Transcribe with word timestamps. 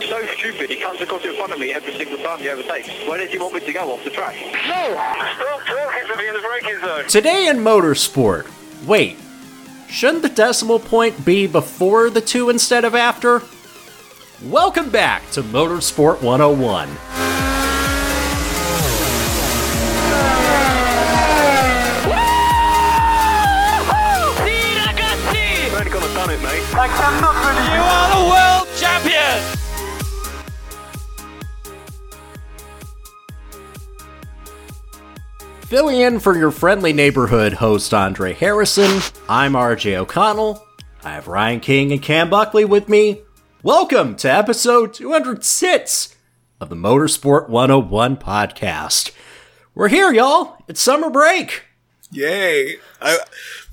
So 0.00 0.26
stupid, 0.38 0.68
he 0.68 0.76
comes 0.76 1.00
across 1.00 1.24
in 1.24 1.34
front 1.36 1.52
of 1.54 1.58
me 1.58 1.72
every 1.72 1.94
single 1.94 2.18
time 2.18 2.38
he 2.38 2.50
overtakes. 2.50 2.88
Where 3.08 3.16
does 3.16 3.30
he 3.30 3.38
want 3.38 3.54
me 3.54 3.60
to 3.60 3.72
go 3.72 3.92
off 3.92 4.04
the 4.04 4.10
track? 4.10 4.34
No! 4.34 4.92
Stop 4.92 5.62
talking 5.64 6.06
to 6.06 6.16
me 6.18 6.28
in 6.28 6.34
the 6.34 6.40
braking 6.40 6.80
zone! 6.80 7.08
Today 7.08 7.48
in 7.48 7.56
motorsport. 7.56 8.46
Wait, 8.86 9.16
shouldn't 9.88 10.20
the 10.22 10.28
decimal 10.28 10.78
point 10.78 11.24
be 11.24 11.46
before 11.46 12.10
the 12.10 12.20
2 12.20 12.50
instead 12.50 12.84
of 12.84 12.94
after? 12.94 13.40
Welcome 14.44 14.90
back 14.90 15.28
to 15.30 15.42
Motorsport 15.42 16.22
101. 16.22 16.88
Already 25.72 25.90
gonna 25.90 26.14
done. 26.14 26.30
You 27.72 27.80
are 27.80 28.08
the 28.14 28.24
world 28.30 28.68
champion! 28.76 29.55
Filling 35.66 36.00
in 36.00 36.20
for 36.20 36.38
your 36.38 36.52
friendly 36.52 36.92
neighborhood 36.92 37.54
host 37.54 37.92
Andre 37.92 38.32
Harrison, 38.32 39.00
I'm 39.28 39.54
RJ 39.54 39.96
O'Connell. 39.96 40.64
I 41.02 41.14
have 41.14 41.26
Ryan 41.26 41.58
King 41.58 41.90
and 41.90 42.00
Cam 42.00 42.30
Buckley 42.30 42.64
with 42.64 42.88
me. 42.88 43.22
Welcome 43.64 44.14
to 44.18 44.32
episode 44.32 44.94
206 44.94 46.14
of 46.60 46.68
the 46.68 46.76
Motorsport 46.76 47.48
101 47.48 48.16
podcast. 48.18 49.10
We're 49.74 49.88
here, 49.88 50.12
y'all. 50.12 50.56
It's 50.68 50.80
summer 50.80 51.10
break. 51.10 51.64
Yay! 52.12 52.76
I, 53.02 53.18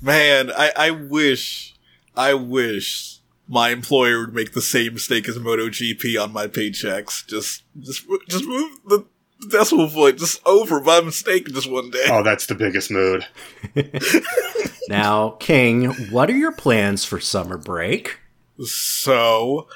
man, 0.02 0.50
I, 0.50 0.72
I 0.76 0.90
wish, 0.90 1.76
I 2.16 2.34
wish 2.34 3.20
my 3.46 3.68
employer 3.68 4.18
would 4.18 4.34
make 4.34 4.52
the 4.52 4.62
same 4.62 4.94
mistake 4.94 5.28
as 5.28 5.38
MotoGP 5.38 6.20
on 6.20 6.32
my 6.32 6.48
paychecks. 6.48 7.24
Just, 7.24 7.62
just, 7.78 8.04
just 8.28 8.44
move 8.46 8.80
the 8.84 9.06
decimal 9.50 9.88
point 9.88 10.18
just 10.18 10.40
over 10.46 10.80
by 10.80 11.00
mistake 11.00 11.46
just 11.48 11.70
one 11.70 11.90
day. 11.90 12.04
Oh, 12.08 12.22
that's 12.22 12.46
the 12.46 12.54
biggest 12.54 12.90
mood. 12.90 13.26
Now, 14.88 15.30
King, 15.40 15.92
what 16.10 16.28
are 16.28 16.36
your 16.36 16.52
plans 16.52 17.04
for 17.04 17.18
summer 17.18 17.56
break? 17.56 18.18
So, 18.62 19.66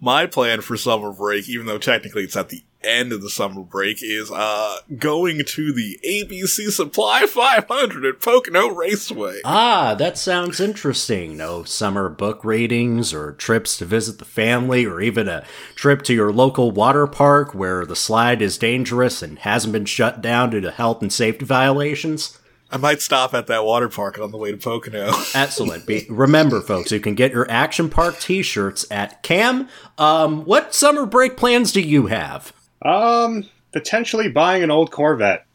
my 0.00 0.26
plan 0.26 0.60
for 0.60 0.76
summer 0.76 1.12
break, 1.12 1.48
even 1.48 1.66
though 1.66 1.78
technically 1.78 2.24
it's 2.24 2.36
at 2.36 2.48
the 2.48 2.64
end 2.82 3.12
of 3.12 3.22
the 3.22 3.30
summer 3.30 3.62
break, 3.62 4.02
is 4.02 4.30
uh 4.30 4.78
going 4.98 5.42
to 5.44 5.72
the 5.72 5.98
ABC 6.06 6.70
Supply 6.70 7.26
500 7.26 8.04
at 8.04 8.20
Pocono 8.20 8.68
Raceway. 8.68 9.40
Ah, 9.44 9.94
that 9.94 10.18
sounds 10.18 10.60
interesting. 10.60 11.36
No 11.36 11.64
summer 11.64 12.08
book 12.08 12.44
readings 12.44 13.12
or 13.12 13.32
trips 13.32 13.76
to 13.78 13.84
visit 13.84 14.18
the 14.18 14.24
family 14.24 14.84
or 14.84 15.00
even 15.00 15.28
a 15.28 15.44
trip 15.74 16.02
to 16.02 16.14
your 16.14 16.32
local 16.32 16.70
water 16.70 17.06
park 17.06 17.54
where 17.54 17.84
the 17.84 17.96
slide 17.96 18.42
is 18.42 18.58
dangerous 18.58 19.22
and 19.22 19.38
hasn't 19.40 19.72
been 19.72 19.84
shut 19.84 20.20
down 20.20 20.50
due 20.50 20.60
to 20.60 20.70
health 20.70 21.02
and 21.02 21.12
safety 21.12 21.44
violations. 21.44 22.38
I 22.72 22.76
might 22.76 23.02
stop 23.02 23.34
at 23.34 23.48
that 23.48 23.64
water 23.64 23.88
park 23.88 24.18
on 24.20 24.30
the 24.30 24.36
way 24.36 24.52
to 24.52 24.56
Pocono. 24.56 25.10
Excellent. 25.34 25.86
Be, 25.86 26.06
remember, 26.08 26.60
folks, 26.60 26.92
you 26.92 27.00
can 27.00 27.16
get 27.16 27.32
your 27.32 27.50
Action 27.50 27.88
Park 27.90 28.20
t-shirts 28.20 28.86
at 28.92 29.24
Cam. 29.24 29.68
Um, 29.98 30.44
what 30.44 30.72
summer 30.72 31.04
break 31.04 31.36
plans 31.36 31.72
do 31.72 31.80
you 31.80 32.06
have? 32.06 32.52
Um, 32.82 33.46
potentially 33.72 34.28
buying 34.28 34.62
an 34.62 34.70
old 34.70 34.90
Corvette. 34.90 35.46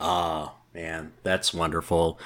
Ah, 0.00 0.54
man, 0.74 1.12
that's 1.22 1.54
wonderful. 1.54 2.18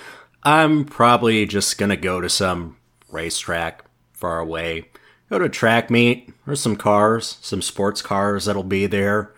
I'm 0.43 0.85
probably 0.85 1.45
just 1.47 1.79
gonna 1.79 1.97
go 1.97 2.21
to 2.21 2.29
some 2.29 2.77
racetrack 3.11 3.85
far 4.13 4.39
away. 4.39 4.89
Go 5.29 5.39
to 5.39 5.47
a 5.47 5.49
track 5.49 5.91
meet. 5.91 6.33
There's 6.47 6.61
some 6.61 6.77
cars, 6.77 7.39
some 7.41 7.61
sports 7.61 8.01
cars 8.01 8.45
that'll 8.45 8.63
be 8.63 8.87
there. 8.87 9.35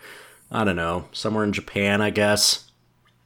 I 0.51 0.65
don't 0.65 0.77
know, 0.77 1.09
somewhere 1.13 1.45
in 1.45 1.53
Japan, 1.53 2.01
I 2.01 2.11
guess. 2.11 2.71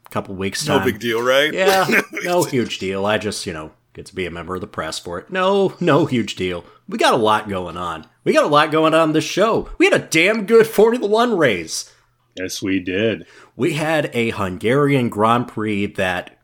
A 0.05 0.09
couple 0.09 0.35
weeks 0.35 0.67
No 0.67 0.83
big 0.83 0.99
deal, 0.99 1.21
right? 1.21 1.53
Yeah, 1.53 2.01
no 2.23 2.43
huge 2.43 2.79
deal. 2.79 3.05
I 3.05 3.17
just, 3.17 3.45
you 3.45 3.53
know, 3.53 3.71
get 3.93 4.05
to 4.07 4.15
be 4.15 4.25
a 4.25 4.31
member 4.31 4.55
of 4.55 4.61
the 4.61 4.67
press 4.67 4.99
for 4.99 5.19
it. 5.19 5.29
No, 5.29 5.75
no 5.79 6.05
huge 6.05 6.35
deal. 6.35 6.65
We 6.87 6.97
got 6.97 7.13
a 7.13 7.17
lot 7.17 7.47
going 7.47 7.77
on. 7.77 8.05
We 8.23 8.33
got 8.33 8.45
a 8.45 8.47
lot 8.47 8.71
going 8.71 8.93
on 8.93 9.13
this 9.13 9.23
show. 9.23 9.69
We 9.77 9.85
had 9.85 9.93
a 9.93 10.07
damn 10.07 10.45
good 10.45 10.67
Formula 10.67 11.07
One 11.07 11.37
race. 11.37 11.93
Yes, 12.35 12.61
we 12.61 12.79
did. 12.79 13.25
We 13.55 13.73
had 13.73 14.09
a 14.13 14.31
Hungarian 14.31 15.09
Grand 15.09 15.47
Prix 15.47 15.85
that, 15.87 16.39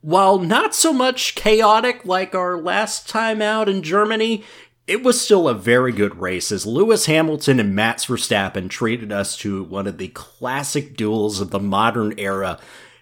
while 0.00 0.38
not 0.38 0.74
so 0.74 0.92
much 0.92 1.34
chaotic 1.34 2.04
like 2.04 2.34
our 2.34 2.56
last 2.56 3.08
time 3.08 3.42
out 3.42 3.68
in 3.68 3.82
Germany, 3.82 4.44
it 4.86 5.02
was 5.02 5.20
still 5.20 5.48
a 5.48 5.54
very 5.54 5.92
good 5.92 6.20
race 6.20 6.52
as 6.52 6.64
Lewis 6.64 7.06
Hamilton 7.06 7.60
and 7.60 7.74
Max 7.74 8.06
Verstappen 8.06 8.70
treated 8.70 9.12
us 9.12 9.36
to 9.38 9.64
one 9.64 9.86
of 9.86 9.98
the 9.98 10.08
classic 10.08 10.96
duels 10.96 11.40
of 11.40 11.50
the 11.50 11.58
modern 11.58 12.14
era. 12.18 12.58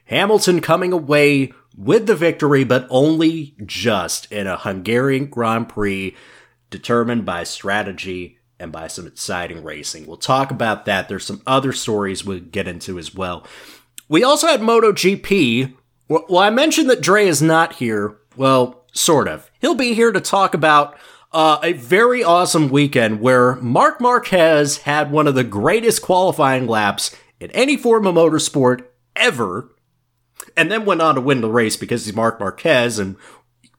Hamilton 0.06 0.61
coming 0.61 0.93
away 0.93 1.53
with 1.76 2.06
the 2.06 2.14
victory, 2.14 2.64
but 2.64 2.86
only 2.90 3.54
just 3.64 4.30
in 4.32 4.46
a 4.46 4.56
Hungarian 4.56 5.26
Grand 5.26 5.68
Prix 5.68 6.14
determined 6.70 7.24
by 7.24 7.44
strategy 7.44 8.38
and 8.58 8.72
by 8.72 8.86
some 8.86 9.06
exciting 9.06 9.62
racing. 9.62 10.06
We'll 10.06 10.16
talk 10.16 10.50
about 10.50 10.84
that. 10.84 11.08
There's 11.08 11.24
some 11.24 11.42
other 11.46 11.72
stories 11.72 12.24
we'll 12.24 12.40
get 12.40 12.68
into 12.68 12.98
as 12.98 13.14
well. 13.14 13.46
We 14.08 14.22
also 14.22 14.46
had 14.46 14.60
MotoGP. 14.60 15.74
Well, 16.08 16.38
I 16.38 16.50
mentioned 16.50 16.88
that 16.90 17.00
Dre 17.00 17.26
is 17.26 17.42
not 17.42 17.74
here. 17.74 18.18
Well, 18.36 18.84
sort 18.92 19.28
of. 19.28 19.50
He'll 19.60 19.74
be 19.74 19.94
here 19.94 20.12
to 20.12 20.20
talk 20.20 20.54
about 20.54 20.96
uh, 21.32 21.58
a 21.62 21.72
very 21.72 22.22
awesome 22.22 22.68
weekend 22.68 23.20
where 23.20 23.56
Marc 23.56 24.00
Marquez 24.00 24.78
had 24.78 25.10
one 25.10 25.26
of 25.26 25.34
the 25.34 25.44
greatest 25.44 26.02
qualifying 26.02 26.66
laps 26.66 27.14
in 27.40 27.50
any 27.50 27.76
form 27.76 28.06
of 28.06 28.14
motorsport 28.14 28.84
ever, 29.16 29.73
and 30.56 30.70
then 30.70 30.84
went 30.84 31.03
on 31.03 31.15
to 31.15 31.20
win 31.20 31.41
the 31.41 31.50
race 31.50 31.76
because 31.76 32.04
he's 32.04 32.15
Marc 32.15 32.41
Marquez, 32.41 32.98
and 32.98 33.16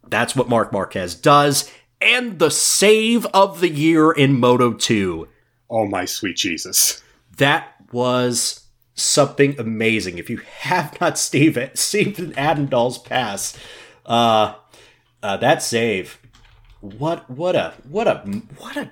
that's 0.07 0.35
what 0.35 0.49
Marc 0.49 0.71
Marquez 0.71 1.15
does. 1.15 1.71
And 2.01 2.39
the 2.39 2.51
save 2.51 3.25
of 3.27 3.61
the 3.61 3.69
year 3.69 4.11
in 4.11 4.39
Moto 4.39 4.73
2. 4.73 5.27
Oh 5.69 5.87
my 5.87 6.05
sweet 6.05 6.37
Jesus. 6.37 7.01
That 7.37 7.75
was 7.91 8.65
something 8.93 9.59
amazing. 9.59 10.17
If 10.17 10.29
you 10.29 10.37
have 10.59 10.99
not 10.99 11.17
Steve 11.17 11.57
Stephen 11.73 12.33
Adendall's 12.37 12.97
pass, 12.97 13.57
uh, 14.05 14.55
uh, 15.23 15.37
that 15.37 15.63
save, 15.63 16.19
what 16.81 17.29
what 17.29 17.55
a 17.55 17.73
what 17.89 18.07
a 18.07 18.17
what 18.57 18.77
a 18.77 18.91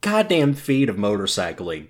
goddamn 0.00 0.54
feat 0.54 0.88
of 0.88 0.96
motorcycling. 0.96 1.88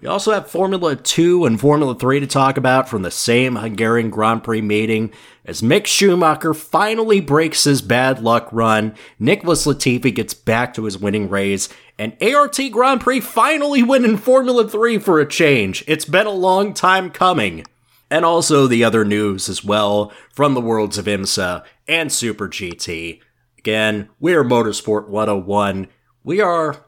We 0.00 0.08
also 0.08 0.32
have 0.32 0.50
Formula 0.50 0.96
2 0.96 1.44
and 1.44 1.60
Formula 1.60 1.94
3 1.94 2.20
to 2.20 2.26
talk 2.26 2.56
about 2.56 2.88
from 2.88 3.02
the 3.02 3.12
same 3.12 3.56
Hungarian 3.56 4.10
Grand 4.10 4.42
Prix 4.42 4.60
meeting 4.60 5.12
as 5.44 5.62
Mick 5.62 5.86
Schumacher 5.86 6.52
finally 6.52 7.20
breaks 7.20 7.64
his 7.64 7.80
bad 7.80 8.20
luck 8.20 8.48
run, 8.50 8.94
Nicholas 9.18 9.66
Latifi 9.66 10.12
gets 10.12 10.34
back 10.34 10.74
to 10.74 10.84
his 10.84 10.98
winning 10.98 11.28
ways, 11.28 11.68
and 11.98 12.16
ART 12.20 12.58
Grand 12.72 13.02
Prix 13.02 13.20
finally 13.20 13.82
win 13.82 14.04
in 14.04 14.16
Formula 14.16 14.68
3 14.68 14.98
for 14.98 15.20
a 15.20 15.28
change. 15.28 15.84
It's 15.86 16.04
been 16.04 16.26
a 16.26 16.30
long 16.30 16.74
time 16.74 17.10
coming. 17.10 17.64
And 18.10 18.24
also 18.24 18.66
the 18.66 18.84
other 18.84 19.04
news 19.04 19.48
as 19.48 19.64
well 19.64 20.12
from 20.30 20.54
the 20.54 20.60
worlds 20.60 20.98
of 20.98 21.06
IMSA 21.06 21.64
and 21.88 22.12
Super 22.12 22.48
GT. 22.48 23.20
Again, 23.58 24.08
we're 24.20 24.44
Motorsport 24.44 25.08
101. 25.08 25.88
We 26.22 26.40
are 26.40 26.84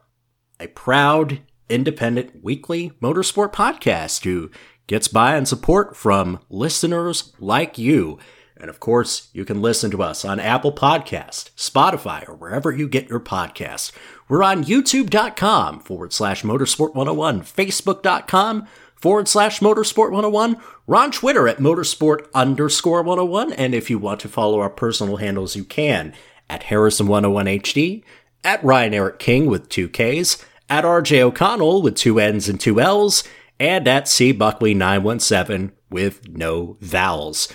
a 0.61 0.67
proud 0.69 1.41
independent 1.69 2.43
weekly 2.43 2.93
motorsport 3.03 3.53
podcast 3.53 4.25
who 4.25 4.51
gets 4.87 5.09
by 5.09 5.37
and 5.37 5.49
support 5.49 5.97
from 5.97 6.41
listeners 6.49 7.33
like 7.39 7.79
you. 7.79 8.19
And 8.57 8.71
of 8.71 8.81
course, 8.81 9.29
you 9.33 9.45
can 9.45 9.61
listen 9.61 9.91
to 9.91 10.03
us 10.03 10.25
on 10.25 10.41
Apple 10.41 10.73
Podcast, 10.73 11.51
Spotify, 11.57 12.27
or 12.27 12.35
wherever 12.35 12.73
you 12.73 12.89
get 12.89 13.09
your 13.09 13.21
podcasts. 13.21 13.93
We're 14.29 14.43
on 14.43 14.65
youtube.com 14.65 15.81
forward 15.81 16.13
slash 16.13 16.43
motorsport 16.43 16.95
101, 16.95 17.43
facebook.com 17.43 18.67
forward 18.95 19.29
slash 19.29 19.61
motorsport 19.61 20.11
101. 20.11 20.57
We're 20.87 20.97
on 20.97 21.11
Twitter 21.13 21.47
at 21.49 21.59
motorsport 21.59 22.33
underscore 22.35 23.03
101. 23.03 23.53
And 23.53 23.75
if 23.75 23.91
you 23.91 23.99
want 23.99 24.21
to 24.21 24.29
follow 24.29 24.61
our 24.61 24.71
personal 24.71 25.19
handles, 25.19 25.55
you 25.55 25.65
can 25.65 26.15
at 26.49 26.63
Harrison101HD, 26.63 28.05
at 28.43 28.65
Ryan 28.65 28.95
Eric 28.95 29.19
King 29.19 29.47
with 29.47 29.69
two 29.69 29.89
Ks, 29.89 30.45
at 30.69 30.85
RJ 30.85 31.21
O'Connell 31.21 31.83
with 31.83 31.97
two 31.97 32.19
N's 32.19 32.49
and 32.49 32.61
two 32.61 32.81
L's, 32.81 33.25
and 33.59 33.87
at 33.89 34.09
C 34.09 34.33
Buckley 34.33 34.75
917 34.75 35.73
with 35.91 36.29
no 36.29 36.77
vowels. 36.81 37.49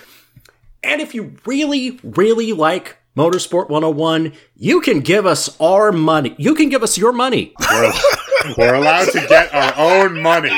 And 0.84 1.02
if 1.02 1.14
you 1.14 1.36
really, 1.46 2.00
really 2.04 2.54
like 2.54 2.98
Motorsport 3.16 3.70
101, 3.70 4.34
you 4.56 4.82
can 4.82 5.02
give 5.02 5.26
us 5.26 5.60
our 5.60 5.92
money. 5.92 6.34
You 6.38 6.56
can 6.56 6.70
give 6.70 6.82
us 6.82 6.98
your 6.98 7.12
money. 7.12 7.54
We're, 7.60 7.94
we're 8.58 8.74
allowed 8.74 9.10
to 9.12 9.26
get 9.28 9.54
our 9.54 9.74
own 9.78 10.22
money. 10.22 10.52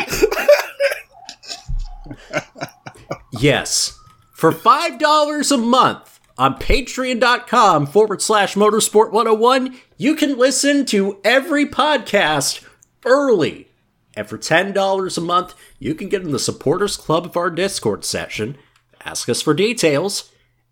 Yes. 3.40 4.00
For 4.32 4.52
$5 4.52 5.52
a 5.52 5.58
month 5.58 6.13
on 6.38 6.56
patreon.com 6.56 7.86
forward 7.88 8.22
slash 8.22 8.56
motorsport 8.56 9.12
101, 9.12 9.78
you 9.98 10.16
can 10.16 10.38
listen 10.38 10.86
to 10.88 11.20
every 11.24 11.66
podcast 11.66 12.64
early 13.06 13.68
And 14.16 14.28
for 14.28 14.38
$10 14.38 15.18
a 15.18 15.22
month, 15.22 15.56
you 15.80 15.96
can 15.96 16.10
get 16.10 16.22
in 16.22 16.32
the 16.32 16.40
supporters 16.40 16.98
club 16.98 17.26
of 17.26 17.38
our 17.38 17.50
Discord 17.50 18.06
session, 18.06 18.58
ask 19.04 19.28
us 19.28 19.42
for 19.42 19.54
details, 19.54 20.32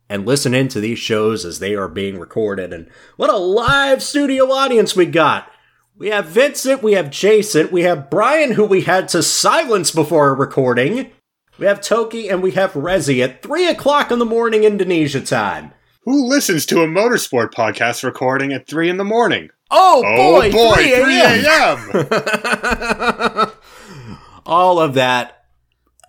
and 0.10 0.26
listen 0.26 0.54
into 0.54 0.80
these 0.80 1.00
shows 1.00 1.46
as 1.46 1.60
they 1.60 1.74
are 1.74 1.88
being 1.88 2.20
recorded. 2.20 2.74
And 2.74 2.88
what 3.16 3.30
a 3.30 3.38
live 3.38 4.04
studio 4.04 4.52
audience 4.52 4.96
we 4.96 5.06
got! 5.06 5.52
We 5.98 6.10
have 6.10 6.28
Vincent, 6.28 6.82
we 6.82 6.94
have 6.94 7.12
Jason, 7.12 7.70
we 7.72 7.84
have 7.84 8.10
Brian, 8.10 8.52
who 8.52 8.66
we 8.66 8.82
had 8.82 9.08
to 9.10 9.22
silence 9.22 9.92
before 9.92 10.34
recording. 10.34 11.12
We 11.62 11.68
have 11.68 11.80
Toki, 11.80 12.28
and 12.28 12.42
we 12.42 12.52
have 12.54 12.74
Rezi 12.74 13.24
at 13.24 13.44
3 13.44 13.68
o'clock 13.68 14.10
in 14.10 14.18
the 14.18 14.26
morning 14.26 14.64
Indonesia 14.64 15.22
time. 15.22 15.74
Who 16.06 16.28
listens 16.28 16.66
to 16.66 16.82
a 16.82 16.88
motorsport 16.88 17.54
podcast 17.54 18.04
recording 18.04 18.52
at 18.52 18.66
3 18.66 18.90
in 18.90 18.98
the 18.98 19.04
morning? 19.04 19.52
Oh, 19.70 20.02
Oh 20.04 20.42
boy, 20.42 20.52
boy, 20.52 20.74
3 20.74 21.22
a.m. 21.22 21.92
all 24.48 24.80
of 24.80 24.96
that 24.96 25.38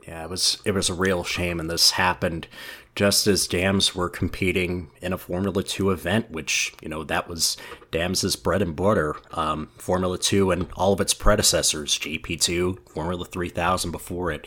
Yeah, 0.07 0.25
it 0.25 0.31
was 0.31 0.59
it 0.65 0.73
was 0.73 0.89
a 0.89 0.95
real 0.95 1.25
shame, 1.25 1.61
and 1.61 1.69
this 1.69 1.93
happened 1.93 2.49
just 2.95 3.29
as 3.29 3.47
Dams 3.47 3.95
were 3.95 4.09
competing 4.09 4.91
in 5.01 5.13
a 5.13 5.19
Formula 5.19 5.63
Two 5.63 5.91
event, 5.91 6.31
which 6.31 6.73
you 6.81 6.89
know 6.89 7.05
that 7.05 7.29
was 7.29 7.57
Dams's 7.91 8.35
bread 8.35 8.63
and 8.63 8.75
butter. 8.75 9.17
Um, 9.33 9.69
Formula 9.79 10.19
Two 10.19 10.51
and 10.51 10.69
all 10.77 10.93
of 10.93 11.01
its 11.01 11.15
predecessors, 11.15 11.99
GP 11.99 12.41
Two, 12.41 12.79
Formula 12.89 13.25
Three 13.25 13.51
Thousand 13.51 13.91
before 13.91 14.33
it, 14.33 14.47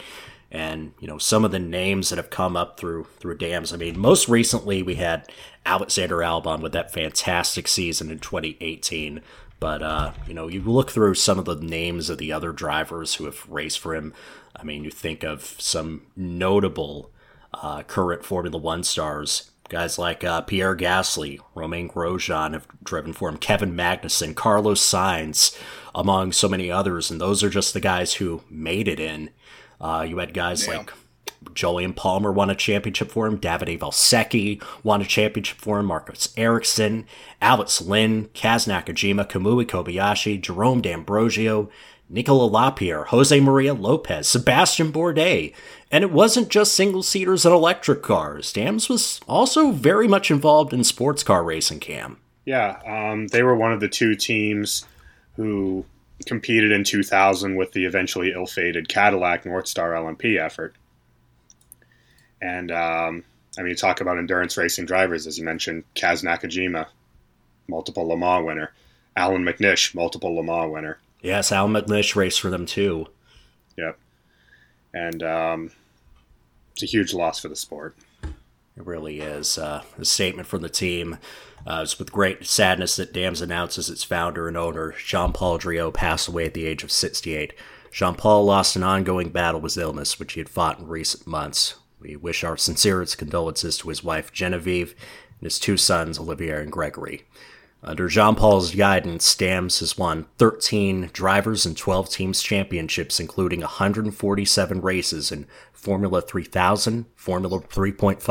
and 0.51 0.93
you 0.99 1.07
know 1.07 1.17
some 1.17 1.45
of 1.45 1.51
the 1.51 1.59
names 1.59 2.09
that 2.09 2.17
have 2.17 2.29
come 2.29 2.57
up 2.57 2.79
through 2.79 3.07
through 3.19 3.37
Dams. 3.37 3.73
I 3.73 3.77
mean, 3.77 3.97
most 3.97 4.27
recently 4.27 4.83
we 4.83 4.95
had 4.95 5.29
Alexander 5.65 6.17
Albon 6.17 6.61
with 6.61 6.73
that 6.73 6.93
fantastic 6.93 7.67
season 7.67 8.11
in 8.11 8.19
2018. 8.19 9.21
But 9.59 9.83
uh, 9.83 10.13
you 10.27 10.33
know, 10.33 10.47
you 10.47 10.61
look 10.61 10.89
through 10.89 11.13
some 11.13 11.37
of 11.37 11.45
the 11.45 11.55
names 11.55 12.09
of 12.09 12.17
the 12.17 12.33
other 12.33 12.51
drivers 12.51 13.15
who 13.15 13.25
have 13.25 13.47
raced 13.47 13.79
for 13.79 13.95
him. 13.95 14.13
I 14.55 14.63
mean, 14.63 14.83
you 14.83 14.91
think 14.91 15.23
of 15.23 15.55
some 15.59 16.01
notable 16.15 17.11
uh, 17.53 17.83
current 17.83 18.25
Formula 18.25 18.57
One 18.57 18.83
stars. 18.83 19.51
Guys 19.69 19.97
like 19.97 20.23
uh, 20.23 20.41
Pierre 20.41 20.75
Gasly, 20.75 21.39
Romain 21.55 21.87
Grosjean 21.87 22.51
have 22.51 22.67
driven 22.83 23.13
for 23.13 23.29
him, 23.29 23.37
Kevin 23.37 23.73
Magnussen, 23.73 24.35
Carlos 24.35 24.81
Sainz, 24.81 25.57
among 25.95 26.33
so 26.33 26.49
many 26.49 26.69
others. 26.69 27.09
And 27.09 27.21
those 27.21 27.41
are 27.41 27.49
just 27.49 27.73
the 27.73 27.79
guys 27.79 28.15
who 28.15 28.43
made 28.49 28.89
it 28.89 28.99
in. 28.99 29.29
Uh, 29.81 30.05
you 30.07 30.19
had 30.19 30.33
guys 30.33 30.65
Yeah. 30.67 30.77
like 30.77 30.93
Jolyon 31.53 31.95
Palmer 31.95 32.31
won 32.31 32.49
a 32.51 32.55
championship 32.55 33.11
for 33.11 33.25
him. 33.27 33.37
Davide 33.39 33.79
Valsecchi 33.79 34.61
won 34.83 35.01
a 35.01 35.05
championship 35.05 35.57
for 35.57 35.79
him. 35.79 35.87
Marcus 35.87 36.31
Ericsson, 36.37 37.05
Alex 37.41 37.81
Lynn, 37.81 38.27
Kaz 38.35 38.67
Nakajima, 38.67 39.27
Kamui 39.27 39.65
Kobayashi, 39.65 40.39
Jerome 40.39 40.81
D'Ambrosio, 40.81 41.69
Nicolas 42.09 42.51
Lapierre, 42.51 43.05
Jose 43.05 43.39
Maria 43.39 43.73
Lopez, 43.73 44.27
Sebastian 44.27 44.91
Bourdais. 44.91 45.53
And 45.89 46.03
it 46.03 46.11
wasn't 46.11 46.49
just 46.49 46.73
single 46.75 47.03
seaters 47.03 47.45
and 47.45 47.53
electric 47.53 48.01
cars. 48.03 48.53
Dams 48.53 48.87
was 48.87 49.19
also 49.27 49.71
very 49.71 50.07
much 50.07 50.29
involved 50.29 50.73
in 50.73 50.83
sports 50.83 51.23
car 51.23 51.43
racing, 51.43 51.79
Cam. 51.79 52.17
Yeah, 52.45 52.79
um, 52.85 53.27
they 53.27 53.43
were 53.43 53.55
one 53.55 53.71
of 53.73 53.79
the 53.79 53.87
two 53.89 54.15
teams 54.15 54.85
who 55.35 55.85
competed 56.25 56.71
in 56.71 56.83
2000 56.83 57.55
with 57.55 57.71
the 57.71 57.85
eventually 57.85 58.31
ill-fated 58.33 58.89
Cadillac 58.89 59.43
Northstar 59.43 59.93
LMP 59.93 60.39
effort. 60.39 60.75
And 62.41 62.71
um, 62.71 63.23
I 63.57 63.63
mean, 63.63 63.75
talk 63.75 64.01
about 64.01 64.17
endurance 64.17 64.57
racing 64.57 64.85
drivers, 64.85 65.27
as 65.27 65.37
you 65.37 65.45
mentioned, 65.45 65.83
Kaz 65.95 66.23
Nakajima, 66.23 66.87
multiple 67.67 68.07
Le 68.07 68.17
Mans 68.17 68.45
winner, 68.45 68.71
Allan 69.15 69.43
McNish, 69.43 69.93
multiple 69.93 70.35
Le 70.35 70.43
Mans 70.43 70.71
winner. 70.71 70.97
Yes, 71.21 71.51
Allan 71.51 71.73
McNish 71.73 72.15
raced 72.15 72.41
for 72.41 72.49
them 72.49 72.65
too. 72.65 73.07
Yep. 73.77 73.97
And 74.93 75.23
um, 75.23 75.71
it's 76.73 76.83
a 76.83 76.87
huge 76.87 77.13
loss 77.13 77.39
for 77.39 77.47
the 77.47 77.55
sport. 77.55 77.95
It 78.23 78.85
really 78.85 79.19
is. 79.19 79.57
Uh, 79.57 79.83
a 79.99 80.05
statement 80.05 80.47
from 80.47 80.61
the 80.61 80.69
team. 80.69 81.17
Uh, 81.65 81.81
it's 81.83 81.99
with 81.99 82.11
great 82.11 82.45
sadness 82.45 82.95
that 82.95 83.13
Dams 83.13 83.41
announces 83.41 83.89
its 83.89 84.03
founder 84.03 84.47
and 84.47 84.57
owner, 84.57 84.93
Jean 84.97 85.31
Paul 85.31 85.57
Driot, 85.57 85.93
passed 85.93 86.27
away 86.27 86.45
at 86.45 86.53
the 86.53 86.65
age 86.65 86.83
of 86.83 86.91
68. 86.91 87.53
Jean 87.91 88.15
Paul 88.15 88.45
lost 88.45 88.75
an 88.75 88.83
ongoing 88.83 89.29
battle 89.29 89.61
with 89.61 89.77
illness, 89.77 90.19
which 90.19 90.33
he 90.33 90.39
had 90.39 90.49
fought 90.49 90.79
in 90.79 90.87
recent 90.87 91.27
months. 91.27 91.75
We 91.99 92.15
wish 92.15 92.43
our 92.43 92.57
sincerest 92.57 93.17
condolences 93.17 93.77
to 93.77 93.89
his 93.89 94.03
wife, 94.03 94.31
Genevieve, 94.31 94.95
and 95.39 95.45
his 95.45 95.59
two 95.59 95.77
sons, 95.77 96.17
Olivier 96.17 96.61
and 96.61 96.71
Gregory. 96.71 97.23
Under 97.83 98.07
Jean 98.07 98.35
Paul's 98.35 98.75
guidance, 98.75 99.33
Dams 99.33 99.79
has 99.79 99.97
won 99.97 100.27
13 100.37 101.09
drivers 101.13 101.65
and 101.65 101.75
12 101.75 102.09
teams 102.11 102.43
championships, 102.43 103.19
including 103.19 103.61
147 103.61 104.81
races 104.81 105.31
in 105.31 105.47
Formula 105.73 106.21
3000, 106.21 107.05
Formula 107.15 107.59
3.5, 107.59 108.21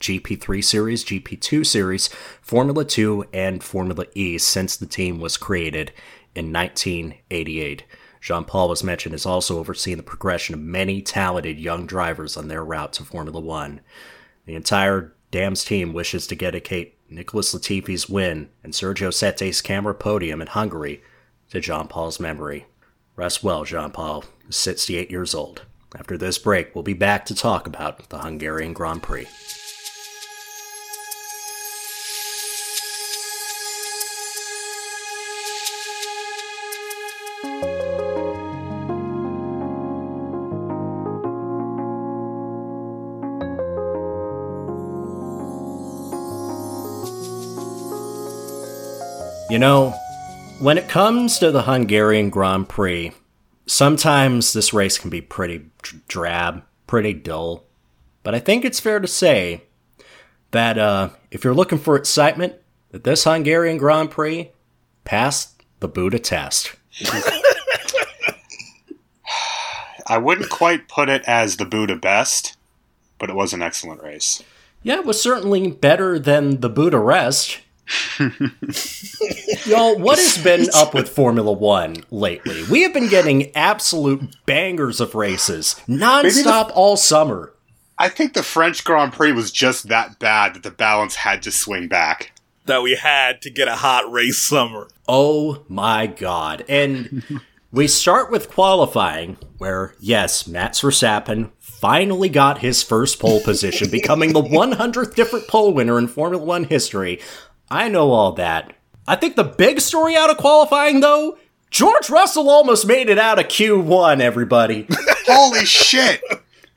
GP3 0.00 0.62
Series, 0.62 1.02
GP2 1.02 1.64
Series, 1.64 2.08
Formula 2.42 2.84
2, 2.84 3.24
and 3.32 3.64
Formula 3.64 4.04
E 4.14 4.36
since 4.36 4.76
the 4.76 4.84
team 4.84 5.18
was 5.18 5.38
created 5.38 5.92
in 6.34 6.52
1988. 6.52 7.84
Jean 8.20 8.44
Paul 8.44 8.68
was 8.68 8.84
mentioned 8.84 9.14
as 9.14 9.24
also 9.24 9.58
overseeing 9.58 9.96
the 9.96 10.02
progression 10.02 10.54
of 10.54 10.60
many 10.60 11.00
talented 11.00 11.58
young 11.58 11.86
drivers 11.86 12.36
on 12.36 12.48
their 12.48 12.62
route 12.62 12.92
to 12.92 13.04
Formula 13.04 13.40
One. 13.40 13.80
The 14.44 14.54
entire 14.54 15.14
Dams 15.30 15.64
team 15.64 15.94
wishes 15.94 16.26
to 16.26 16.36
dedicate 16.36 16.98
Nicholas 17.10 17.52
Latifi's 17.52 18.08
win 18.08 18.48
and 18.62 18.72
Sergio 18.72 19.12
Sette 19.12 19.62
Camara's 19.62 19.98
podium 19.98 20.40
in 20.40 20.46
Hungary 20.46 21.02
to 21.50 21.60
Jean 21.60 21.88
Paul's 21.88 22.20
memory. 22.20 22.66
Rest 23.16 23.42
well, 23.42 23.64
Jean 23.64 23.90
Paul, 23.90 24.24
68 24.48 25.10
years 25.10 25.34
old. 25.34 25.62
After 25.98 26.16
this 26.16 26.38
break, 26.38 26.74
we'll 26.74 26.84
be 26.84 26.94
back 26.94 27.26
to 27.26 27.34
talk 27.34 27.66
about 27.66 28.08
the 28.10 28.18
Hungarian 28.18 28.72
Grand 28.72 29.02
Prix. 29.02 29.26
Know, 49.60 49.90
when 50.58 50.78
it 50.78 50.88
comes 50.88 51.38
to 51.38 51.50
the 51.52 51.62
Hungarian 51.62 52.30
Grand 52.30 52.68
Prix, 52.68 53.12
sometimes 53.66 54.54
this 54.54 54.72
race 54.72 54.98
can 54.98 55.10
be 55.10 55.20
pretty 55.20 55.66
drab, 56.08 56.64
pretty 56.86 57.12
dull. 57.12 57.66
but 58.22 58.34
I 58.34 58.38
think 58.38 58.64
it's 58.64 58.80
fair 58.80 59.00
to 59.00 59.06
say 59.06 59.64
that 60.50 60.78
uh, 60.78 61.10
if 61.30 61.44
you're 61.44 61.54
looking 61.54 61.78
for 61.78 61.94
excitement, 61.94 62.54
that 62.90 63.04
this 63.04 63.24
Hungarian 63.24 63.76
Grand 63.76 64.10
Prix 64.10 64.50
passed 65.04 65.62
the 65.80 65.88
Buddha 65.88 66.18
test. 66.18 66.74
I 70.06 70.18
wouldn't 70.18 70.48
quite 70.48 70.88
put 70.88 71.08
it 71.08 71.22
as 71.26 71.56
the 71.56 71.64
Buddha 71.66 71.96
best, 71.96 72.56
but 73.18 73.30
it 73.30 73.36
was 73.36 73.52
an 73.52 73.62
excellent 73.62 74.02
race. 74.02 74.42
Yeah, 74.82 74.96
it 75.00 75.04
was 75.04 75.22
certainly 75.22 75.70
better 75.70 76.18
than 76.18 76.60
the 76.60 76.70
Buddha 76.70 76.98
rest. 76.98 77.60
Y'all, 79.66 79.98
what 79.98 80.18
has 80.18 80.38
been 80.42 80.66
up 80.74 80.94
with 80.94 81.08
Formula 81.08 81.52
One 81.52 82.04
lately? 82.10 82.62
We 82.70 82.82
have 82.82 82.92
been 82.92 83.08
getting 83.08 83.54
absolute 83.56 84.36
bangers 84.46 85.00
of 85.00 85.14
races 85.14 85.76
nonstop 85.88 86.70
all 86.74 86.96
summer. 86.96 87.52
I 87.98 88.08
think 88.08 88.32
the 88.32 88.42
French 88.42 88.84
Grand 88.84 89.12
Prix 89.12 89.32
was 89.32 89.52
just 89.52 89.88
that 89.88 90.18
bad 90.18 90.54
that 90.54 90.62
the 90.62 90.70
balance 90.70 91.16
had 91.16 91.42
to 91.42 91.52
swing 91.52 91.88
back. 91.88 92.32
That 92.64 92.82
we 92.82 92.94
had 92.94 93.42
to 93.42 93.50
get 93.50 93.68
a 93.68 93.76
hot 93.76 94.10
race 94.10 94.38
summer. 94.38 94.88
Oh 95.06 95.64
my 95.68 96.06
god. 96.06 96.64
And 96.68 97.22
we 97.72 97.86
start 97.86 98.30
with 98.30 98.50
qualifying, 98.50 99.36
where, 99.58 99.94
yes, 100.00 100.46
Max 100.46 100.80
Verstappen 100.80 101.50
finally 101.58 102.28
got 102.28 102.58
his 102.58 102.82
first 102.82 103.18
pole 103.18 103.40
position, 103.40 103.90
becoming 103.90 104.32
the 104.32 104.42
100th 104.42 105.14
different 105.14 105.46
pole 105.48 105.72
winner 105.72 105.98
in 105.98 106.08
Formula 106.08 106.42
One 106.44 106.64
history. 106.64 107.20
I 107.70 107.88
know 107.88 108.10
all 108.10 108.32
that. 108.32 108.72
I 109.06 109.16
think 109.16 109.36
the 109.36 109.44
big 109.44 109.80
story 109.80 110.16
out 110.16 110.30
of 110.30 110.36
qualifying, 110.36 111.00
though, 111.00 111.38
George 111.70 112.10
Russell 112.10 112.50
almost 112.50 112.86
made 112.86 113.08
it 113.08 113.18
out 113.18 113.38
of 113.38 113.46
Q1, 113.46 114.20
everybody. 114.20 114.86
Holy 115.26 115.64
shit! 115.64 116.20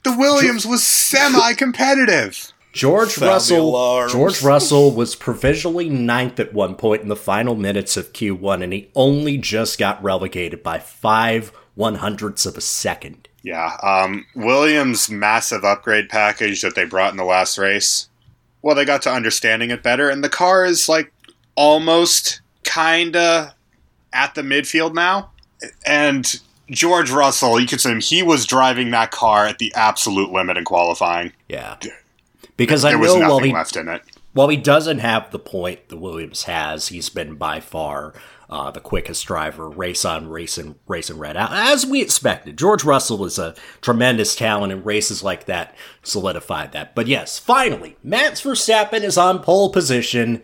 The 0.04 0.16
Williams 0.18 0.66
was 0.66 0.84
semi 0.84 1.54
competitive. 1.54 2.54
George 2.74 3.12
Sound 3.12 3.32
Russell. 3.32 4.08
George 4.10 4.42
Russell 4.42 4.92
was 4.92 5.16
provisionally 5.16 5.90
ninth 5.90 6.40
at 6.40 6.54
one 6.54 6.76
point 6.76 7.04
in 7.04 7.08
the 7.08 7.16
final 7.16 7.56
minutes 7.56 7.98
of 7.98 8.14
Q1, 8.14 8.64
and 8.64 8.74
he 8.74 8.90
only 8.96 9.38
just 9.38 9.78
got 9.80 10.04
relegated 10.04 10.64
by 10.64 10.80
five 10.80 11.52
one 11.76 11.96
hundredths 11.96 12.46
of 12.46 12.58
a 12.58 12.62
second. 12.62 13.28
Yeah, 13.44 13.78
um, 13.84 14.26
Williams' 14.36 15.10
massive 15.10 15.64
upgrade 15.64 16.10
package 16.10 16.62
that 16.62 16.76
they 16.76 16.86
brought 16.86 17.12
in 17.12 17.18
the 17.18 17.26
last 17.26 17.58
race. 17.58 18.10
Well, 18.64 18.76
they 18.76 18.86
got 18.86 19.04
to 19.04 19.12
understanding 19.12 19.70
it 19.70 19.84
better, 19.84 20.10
and 20.10 20.24
the 20.24 20.30
car 20.30 20.66
is 20.66 20.90
like 20.90 21.12
almost 21.56 22.42
kinda 22.64 23.54
at 24.12 24.34
the 24.34 24.42
midfield 24.42 24.94
now. 24.96 25.30
And 25.86 26.40
George 26.72 27.12
Russell, 27.12 27.60
you 27.60 27.68
could 27.68 27.82
say 27.82 28.00
he 28.00 28.24
was 28.24 28.46
driving 28.46 28.90
that 28.92 29.12
car 29.12 29.46
at 29.46 29.60
the 29.60 29.72
absolute 29.76 30.32
limit 30.32 30.58
in 30.58 30.64
qualifying. 30.66 31.34
Yeah. 31.48 31.76
Because 32.58 32.86
I 32.86 32.90
There 32.92 33.00
was 33.00 33.14
know 33.14 33.20
while 33.20 33.30
nothing 33.38 33.46
he 33.52 33.54
left 33.54 33.76
in 33.76 33.88
it. 33.90 34.02
while 34.34 34.48
he 34.48 34.58
doesn't 34.58 35.00
have 35.00 35.32
the 35.32 35.40
point 35.40 35.90
the 35.90 35.98
Williams 35.98 36.44
has, 36.44 36.88
he's 36.88 37.10
been 37.10 37.36
by 37.36 37.60
far 37.60 38.14
uh, 38.54 38.70
the 38.70 38.80
quickest 38.80 39.26
driver, 39.26 39.68
race 39.68 40.06
on 40.06 40.30
race 40.30 40.60
and 40.60 40.76
race 40.88 41.10
and 41.10 41.20
red 41.20 41.36
out, 41.36 41.50
as 41.52 41.88
we 41.88 42.04
expected. 42.04 42.56
George 42.56 42.84
Russell 42.84 43.26
is 43.26 43.40
a 43.40 43.56
tremendous 43.82 44.36
talent, 44.36 44.72
and 44.72 44.86
races 44.86 45.24
like 45.24 45.46
that 45.46 45.76
solidified 46.04 46.72
that. 46.74 46.94
But 46.94 47.08
yes, 47.08 47.40
finally, 47.40 47.98
Max 48.04 48.44
Verstappen 48.44 49.02
is 49.02 49.18
on 49.18 49.42
pole 49.42 49.72
position. 49.72 50.44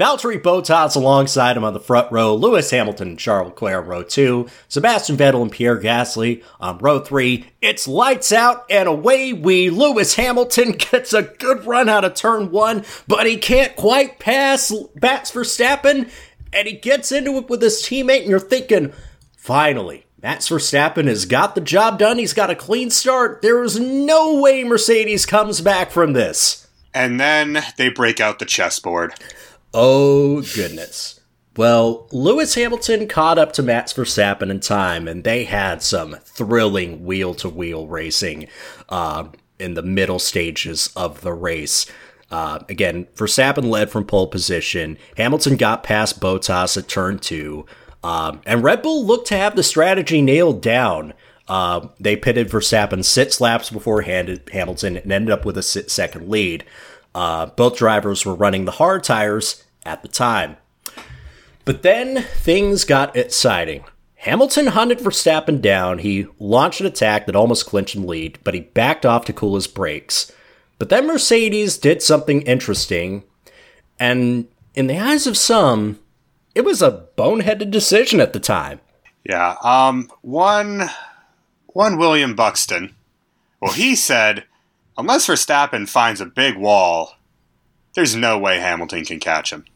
Valtteri 0.00 0.40
Bottas 0.40 0.96
alongside 0.96 1.56
him 1.58 1.64
on 1.64 1.74
the 1.74 1.80
front 1.80 2.10
row, 2.10 2.34
Lewis 2.34 2.70
Hamilton 2.70 3.08
and 3.08 3.18
Charles 3.18 3.48
Leclerc 3.48 3.82
on 3.82 3.88
row 3.88 4.02
two, 4.02 4.48
Sebastian 4.68 5.16
Vettel 5.16 5.42
and 5.42 5.52
Pierre 5.52 5.78
Gasly 5.78 6.42
on 6.58 6.78
row 6.78 7.00
three. 7.00 7.50
It's 7.60 7.86
lights 7.86 8.32
out 8.32 8.64
and 8.70 8.88
away 8.88 9.34
we. 9.34 9.68
Lewis 9.68 10.14
Hamilton 10.14 10.72
gets 10.78 11.12
a 11.12 11.24
good 11.24 11.66
run 11.66 11.88
out 11.88 12.04
of 12.04 12.14
turn 12.14 12.50
one, 12.50 12.84
but 13.08 13.26
he 13.26 13.36
can't 13.36 13.76
quite 13.76 14.18
pass 14.18 14.72
Max 15.02 15.32
Verstappen, 15.32 16.08
and 16.52 16.66
he 16.68 16.74
gets 16.74 17.12
into 17.12 17.36
it 17.36 17.48
with 17.48 17.62
his 17.62 17.82
teammate, 17.82 18.22
and 18.22 18.30
you're 18.30 18.40
thinking, 18.40 18.92
finally. 19.36 20.06
Max 20.22 20.48
Verstappen 20.50 21.06
has 21.06 21.24
got 21.24 21.54
the 21.54 21.62
job 21.62 21.98
done. 21.98 22.18
He's 22.18 22.34
got 22.34 22.50
a 22.50 22.54
clean 22.54 22.90
start. 22.90 23.40
There 23.40 23.62
is 23.62 23.80
no 23.80 24.38
way 24.38 24.64
Mercedes 24.64 25.24
comes 25.24 25.62
back 25.62 25.90
from 25.90 26.12
this. 26.12 26.68
And 26.92 27.18
then 27.18 27.62
they 27.78 27.88
break 27.88 28.20
out 28.20 28.38
the 28.38 28.44
chessboard. 28.44 29.14
Oh, 29.72 30.42
goodness. 30.54 31.20
Well, 31.56 32.06
Lewis 32.12 32.54
Hamilton 32.54 33.08
caught 33.08 33.38
up 33.38 33.52
to 33.54 33.62
Max 33.62 33.92
Verstappen 33.92 34.50
in 34.50 34.60
time, 34.60 35.08
and 35.08 35.24
they 35.24 35.44
had 35.44 35.82
some 35.82 36.16
thrilling 36.24 37.04
wheel 37.04 37.34
to 37.36 37.48
wheel 37.48 37.86
racing 37.86 38.48
uh, 38.88 39.28
in 39.58 39.74
the 39.74 39.82
middle 39.82 40.18
stages 40.18 40.90
of 40.94 41.22
the 41.22 41.32
race. 41.32 41.86
Uh, 42.30 42.60
again, 42.68 43.06
Verstappen 43.16 43.64
led 43.64 43.90
from 43.90 44.04
pole 44.04 44.28
position. 44.28 44.96
Hamilton 45.16 45.56
got 45.56 45.82
past 45.82 46.20
Bottas 46.20 46.76
at 46.76 46.88
turn 46.88 47.18
two. 47.18 47.66
Um, 48.02 48.40
and 48.46 48.62
Red 48.62 48.82
Bull 48.82 49.04
looked 49.04 49.26
to 49.28 49.36
have 49.36 49.56
the 49.56 49.62
strategy 49.62 50.22
nailed 50.22 50.62
down. 50.62 51.12
Uh, 51.48 51.88
they 51.98 52.14
pitted 52.14 52.48
Verstappen 52.48 53.04
six 53.04 53.40
laps 53.40 53.70
before 53.70 54.02
Hamilton 54.02 54.96
and 54.96 55.12
ended 55.12 55.30
up 55.32 55.44
with 55.44 55.58
a 55.58 55.62
second 55.62 56.30
lead. 56.30 56.64
Uh, 57.14 57.46
both 57.46 57.76
drivers 57.76 58.24
were 58.24 58.34
running 58.34 58.64
the 58.64 58.72
hard 58.72 59.02
tires 59.02 59.64
at 59.84 60.02
the 60.02 60.08
time. 60.08 60.56
But 61.64 61.82
then 61.82 62.22
things 62.22 62.84
got 62.84 63.16
exciting. 63.16 63.84
Hamilton 64.14 64.68
hunted 64.68 64.98
Verstappen 64.98 65.60
down. 65.60 65.98
He 65.98 66.26
launched 66.38 66.80
an 66.80 66.86
attack 66.86 67.26
that 67.26 67.34
almost 67.34 67.66
clinched 67.66 67.96
him 67.96 68.06
lead, 68.06 68.38
but 68.44 68.54
he 68.54 68.60
backed 68.60 69.04
off 69.04 69.24
to 69.24 69.32
cool 69.32 69.54
his 69.56 69.66
brakes. 69.66 70.30
But 70.80 70.88
then 70.88 71.06
Mercedes 71.06 71.76
did 71.76 72.02
something 72.02 72.40
interesting, 72.40 73.22
and 73.98 74.48
in 74.74 74.86
the 74.86 74.98
eyes 74.98 75.26
of 75.26 75.36
some, 75.36 75.98
it 76.54 76.64
was 76.64 76.80
a 76.80 77.06
boneheaded 77.18 77.70
decision 77.70 78.18
at 78.18 78.32
the 78.32 78.40
time. 78.40 78.80
Yeah. 79.22 79.56
Um. 79.62 80.10
One. 80.22 80.88
One 81.66 81.98
William 81.98 82.34
Buxton. 82.34 82.96
Well, 83.60 83.74
he 83.74 83.94
said, 83.94 84.44
unless 84.96 85.26
Verstappen 85.26 85.86
finds 85.86 86.22
a 86.22 86.26
big 86.26 86.56
wall, 86.56 87.14
there's 87.92 88.16
no 88.16 88.38
way 88.38 88.58
Hamilton 88.58 89.04
can 89.04 89.20
catch 89.20 89.52
him. 89.52 89.66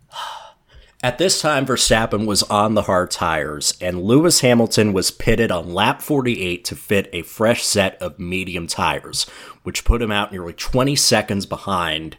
At 1.04 1.18
this 1.18 1.38
time, 1.38 1.66
Verstappen 1.66 2.24
was 2.24 2.42
on 2.44 2.72
the 2.72 2.84
hard 2.84 3.10
tires, 3.10 3.74
and 3.78 4.02
Lewis 4.02 4.40
Hamilton 4.40 4.94
was 4.94 5.10
pitted 5.10 5.50
on 5.50 5.74
lap 5.74 6.00
48 6.00 6.64
to 6.64 6.74
fit 6.74 7.10
a 7.12 7.20
fresh 7.20 7.62
set 7.62 8.00
of 8.00 8.18
medium 8.18 8.66
tires, 8.66 9.24
which 9.64 9.84
put 9.84 10.00
him 10.00 10.10
out 10.10 10.32
nearly 10.32 10.54
20 10.54 10.96
seconds 10.96 11.44
behind 11.44 12.16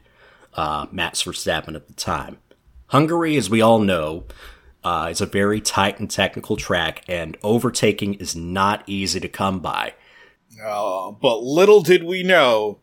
uh, 0.54 0.86
Max 0.92 1.24
Verstappen 1.24 1.74
at 1.74 1.88
the 1.88 1.96
time. 1.96 2.38
Hungary, 2.89 3.36
as 3.38 3.50
we 3.50 3.60
all 3.60 3.80
know, 3.80 4.25
uh, 4.84 5.08
is 5.10 5.20
a 5.20 5.25
very 5.25 5.60
tight 5.60 6.00
and 6.00 6.12
technical 6.12 6.56
track, 6.56 7.04
and 7.08 7.39
overtaking 7.42 8.13
is 8.13 8.36
not 8.36 8.84
easy 8.86 9.20
to 9.20 9.27
come 9.27 9.62
by. 9.62 9.96
Uh, 10.63 11.10
but 11.10 11.42
little 11.42 11.82
did 11.82 12.04
we 12.04 12.22
know, 12.22 12.77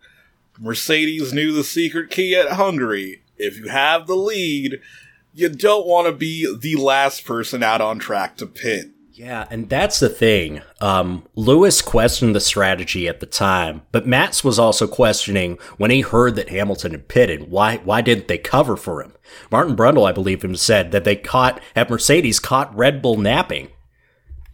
Mercedes 0.59 1.33
knew 1.33 1.53
the 1.53 1.63
secret 1.63 2.11
key 2.11 2.35
at 2.35 2.55
Hungary. 2.55 3.23
If 3.37 3.57
you 3.57 3.69
have 3.69 4.09
the 4.09 4.17
lead, 4.17 4.81
you 5.33 5.49
don't 5.49 5.87
want 5.87 6.07
to 6.07 6.13
be 6.13 6.55
the 6.59 6.77
last 6.77 7.25
person 7.25 7.63
out 7.63 7.81
on 7.81 7.99
track 7.99 8.37
to 8.39 8.47
pit. 8.47 8.91
Yeah, 9.15 9.47
and 9.51 9.69
that's 9.69 10.01
the 10.01 10.09
thing. 10.09 10.63
Um, 10.81 11.27
Lewis 11.37 11.83
questioned 11.83 12.35
the 12.35 12.41
strategy 12.41 13.07
at 13.07 13.21
the 13.21 13.27
time, 13.27 13.83
but 13.93 14.07
Max 14.07 14.43
was 14.43 14.59
also 14.59 14.87
questioning 14.87 15.59
when 15.77 15.91
he 15.91 16.01
heard 16.01 16.35
that 16.37 16.49
Hamilton 16.49 16.93
had 16.93 17.09
pitted. 17.09 17.51
Why? 17.51 17.77
Why 17.79 18.01
didn't 18.01 18.29
they 18.29 18.39
cover 18.39 18.75
for 18.77 19.03
him? 19.03 19.13
Martin 19.51 19.77
Brundle, 19.77 20.09
I 20.09 20.13
believe, 20.13 20.43
him 20.43 20.57
said 20.57 20.93
that 20.93 21.05
they 21.05 21.17
caught 21.17 21.61
at 21.77 21.91
Mercedes 21.91 22.41
caught 22.41 22.75
Red 22.75 23.03
Bull 23.03 23.19
napping, 23.19 23.69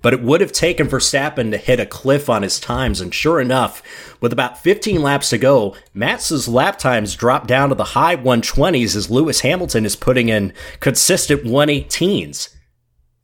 but 0.03 0.13
it 0.13 0.23
would 0.23 0.41
have 0.41 0.53
taken 0.53 0.87
Verstappen 0.87 1.51
to 1.51 1.57
hit 1.57 1.81
a 1.81 1.87
cliff 1.87 2.29
on 2.29 2.43
his 2.43 2.61
times. 2.61 3.01
And 3.01 3.15
sure 3.15 3.41
enough, 3.41 3.83
with 4.21 4.33
about 4.33 4.63
15 4.63 5.03
laps 5.03 5.31
to 5.31 5.39
go, 5.39 5.75
Max's 5.93 6.49
lap 6.49 6.79
times 6.79 7.17
dropped 7.17 7.49
down 7.49 7.69
to 7.71 7.75
the 7.75 7.85
high 7.85 8.17
120s 8.17 8.95
as 8.95 9.11
Lewis 9.11 9.41
Hamilton 9.41 9.85
is 9.85 9.97
putting 9.97 10.29
in 10.29 10.53
consistent 10.81 11.45
118s. 11.45 12.55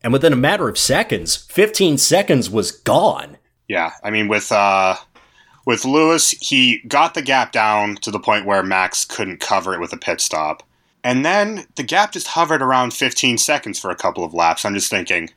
And 0.03 0.13
within 0.13 0.33
a 0.33 0.37
matter 0.37 0.69
of 0.69 0.77
seconds, 0.77 1.37
15 1.37 1.99
seconds 1.99 2.51
was 2.51 2.73
gone. 2.73 3.39
Yeah, 3.69 3.93
I 4.03 4.11
mean 4.11 4.29
with 4.29 4.53
uh 4.53 4.97
with 5.67 5.87
Lewis, 5.87 6.33
he 6.33 6.83
got 6.87 7.15
the 7.15 7.23
gap 7.23 7.53
down 7.53 7.97
to 7.97 8.11
the 8.11 8.21
point 8.21 8.45
where 8.45 8.63
Max 8.63 9.05
couldn't 9.05 9.41
cover 9.41 9.73
it 9.73 9.81
with 9.81 9.95
a 9.95 9.97
pit 9.97 10.21
stop. 10.21 10.63
And 11.03 11.25
then 11.25 11.67
the 11.77 11.83
gap 11.83 12.13
just 12.13 12.29
hovered 12.29 12.61
around 12.63 12.93
15 12.93 13.39
seconds 13.39 13.79
for 13.79 13.91
a 13.91 13.97
couple 13.97 14.25
of 14.25 14.35
laps. 14.35 14.65
I'm 14.65 14.75
just 14.75 14.91
thinking, 14.91 15.31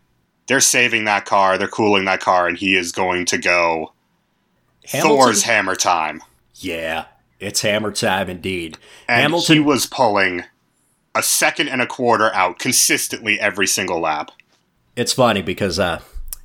they're 0.47 0.59
saving 0.59 1.05
that 1.05 1.25
car, 1.25 1.57
they're 1.57 1.67
cooling 1.67 2.05
that 2.05 2.19
car, 2.21 2.47
and 2.47 2.57
he 2.57 2.75
is 2.75 2.91
going 2.91 3.25
to 3.27 3.37
go 3.37 3.93
Hamilton- 4.85 5.17
Thor's 5.17 5.43
hammer 5.43 5.75
time. 5.75 6.21
Yeah, 6.55 7.05
it's 7.39 7.61
hammer 7.61 7.91
time 7.91 8.29
indeed. 8.29 8.77
And 9.07 9.21
Hamilton 9.21 9.55
he 9.55 9.59
was 9.59 9.85
pulling 9.85 10.43
a 11.13 11.21
second 11.23 11.67
and 11.69 11.81
a 11.81 11.87
quarter 11.87 12.33
out 12.33 12.59
consistently 12.59 13.39
every 13.39 13.67
single 13.67 13.99
lap. 13.99 14.31
it's 14.95 15.13
funny 15.13 15.41
because 15.41 15.79
uh 15.79 15.99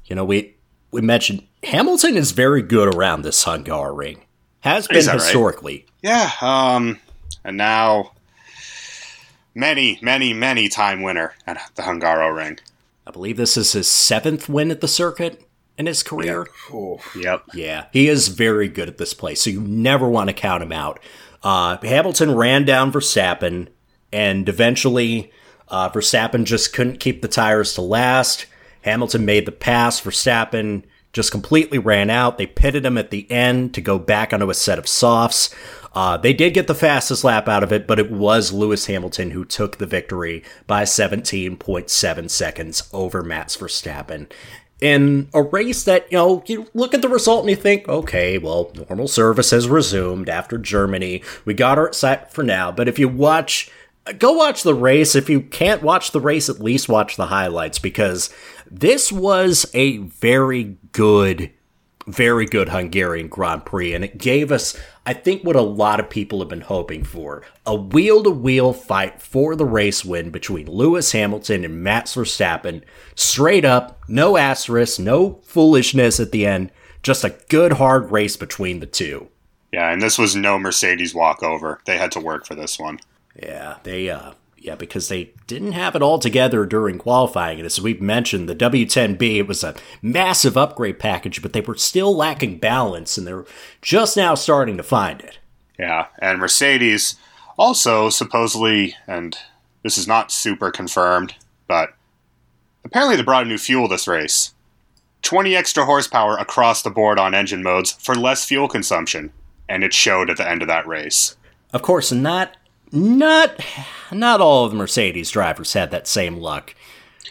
you 0.07 0.17
know 0.17 0.25
we 0.25 0.55
we 0.91 1.01
mentioned 1.01 1.47
Hamilton 1.63 2.17
is 2.17 2.33
very 2.33 2.61
good 2.63 2.95
around 2.95 3.23
this 3.23 3.45
Hungaroring. 3.45 4.19
Has 4.61 4.87
been 4.89 4.97
Is 4.99 5.07
that 5.07 5.13
right? 5.13 5.21
historically. 5.23 5.87
Yeah. 6.03 6.31
Um, 6.41 6.99
and 7.45 7.57
now, 7.57 8.13
many, 9.55 9.99
many, 10.03 10.33
many 10.33 10.69
time 10.69 11.03
winner 11.03 11.35
at 11.47 11.61
the 11.75 11.83
Hungaroring. 11.83 12.59
I 13.07 13.11
believe 13.11 13.37
this 13.37 13.57
is 13.57 13.73
his 13.73 13.89
seventh 13.89 14.49
win 14.49 14.71
at 14.71 14.81
the 14.81 14.89
circuit 14.89 15.45
in 15.77 15.87
his 15.87 16.03
career. 16.03 16.47
Yep. 17.17 17.43
Yeah, 17.55 17.87
he 17.93 18.09
is 18.09 18.29
very 18.29 18.69
good 18.69 18.89
at 18.89 18.99
this 18.99 19.15
place, 19.15 19.43
so 19.43 19.51
you 19.51 19.61
never 19.61 20.09
want 20.09 20.29
to 20.29 20.35
count 20.35 20.63
him 20.63 20.73
out. 20.73 21.01
Uh, 21.43 21.77
Hamilton 21.83 22.35
ran 22.37 22.65
down 22.65 22.93
Verstappen, 22.93 23.69
and 24.13 24.49
eventually 24.49 25.33
uh, 25.69 25.89
Verstappen 25.91 26.45
just 26.45 26.73
couldn't 26.73 27.01
keep 27.01 27.23
the 27.23 27.29
tires 27.29 27.75
to 27.75 27.83
last. 27.83 28.47
Hamilton 28.83 29.25
made 29.25 29.47
the 29.47 29.53
pass. 29.53 30.01
Verstappen 30.01 30.85
just 31.13 31.31
completely 31.31 31.79
ran 31.79 32.11
out. 32.11 32.39
They 32.39 32.47
pitted 32.47 32.85
him 32.87 32.97
at 32.97 33.11
the 33.11 33.31
end 33.31 33.75
to 33.75 33.81
go 33.81 33.99
back 33.99 34.33
onto 34.33 34.51
a 34.51 34.55
set 34.55 34.79
of 34.79 34.89
softs. 34.89 35.55
Uh, 35.95 36.17
they 36.17 36.33
did 36.33 36.55
get 36.55 36.67
the 36.67 36.75
fastest 36.75 37.23
lap 37.23 37.49
out 37.49 37.63
of 37.63 37.73
it, 37.73 37.87
but 37.87 37.99
it 37.99 38.11
was 38.11 38.53
Lewis 38.53 38.87
Hamilton 38.87 39.33
who 39.33 39.45
took 39.45 39.77
the 39.77 39.87
victory 39.87 40.43
by 40.67 40.85
17.7 40.85 42.31
seconds 42.31 42.89
over 42.93 43.23
Max 43.23 43.57
Verstappen 43.57 44.31
in 44.83 45.29
a 45.33 45.41
race 45.41 45.85
that, 45.85 46.11
you 46.11 46.19
know, 46.19 46.43
you 46.47 46.67
look 46.75 46.93
at 46.93 47.03
the 47.03 47.09
result 47.09 47.43
and 47.43 47.51
you 47.51 47.57
think, 47.57 47.89
okay, 47.89 48.37
well, 48.37 48.73
normal 48.89 49.07
service 49.07 49.53
has 49.53 49.69
resumed 49.69 50.29
after 50.29 50.59
Germany. 50.59 51.23
We 51.45 51.55
got 51.55 51.79
our 51.79 51.93
set 51.93 52.35
for 52.35 52.43
now. 52.43 52.73
But 52.73 52.89
if 52.89 52.99
you 52.99 53.09
watch, 53.09 53.71
go 54.19 54.33
watch 54.33 54.65
the 54.65 54.75
race. 54.75 55.15
If 55.15 55.31
you 55.31 55.41
can't 55.41 55.83
watch 55.83 56.11
the 56.11 56.21
race, 56.21 56.49
at 56.49 56.59
least 56.59 56.89
watch 56.89 57.17
the 57.17 57.27
highlights 57.27 57.79
because 57.79 58.29
this 58.69 59.13
was 59.13 59.67
a 59.73 59.99
very 59.99 60.77
good 60.91 61.53
very 62.07 62.47
good 62.47 62.69
Hungarian 62.69 63.29
Grand 63.29 63.65
Prix, 63.65 63.95
and 63.95 64.05
it 64.05 64.19
gave 64.19 64.51
us, 64.51 64.77
I 65.07 65.13
think, 65.13 65.45
what 65.45 65.57
a 65.57 65.63
lot 65.63 66.01
of 66.01 66.11
people 66.11 66.41
have 66.41 66.49
been 66.49 66.63
hoping 66.63 67.05
for 67.05 67.43
a 67.65 67.75
wheel 67.75 68.23
to 68.25 68.31
wheel 68.31 68.73
fight 68.73 69.21
for 69.23 69.55
the 69.55 69.65
race 69.65 70.05
win 70.05 70.31
between 70.31 70.71
Lewis 70.71 71.13
Hamilton 71.13 71.65
and 71.65 71.83
Max 71.83 72.15
Verstappen. 72.15 72.83
Straight 73.15 73.65
up, 73.65 74.01
no 74.09 74.37
asterisk, 74.37 74.99
no 74.99 75.41
foolishness 75.45 76.19
at 76.19 76.33
the 76.33 76.47
end, 76.47 76.71
just 77.03 77.25
a 77.25 77.37
good 77.49 77.75
hard 77.75 78.11
race 78.11 78.37
between 78.37 78.81
the 78.81 78.87
two. 78.87 79.29
Yeah, 79.73 79.91
and 79.91 80.03
this 80.03 80.19
was 80.19 80.37
no 80.37 80.59
Mercedes 80.59 81.15
walkover. 81.15 81.81
They 81.87 81.97
had 81.97 82.13
to 82.13 82.21
work 82.21 82.47
for 82.47 82.55
this 82.55 82.79
one. 82.79 83.01
Yeah, 83.41 83.77
they, 83.85 84.11
uh, 84.11 84.33
yeah, 84.63 84.77
because 84.77 85.09
they 85.09 85.33
didn't 85.49 85.73
have 85.73 85.97
it 85.97 86.03
all 86.03 86.21
together 86.21 86.65
during 86.65 86.97
qualifying. 86.97 87.59
And 87.59 87.67
as 87.67 87.81
we've 87.81 88.01
mentioned, 88.01 88.49
the 88.49 88.55
W10B, 88.55 89.39
it 89.39 89.49
was 89.49 89.65
a 89.65 89.75
massive 90.01 90.57
upgrade 90.57 91.01
package, 91.01 91.43
but 91.43 91.53
they 91.53 91.61
were 91.61 91.75
still 91.75 92.15
lacking 92.15 92.59
balance, 92.59 93.19
and 93.19 93.27
they're 93.27 93.45
just 93.81 94.17
now 94.17 94.37
starting 94.37 94.77
to 94.77 94.85
find 94.85 95.21
it. 95.21 95.41
Yeah, 95.79 96.07
and 96.21 96.39
Mercedes 96.39 97.17
also 97.59 98.09
supposedly, 98.09 98.95
and 99.09 99.37
this 99.83 99.99
is 99.99 100.07
not 100.07 100.31
super 100.31 100.71
confirmed, 100.71 101.35
but 101.67 101.95
apparently 102.85 103.17
they 103.17 103.23
brought 103.23 103.45
a 103.45 103.49
new 103.49 103.59
fuel 103.59 103.89
this 103.89 104.07
race. 104.07 104.55
20 105.23 105.57
extra 105.57 105.85
horsepower 105.85 106.37
across 106.37 106.83
the 106.83 106.91
board 106.91 107.19
on 107.19 107.35
engine 107.35 107.65
modes 107.65 107.93
for 107.93 108.15
less 108.15 108.45
fuel 108.45 108.69
consumption, 108.69 109.33
and 109.69 109.83
it 109.83 109.93
showed 109.93 110.31
at 110.31 110.37
the 110.37 110.49
end 110.49 110.63
of 110.63 110.69
that 110.69 110.87
race. 110.87 111.37
Of 111.73 111.83
course, 111.83 112.13
not 112.13 112.57
not 112.93 113.59
not 114.11 114.41
all 114.41 114.65
of 114.65 114.73
the 114.73 114.77
Mercedes 114.77 115.31
drivers 115.31 115.73
had 115.73 115.91
that 115.91 116.07
same 116.07 116.37
luck. 116.37 116.75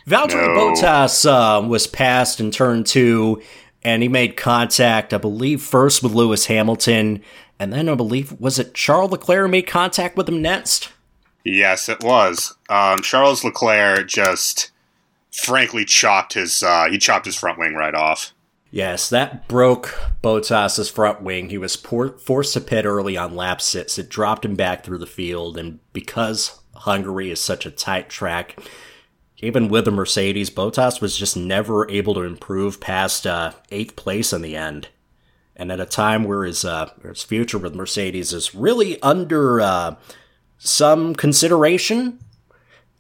Valtteri 0.08 0.48
No. 0.48 0.74
Bottas 0.74 1.25
uh, 1.25 1.65
was 1.65 1.88
passed 1.88 2.39
in 2.39 2.51
turn 2.51 2.84
two, 2.84 3.41
and 3.84 4.01
he 4.01 4.10
made 4.10 4.36
contact, 4.36 5.13
I 5.13 5.18
believe, 5.18 5.62
first 5.62 6.01
with 6.01 6.13
Lewis 6.13 6.48
Hamilton, 6.48 7.22
and 7.60 7.72
then 7.72 7.88
I 7.88 7.96
believe 7.96 8.34
was 8.39 8.58
it 8.58 8.74
Charles 8.74 9.12
Leclerc 9.12 9.50
made 9.50 9.67
contact 9.67 10.17
with 10.17 10.28
him 10.28 10.41
next. 10.41 10.89
Yes, 11.43 11.89
it 11.89 12.04
was. 12.04 12.56
Um, 12.69 13.02
Charles 13.02 13.43
Leclerc 13.43 14.08
just 14.08 14.71
frankly 15.32 15.86
chopped 15.86 16.34
his 16.34 16.63
uh, 16.63 16.88
he 16.89 16.97
chopped 16.97 17.26
his 17.26 17.36
front 17.36 17.60
wing 17.60 17.76
right 17.76 17.95
off. 17.95 18.34
Yes, 18.73 19.10
that 19.10 19.49
broke 19.49 19.99
Bottas's 20.23 20.89
front 20.89 21.21
wing. 21.21 21.49
He 21.49 21.57
was 21.57 21.75
forced 21.75 22.53
to 22.53 22.62
pit 22.62 22.86
early 22.86 23.17
on 23.17 23.36
lap 23.36 23.62
six. 23.62 23.97
It 23.97 24.07
dropped 24.07 24.45
him 24.45 24.55
back 24.55 24.86
through 24.86 24.99
the 24.99 25.05
field, 25.05 25.57
and 25.57 25.79
because 25.91 26.62
Hungary 26.73 27.29
is 27.29 27.41
such 27.41 27.65
a 27.65 27.71
tight 27.71 28.10
track, 28.10 28.57
even 29.39 29.67
with 29.67 29.86
the 29.86 29.91
Mercedes, 29.91 30.49
Bottas 30.49 31.01
was 31.01 31.17
just 31.17 31.36
never 31.36 31.89
able 31.91 32.13
to 32.13 32.21
improve 32.21 32.79
past 32.79 33.27
uh, 33.27 33.51
eighth 33.71 33.97
place 33.97 34.31
in 34.31 34.41
the 34.41 34.55
end. 34.55 34.88
And 35.55 35.69
at 35.69 35.81
a 35.81 35.86
time 35.86 36.23
where 36.23 36.45
his 36.45 36.63
uh, 36.63 36.91
his 37.03 37.23
future 37.23 37.57
with 37.57 37.75
Mercedes 37.75 38.31
is 38.31 38.55
really 38.55 39.01
under 39.01 39.60
uh, 39.60 39.95
some 40.57 41.13
consideration, 41.13 42.19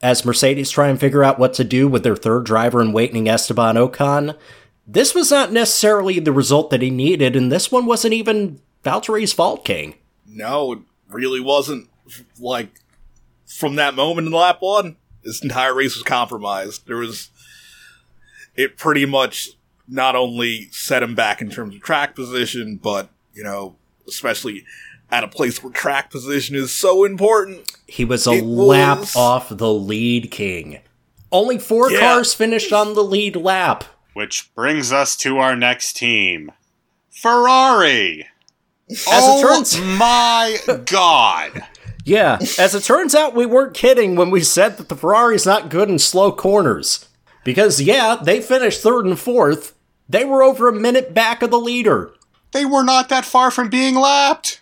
as 0.01 0.25
Mercedes 0.25 0.69
try 0.69 0.89
and 0.89 0.99
figure 0.99 1.23
out 1.23 1.39
what 1.39 1.53
to 1.53 1.63
do 1.63 1.87
with 1.87 2.03
their 2.03 2.15
third 2.15 2.43
driver 2.43 2.81
in 2.81 2.91
waiting 2.91 3.29
Esteban 3.29 3.75
Ocon, 3.75 4.35
this 4.93 5.15
was 5.15 5.31
not 5.31 5.51
necessarily 5.51 6.19
the 6.19 6.31
result 6.31 6.69
that 6.69 6.81
he 6.81 6.89
needed, 6.89 7.35
and 7.35 7.51
this 7.51 7.71
one 7.71 7.85
wasn't 7.85 8.13
even 8.13 8.59
Valtteri's 8.83 9.33
fault, 9.33 9.63
King. 9.65 9.95
No, 10.27 10.73
it 10.73 10.79
really 11.09 11.39
wasn't. 11.39 11.89
Like, 12.39 12.69
from 13.47 13.75
that 13.75 13.93
moment 13.95 14.27
in 14.27 14.33
lap 14.33 14.57
one, 14.59 14.97
this 15.23 15.41
entire 15.43 15.73
race 15.73 15.95
was 15.95 16.03
compromised. 16.03 16.87
There 16.87 16.97
was. 16.97 17.29
It 18.55 18.77
pretty 18.77 19.05
much 19.05 19.49
not 19.87 20.15
only 20.15 20.67
set 20.71 21.03
him 21.03 21.15
back 21.15 21.41
in 21.41 21.49
terms 21.49 21.75
of 21.75 21.81
track 21.81 22.15
position, 22.15 22.79
but, 22.81 23.09
you 23.33 23.43
know, 23.43 23.75
especially 24.07 24.65
at 25.09 25.23
a 25.23 25.27
place 25.27 25.61
where 25.63 25.71
track 25.71 26.09
position 26.11 26.55
is 26.55 26.73
so 26.73 27.03
important. 27.03 27.71
He 27.87 28.05
was 28.05 28.25
a 28.27 28.31
lap 28.41 28.99
was- 28.99 29.15
off 29.15 29.49
the 29.49 29.73
lead, 29.73 30.31
King. 30.31 30.79
Only 31.31 31.59
four 31.59 31.91
Yeah. 31.91 31.99
cars 31.99 32.33
finished 32.33 32.73
on 32.73 32.93
the 32.93 33.03
lead 33.03 33.35
lap. 33.37 33.83
Which 34.13 34.53
brings 34.55 34.91
us 34.91 35.15
to 35.17 35.37
our 35.37 35.55
next 35.55 35.93
team, 35.93 36.51
Ferrari. 37.09 38.27
As 38.89 39.05
oh 39.07 39.39
it 39.39 39.41
turns, 39.41 39.79
my 39.79 40.57
god! 40.85 41.65
yeah, 42.05 42.37
as 42.59 42.75
it 42.75 42.83
turns 42.83 43.15
out, 43.15 43.33
we 43.33 43.45
weren't 43.45 43.73
kidding 43.73 44.15
when 44.15 44.29
we 44.29 44.41
said 44.41 44.77
that 44.77 44.89
the 44.89 44.97
Ferrari's 44.97 45.45
not 45.45 45.69
good 45.69 45.89
in 45.89 45.97
slow 45.97 46.31
corners. 46.31 47.07
Because 47.43 47.81
yeah, 47.81 48.17
they 48.21 48.41
finished 48.41 48.81
third 48.81 49.05
and 49.05 49.17
fourth. 49.17 49.73
They 50.09 50.25
were 50.25 50.43
over 50.43 50.67
a 50.67 50.73
minute 50.73 51.13
back 51.13 51.41
of 51.41 51.51
the 51.51 51.59
leader. 51.59 52.11
They 52.51 52.65
were 52.65 52.83
not 52.83 53.07
that 53.09 53.23
far 53.25 53.49
from 53.49 53.69
being 53.69 53.95
lapped. 53.95 54.59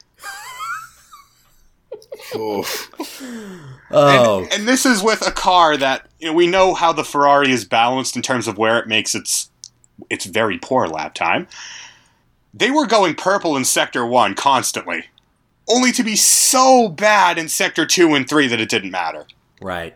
Oh, 3.92 4.48
And 4.52 4.68
this 4.68 4.86
is 4.86 5.02
with 5.02 5.26
a 5.26 5.32
car 5.32 5.78
that 5.78 6.08
you 6.20 6.28
know, 6.28 6.34
we 6.34 6.48
know 6.48 6.74
how 6.74 6.94
the 6.94 7.04
Ferrari 7.04 7.52
is 7.52 7.66
balanced 7.66 8.16
in 8.16 8.22
terms 8.22 8.48
of 8.48 8.58
where 8.58 8.78
it 8.80 8.88
makes 8.88 9.16
its 9.16 9.50
its 10.10 10.26
very 10.26 10.58
poor 10.58 10.88
lap 10.88 11.14
time. 11.14 11.48
They 12.54 12.72
were 12.72 12.88
going 12.88 13.16
purple 13.16 13.56
in 13.58 13.66
sector 13.66 14.06
1 14.06 14.34
constantly, 14.36 15.06
only 15.68 15.92
to 15.92 16.04
be 16.04 16.16
so 16.16 16.90
bad 16.90 17.38
in 17.38 17.50
sector 17.50 17.86
2 17.86 18.16
and 18.16 18.28
3 18.28 18.48
that 18.48 18.60
it 18.60 18.70
didn't 18.70 18.92
matter. 18.92 19.26
Right. 19.62 19.96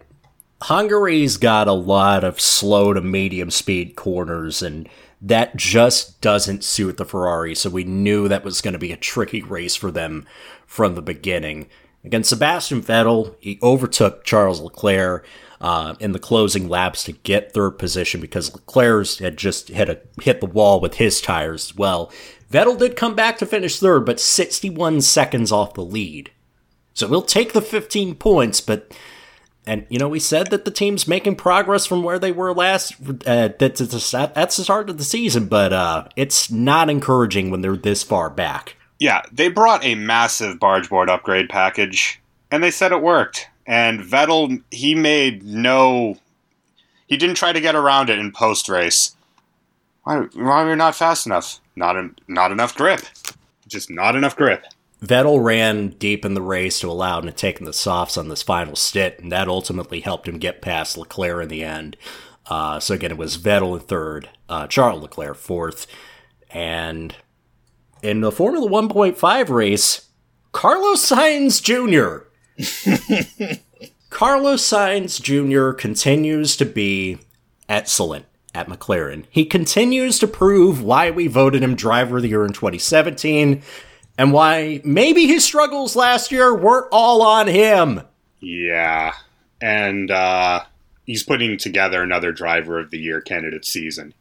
Hungary's 0.63 1.37
got 1.37 1.67
a 1.67 1.73
lot 1.73 2.23
of 2.23 2.39
slow 2.39 2.93
to 2.93 3.01
medium 3.01 3.51
speed 3.51 3.95
corners, 3.95 4.61
and 4.61 4.87
that 5.21 5.55
just 5.55 6.21
doesn't 6.21 6.63
suit 6.63 6.97
the 6.97 7.05
Ferrari, 7.05 7.55
so 7.55 7.69
we 7.69 7.83
knew 7.83 8.27
that 8.27 8.45
was 8.45 8.61
going 8.61 8.73
to 8.73 8.79
be 8.79 8.91
a 8.91 8.97
tricky 8.97 9.41
race 9.41 9.75
for 9.75 9.91
them 9.91 10.25
from 10.65 10.95
the 10.95 11.01
beginning. 11.01 11.67
Against 12.03 12.29
Sebastian 12.29 12.81
Vettel, 12.81 13.35
he 13.39 13.59
overtook 13.61 14.23
Charles 14.25 14.59
Leclerc 14.59 15.25
uh, 15.61 15.95
in 15.99 16.11
the 16.11 16.19
closing 16.19 16.67
laps 16.67 17.03
to 17.05 17.13
get 17.13 17.53
third 17.53 17.79
position 17.79 18.19
because 18.19 18.53
Leclerc's 18.53 19.19
had 19.19 19.37
just 19.37 19.69
hit, 19.69 19.89
a, 19.89 19.99
hit 20.21 20.41
the 20.41 20.45
wall 20.45 20.81
with 20.81 20.95
his 20.95 21.21
tires 21.21 21.71
as 21.71 21.75
well. 21.75 22.11
Vettel 22.51 22.77
did 22.77 22.97
come 22.97 23.15
back 23.15 23.37
to 23.37 23.45
finish 23.45 23.79
third, 23.79 24.05
but 24.05 24.19
61 24.19 25.01
seconds 25.01 25.51
off 25.51 25.73
the 25.73 25.83
lead. 25.83 26.31
So 26.93 27.07
we'll 27.07 27.21
take 27.21 27.53
the 27.53 27.61
15 27.61 28.15
points, 28.15 28.61
but 28.61 28.91
and 29.65 29.85
you 29.89 29.97
know, 29.97 30.09
we 30.09 30.19
said 30.19 30.47
that 30.51 30.65
the 30.65 30.71
team's 30.71 31.07
making 31.07 31.37
progress 31.37 31.85
from 31.85 32.03
where 32.03 32.19
they 32.19 32.33
were 32.33 32.53
last. 32.53 32.95
Uh, 33.25 33.49
that's 33.57 33.79
that's 33.79 34.11
that's 34.11 34.57
the 34.57 34.63
start 34.63 34.89
of 34.89 34.97
the 34.97 35.03
season, 35.05 35.47
but 35.47 35.71
uh, 35.71 36.07
it's 36.17 36.51
not 36.51 36.89
encouraging 36.89 37.49
when 37.49 37.61
they're 37.61 37.77
this 37.77 38.03
far 38.03 38.29
back. 38.29 38.75
Yeah, 39.03 39.23
they 39.33 39.49
brought 39.49 39.83
a 39.83 39.95
massive 39.95 40.61
barge 40.61 40.87
board 40.87 41.09
upgrade 41.09 41.49
package, 41.49 42.21
and 42.49 42.63
they 42.63 42.71
said 42.71 42.93
it 42.93 43.01
worked. 43.01 43.49
And 43.67 43.99
Vettel, 43.99 44.63
he 44.71 44.95
made 44.95 45.43
no. 45.43 46.15
He 47.07 47.17
didn't 47.17 47.35
try 47.35 47.51
to 47.51 47.59
get 47.59 47.75
around 47.75 48.09
it 48.09 48.17
in 48.17 48.31
post 48.31 48.69
race. 48.69 49.13
Why, 50.03 50.19
why 50.35 50.63
we're 50.63 50.77
not 50.77 50.95
fast 50.95 51.25
enough? 51.25 51.59
Not 51.75 51.97
en- 51.97 52.15
not 52.29 52.53
enough 52.53 52.75
grip. 52.75 53.01
Just 53.67 53.89
not 53.89 54.15
enough 54.15 54.37
grip. 54.37 54.63
Vettel 55.01 55.43
ran 55.43 55.89
deep 55.89 56.23
in 56.23 56.33
the 56.33 56.41
race 56.41 56.79
to 56.79 56.89
allow 56.89 57.19
him 57.19 57.25
to 57.25 57.33
take 57.33 57.59
the 57.59 57.73
softs 57.73 58.15
on 58.15 58.29
this 58.29 58.41
final 58.41 58.77
stint, 58.77 59.15
and 59.19 59.29
that 59.33 59.49
ultimately 59.49 59.99
helped 59.99 60.29
him 60.29 60.37
get 60.37 60.61
past 60.61 60.97
Leclerc 60.97 61.43
in 61.43 61.49
the 61.49 61.65
end. 61.65 61.97
Uh, 62.45 62.79
so 62.79 62.93
again, 62.93 63.11
it 63.11 63.17
was 63.17 63.37
Vettel 63.37 63.77
in 63.77 63.81
third, 63.85 64.29
uh, 64.47 64.65
Charles 64.67 65.01
Leclerc 65.01 65.35
fourth, 65.35 65.87
and 66.51 67.17
in 68.03 68.21
the 68.21 68.31
Formula 68.31 68.69
1.5 68.69 69.49
race, 69.49 70.09
Carlos 70.51 71.09
Sainz 71.09 71.63
Jr. 71.63 72.27
Carlos 74.09 74.61
Sainz 74.61 75.19
Jr. 75.19 75.71
continues 75.75 76.55
to 76.57 76.65
be 76.65 77.17
excellent 77.67 78.25
at 78.53 78.67
McLaren. 78.67 79.25
He 79.31 79.45
continues 79.45 80.19
to 80.19 80.27
prove 80.27 80.83
why 80.83 81.09
we 81.09 81.27
voted 81.27 81.63
him 81.63 81.75
driver 81.75 82.17
of 82.17 82.23
the 82.23 82.29
year 82.29 82.45
in 82.45 82.53
2017 82.53 83.63
and 84.17 84.31
why 84.33 84.81
maybe 84.83 85.25
his 85.25 85.43
struggles 85.43 85.95
last 85.95 86.31
year 86.31 86.53
weren't 86.55 86.87
all 86.91 87.23
on 87.23 87.47
him. 87.47 88.01
Yeah. 88.41 89.13
And 89.59 90.11
uh, 90.11 90.65
he's 91.05 91.23
putting 91.23 91.57
together 91.57 92.03
another 92.03 92.31
driver 92.31 92.79
of 92.79 92.91
the 92.91 92.99
year 92.99 93.21
candidate 93.21 93.65
season. 93.65 94.13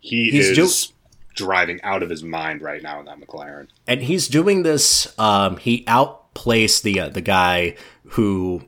He 0.00 0.30
He's 0.30 0.58
is 0.58 0.88
do- 0.88 0.94
driving 1.40 1.80
out 1.82 2.02
of 2.02 2.10
his 2.10 2.22
mind 2.22 2.62
right 2.62 2.82
now 2.82 3.00
in 3.00 3.06
that 3.06 3.20
McLaren. 3.20 3.66
and 3.86 4.02
he's 4.02 4.28
doing 4.28 4.62
this. 4.62 5.12
Um, 5.18 5.56
he 5.56 5.84
outplaced 5.86 6.82
the 6.82 7.00
uh, 7.00 7.08
the 7.08 7.20
guy 7.20 7.76
who 8.10 8.62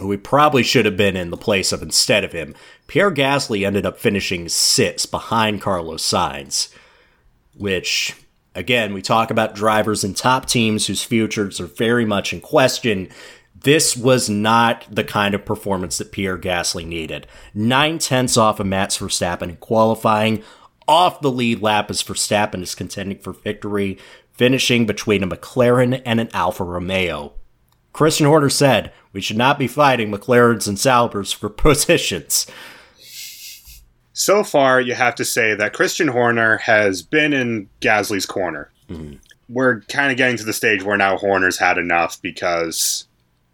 we 0.00 0.16
probably 0.16 0.62
should 0.62 0.86
have 0.86 0.96
been 0.96 1.16
in 1.16 1.30
the 1.30 1.36
place 1.36 1.72
of 1.72 1.82
instead 1.82 2.24
of 2.24 2.32
him. 2.32 2.54
Pierre 2.86 3.10
Gasly 3.12 3.66
ended 3.66 3.86
up 3.86 3.98
finishing 3.98 4.48
sixth 4.48 5.10
behind 5.10 5.60
Carlos 5.60 6.02
Sainz, 6.02 6.72
which 7.54 8.16
again 8.54 8.92
we 8.94 9.02
talk 9.02 9.30
about 9.30 9.54
drivers 9.54 10.02
in 10.04 10.14
top 10.14 10.46
teams 10.46 10.86
whose 10.86 11.04
futures 11.04 11.60
are 11.60 11.66
very 11.66 12.04
much 12.04 12.32
in 12.32 12.40
question. 12.40 13.08
This 13.62 13.94
was 13.94 14.30
not 14.30 14.86
the 14.90 15.04
kind 15.04 15.34
of 15.34 15.44
performance 15.44 15.98
that 15.98 16.12
Pierre 16.12 16.38
Gasly 16.38 16.86
needed. 16.86 17.26
Nine 17.52 17.98
tenths 17.98 18.38
off 18.38 18.58
of 18.58 18.66
Max 18.66 18.96
Verstappen 18.96 19.50
in 19.50 19.56
qualifying, 19.56 20.42
off 20.90 21.20
the 21.20 21.30
lead 21.30 21.62
lap 21.62 21.88
as 21.88 22.02
Verstappen 22.02 22.62
is 22.62 22.74
contending 22.74 23.18
for 23.18 23.32
victory, 23.32 23.96
finishing 24.32 24.86
between 24.86 25.22
a 25.22 25.26
McLaren 25.28 26.02
and 26.04 26.18
an 26.18 26.28
Alfa 26.34 26.64
Romeo. 26.64 27.32
Christian 27.92 28.26
Horner 28.26 28.50
said, 28.50 28.92
We 29.12 29.20
should 29.20 29.36
not 29.36 29.56
be 29.56 29.68
fighting 29.68 30.10
McLarens 30.10 30.66
and 30.66 30.76
Saubers 30.76 31.32
for 31.32 31.48
positions. 31.48 32.46
So 34.12 34.42
far, 34.42 34.80
you 34.80 34.94
have 34.94 35.14
to 35.14 35.24
say 35.24 35.54
that 35.54 35.72
Christian 35.72 36.08
Horner 36.08 36.58
has 36.58 37.02
been 37.02 37.32
in 37.32 37.68
Gasly's 37.80 38.26
corner. 38.26 38.70
We're 39.48 39.80
kind 39.82 40.10
of 40.10 40.18
getting 40.18 40.36
to 40.38 40.44
the 40.44 40.52
stage 40.52 40.82
where 40.82 40.96
now 40.96 41.16
Horner's 41.16 41.58
had 41.58 41.78
enough 41.78 42.20
because 42.20 43.06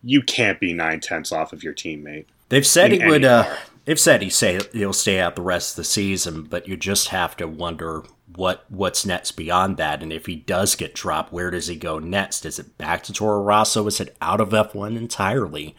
you 0.02 0.22
can't 0.22 0.58
be 0.58 0.72
nine 0.72 1.00
tenths 1.00 1.32
off 1.32 1.52
of 1.52 1.62
your 1.62 1.74
teammate. 1.74 2.24
They've 2.48 2.66
said 2.66 2.92
he 2.92 3.04
would. 3.04 3.24
Uh. 3.24 3.54
They've 3.86 3.98
said 3.98 4.20
he 4.20 4.28
say 4.28 4.60
he'll 4.72 4.92
stay 4.92 5.18
out 5.18 5.36
the 5.36 5.42
rest 5.42 5.72
of 5.72 5.76
the 5.76 5.84
season, 5.84 6.42
but 6.42 6.68
you 6.68 6.76
just 6.76 7.08
have 7.08 7.36
to 7.38 7.48
wonder 7.48 8.04
what 8.34 8.66
what's 8.68 9.06
next 9.06 9.32
beyond 9.32 9.78
that. 9.78 10.02
And 10.02 10.12
if 10.12 10.26
he 10.26 10.36
does 10.36 10.74
get 10.74 10.94
dropped, 10.94 11.32
where 11.32 11.50
does 11.50 11.68
he 11.68 11.76
go 11.76 11.98
next? 11.98 12.44
Is 12.44 12.58
it 12.58 12.76
back 12.76 13.02
to 13.04 13.12
Toro 13.12 13.42
Rosso? 13.42 13.86
Is 13.86 14.00
it 14.00 14.16
out 14.20 14.40
of 14.40 14.50
F1 14.50 14.96
entirely? 14.96 15.74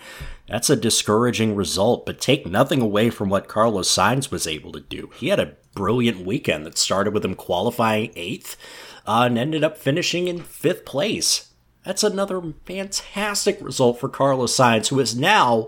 That's 0.48 0.70
a 0.70 0.76
discouraging 0.76 1.56
result. 1.56 2.06
But 2.06 2.20
take 2.20 2.48
nothing 2.48 2.82
away 2.82 3.10
from 3.10 3.30
what 3.30 3.48
Carlos 3.48 3.93
Sainz 3.93 4.32
was 4.32 4.48
able 4.48 4.72
to 4.72 4.80
do. 4.80 5.12
He 5.15 5.28
had 5.28 5.39
a 5.39 5.56
brilliant 5.76 6.26
weekend 6.26 6.65
that 6.65 6.78
started 6.78 7.13
with 7.13 7.24
him 7.24 7.36
qualifying 7.36 8.12
eighth 8.15 8.58
uh, 9.06 9.24
and 9.28 9.38
ended 9.38 9.63
up 9.63 9.78
finishing 9.78 10.28
in 10.28 10.41
fifth 10.41 10.86
place. 10.86 11.54
That's 11.84 12.04
another 12.04 12.41
fantastic 12.65 13.60
result 13.62 14.00
for 14.00 14.10
Carlos 14.10 14.56
Sainz, 14.56 14.88
who 14.88 15.00
is 15.00 15.15
now 15.15 15.67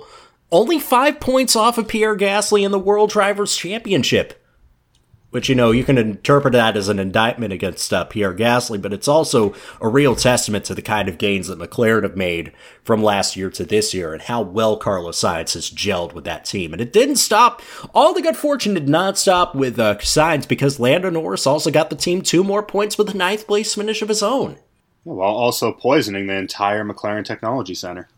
only 0.51 0.79
five 0.79 1.19
points 1.19 1.55
off 1.55 1.77
of 1.77 1.87
Pierre 1.87 2.17
Gasly 2.17 2.63
in 2.63 2.71
the 2.71 2.79
World 2.79 3.09
Drivers' 3.11 3.55
Championship. 3.55 4.35
Which, 5.31 5.47
you 5.47 5.53
know, 5.53 5.69
you 5.69 5.83
can 5.83 5.99
interpret 5.99 6.53
that 6.53 6.75
as 6.75 6.89
an 6.89 6.97
indictment 6.97 7.53
against 7.53 7.93
uh, 7.93 8.03
Pierre 8.05 8.33
Gasly, 8.33 8.81
but 8.81 8.93
it's 8.93 9.07
also 9.07 9.53
a 9.79 9.87
real 9.87 10.15
testament 10.15 10.65
to 10.65 10.73
the 10.73 10.81
kind 10.81 11.07
of 11.07 11.19
gains 11.19 11.47
that 11.47 11.59
McLaren 11.59 12.01
have 12.01 12.17
made 12.17 12.51
from 12.83 13.03
last 13.03 13.35
year 13.35 13.51
to 13.51 13.63
this 13.63 13.93
year 13.93 14.11
and 14.11 14.23
how 14.23 14.41
well 14.41 14.75
Carlos 14.75 15.21
Sainz 15.21 15.53
has 15.53 15.69
gelled 15.69 16.13
with 16.13 16.23
that 16.23 16.45
team. 16.45 16.73
And 16.73 16.81
it 16.81 16.91
didn't 16.91 17.17
stop. 17.17 17.61
All 17.93 18.15
the 18.15 18.23
good 18.23 18.37
fortune 18.37 18.73
did 18.73 18.89
not 18.89 19.19
stop 19.19 19.53
with 19.53 19.77
uh, 19.77 19.97
Sainz 19.97 20.47
because 20.47 20.79
Lando 20.79 21.11
Norris 21.11 21.45
also 21.45 21.69
got 21.69 21.91
the 21.91 21.95
team 21.95 22.23
two 22.23 22.43
more 22.43 22.63
points 22.63 22.97
with 22.97 23.09
a 23.11 23.17
ninth 23.17 23.45
place 23.45 23.75
finish 23.75 24.01
of 24.01 24.09
his 24.09 24.23
own. 24.23 24.57
While 25.03 25.29
also 25.29 25.71
poisoning 25.71 26.25
the 26.25 26.37
entire 26.37 26.83
McLaren 26.83 27.23
Technology 27.23 27.75
Center. 27.75 28.09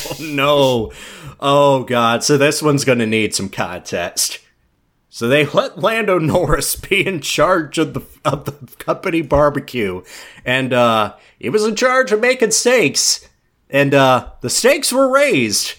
no. 0.20 0.92
Oh 1.40 1.84
god. 1.84 2.22
So 2.24 2.36
this 2.36 2.62
one's 2.62 2.84
going 2.84 2.98
to 2.98 3.06
need 3.06 3.34
some 3.34 3.48
context. 3.48 4.38
So 5.08 5.26
they 5.26 5.44
let 5.46 5.78
Lando 5.78 6.18
Norris 6.18 6.76
be 6.76 7.04
in 7.06 7.20
charge 7.20 7.78
of 7.78 7.94
the 7.94 8.02
of 8.24 8.44
the 8.44 8.52
company 8.76 9.22
barbecue, 9.22 10.02
and 10.44 10.72
uh, 10.72 11.14
he 11.38 11.48
was 11.50 11.64
in 11.64 11.74
charge 11.74 12.12
of 12.12 12.20
making 12.20 12.52
steaks, 12.52 13.28
and 13.68 13.92
uh, 13.92 14.30
the 14.40 14.50
steaks 14.50 14.92
were 14.92 15.10
raised. 15.10 15.74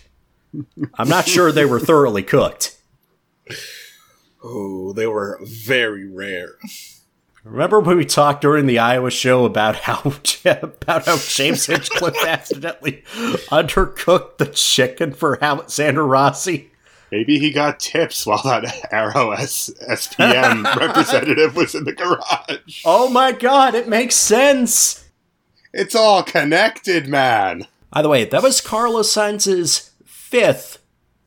I'm 0.96 1.08
not 1.08 1.28
sure 1.28 1.52
they 1.52 1.66
were 1.66 1.80
thoroughly 1.80 2.24
cooked. 2.24 2.78
Oh, 4.44 4.92
they 4.92 5.06
were 5.06 5.40
very 5.44 6.08
rare. 6.08 6.56
Remember 7.44 7.80
when 7.80 7.98
we 7.98 8.06
talked 8.06 8.42
during 8.42 8.68
the 8.68 8.78
Iowa 8.78 9.10
show 9.10 9.46
about 9.46 9.76
how 9.78 10.02
about 10.46 11.06
how 11.06 11.18
James 11.18 11.66
Hinchcliffe 11.66 12.24
accidentally 12.26 13.04
undercooked 13.50 14.38
the 14.38 14.46
chicken 14.46 15.12
for 15.12 15.44
Alexander 15.44 16.06
Rossi? 16.06 16.72
Maybe 17.12 17.40
he 17.40 17.52
got 17.52 17.80
tips 17.80 18.26
while 18.26 18.42
that 18.44 18.88
Arrow 18.94 19.32
S- 19.32 19.70
SPM 19.90 20.64
representative 20.80 21.56
was 21.56 21.76
in 21.76 21.84
the 21.84 21.94
garage. 21.94 22.84
Oh 22.86 23.10
my 23.10 23.32
god, 23.34 23.76
it 23.76 23.88
makes 23.90 24.16
sense. 24.16 25.10
It's 25.74 25.96
all 25.96 26.24
connected, 26.24 27.08
man. 27.08 27.68
By 27.92 28.02
the 28.02 28.10
way, 28.10 28.24
that 28.24 28.44
was 28.44 28.62
Carlos 28.62 29.12
Sainz's 29.12 29.92
fifth, 30.06 30.78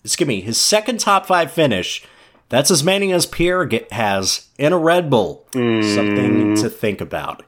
excuse 0.02 0.28
me, 0.28 0.40
his 0.40 0.58
second 0.58 1.00
top 1.00 1.26
five 1.26 1.50
finish. 1.50 2.02
That's 2.48 2.70
as 2.70 2.84
many 2.84 3.12
as 3.12 3.26
Pierre 3.26 3.68
has 3.90 4.48
in 4.58 4.72
a 4.72 4.78
Red 4.78 5.10
Bull. 5.10 5.46
Something 5.52 6.54
mm. 6.54 6.60
to 6.60 6.68
think 6.68 7.00
about. 7.00 7.42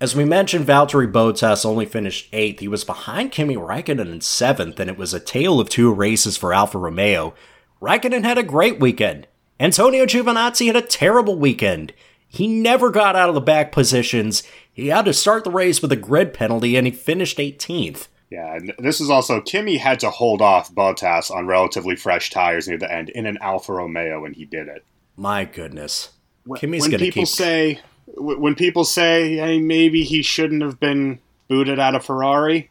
As 0.00 0.16
we 0.16 0.24
mentioned, 0.24 0.66
Valtteri 0.66 1.10
Bottas 1.10 1.64
only 1.64 1.86
finished 1.86 2.28
eighth. 2.32 2.58
He 2.58 2.66
was 2.66 2.82
behind 2.82 3.30
Kimi 3.30 3.54
Raikkonen 3.54 4.10
in 4.10 4.20
seventh, 4.20 4.80
and 4.80 4.90
it 4.90 4.98
was 4.98 5.14
a 5.14 5.20
tale 5.20 5.60
of 5.60 5.68
two 5.68 5.92
races 5.92 6.36
for 6.36 6.52
Alfa 6.52 6.76
Romeo. 6.76 7.34
Raikkonen 7.80 8.24
had 8.24 8.36
a 8.36 8.42
great 8.42 8.80
weekend. 8.80 9.28
Antonio 9.60 10.04
Giovinazzi 10.04 10.66
had 10.66 10.74
a 10.74 10.82
terrible 10.82 11.38
weekend. 11.38 11.92
He 12.26 12.48
never 12.48 12.90
got 12.90 13.14
out 13.14 13.28
of 13.28 13.36
the 13.36 13.40
back 13.40 13.70
positions. 13.70 14.42
He 14.72 14.88
had 14.88 15.04
to 15.04 15.12
start 15.12 15.44
the 15.44 15.52
race 15.52 15.80
with 15.80 15.92
a 15.92 15.96
grid 15.96 16.34
penalty, 16.34 16.76
and 16.76 16.84
he 16.84 16.92
finished 16.92 17.38
18th. 17.38 18.08
Yeah, 18.32 18.54
and 18.56 18.72
this 18.78 18.98
is 19.00 19.10
also 19.10 19.42
Kimi 19.42 19.76
had 19.76 20.00
to 20.00 20.08
hold 20.10 20.40
off 20.40 20.74
Bottas 20.74 21.30
on 21.30 21.46
relatively 21.46 21.96
fresh 21.96 22.30
tires 22.30 22.66
near 22.66 22.78
the 22.78 22.90
end 22.90 23.10
in 23.10 23.26
an 23.26 23.36
Alfa 23.42 23.74
Romeo, 23.74 24.24
and 24.24 24.34
he 24.34 24.46
did 24.46 24.68
it. 24.68 24.84
My 25.16 25.44
goodness. 25.44 26.10
When- 26.46 26.58
Kimi's 26.58 26.86
gonna 26.88 26.98
people 26.98 27.24
keep- 27.24 27.28
say 27.28 27.80
w- 28.16 28.38
when 28.40 28.54
people 28.54 28.84
say 28.84 29.36
hey, 29.36 29.60
maybe 29.60 30.02
he 30.02 30.22
shouldn't 30.22 30.62
have 30.62 30.80
been 30.80 31.18
booted 31.48 31.78
out 31.78 31.94
of 31.94 32.06
Ferrari, 32.06 32.70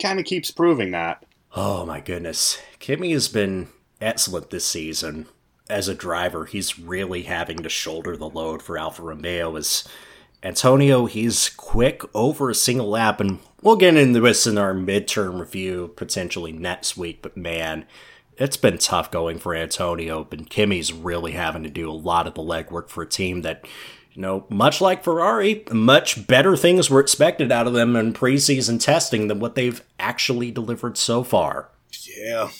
kind 0.00 0.18
of 0.18 0.24
keeps 0.24 0.50
proving 0.50 0.90
that. 0.92 1.22
Oh 1.54 1.84
my 1.84 2.00
goodness. 2.00 2.58
Kimi 2.78 3.12
has 3.12 3.28
been 3.28 3.68
excellent 4.00 4.48
this 4.50 4.64
season. 4.64 5.26
As 5.68 5.86
a 5.86 5.94
driver, 5.94 6.46
he's 6.46 6.78
really 6.78 7.22
having 7.24 7.58
to 7.58 7.68
shoulder 7.68 8.16
the 8.16 8.28
load 8.28 8.62
for 8.62 8.78
Alfa 8.78 9.02
Romeo 9.02 9.54
as 9.56 9.84
Antonio, 10.44 11.06
he's 11.06 11.48
quick 11.48 12.02
over 12.14 12.50
a 12.50 12.54
single 12.54 12.90
lap, 12.90 13.18
and 13.18 13.38
we'll 13.62 13.76
get 13.76 13.96
into 13.96 14.20
this 14.20 14.46
in 14.46 14.58
our 14.58 14.74
midterm 14.74 15.40
review 15.40 15.92
potentially 15.96 16.52
next 16.52 16.98
week, 16.98 17.22
but 17.22 17.34
man, 17.34 17.86
it's 18.36 18.58
been 18.58 18.76
tough 18.76 19.10
going 19.10 19.38
for 19.38 19.54
Antonio, 19.54 20.24
but 20.24 20.50
Kimi's 20.50 20.92
really 20.92 21.32
having 21.32 21.62
to 21.62 21.70
do 21.70 21.90
a 21.90 21.92
lot 21.92 22.26
of 22.26 22.34
the 22.34 22.42
legwork 22.42 22.90
for 22.90 23.02
a 23.02 23.08
team 23.08 23.40
that, 23.40 23.66
you 24.12 24.20
know, 24.20 24.44
much 24.50 24.82
like 24.82 25.02
Ferrari, 25.02 25.64
much 25.72 26.26
better 26.26 26.58
things 26.58 26.90
were 26.90 27.00
expected 27.00 27.50
out 27.50 27.66
of 27.66 27.72
them 27.72 27.96
in 27.96 28.12
preseason 28.12 28.78
testing 28.78 29.28
than 29.28 29.40
what 29.40 29.54
they've 29.54 29.82
actually 29.98 30.50
delivered 30.50 30.98
so 30.98 31.24
far. 31.24 31.70
Yeah. 32.18 32.50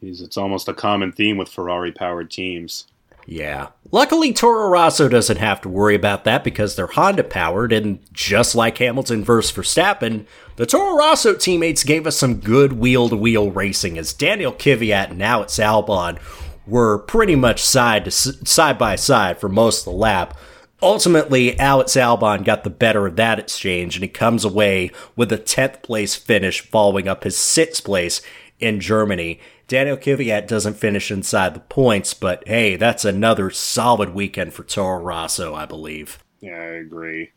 It's 0.00 0.36
almost 0.36 0.68
a 0.68 0.74
common 0.74 1.12
theme 1.12 1.36
with 1.36 1.48
Ferrari 1.48 1.92
powered 1.92 2.32
teams. 2.32 2.88
Yeah. 3.26 3.68
Luckily, 3.90 4.32
Toro 4.32 4.68
Rosso 4.68 5.08
doesn't 5.08 5.36
have 5.36 5.60
to 5.60 5.68
worry 5.68 5.94
about 5.94 6.24
that 6.24 6.42
because 6.42 6.74
they're 6.74 6.86
Honda 6.86 7.22
powered, 7.24 7.72
and 7.72 8.00
just 8.12 8.54
like 8.54 8.78
Hamilton 8.78 9.22
versus 9.22 9.52
Verstappen, 9.52 10.26
the 10.56 10.66
Toro 10.66 10.96
Rosso 10.96 11.34
teammates 11.34 11.84
gave 11.84 12.06
us 12.06 12.16
some 12.16 12.40
good 12.40 12.72
wheel 12.74 13.08
to 13.08 13.16
wheel 13.16 13.50
racing 13.50 13.98
as 13.98 14.12
Daniel 14.12 14.52
Kvyat 14.52 15.10
and 15.10 15.22
Alex 15.22 15.58
Albon 15.58 16.18
were 16.66 16.98
pretty 16.98 17.36
much 17.36 17.62
side 17.62 18.04
to 18.04 18.10
side 18.10 18.78
by 18.78 18.96
side 18.96 19.38
for 19.38 19.48
most 19.48 19.80
of 19.80 19.92
the 19.92 19.98
lap. 19.98 20.36
Ultimately, 20.80 21.58
Alex 21.60 21.92
Albon 21.92 22.44
got 22.44 22.64
the 22.64 22.70
better 22.70 23.06
of 23.06 23.16
that 23.16 23.38
exchange, 23.38 23.94
and 23.94 24.02
he 24.02 24.08
comes 24.08 24.44
away 24.44 24.90
with 25.14 25.30
a 25.32 25.38
10th 25.38 25.82
place 25.82 26.16
finish, 26.16 26.60
following 26.60 27.06
up 27.06 27.22
his 27.22 27.36
6th 27.36 27.84
place 27.84 28.20
in 28.58 28.80
Germany. 28.80 29.38
Daniel 29.72 29.96
Kvyat 29.96 30.46
doesn't 30.46 30.74
finish 30.74 31.10
inside 31.10 31.54
the 31.54 31.60
points, 31.60 32.12
but 32.12 32.46
hey, 32.46 32.76
that's 32.76 33.06
another 33.06 33.48
solid 33.48 34.10
weekend 34.12 34.52
for 34.52 34.64
Toro 34.64 35.02
Rosso, 35.02 35.54
I 35.54 35.64
believe. 35.64 36.22
Yeah, 36.42 36.58
I 36.58 36.64
agree. 36.74 37.30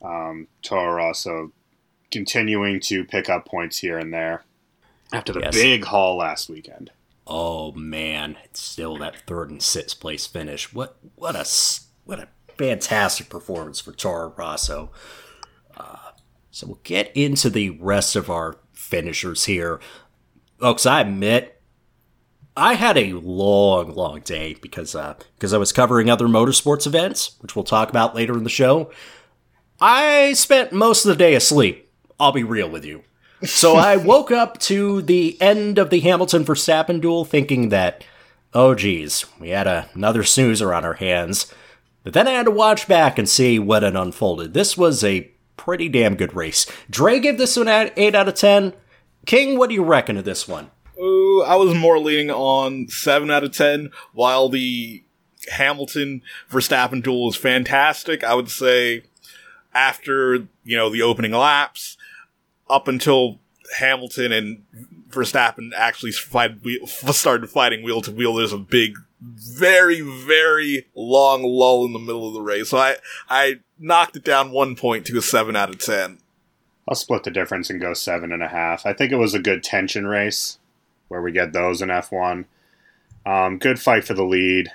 Um, 0.00 0.48
Toro 0.62 0.94
Rosso 0.94 1.52
continuing 2.10 2.80
to 2.84 3.04
pick 3.04 3.28
up 3.28 3.44
points 3.44 3.76
here 3.76 3.98
and 3.98 4.14
there 4.14 4.44
after 5.12 5.34
the 5.34 5.40
Yes. 5.40 5.54
big 5.54 5.84
haul 5.84 6.16
last 6.16 6.48
weekend. 6.48 6.90
Oh 7.26 7.72
man, 7.72 8.38
it's 8.44 8.62
still 8.62 8.96
that 8.96 9.26
third 9.26 9.50
and 9.50 9.62
sixth 9.62 10.00
place 10.00 10.26
finish. 10.26 10.72
What 10.72 10.96
what 11.16 11.36
a 11.36 11.44
what 12.06 12.18
a 12.18 12.28
fantastic 12.56 13.28
performance 13.28 13.78
for 13.80 13.92
Toro 13.92 14.32
Rosso. 14.34 14.90
Uh, 15.76 16.12
so 16.50 16.66
we'll 16.66 16.80
get 16.82 17.14
into 17.14 17.50
the 17.50 17.68
rest 17.78 18.16
of 18.16 18.30
our 18.30 18.56
finishers 18.72 19.44
here. 19.44 19.80
Folks, 20.58 20.86
I 20.86 21.02
admit 21.02 21.53
I 22.56 22.74
had 22.74 22.96
a 22.96 23.14
long, 23.14 23.94
long 23.94 24.20
day 24.20 24.54
because 24.60 24.94
uh, 24.94 25.14
because 25.34 25.52
I 25.52 25.58
was 25.58 25.72
covering 25.72 26.08
other 26.08 26.26
motorsports 26.26 26.86
events, 26.86 27.36
which 27.40 27.56
we'll 27.56 27.64
talk 27.64 27.90
about 27.90 28.14
later 28.14 28.36
in 28.36 28.44
the 28.44 28.50
show. 28.50 28.90
I 29.80 30.34
spent 30.34 30.72
most 30.72 31.04
of 31.04 31.08
the 31.08 31.16
day 31.16 31.34
asleep. 31.34 31.90
I'll 32.18 32.32
be 32.32 32.44
real 32.44 32.70
with 32.70 32.84
you. 32.84 33.02
So 33.44 33.76
I 33.76 33.96
woke 33.98 34.30
up 34.30 34.58
to 34.60 35.02
the 35.02 35.40
end 35.40 35.78
of 35.78 35.90
the 35.90 36.00
Hamilton 36.00 36.44
Verstappen 36.44 37.00
duel 37.00 37.24
thinking 37.24 37.70
that, 37.70 38.04
oh 38.52 38.74
geez, 38.74 39.26
we 39.40 39.48
had 39.50 39.66
a, 39.66 39.88
another 39.94 40.22
snoozer 40.22 40.72
on 40.72 40.84
our 40.84 40.94
hands. 40.94 41.52
But 42.04 42.12
then 42.12 42.28
I 42.28 42.32
had 42.32 42.44
to 42.44 42.52
watch 42.52 42.86
back 42.86 43.18
and 43.18 43.28
see 43.28 43.58
what 43.58 43.82
had 43.82 43.96
unfolded. 43.96 44.54
This 44.54 44.76
was 44.76 45.02
a 45.02 45.30
pretty 45.56 45.88
damn 45.88 46.14
good 46.14 46.34
race. 46.34 46.66
Dre 46.88 47.18
gave 47.18 47.38
this 47.38 47.56
one 47.56 47.66
an 47.66 47.90
8 47.96 48.14
out 48.14 48.28
of 48.28 48.34
10. 48.34 48.74
King, 49.26 49.58
what 49.58 49.70
do 49.70 49.74
you 49.74 49.82
reckon 49.82 50.18
of 50.18 50.24
this 50.24 50.46
one? 50.46 50.70
Ooh, 51.00 51.42
I 51.42 51.56
was 51.56 51.74
more 51.74 51.98
leaning 51.98 52.30
on 52.30 52.88
seven 52.88 53.30
out 53.30 53.44
of 53.44 53.52
ten. 53.52 53.90
While 54.12 54.48
the 54.48 55.02
Hamilton 55.50 56.22
Verstappen 56.50 57.02
duel 57.02 57.26
was 57.26 57.36
fantastic, 57.36 58.22
I 58.22 58.34
would 58.34 58.50
say 58.50 59.02
after 59.74 60.46
you 60.64 60.76
know 60.76 60.90
the 60.90 61.02
opening 61.02 61.32
laps, 61.32 61.96
up 62.70 62.88
until 62.88 63.40
Hamilton 63.76 64.32
and 64.32 64.64
Verstappen 65.10 65.70
actually 65.76 66.12
fight, 66.12 66.52
started 67.10 67.48
fighting 67.50 67.82
wheel 67.82 68.00
to 68.02 68.12
wheel, 68.12 68.34
there's 68.34 68.52
a 68.52 68.58
big, 68.58 68.96
very, 69.20 70.00
very 70.00 70.86
long 70.94 71.42
lull 71.42 71.84
in 71.84 71.92
the 71.92 71.98
middle 71.98 72.28
of 72.28 72.34
the 72.34 72.42
race. 72.42 72.70
So 72.70 72.78
I 72.78 72.96
I 73.28 73.60
knocked 73.78 74.16
it 74.16 74.24
down 74.24 74.52
one 74.52 74.76
point 74.76 75.06
to 75.06 75.18
a 75.18 75.22
seven 75.22 75.56
out 75.56 75.70
of 75.70 75.78
ten. 75.78 76.18
I'll 76.86 76.94
split 76.94 77.24
the 77.24 77.30
difference 77.30 77.70
and 77.70 77.80
go 77.80 77.94
seven 77.94 78.30
and 78.30 78.42
a 78.42 78.48
half. 78.48 78.84
I 78.84 78.92
think 78.92 79.10
it 79.10 79.16
was 79.16 79.34
a 79.34 79.38
good 79.40 79.64
tension 79.64 80.06
race 80.06 80.58
where 81.08 81.22
we 81.22 81.32
get 81.32 81.52
those 81.52 81.82
in 81.82 81.88
F1. 81.88 82.44
Um, 83.26 83.58
good 83.58 83.78
fight 83.78 84.04
for 84.04 84.14
the 84.14 84.24
lead. 84.24 84.70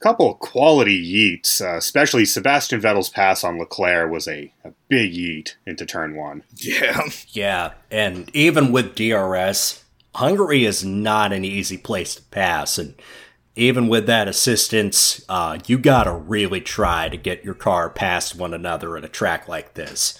Couple 0.00 0.32
of 0.32 0.38
quality 0.38 0.98
yeets, 0.98 1.60
uh, 1.60 1.76
especially 1.76 2.24
Sebastian 2.24 2.80
Vettel's 2.80 3.10
pass 3.10 3.44
on 3.44 3.58
Leclerc 3.58 4.10
was 4.10 4.26
a, 4.26 4.50
a 4.64 4.72
big 4.88 5.12
yeet 5.12 5.56
into 5.66 5.84
turn 5.84 6.16
one. 6.16 6.42
Yeah. 6.56 7.02
Yeah, 7.28 7.72
and 7.90 8.30
even 8.34 8.72
with 8.72 8.94
DRS, 8.94 9.84
Hungary 10.14 10.64
is 10.64 10.84
not 10.84 11.32
an 11.32 11.44
easy 11.44 11.76
place 11.76 12.14
to 12.14 12.22
pass. 12.22 12.78
And 12.78 12.94
even 13.54 13.88
with 13.88 14.06
that 14.06 14.26
assistance, 14.26 15.24
uh, 15.28 15.58
you 15.66 15.78
gotta 15.78 16.12
really 16.12 16.60
try 16.60 17.08
to 17.08 17.16
get 17.16 17.44
your 17.44 17.54
car 17.54 17.90
past 17.90 18.34
one 18.34 18.54
another 18.54 18.96
at 18.96 19.04
a 19.04 19.08
track 19.08 19.48
like 19.48 19.74
this. 19.74 20.18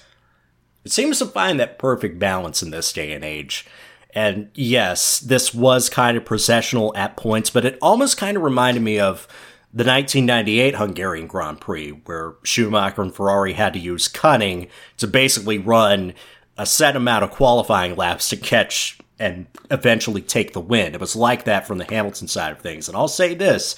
It 0.85 0.93
seems 0.93 1.19
to 1.19 1.27
find 1.27 1.59
that 1.59 1.79
perfect 1.79 2.19
balance 2.19 2.63
in 2.63 2.71
this 2.71 2.93
day 2.93 3.13
and 3.13 3.25
age. 3.25 3.67
And 4.15 4.51
yes, 4.55 5.21
this 5.21 5.55
was 5.55 5.89
kind 5.89 6.17
of 6.17 6.25
processional 6.25 6.93
at 6.97 7.17
points, 7.17 7.51
but 7.51 7.65
it 7.65 7.79
almost 7.81 8.17
kind 8.17 8.37
of 8.37 8.43
reminded 8.43 8.83
me 8.83 8.99
of 8.99 9.29
the 9.73 9.85
1998 9.85 10.75
Hungarian 10.75 11.27
Grand 11.29 11.61
Prix, 11.61 11.91
where 12.05 12.35
Schumacher 12.43 13.03
and 13.03 13.15
Ferrari 13.15 13.53
had 13.53 13.73
to 13.75 13.79
use 13.79 14.09
cunning 14.09 14.67
to 14.97 15.07
basically 15.07 15.59
run 15.59 16.15
a 16.59 16.67
set 16.67 16.97
amount 16.97 17.25
of 17.25 17.31
qualifying 17.31 17.95
laps 17.95 18.29
to 18.31 18.37
catch 18.37 18.99
and 19.19 19.47
eventually 19.71 20.23
take 20.23 20.53
the 20.53 20.61
win. 20.61 20.95
It 20.95 21.01
was 21.01 21.15
like 21.15 21.45
that 21.45 21.67
from 21.67 21.79
the 21.79 21.85
Hamilton 21.85 22.27
side 22.27 22.53
of 22.53 22.61
things. 22.61 22.89
And 22.89 22.97
I'll 22.97 23.07
say 23.07 23.35
this 23.35 23.77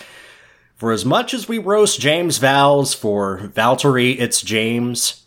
for 0.77 0.91
as 0.91 1.05
much 1.05 1.35
as 1.35 1.47
we 1.47 1.59
roast 1.59 2.01
James 2.01 2.39
Vowles 2.39 2.93
for 2.93 3.39
Valtteri, 3.55 4.19
it's 4.19 4.41
James. 4.41 5.22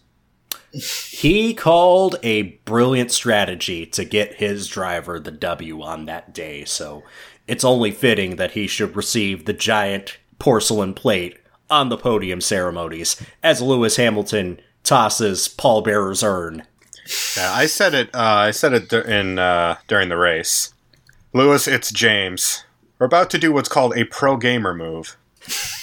He 1.10 1.54
called 1.54 2.18
a 2.24 2.42
brilliant 2.66 3.12
strategy 3.12 3.86
to 3.88 4.04
get 4.04 4.36
his 4.36 4.68
driver 4.68 5.20
the 5.20 5.32
W 5.32 5.82
on 5.82 6.06
that 6.06 6.34
day, 6.34 6.66
so 6.66 7.04
it's 7.48 7.64
only 7.64 7.92
fitting 7.92 8.36
that 8.36 8.52
he 8.52 8.68
should 8.68 8.96
receive 8.96 9.46
the 9.46 9.54
giant 9.54 10.18
porcelain 10.40 10.94
plate 10.94 11.38
on 11.70 11.90
the 11.90 11.98
podium 11.98 12.42
ceremonies 12.42 13.22
as 13.42 13.62
Lewis 13.62 13.96
Hamilton 13.96 14.60
tosses 14.84 15.48
pallbearer's 15.48 16.24
urn. 16.24 16.64
Yeah, 17.38 17.54
I 17.54 17.68
said 17.68 17.94
it. 17.94 18.14
Uh, 18.14 18.20
I 18.20 18.52
said 18.52 18.74
it 18.74 18.90
dur- 18.90 19.02
in 19.02 19.40
uh, 19.40 19.78
during 19.88 20.10
the 20.10 20.18
race. 20.18 20.74
Lewis, 21.34 21.68
it's 21.68 21.92
James. 21.92 22.64
We're 22.98 23.06
about 23.06 23.30
to 23.32 23.38
do 23.38 23.52
what's 23.52 23.70
called 23.70 23.96
a 23.96 24.06
pro 24.06 24.38
gamer 24.38 24.74
move. 24.74 25.18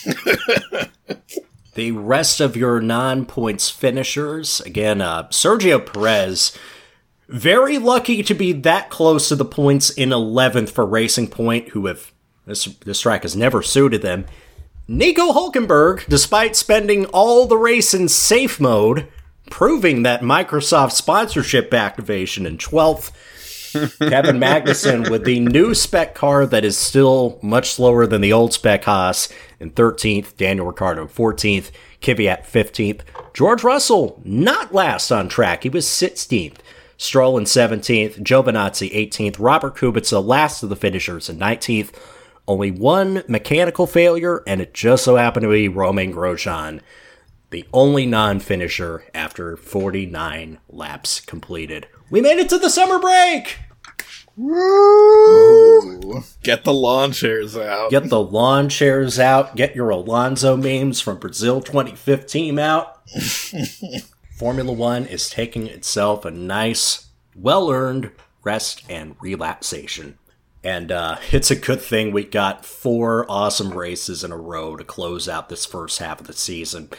The 1.75 1.93
rest 1.93 2.41
of 2.41 2.57
your 2.57 2.81
non 2.81 3.25
points 3.25 3.71
finishers, 3.71 4.61
again, 4.61 5.01
uh, 5.01 5.29
Sergio 5.29 5.85
Perez, 5.85 6.57
very 7.29 7.79
lucky 7.79 8.23
to 8.23 8.35
be 8.35 8.53
that 8.53 8.91
close 8.91 9.29
to 9.29 9.37
the 9.37 9.45
points 9.45 9.89
in 9.89 10.11
11th 10.11 10.69
for 10.69 10.85
Racing 10.85 11.29
Point, 11.29 11.71
who 11.71 11.87
have, 11.87 12.13
this, 12.45 12.67
this 12.85 13.01
track 13.01 13.23
has 13.23 13.35
never 13.35 13.63
suited 13.63 14.03
them. 14.03 14.27
Nico 14.87 15.33
Hulkenberg, 15.33 16.05
despite 16.09 16.57
spending 16.57 17.07
all 17.07 17.47
the 17.47 17.57
race 17.57 17.95
in 17.95 18.09
safe 18.09 18.61
mode, 18.61 19.09
proving 19.49 20.03
that 20.03 20.21
Microsoft 20.21 20.93
sponsorship 20.93 21.73
activation 21.73 22.45
in 22.45 22.59
12th. 22.59 23.13
Kevin 23.73 24.39
Magnussen 24.39 25.11
with 25.11 25.25
the 25.25 25.41
new 25.41 25.75
spec 25.75 26.15
car 26.15 26.47
that 26.47 26.65
is 26.65 26.77
still 26.77 27.39
much 27.43 27.73
slower 27.73 28.07
than 28.07 28.21
the 28.21 28.33
old 28.33 28.53
spec 28.53 28.85
Haas 28.85 29.29
in 29.59 29.71
13th, 29.71 30.37
Daniel 30.37 30.67
Ricciardo 30.67 31.07
14th, 31.07 31.71
Kvyat 32.01 32.45
15th, 32.45 33.01
George 33.35 33.65
Russell 33.65 34.21
not 34.25 34.75
last 34.75 35.11
on 35.11 35.29
track, 35.29 35.63
he 35.63 35.69
was 35.69 35.87
16th, 35.87 36.59
Stroll 36.97 37.37
in 37.37 37.45
17th, 37.45 38.23
Giovinazzi 38.23 38.93
18th, 38.93 39.37
Robert 39.39 39.77
Kubica 39.77 40.25
last 40.25 40.63
of 40.63 40.69
the 40.69 40.77
finishers 40.77 41.29
in 41.29 41.39
19th, 41.39 41.93
only 42.47 42.71
one 42.71 43.25
mechanical 43.27 43.87
failure, 43.87 44.43
and 44.47 44.61
it 44.61 44.75
just 44.75 45.05
so 45.05 45.17
happened 45.17 45.45
to 45.45 45.51
be 45.51 45.69
Romain 45.69 46.13
Grosjean, 46.13 46.81
the 47.51 47.67
only 47.73 48.07
non-finisher 48.07 49.05
after 49.15 49.57
49 49.57 50.59
laps 50.69 51.21
completed. 51.21 51.87
We 52.13 52.21
made 52.21 52.39
it 52.39 52.51
to 52.51 52.59
the 52.59 52.69
summer 52.69 52.99
break! 52.99 53.59
Get 56.43 56.65
the 56.65 56.73
lawn 56.75 57.13
chairs 57.13 57.57
out. 57.57 57.91
Get 57.91 58.11
the 58.11 58.23
lawn 58.23 58.69
chairs 58.69 59.19
out. 59.19 59.57
Get 59.57 59.75
your 59.75 59.89
Alonso 59.89 60.55
memes 60.55 61.01
from 61.01 61.19
Brazil 61.19 61.63
2015 61.63 62.59
out. 62.59 62.99
Formula 64.37 64.71
One 64.71 65.07
is 65.07 65.31
taking 65.31 65.67
itself 65.67 66.27
a 66.27 66.31
nice, 66.31 67.07
well 67.35 67.71
earned 67.71 68.11
rest 68.45 68.83
and 68.91 69.17
relaxation. 69.19 70.19
And 70.63 70.93
uh, 70.93 71.17
it's 71.31 71.51
a 71.51 71.57
good 71.57 71.81
thing 71.81 72.13
we 72.13 72.25
got 72.25 72.67
four 72.67 73.25
awesome 73.27 73.73
races 73.73 74.23
in 74.23 74.33
a 74.33 74.37
row 74.37 74.77
to 74.77 74.85
close 74.85 75.31
out 75.31 75.49
this 75.49 75.65
first 75.65 75.99
half 75.99 76.21
of 76.21 76.27
the 76.27 76.35
season. 76.35 76.91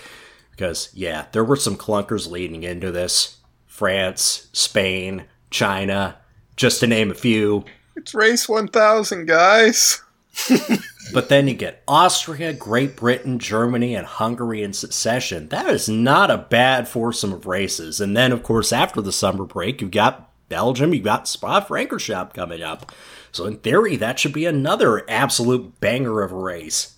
Because, 0.50 0.90
yeah, 0.92 1.28
there 1.34 1.44
were 1.44 1.56
some 1.56 1.78
clunkers 1.78 2.28
leading 2.28 2.64
into 2.64 2.92
this 2.92 3.38
France, 3.74 4.50
Spain, 4.54 5.24
China, 5.50 6.18
just 6.56 6.80
to 6.82 6.86
name 6.86 7.10
a 7.10 7.16
few. 7.16 7.66
It's 7.96 8.14
race 8.14 8.48
1000, 8.48 9.26
guys. 9.26 10.00
But 11.12 11.30
then 11.30 11.48
you 11.48 11.54
get 11.54 11.84
Austria, 11.88 12.54
Great 12.54 12.96
Britain, 12.96 13.38
Germany, 13.38 13.94
and 13.96 14.06
Hungary 14.06 14.64
in 14.64 14.74
succession. 14.74 15.50
That 15.50 15.68
is 15.70 15.90
not 15.90 16.32
a 16.32 16.38
bad 16.38 16.88
foursome 16.88 17.34
of 17.34 17.46
races. 17.46 18.00
And 18.00 18.16
then, 18.16 18.32
of 18.32 18.42
course, 18.42 18.72
after 18.72 19.02
the 19.02 19.12
summer 19.12 19.44
break, 19.44 19.82
you've 19.82 19.92
got 19.92 20.32
Belgium, 20.50 20.94
you've 20.94 21.04
got 21.04 21.28
Spa 21.28 21.60
Francorchamps 21.62 22.34
coming 22.34 22.62
up. 22.62 22.92
So, 23.32 23.46
in 23.46 23.58
theory, 23.58 23.96
that 23.98 24.18
should 24.18 24.34
be 24.34 24.46
another 24.46 25.08
absolute 25.10 25.80
banger 25.82 26.22
of 26.22 26.32
a 26.32 26.38
race. 26.38 26.96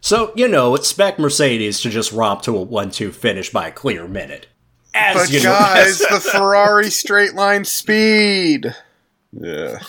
So, 0.00 0.32
you 0.36 0.48
know, 0.48 0.74
expect 0.74 1.18
Mercedes 1.18 1.80
to 1.80 1.88
just 1.88 2.12
romp 2.12 2.42
to 2.42 2.56
a 2.56 2.62
1 2.62 2.90
2 2.90 3.10
finish 3.10 3.50
by 3.50 3.68
a 3.68 3.72
clear 3.72 4.06
minute. 4.06 4.48
As 4.94 5.16
But 5.16 5.30
you 5.30 5.42
know, 5.42 5.50
guys, 5.50 5.98
the 6.10 6.20
Ferrari 6.20 6.88
straight 6.90 7.34
line 7.34 7.64
speed. 7.64 8.74
Yeah. 9.32 9.80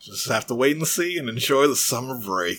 Just 0.00 0.28
have 0.28 0.46
to 0.46 0.54
wait 0.54 0.76
and 0.76 0.86
see 0.86 1.18
and 1.18 1.28
enjoy 1.28 1.66
the 1.66 1.76
summer 1.76 2.18
break. 2.18 2.58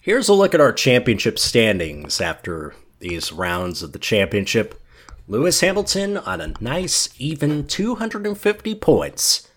Here's 0.00 0.28
a 0.28 0.34
look 0.34 0.54
at 0.54 0.60
our 0.60 0.72
championship 0.72 1.38
standings 1.38 2.20
after 2.20 2.74
these 3.00 3.32
rounds 3.32 3.82
of 3.82 3.92
the 3.92 3.98
championship. 3.98 4.80
Lewis 5.28 5.60
Hamilton 5.60 6.16
on 6.18 6.40
a 6.40 6.54
nice, 6.60 7.08
even 7.18 7.66
250 7.66 8.74
points. 8.76 9.48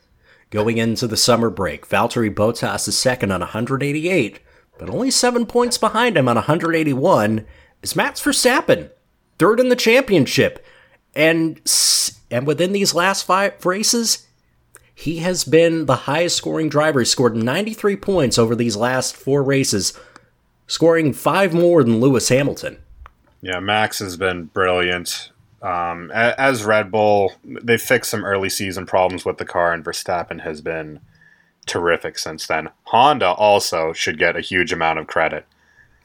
Going 0.50 0.78
into 0.78 1.08
the 1.08 1.18
summer 1.18 1.50
break, 1.50 1.88
Valtteri 1.88 2.34
Bottas 2.34 2.88
is 2.88 2.98
second 2.98 3.32
on 3.32 3.42
188, 3.42 4.40
but 4.78 4.90
only 4.90 5.12
seven 5.12 5.46
points 5.46 5.78
behind 5.78 6.18
him 6.18 6.28
on 6.30 6.36
181 6.36 7.46
is 7.82 7.96
Max 7.96 8.22
Verstappen, 8.22 8.90
third 9.38 9.60
in 9.60 9.70
the 9.70 9.76
championship 9.76 10.66
and 11.18 11.60
and 12.30 12.46
within 12.46 12.72
these 12.72 12.94
last 12.94 13.24
five 13.24 13.66
races, 13.66 14.28
he 14.94 15.18
has 15.18 15.44
been 15.44 15.86
the 15.86 15.96
highest 15.96 16.38
scoring 16.38 16.70
driver. 16.70 17.00
He 17.00 17.06
scored 17.06 17.36
93 17.36 17.96
points 17.98 18.38
over 18.38 18.56
these 18.56 18.76
last 18.76 19.16
four 19.16 19.44
races, 19.44 19.98
scoring 20.68 21.14
five 21.14 21.54
more 21.54 21.84
than 21.84 22.00
Lewis 22.00 22.30
Hamilton. 22.30 22.78
Yeah, 23.42 23.60
Max 23.60 24.00
has 24.00 24.16
been 24.16 24.46
brilliant. 24.46 25.32
Um, 25.62 26.12
as 26.12 26.64
Red 26.64 26.92
Bull, 26.92 27.34
they 27.44 27.78
fixed 27.78 28.12
some 28.12 28.24
early 28.24 28.50
season 28.50 28.86
problems 28.86 29.26
with 29.26 29.38
the 29.38 29.46
car, 29.46 29.74
and 29.74 29.84
Verstappen 29.84 30.42
has 30.42 30.62
been 30.62 31.00
terrific 31.66 32.20
since 32.20 32.46
then. 32.46 32.70
Honda 32.84 33.32
also 33.32 33.92
should 33.92 34.20
get 34.20 34.36
a 34.36 34.42
huge 34.42 34.72
amount 34.72 35.00
of 35.00 35.08
credit. 35.08 35.46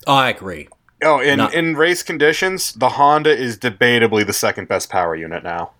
Oh, 0.06 0.14
I 0.14 0.30
agree. 0.30 0.68
Oh, 1.02 1.20
in, 1.20 1.38
Not- 1.38 1.54
in 1.54 1.76
race 1.76 2.02
conditions, 2.02 2.72
the 2.72 2.90
Honda 2.90 3.36
is 3.36 3.58
debatably 3.58 4.26
the 4.26 4.32
second 4.32 4.68
best 4.68 4.88
power 4.88 5.14
unit 5.14 5.42
now. 5.42 5.72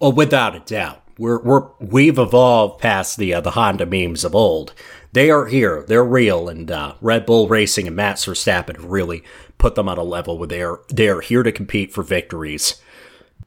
Well, 0.00 0.12
without 0.12 0.56
a 0.56 0.60
doubt, 0.60 1.02
we're 1.18 1.40
we're 1.40 1.68
we've 1.78 2.18
evolved 2.18 2.80
past 2.80 3.16
the 3.16 3.34
uh, 3.34 3.40
the 3.40 3.52
Honda 3.52 3.86
memes 3.86 4.24
of 4.24 4.34
old. 4.34 4.74
They 5.12 5.30
are 5.30 5.46
here. 5.46 5.84
They're 5.86 6.04
real, 6.04 6.48
and 6.48 6.70
uh, 6.70 6.94
Red 7.00 7.24
Bull 7.24 7.46
Racing 7.46 7.86
and 7.86 7.94
Max 7.94 8.26
Verstappen 8.26 8.76
really 8.80 9.22
put 9.56 9.76
them 9.76 9.88
on 9.88 9.96
a 9.96 10.02
level 10.02 10.36
where 10.36 10.48
they're 10.48 10.78
they're 10.88 11.20
here 11.20 11.44
to 11.44 11.52
compete 11.52 11.92
for 11.92 12.02
victories. 12.02 12.82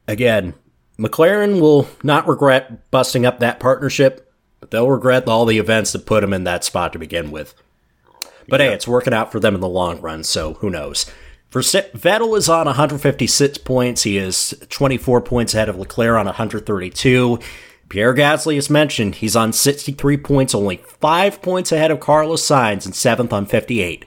Again, 0.06 0.54
McLaren 0.98 1.60
will 1.60 1.88
not 2.02 2.26
regret 2.26 2.90
busting 2.90 3.26
up 3.26 3.38
that 3.40 3.60
partnership, 3.60 4.32
but 4.60 4.70
they'll 4.70 4.90
regret 4.90 5.28
all 5.28 5.44
the 5.44 5.58
events 5.58 5.92
that 5.92 6.06
put 6.06 6.22
them 6.22 6.32
in 6.32 6.44
that 6.44 6.64
spot 6.64 6.94
to 6.94 6.98
begin 6.98 7.30
with. 7.30 7.54
But 8.48 8.60
hey, 8.60 8.72
it's 8.72 8.88
working 8.88 9.12
out 9.12 9.30
for 9.30 9.38
them 9.38 9.54
in 9.54 9.60
the 9.60 9.68
long 9.68 10.00
run, 10.00 10.24
so 10.24 10.54
who 10.54 10.70
knows? 10.70 11.06
For 11.50 11.60
Vettel 11.60 12.36
is 12.36 12.48
on 12.48 12.66
156 12.66 13.58
points. 13.58 14.02
He 14.02 14.18
is 14.18 14.54
24 14.68 15.20
points 15.22 15.54
ahead 15.54 15.68
of 15.68 15.78
Leclerc 15.78 16.18
on 16.18 16.26
132. 16.26 17.38
Pierre 17.88 18.14
Gasly, 18.14 18.58
as 18.58 18.68
mentioned, 18.68 19.16
he's 19.16 19.34
on 19.34 19.52
63 19.52 20.18
points, 20.18 20.54
only 20.54 20.76
five 20.76 21.40
points 21.40 21.72
ahead 21.72 21.90
of 21.90 22.00
Carlos 22.00 22.46
Sainz 22.46 22.84
and 22.84 22.94
seventh 22.94 23.32
on 23.32 23.46
58. 23.46 24.04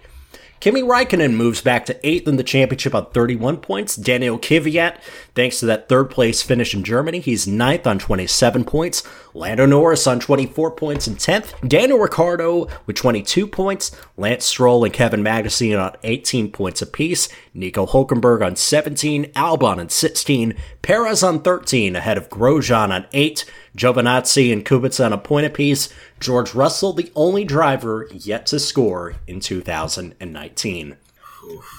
Kimi 0.61 0.83
Raikkonen 0.83 1.33
moves 1.33 1.59
back 1.59 1.87
to 1.87 2.07
eighth 2.07 2.27
in 2.27 2.35
the 2.35 2.43
championship 2.43 2.93
on 2.93 3.07
31 3.07 3.57
points. 3.57 3.95
Daniel 3.95 4.37
Kvyat, 4.37 5.01
thanks 5.33 5.59
to 5.59 5.65
that 5.65 5.89
third 5.89 6.11
place 6.11 6.43
finish 6.43 6.75
in 6.75 6.83
Germany, 6.83 7.19
he's 7.19 7.47
ninth 7.47 7.87
on 7.87 7.97
27 7.97 8.63
points. 8.63 9.01
Lando 9.33 9.65
Norris 9.65 10.05
on 10.05 10.19
24 10.19 10.69
points 10.71 11.07
and 11.07 11.17
10th. 11.17 11.67
Daniel 11.67 11.97
Ricciardo 11.97 12.67
with 12.85 12.95
22 12.95 13.47
points. 13.47 13.89
Lance 14.17 14.45
Stroll 14.45 14.83
and 14.83 14.93
Kevin 14.93 15.23
Magnussen 15.23 15.81
on 15.83 15.97
18 16.03 16.51
points 16.51 16.83
apiece. 16.83 17.27
Nico 17.55 17.87
Hulkenberg 17.87 18.45
on 18.45 18.55
17. 18.55 19.31
Albon 19.31 19.79
on 19.79 19.89
16. 19.89 20.53
Perez 20.83 21.23
on 21.23 21.41
13, 21.41 21.95
ahead 21.95 22.19
of 22.19 22.29
Grosjean 22.29 22.91
on 22.91 23.07
8. 23.13 23.45
Giovinazzi 23.77 24.51
and 24.51 24.65
Kubica 24.65 25.05
on 25.05 25.13
a 25.13 25.17
point 25.17 25.45
apiece. 25.45 25.89
George 26.19 26.53
Russell, 26.53 26.93
the 26.93 27.11
only 27.15 27.45
driver 27.45 28.07
yet 28.11 28.45
to 28.47 28.59
score 28.59 29.15
in 29.27 29.39
2019. 29.39 30.97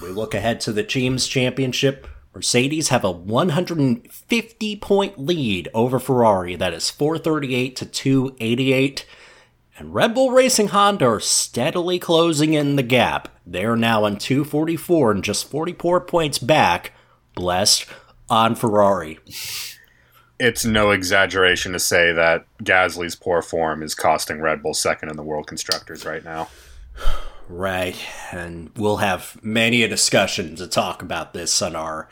We 0.01 0.09
look 0.09 0.33
ahead 0.33 0.59
to 0.61 0.71
the 0.71 0.83
team's 0.83 1.27
championship. 1.27 2.07
Mercedes 2.33 2.89
have 2.89 3.03
a 3.03 3.11
150 3.11 4.75
point 4.77 5.19
lead 5.19 5.69
over 5.73 5.99
Ferrari. 5.99 6.55
That 6.55 6.73
is 6.73 6.89
438 6.89 7.75
to 7.77 7.85
288. 7.85 9.05
And 9.77 9.93
Red 9.93 10.13
Bull 10.13 10.31
Racing 10.31 10.69
Honda 10.69 11.05
are 11.05 11.19
steadily 11.19 11.99
closing 11.99 12.53
in 12.53 12.75
the 12.75 12.83
gap. 12.83 13.29
They 13.45 13.65
are 13.65 13.75
now 13.75 14.05
on 14.05 14.17
244 14.17 15.11
and 15.11 15.23
just 15.23 15.49
44 15.49 16.01
points 16.01 16.39
back, 16.39 16.93
blessed 17.35 17.85
on 18.29 18.55
Ferrari. 18.55 19.19
It's 20.39 20.65
no 20.65 20.91
exaggeration 20.91 21.73
to 21.73 21.79
say 21.79 22.11
that 22.11 22.45
Gasly's 22.63 23.15
poor 23.15 23.41
form 23.41 23.83
is 23.83 23.95
costing 23.95 24.41
Red 24.41 24.63
Bull 24.63 24.73
second 24.73 25.09
in 25.09 25.15
the 25.15 25.23
World 25.23 25.47
Constructors 25.47 26.05
right 26.05 26.23
now. 26.23 26.49
Right, 27.49 27.95
and 28.31 28.71
we'll 28.75 28.97
have 28.97 29.37
many 29.43 29.83
a 29.83 29.87
discussion 29.87 30.55
to 30.55 30.67
talk 30.67 31.01
about 31.01 31.33
this 31.33 31.61
on 31.61 31.75
our 31.75 32.07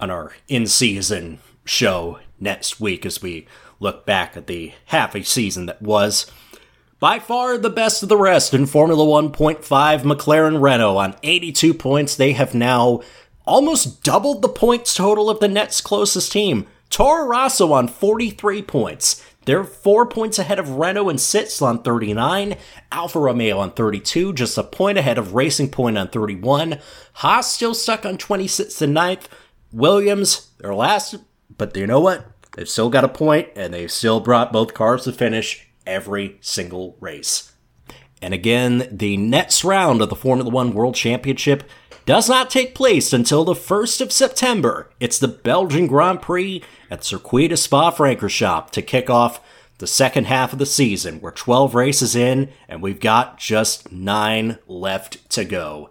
on 0.00 0.10
our 0.10 0.32
in-season 0.48 1.38
show 1.64 2.18
next 2.40 2.80
week 2.80 3.06
as 3.06 3.22
we 3.22 3.46
look 3.78 4.04
back 4.04 4.36
at 4.36 4.48
the 4.48 4.72
half 4.86 5.14
a 5.14 5.22
season 5.22 5.66
that 5.66 5.80
was. 5.80 6.30
By 6.98 7.18
far 7.18 7.56
the 7.56 7.70
best 7.70 8.02
of 8.02 8.08
the 8.08 8.16
rest 8.16 8.54
in 8.54 8.66
Formula 8.66 9.04
1.5, 9.04 9.58
McLaren 10.02 10.60
Renault 10.60 10.96
on 10.96 11.16
82 11.22 11.74
points. 11.74 12.14
They 12.16 12.32
have 12.32 12.54
now 12.54 13.00
almost 13.44 14.02
doubled 14.02 14.42
the 14.42 14.48
points 14.48 14.94
total 14.94 15.30
of 15.30 15.40
the 15.40 15.48
next 15.48 15.80
closest 15.82 16.32
team. 16.32 16.66
Toro 16.92 17.24
Rosso 17.24 17.72
on 17.72 17.88
43 17.88 18.60
points. 18.62 19.24
They're 19.46 19.64
four 19.64 20.06
points 20.06 20.38
ahead 20.38 20.58
of 20.58 20.76
Renault 20.76 21.08
and 21.08 21.20
sixth 21.20 21.62
on 21.62 21.82
39. 21.82 22.54
Alfa 22.92 23.18
Romeo 23.18 23.58
on 23.58 23.72
32, 23.72 24.34
just 24.34 24.58
a 24.58 24.62
point 24.62 24.98
ahead 24.98 25.16
of 25.16 25.34
Racing 25.34 25.70
Point 25.70 25.96
on 25.96 26.08
31. 26.08 26.78
Haas 27.14 27.50
still 27.50 27.74
stuck 27.74 28.04
on 28.04 28.18
26th 28.18 28.82
and 28.82 28.94
9th. 28.94 29.24
Williams, 29.72 30.50
they're 30.58 30.74
last, 30.74 31.16
but 31.56 31.74
you 31.74 31.86
know 31.86 31.98
what? 31.98 32.26
They've 32.56 32.68
still 32.68 32.90
got 32.90 33.04
a 33.04 33.08
point, 33.08 33.48
and 33.56 33.72
they've 33.72 33.90
still 33.90 34.20
brought 34.20 34.52
both 34.52 34.74
cars 34.74 35.04
to 35.04 35.12
finish 35.12 35.66
every 35.86 36.36
single 36.42 36.98
race. 37.00 37.52
And 38.20 38.34
again, 38.34 38.86
the 38.92 39.16
next 39.16 39.64
round 39.64 40.02
of 40.02 40.10
the 40.10 40.14
Formula 40.14 40.50
One 40.50 40.74
World 40.74 40.94
Championship 40.94 41.64
does 42.04 42.28
not 42.28 42.50
take 42.50 42.74
place 42.74 43.12
until 43.12 43.44
the 43.44 43.54
1st 43.54 44.00
of 44.00 44.12
September. 44.12 44.90
It's 45.00 45.18
the 45.18 45.28
Belgian 45.28 45.86
Grand 45.86 46.20
Prix 46.22 46.62
at 46.90 47.04
Circuit 47.04 47.48
de 47.48 47.56
Spa-Francorchamps 47.56 48.70
to 48.70 48.82
kick 48.82 49.08
off 49.08 49.40
the 49.78 49.86
second 49.86 50.26
half 50.26 50.52
of 50.52 50.58
the 50.58 50.66
season. 50.66 51.20
We're 51.20 51.32
12 51.32 51.74
races 51.74 52.14
in, 52.14 52.50
and 52.68 52.82
we've 52.82 53.00
got 53.00 53.38
just 53.38 53.90
nine 53.90 54.58
left 54.66 55.28
to 55.30 55.44
go. 55.44 55.90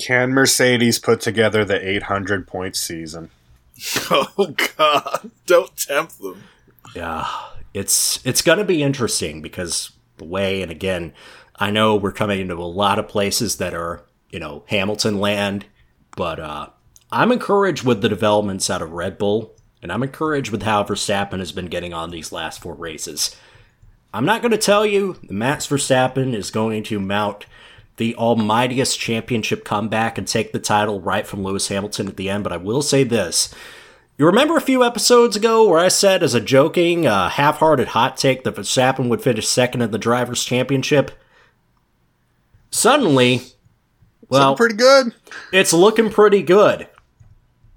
Can 0.00 0.30
Mercedes 0.30 0.98
put 0.98 1.20
together 1.20 1.64
the 1.64 1.86
800 1.86 2.46
point 2.46 2.76
season? 2.76 3.30
Oh 4.10 4.54
God! 4.78 5.30
Don't 5.44 5.76
tempt 5.76 6.18
them. 6.18 6.44
Yeah, 6.94 7.26
it's 7.74 8.24
it's 8.24 8.40
going 8.40 8.56
to 8.58 8.64
be 8.64 8.82
interesting 8.82 9.42
because 9.42 9.90
the 10.16 10.24
way, 10.24 10.62
and 10.62 10.70
again, 10.70 11.12
I 11.56 11.70
know 11.70 11.94
we're 11.94 12.12
coming 12.12 12.40
into 12.40 12.54
a 12.54 12.64
lot 12.64 12.98
of 12.98 13.06
places 13.06 13.56
that 13.56 13.74
are 13.74 14.02
you 14.36 14.40
know 14.40 14.64
Hamilton 14.66 15.18
land, 15.18 15.64
but 16.14 16.38
uh, 16.38 16.66
I'm 17.10 17.32
encouraged 17.32 17.84
with 17.84 18.02
the 18.02 18.08
developments 18.10 18.68
out 18.68 18.82
of 18.82 18.92
Red 18.92 19.16
Bull, 19.16 19.56
and 19.80 19.90
I'm 19.90 20.02
encouraged 20.02 20.52
with 20.52 20.62
how 20.62 20.84
Verstappen 20.84 21.38
has 21.38 21.52
been 21.52 21.68
getting 21.68 21.94
on 21.94 22.10
these 22.10 22.32
last 22.32 22.60
four 22.60 22.74
races. 22.74 23.34
I'm 24.12 24.26
not 24.26 24.42
going 24.42 24.52
to 24.52 24.58
tell 24.58 24.84
you 24.84 25.14
that 25.22 25.30
Max 25.30 25.66
Verstappen 25.66 26.34
is 26.34 26.50
going 26.50 26.82
to 26.82 27.00
mount 27.00 27.46
the 27.96 28.14
almightiest 28.16 29.00
championship 29.00 29.64
comeback 29.64 30.18
and 30.18 30.28
take 30.28 30.52
the 30.52 30.58
title 30.58 31.00
right 31.00 31.26
from 31.26 31.42
Lewis 31.42 31.68
Hamilton 31.68 32.06
at 32.06 32.18
the 32.18 32.28
end, 32.28 32.44
but 32.44 32.52
I 32.52 32.58
will 32.58 32.82
say 32.82 33.04
this. 33.04 33.54
You 34.18 34.26
remember 34.26 34.58
a 34.58 34.60
few 34.60 34.84
episodes 34.84 35.34
ago 35.34 35.66
where 35.66 35.80
I 35.80 35.88
said, 35.88 36.22
as 36.22 36.34
a 36.34 36.42
joking, 36.42 37.06
uh, 37.06 37.30
half 37.30 37.56
hearted 37.56 37.88
hot 37.88 38.18
take, 38.18 38.44
that 38.44 38.56
Verstappen 38.56 39.08
would 39.08 39.22
finish 39.22 39.48
second 39.48 39.80
in 39.80 39.92
the 39.92 39.98
Drivers' 39.98 40.44
Championship? 40.44 41.10
Suddenly, 42.70 43.55
well, 44.28 44.56
pretty 44.56 44.74
good. 44.74 45.14
it's 45.52 45.72
looking 45.72 46.10
pretty 46.10 46.42
good. 46.42 46.88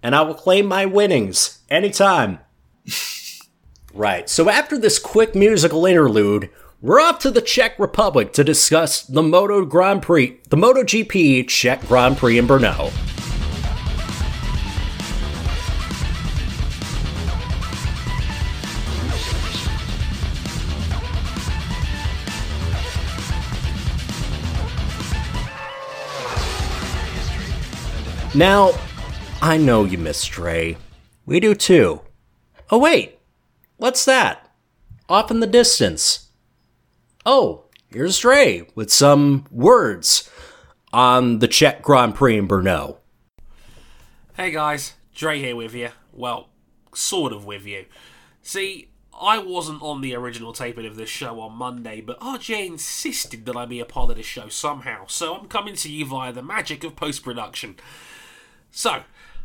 And 0.02 0.16
I 0.16 0.22
will 0.22 0.34
claim 0.34 0.66
my 0.66 0.86
winnings 0.86 1.60
anytime. 1.70 2.40
right, 3.94 4.30
so 4.30 4.50
after 4.50 4.78
this 4.78 5.00
quick 5.00 5.36
musical 5.36 5.86
interlude, 5.86 6.50
we're 6.82 7.02
off 7.02 7.20
to 7.20 7.32
the 7.32 7.42
Czech 7.42 7.78
Republic 7.78 8.32
to 8.34 8.44
discuss 8.44 9.04
the 9.04 9.22
Moto 9.22 9.66
Grand 9.66 10.02
Prix, 10.02 10.40
the 10.50 10.58
MotoGP 10.58 11.48
Czech 11.50 11.86
Grand 11.88 12.18
Prix 12.18 12.38
in 12.38 12.48
Brno. 12.48 13.19
Now, 28.40 28.72
I 29.42 29.58
know 29.58 29.84
you 29.84 29.98
miss 29.98 30.24
Dre. 30.24 30.78
We 31.26 31.42
do 31.42 31.54
too. 31.54 32.00
Oh, 32.70 32.78
wait. 32.78 33.20
What's 33.76 34.06
that? 34.06 34.50
Off 35.10 35.30
in 35.30 35.42
the 35.42 35.46
distance. 35.46 36.30
Oh, 37.26 37.66
here's 37.90 38.18
Dre 38.20 38.66
with 38.76 38.94
some 38.94 39.44
words 39.52 40.32
on 40.94 41.40
the 41.40 41.50
Czech 41.50 41.82
Grand 41.82 42.16
Prix 42.16 42.38
in 42.38 42.48
Brno. 42.48 43.00
Hey 44.38 44.52
guys, 44.52 44.94
Dre 45.14 45.38
here 45.40 45.58
with 45.58 45.74
you. 45.74 45.90
Well, 46.14 46.48
sort 46.96 47.34
of 47.34 47.46
with 47.46 47.66
you. 47.66 47.88
See, 48.42 48.88
I 49.20 49.40
wasn't 49.40 49.82
on 49.82 50.00
the 50.00 50.16
original 50.16 50.54
taping 50.54 50.86
of 50.86 50.96
this 50.96 51.10
show 51.10 51.42
on 51.42 51.58
Monday, 51.58 52.00
but 52.00 52.22
RJ 52.22 52.68
insisted 52.68 53.46
that 53.48 53.58
I 53.58 53.66
be 53.66 53.82
a 53.82 53.86
part 53.86 54.12
of 54.12 54.16
this 54.16 54.26
show 54.26 54.48
somehow, 54.48 55.08
so 55.08 55.36
I'm 55.36 55.50
coming 55.50 55.76
to 55.76 55.92
you 55.92 56.06
via 56.06 56.32
the 56.32 56.42
magic 56.42 56.86
of 56.86 56.96
post 56.96 57.22
production. 57.22 57.76
So, 58.72 59.04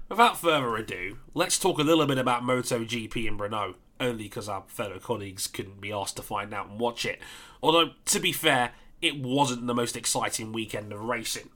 without 0.09 0.39
further 0.39 0.77
ado, 0.77 1.18
let's 1.33 1.59
talk 1.59 1.79
a 1.79 1.83
little 1.83 2.07
bit 2.07 2.18
about 2.18 2.43
MotoGP 2.43 3.27
in 3.27 3.39
Brno, 3.39 3.75
only 4.01 4.25
because 4.25 4.49
our 4.49 4.64
fellow 4.66 4.99
colleagues 4.99 5.47
couldn't 5.47 5.81
be 5.81 5.93
asked 5.93 6.16
to 6.16 6.22
find 6.22 6.53
out 6.53 6.68
and 6.68 6.79
watch 6.79 7.05
it. 7.05 7.20
Although, 7.62 7.93
to 8.07 8.20
be 8.20 8.33
fair, 8.33 8.72
it 9.01 9.20
wasn't 9.20 9.66
the 9.66 9.75
most 9.75 9.97
exciting 9.97 10.53
weekend 10.53 10.93
of 10.93 11.01
racing. 11.01 11.51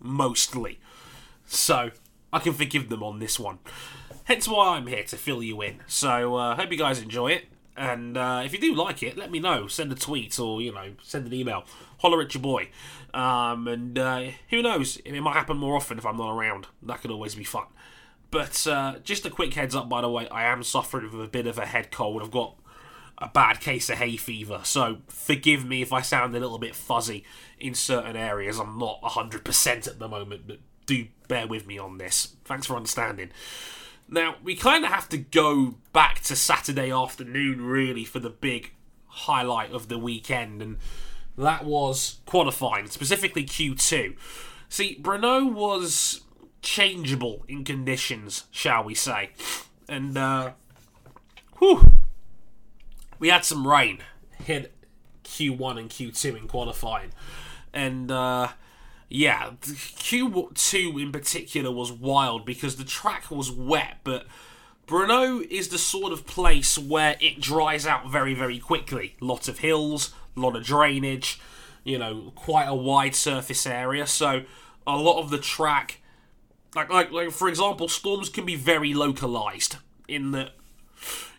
Mostly. 0.00 0.78
So, 1.46 1.90
I 2.32 2.38
can 2.38 2.52
forgive 2.52 2.88
them 2.88 3.02
on 3.02 3.18
this 3.18 3.38
one. 3.38 3.58
Hence 4.24 4.46
why 4.46 4.76
I'm 4.76 4.86
here 4.86 5.04
to 5.04 5.16
fill 5.16 5.42
you 5.42 5.60
in. 5.62 5.80
So, 5.86 6.36
uh, 6.36 6.56
hope 6.56 6.70
you 6.70 6.78
guys 6.78 7.00
enjoy 7.00 7.28
it. 7.28 7.46
And 7.76 8.16
uh, 8.16 8.42
if 8.44 8.52
you 8.52 8.58
do 8.58 8.74
like 8.74 9.02
it, 9.02 9.16
let 9.16 9.30
me 9.30 9.38
know. 9.38 9.68
Send 9.68 9.92
a 9.92 9.94
tweet 9.94 10.38
or, 10.38 10.60
you 10.60 10.72
know, 10.72 10.94
send 11.02 11.26
an 11.26 11.32
email. 11.32 11.64
Holler 11.98 12.20
at 12.20 12.34
your 12.34 12.42
boy. 12.42 12.70
Um, 13.14 13.66
and 13.68 13.98
uh, 13.98 14.24
who 14.50 14.62
knows? 14.62 14.96
It 15.04 15.20
might 15.20 15.34
happen 15.34 15.56
more 15.56 15.76
often 15.76 15.98
if 15.98 16.06
I'm 16.06 16.16
not 16.16 16.32
around. 16.32 16.66
That 16.82 17.00
could 17.00 17.10
always 17.10 17.34
be 17.34 17.44
fun. 17.44 17.66
But 18.30 18.66
uh, 18.66 18.98
just 19.02 19.24
a 19.24 19.30
quick 19.30 19.54
heads 19.54 19.74
up, 19.74 19.88
by 19.88 20.02
the 20.02 20.10
way, 20.10 20.28
I 20.28 20.44
am 20.44 20.62
suffering 20.62 21.10
with 21.10 21.26
a 21.26 21.30
bit 21.30 21.46
of 21.46 21.58
a 21.58 21.66
head 21.66 21.90
cold. 21.90 22.22
I've 22.22 22.30
got 22.30 22.56
a 23.16 23.28
bad 23.28 23.60
case 23.60 23.88
of 23.90 23.98
hay 23.98 24.16
fever, 24.16 24.60
so 24.64 24.98
forgive 25.08 25.64
me 25.64 25.82
if 25.82 25.92
I 25.92 26.02
sound 26.02 26.36
a 26.36 26.40
little 26.40 26.58
bit 26.58 26.76
fuzzy 26.76 27.24
in 27.58 27.74
certain 27.74 28.16
areas. 28.16 28.58
I'm 28.58 28.78
not 28.78 29.00
100% 29.02 29.88
at 29.88 29.98
the 29.98 30.08
moment, 30.08 30.42
but 30.46 30.58
do 30.86 31.06
bear 31.26 31.46
with 31.46 31.66
me 31.66 31.78
on 31.78 31.98
this. 31.98 32.36
Thanks 32.44 32.66
for 32.66 32.76
understanding. 32.76 33.30
Now, 34.08 34.36
we 34.42 34.54
kind 34.54 34.84
of 34.84 34.90
have 34.90 35.08
to 35.10 35.18
go 35.18 35.76
back 35.92 36.20
to 36.22 36.36
Saturday 36.36 36.90
afternoon, 36.90 37.62
really, 37.62 38.04
for 38.04 38.20
the 38.20 38.30
big 38.30 38.72
highlight 39.06 39.72
of 39.72 39.88
the 39.88 39.98
weekend, 39.98 40.62
and 40.62 40.78
that 41.38 41.64
was 41.64 42.18
qualifying, 42.26 42.88
specifically 42.88 43.44
Q2. 43.44 44.16
See, 44.68 44.98
Brno 45.00 45.50
was 45.50 46.22
changeable 46.62 47.44
in 47.48 47.64
conditions, 47.64 48.44
shall 48.50 48.84
we 48.84 48.94
say. 48.94 49.30
And, 49.88 50.18
uh, 50.18 50.52
whew, 51.58 51.84
we 53.18 53.28
had 53.28 53.44
some 53.44 53.66
rain 53.66 54.00
hit 54.44 54.74
Q1 55.24 55.78
and 55.78 55.88
Q2 55.88 56.36
in 56.36 56.48
qualifying. 56.48 57.12
And, 57.72 58.10
uh, 58.10 58.48
yeah, 59.08 59.52
Q2 59.62 61.00
in 61.00 61.12
particular 61.12 61.70
was 61.70 61.92
wild 61.92 62.44
because 62.44 62.76
the 62.76 62.84
track 62.84 63.30
was 63.30 63.50
wet, 63.50 63.98
but 64.02 64.26
Brno 64.86 65.42
is 65.42 65.68
the 65.68 65.78
sort 65.78 66.12
of 66.12 66.26
place 66.26 66.78
where 66.78 67.16
it 67.20 67.40
dries 67.40 67.86
out 67.86 68.10
very, 68.10 68.34
very 68.34 68.58
quickly. 68.58 69.16
Lots 69.20 69.46
of 69.46 69.58
hills, 69.58 70.14
lot 70.40 70.56
of 70.56 70.64
drainage, 70.64 71.40
you 71.84 71.98
know, 71.98 72.32
quite 72.34 72.66
a 72.66 72.74
wide 72.74 73.14
surface 73.14 73.66
area. 73.66 74.06
So 74.06 74.44
a 74.86 74.96
lot 74.96 75.20
of 75.20 75.30
the 75.30 75.38
track, 75.38 76.00
like, 76.74 76.90
like, 76.90 77.10
like 77.12 77.30
for 77.30 77.48
example, 77.48 77.88
storms 77.88 78.28
can 78.28 78.44
be 78.44 78.56
very 78.56 78.94
localized 78.94 79.76
in 80.06 80.32
that 80.32 80.52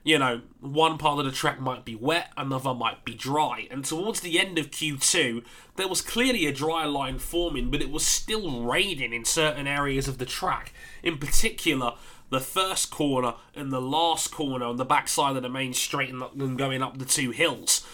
you 0.03 0.17
know, 0.17 0.41
one 0.61 0.97
part 0.97 1.19
of 1.19 1.25
the 1.25 1.31
track 1.31 1.59
might 1.59 1.83
be 1.83 1.95
wet, 1.95 2.31
another 2.37 2.73
might 2.73 3.03
be 3.03 3.13
dry. 3.13 3.67
And 3.69 3.83
towards 3.83 4.21
the 4.21 4.39
end 4.39 4.57
of 4.57 4.71
Q2, 4.71 5.43
there 5.75 5.87
was 5.87 6.01
clearly 6.01 6.45
a 6.45 6.53
dry 6.53 6.85
line 6.85 7.19
forming, 7.19 7.69
but 7.69 7.81
it 7.81 7.91
was 7.91 8.05
still 8.05 8.63
raining 8.63 9.13
in 9.13 9.25
certain 9.25 9.67
areas 9.67 10.07
of 10.07 10.17
the 10.17 10.25
track. 10.25 10.73
In 11.03 11.17
particular, 11.17 11.93
the 12.29 12.39
first 12.39 12.91
corner 12.91 13.33
and 13.55 13.71
the 13.71 13.81
last 13.81 14.31
corner 14.31 14.65
on 14.65 14.77
the 14.77 14.85
backside 14.85 15.35
of 15.35 15.43
the 15.43 15.49
main 15.49 15.73
straight 15.73 16.13
and 16.13 16.57
going 16.57 16.81
up 16.81 16.97
the 16.97 17.05
two 17.05 17.31
hills. 17.31 17.85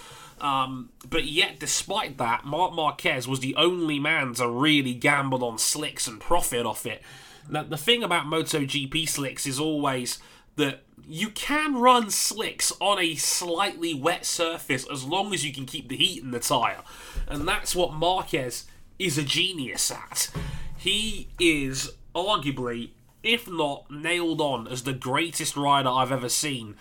Um, 0.41 0.89
but 1.09 1.25
yet, 1.25 1.59
despite 1.59 2.17
that, 2.17 2.45
Marc 2.45 2.73
Marquez 2.73 3.27
was 3.27 3.39
the 3.39 3.55
only 3.55 3.99
man 3.99 4.33
to 4.35 4.49
really 4.49 4.93
gamble 4.93 5.43
on 5.45 5.57
slicks 5.57 6.07
and 6.07 6.19
profit 6.19 6.65
off 6.65 6.85
it. 6.85 7.01
Now, 7.49 7.63
the 7.63 7.77
thing 7.77 8.03
about 8.03 8.25
MotoGP 8.25 9.07
slicks 9.07 9.45
is 9.45 9.59
always 9.59 10.19
that 10.55 10.81
you 11.07 11.29
can 11.29 11.75
run 11.75 12.09
slicks 12.09 12.73
on 12.79 12.99
a 12.99 13.15
slightly 13.15 13.93
wet 13.93 14.25
surface 14.25 14.85
as 14.91 15.03
long 15.03 15.33
as 15.33 15.45
you 15.45 15.53
can 15.53 15.65
keep 15.65 15.89
the 15.89 15.97
heat 15.97 16.23
in 16.23 16.31
the 16.31 16.39
tyre. 16.39 16.81
And 17.27 17.47
that's 17.47 17.75
what 17.75 17.93
Marquez 17.93 18.65
is 18.97 19.17
a 19.17 19.23
genius 19.23 19.91
at. 19.91 20.29
He 20.77 21.29
is 21.39 21.93
arguably, 22.15 22.91
if 23.21 23.49
not 23.49 23.89
nailed 23.91 24.41
on, 24.41 24.67
as 24.67 24.83
the 24.83 24.93
greatest 24.93 25.55
rider 25.57 25.89
I've 25.89 26.11
ever 26.11 26.29
seen 26.29 26.75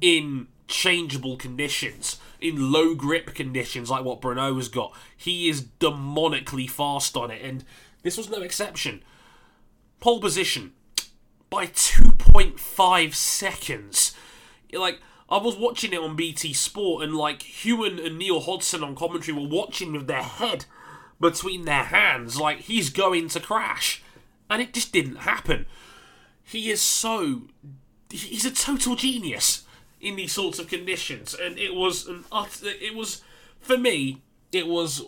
in 0.00 0.48
changeable 0.66 1.36
conditions, 1.36 2.18
in 2.42 2.72
low 2.72 2.94
grip 2.94 3.34
conditions 3.34 3.90
like 3.90 4.04
what 4.04 4.20
Brno 4.20 4.56
has 4.56 4.68
got. 4.68 4.94
He 5.16 5.48
is 5.48 5.62
demonically 5.62 6.68
fast 6.68 7.16
on 7.16 7.30
it, 7.30 7.42
and 7.42 7.64
this 8.02 8.16
was 8.16 8.28
no 8.28 8.42
exception. 8.42 9.02
Pole 10.00 10.20
position, 10.20 10.72
by 11.48 11.66
2.5 11.66 13.14
seconds. 13.14 14.16
Like, 14.72 15.00
I 15.28 15.38
was 15.38 15.56
watching 15.56 15.92
it 15.92 16.00
on 16.00 16.16
BT 16.16 16.52
Sport, 16.52 17.04
and 17.04 17.14
like 17.14 17.40
Huewen 17.40 18.04
and 18.04 18.18
Neil 18.18 18.40
Hodgson 18.40 18.82
on 18.82 18.96
commentary 18.96 19.36
were 19.38 19.48
watching 19.48 19.92
with 19.92 20.06
their 20.06 20.22
head 20.22 20.64
between 21.20 21.64
their 21.64 21.84
hands, 21.84 22.38
like 22.38 22.60
he's 22.60 22.90
going 22.90 23.28
to 23.28 23.40
crash. 23.40 24.02
And 24.50 24.60
it 24.60 24.74
just 24.74 24.92
didn't 24.92 25.16
happen. 25.16 25.66
He 26.42 26.70
is 26.70 26.82
so. 26.82 27.42
He's 28.10 28.44
a 28.44 28.50
total 28.50 28.96
genius 28.96 29.64
in 30.02 30.16
these 30.16 30.32
sorts 30.32 30.58
of 30.58 30.68
conditions. 30.68 31.34
And 31.34 31.58
it 31.58 31.74
was 31.74 32.06
an 32.06 32.24
utter. 32.30 32.66
It 32.66 32.94
was. 32.94 33.22
For 33.60 33.78
me, 33.78 34.20
it 34.50 34.66
was, 34.66 35.02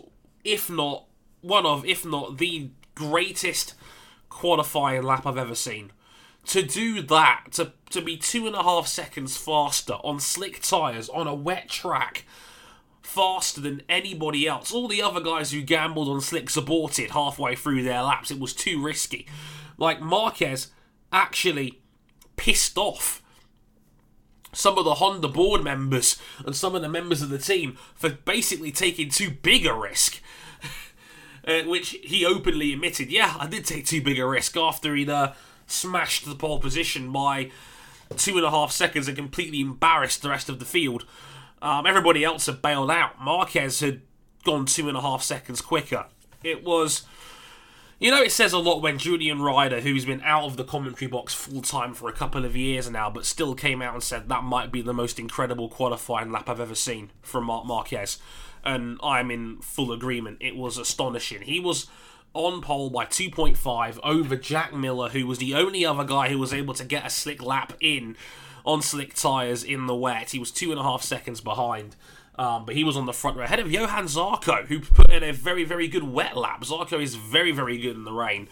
if 0.45 0.70
not 0.70 1.05
one 1.42 1.66
of, 1.66 1.84
if 1.84 2.07
not 2.07 2.38
the 2.38 2.70
greatest 2.95 3.74
qualifying 4.28 5.03
lap 5.03 5.26
I've 5.26 5.36
ever 5.36 5.57
seen 5.57 5.90
to 6.47 6.62
do 6.62 7.01
that, 7.03 7.47
to, 7.53 7.72
to 7.90 8.01
be 8.01 8.16
two 8.16 8.47
and 8.47 8.55
a 8.55 8.62
half 8.62 8.86
seconds 8.86 9.36
faster 9.36 9.95
on 10.05 10.20
slick 10.20 10.61
tyres 10.61 11.09
on 11.09 11.26
a 11.26 11.34
wet 11.34 11.68
track, 11.68 12.24
faster 13.03 13.61
than 13.61 13.82
anybody 13.88 14.47
else. 14.47 14.72
All 14.72 14.88
the 14.88 15.03
other 15.03 15.20
guys 15.20 15.53
who 15.53 15.62
gambled 15.62 16.09
on 16.09 16.20
slicks 16.20 16.57
aborted 16.57 17.11
halfway 17.11 17.55
through 17.55 17.82
their 17.82 18.03
laps. 18.03 18.30
It 18.30 18.40
was 18.40 18.53
too 18.53 18.82
risky. 18.82 19.26
Like 19.78 20.01
Marquez 20.01 20.68
actually 21.12 21.80
pissed 22.36 22.76
off 22.76 23.22
some 24.55 24.78
of 24.78 24.84
the 24.84 24.94
Honda 24.94 25.28
board 25.28 25.62
members 25.62 26.20
and 26.44 26.55
some 26.55 26.74
of 26.74 26.82
the 26.82 26.88
members 26.88 27.22
of 27.22 27.28
the 27.28 27.38
team 27.38 27.76
for 27.94 28.11
basically 28.11 28.72
taking 28.72 29.11
too 29.11 29.30
big 29.30 29.66
a 29.66 29.74
risk. 29.74 30.20
uh, 31.46 31.62
which 31.62 31.90
he 32.02 32.24
openly 32.24 32.72
admitted, 32.72 33.11
yeah, 33.11 33.36
I 33.38 33.46
did 33.46 33.64
take 33.64 33.86
too 33.86 34.02
big 34.02 34.18
a 34.18 34.26
risk 34.26 34.57
after 34.57 34.94
he'd 34.94 35.11
uh, 35.11 35.32
smashed 35.66 36.24
the 36.24 36.34
pole 36.34 36.59
position 36.59 37.12
by 37.12 37.50
two 38.16 38.36
and 38.36 38.46
a 38.46 38.50
half 38.50 38.70
seconds 38.72 39.09
and 39.09 39.16
completely 39.16 39.61
embarrassed 39.61 40.22
the 40.22 40.30
rest 40.30 40.48
of 40.48 40.59
the 40.59 40.64
field. 40.64 41.05
Um, 41.61 41.86
everybody 41.86 42.24
else 42.24 42.46
had 42.46 42.62
bailed 42.62 42.90
out. 42.90 43.20
Marquez 43.20 43.80
had 43.80 44.02
gone 44.44 44.66
two 44.66 44.88
and 44.88 44.96
a 44.96 45.00
half 45.00 45.22
seconds 45.22 45.61
quicker. 45.61 46.07
It 46.42 46.62
was. 46.62 47.02
You 48.01 48.11
know, 48.11 48.22
it 48.22 48.32
says 48.32 48.53
a 48.53 48.59
lot 48.59 48.82
when 48.82 48.99
Julian 48.99 49.40
Ryder, 49.40 49.80
who's 49.80 50.05
been 50.05 50.20
out 50.22 50.45
of 50.45 50.57
the 50.57 50.64
commentary 50.64 51.09
box 51.09 51.32
full 51.32 51.62
time 51.62 51.95
for 51.95 52.09
a 52.09 52.12
couple 52.12 52.45
of 52.45 52.57
years 52.57 52.90
now, 52.90 53.09
but 53.09 53.24
still 53.24 53.55
came 53.55 53.80
out 53.80 53.95
and 53.95 54.03
said 54.03 54.28
that 54.28 54.42
might 54.42 54.72
be 54.72 54.82
the 54.82 54.92
most 54.92 55.20
incredible 55.20 55.68
qualifying 55.68 56.32
lap 56.32 56.49
I've 56.49 56.59
ever 56.59 56.74
seen 56.74 57.12
from 57.22 57.45
Marc 57.45 57.66
Marquez. 57.66 58.18
And 58.64 58.99
I'm 59.03 59.30
in 59.30 59.59
full 59.59 59.92
agreement. 59.92 60.38
It 60.40 60.57
was 60.57 60.76
astonishing. 60.76 61.42
He 61.42 61.61
was 61.61 61.86
on 62.32 62.61
pole 62.62 62.90
by 62.90 63.07
2.5 63.07 64.01
over 64.03 64.36
Jack 64.36 64.74
Miller, 64.74 65.11
who 65.11 65.26
was 65.26 65.38
the 65.38 65.55
only 65.55 65.86
other 65.86 66.05
guy 66.05 66.30
who 66.30 66.38
was 66.38 66.53
able 66.53 66.74
to 66.74 66.84
get 66.84 67.07
a 67.07 67.11
slick 67.11 67.40
lap 67.40 67.74
in 67.80 68.16
on 68.66 68.82
slick 68.82 69.14
tyres 69.14 69.62
in 69.62 69.86
the 69.86 69.95
wet. 69.95 70.30
He 70.30 70.38
was 70.38 70.51
two 70.51 70.72
and 70.72 70.80
a 70.80 70.82
half 70.82 71.03
seconds 71.03 71.40
behind. 71.40 71.95
Um, 72.37 72.64
but 72.66 72.74
he 72.74 72.82
was 72.82 72.97
on 72.97 73.07
the 73.07 73.12
front 73.12 73.37
row 73.37 73.45
ahead 73.45 73.61
of 73.61 73.70
Johan 73.70 74.05
Zarco, 74.05 74.66
who 74.66 74.80
put 74.80 75.11
in 75.11 75.22
a 75.22 75.32
very, 75.32 75.64
very 75.64 75.87
good 75.87 76.03
wet 76.03 76.37
lap. 76.37 76.62
Zarco 76.62 77.01
is 77.01 77.14
very, 77.14 77.53
very 77.53 77.78
good 77.78 77.95
in 77.95 78.05
the 78.05 78.12
rain, 78.12 78.49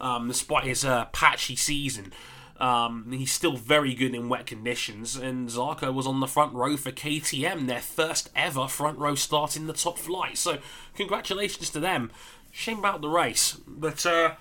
um, 0.00 0.28
despite 0.28 0.64
his 0.64 0.84
uh, 0.84 1.06
patchy 1.06 1.54
season. 1.54 2.12
Um, 2.58 3.12
he's 3.12 3.30
still 3.30 3.56
very 3.56 3.94
good 3.94 4.14
in 4.14 4.28
wet 4.28 4.46
conditions, 4.46 5.14
and 5.14 5.48
Zarco 5.48 5.92
was 5.92 6.06
on 6.06 6.20
the 6.20 6.26
front 6.26 6.54
row 6.54 6.76
for 6.76 6.90
KTM, 6.90 7.66
their 7.66 7.80
first 7.80 8.30
ever 8.34 8.66
front 8.66 8.98
row 8.98 9.14
start 9.14 9.56
in 9.56 9.66
the 9.66 9.72
top 9.72 9.98
flight. 9.98 10.36
So, 10.38 10.58
congratulations 10.96 11.70
to 11.70 11.80
them. 11.80 12.10
Shame 12.50 12.80
about 12.80 13.00
the 13.00 13.08
race, 13.08 13.58
but 13.66 14.04
uh, 14.04 14.34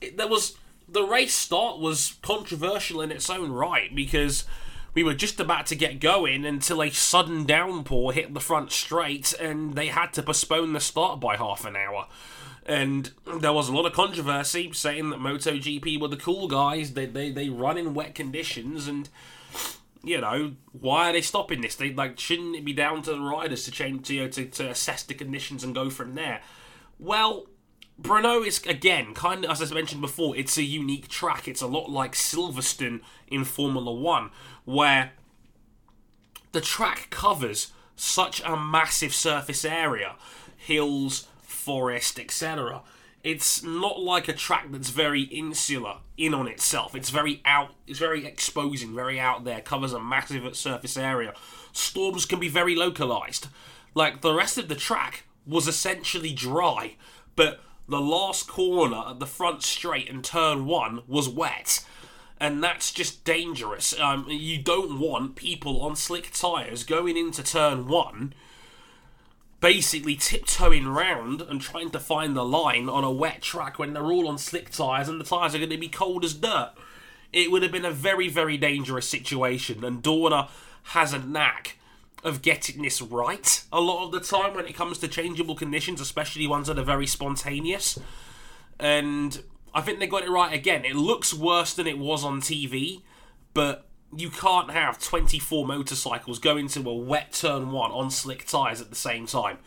it, 0.00 0.18
there 0.18 0.28
was 0.28 0.56
the 0.88 1.04
race 1.04 1.32
start 1.32 1.78
was 1.78 2.16
controversial 2.20 3.00
in 3.00 3.10
its 3.10 3.30
own 3.30 3.50
right 3.50 3.94
because 3.94 4.44
we 4.94 5.02
were 5.02 5.14
just 5.14 5.40
about 5.40 5.66
to 5.66 5.74
get 5.74 6.00
going 6.00 6.44
until 6.44 6.82
a 6.82 6.90
sudden 6.90 7.44
downpour 7.44 8.12
hit 8.12 8.34
the 8.34 8.40
front 8.40 8.72
straight, 8.72 9.32
and 9.40 9.74
they 9.74 9.88
had 9.88 10.12
to 10.14 10.22
postpone 10.22 10.72
the 10.72 10.80
start 10.80 11.20
by 11.20 11.36
half 11.36 11.64
an 11.64 11.76
hour. 11.76 12.06
And 12.64 13.10
there 13.40 13.52
was 13.52 13.68
a 13.68 13.72
lot 13.72 13.86
of 13.86 13.92
controversy 13.92 14.72
saying 14.72 15.10
that 15.10 15.18
MotoGP 15.18 16.00
were 16.00 16.08
the 16.08 16.16
cool 16.16 16.46
guys. 16.46 16.92
They 16.92 17.06
they, 17.06 17.30
they 17.30 17.48
run 17.48 17.78
in 17.78 17.94
wet 17.94 18.14
conditions, 18.14 18.86
and 18.86 19.08
you 20.04 20.20
know 20.20 20.52
why 20.72 21.10
are 21.10 21.12
they 21.12 21.22
stopping 21.22 21.60
this? 21.60 21.74
They 21.74 21.92
like 21.92 22.18
shouldn't 22.18 22.56
it 22.56 22.64
be 22.64 22.72
down 22.72 23.02
to 23.02 23.12
the 23.12 23.20
riders 23.20 23.64
to 23.64 23.70
change 23.70 24.06
to, 24.08 24.14
you 24.14 24.22
know, 24.22 24.28
to 24.28 24.44
to 24.46 24.70
assess 24.70 25.02
the 25.02 25.14
conditions 25.14 25.64
and 25.64 25.74
go 25.74 25.90
from 25.90 26.14
there? 26.14 26.40
Well, 26.98 27.46
Brno 28.00 28.46
is 28.46 28.64
again 28.64 29.12
kind 29.14 29.44
of 29.44 29.50
as 29.50 29.72
I 29.72 29.74
mentioned 29.74 30.00
before. 30.00 30.36
It's 30.36 30.56
a 30.56 30.62
unique 30.62 31.08
track. 31.08 31.48
It's 31.48 31.62
a 31.62 31.66
lot 31.66 31.90
like 31.90 32.12
Silverstone 32.12 33.00
in 33.26 33.44
Formula 33.44 33.92
One, 33.92 34.30
where 34.64 35.12
the 36.52 36.60
track 36.60 37.08
covers 37.10 37.72
such 37.96 38.42
a 38.44 38.56
massive 38.56 39.14
surface 39.14 39.64
area, 39.64 40.16
hills, 40.56 41.28
forest, 41.42 42.18
etc. 42.18 42.82
It's 43.22 43.62
not 43.62 44.00
like 44.00 44.26
a 44.26 44.32
track 44.32 44.66
that's 44.70 44.90
very 44.90 45.22
insular 45.22 45.98
in 46.16 46.34
on 46.34 46.48
itself. 46.48 46.94
It's 46.94 47.10
very 47.10 47.40
out. 47.44 47.70
It's 47.86 47.98
very 47.98 48.26
exposing, 48.26 48.94
very 48.94 49.20
out 49.20 49.44
there. 49.44 49.60
Covers 49.60 49.92
a 49.92 50.00
massive 50.00 50.56
surface 50.56 50.96
area. 50.96 51.34
Storms 51.72 52.26
can 52.26 52.40
be 52.40 52.48
very 52.48 52.74
localized. 52.74 53.46
Like 53.94 54.22
the 54.22 54.34
rest 54.34 54.58
of 54.58 54.68
the 54.68 54.74
track 54.74 55.24
was 55.46 55.68
essentially 55.68 56.32
dry, 56.32 56.96
but 57.36 57.60
the 57.88 58.00
last 58.00 58.48
corner 58.48 59.04
at 59.08 59.20
the 59.20 59.26
front 59.26 59.62
straight 59.62 60.08
and 60.08 60.24
turn 60.24 60.66
one 60.66 61.02
was 61.06 61.28
wet. 61.28 61.84
And 62.42 62.60
that's 62.60 62.90
just 62.90 63.24
dangerous. 63.24 63.96
Um, 64.00 64.26
you 64.28 64.58
don't 64.58 64.98
want 64.98 65.36
people 65.36 65.80
on 65.82 65.94
slick 65.94 66.32
tyres 66.32 66.82
going 66.82 67.16
into 67.16 67.40
turn 67.40 67.86
one 67.86 68.34
basically 69.60 70.16
tiptoeing 70.16 70.88
round 70.88 71.40
and 71.40 71.60
trying 71.60 71.88
to 71.90 72.00
find 72.00 72.34
the 72.34 72.44
line 72.44 72.88
on 72.88 73.04
a 73.04 73.10
wet 73.12 73.42
track 73.42 73.78
when 73.78 73.92
they're 73.92 74.10
all 74.10 74.26
on 74.26 74.36
slick 74.36 74.70
tyres 74.70 75.08
and 75.08 75.20
the 75.20 75.24
tyres 75.24 75.54
are 75.54 75.58
going 75.58 75.70
to 75.70 75.78
be 75.78 75.88
cold 75.88 76.24
as 76.24 76.34
dirt. 76.34 76.72
It 77.32 77.52
would 77.52 77.62
have 77.62 77.70
been 77.70 77.84
a 77.84 77.92
very, 77.92 78.28
very 78.28 78.56
dangerous 78.56 79.08
situation, 79.08 79.84
and 79.84 80.02
Dorna 80.02 80.48
has 80.82 81.12
a 81.12 81.20
knack 81.20 81.78
of 82.24 82.42
getting 82.42 82.82
this 82.82 83.00
right 83.00 83.62
a 83.72 83.80
lot 83.80 84.06
of 84.06 84.10
the 84.10 84.18
time 84.18 84.54
when 84.54 84.66
it 84.66 84.74
comes 84.74 84.98
to 84.98 85.06
changeable 85.06 85.54
conditions, 85.54 86.00
especially 86.00 86.48
ones 86.48 86.66
that 86.66 86.78
are 86.78 86.82
very 86.82 87.06
spontaneous. 87.06 88.00
And 88.80 89.44
I 89.74 89.80
think 89.80 89.98
they 89.98 90.06
got 90.06 90.22
it 90.22 90.30
right 90.30 90.52
again. 90.52 90.84
It 90.84 90.96
looks 90.96 91.32
worse 91.32 91.74
than 91.74 91.86
it 91.86 91.98
was 91.98 92.24
on 92.24 92.40
TV, 92.40 93.02
but 93.54 93.86
you 94.14 94.28
can't 94.28 94.70
have 94.70 95.02
24 95.02 95.66
motorcycles 95.66 96.38
go 96.38 96.56
into 96.56 96.86
a 96.88 96.94
wet 96.94 97.32
turn 97.32 97.72
one 97.72 97.90
on 97.90 98.10
slick 98.10 98.46
tyres 98.46 98.80
at 98.80 98.90
the 98.90 98.96
same 98.96 99.26
time. 99.26 99.58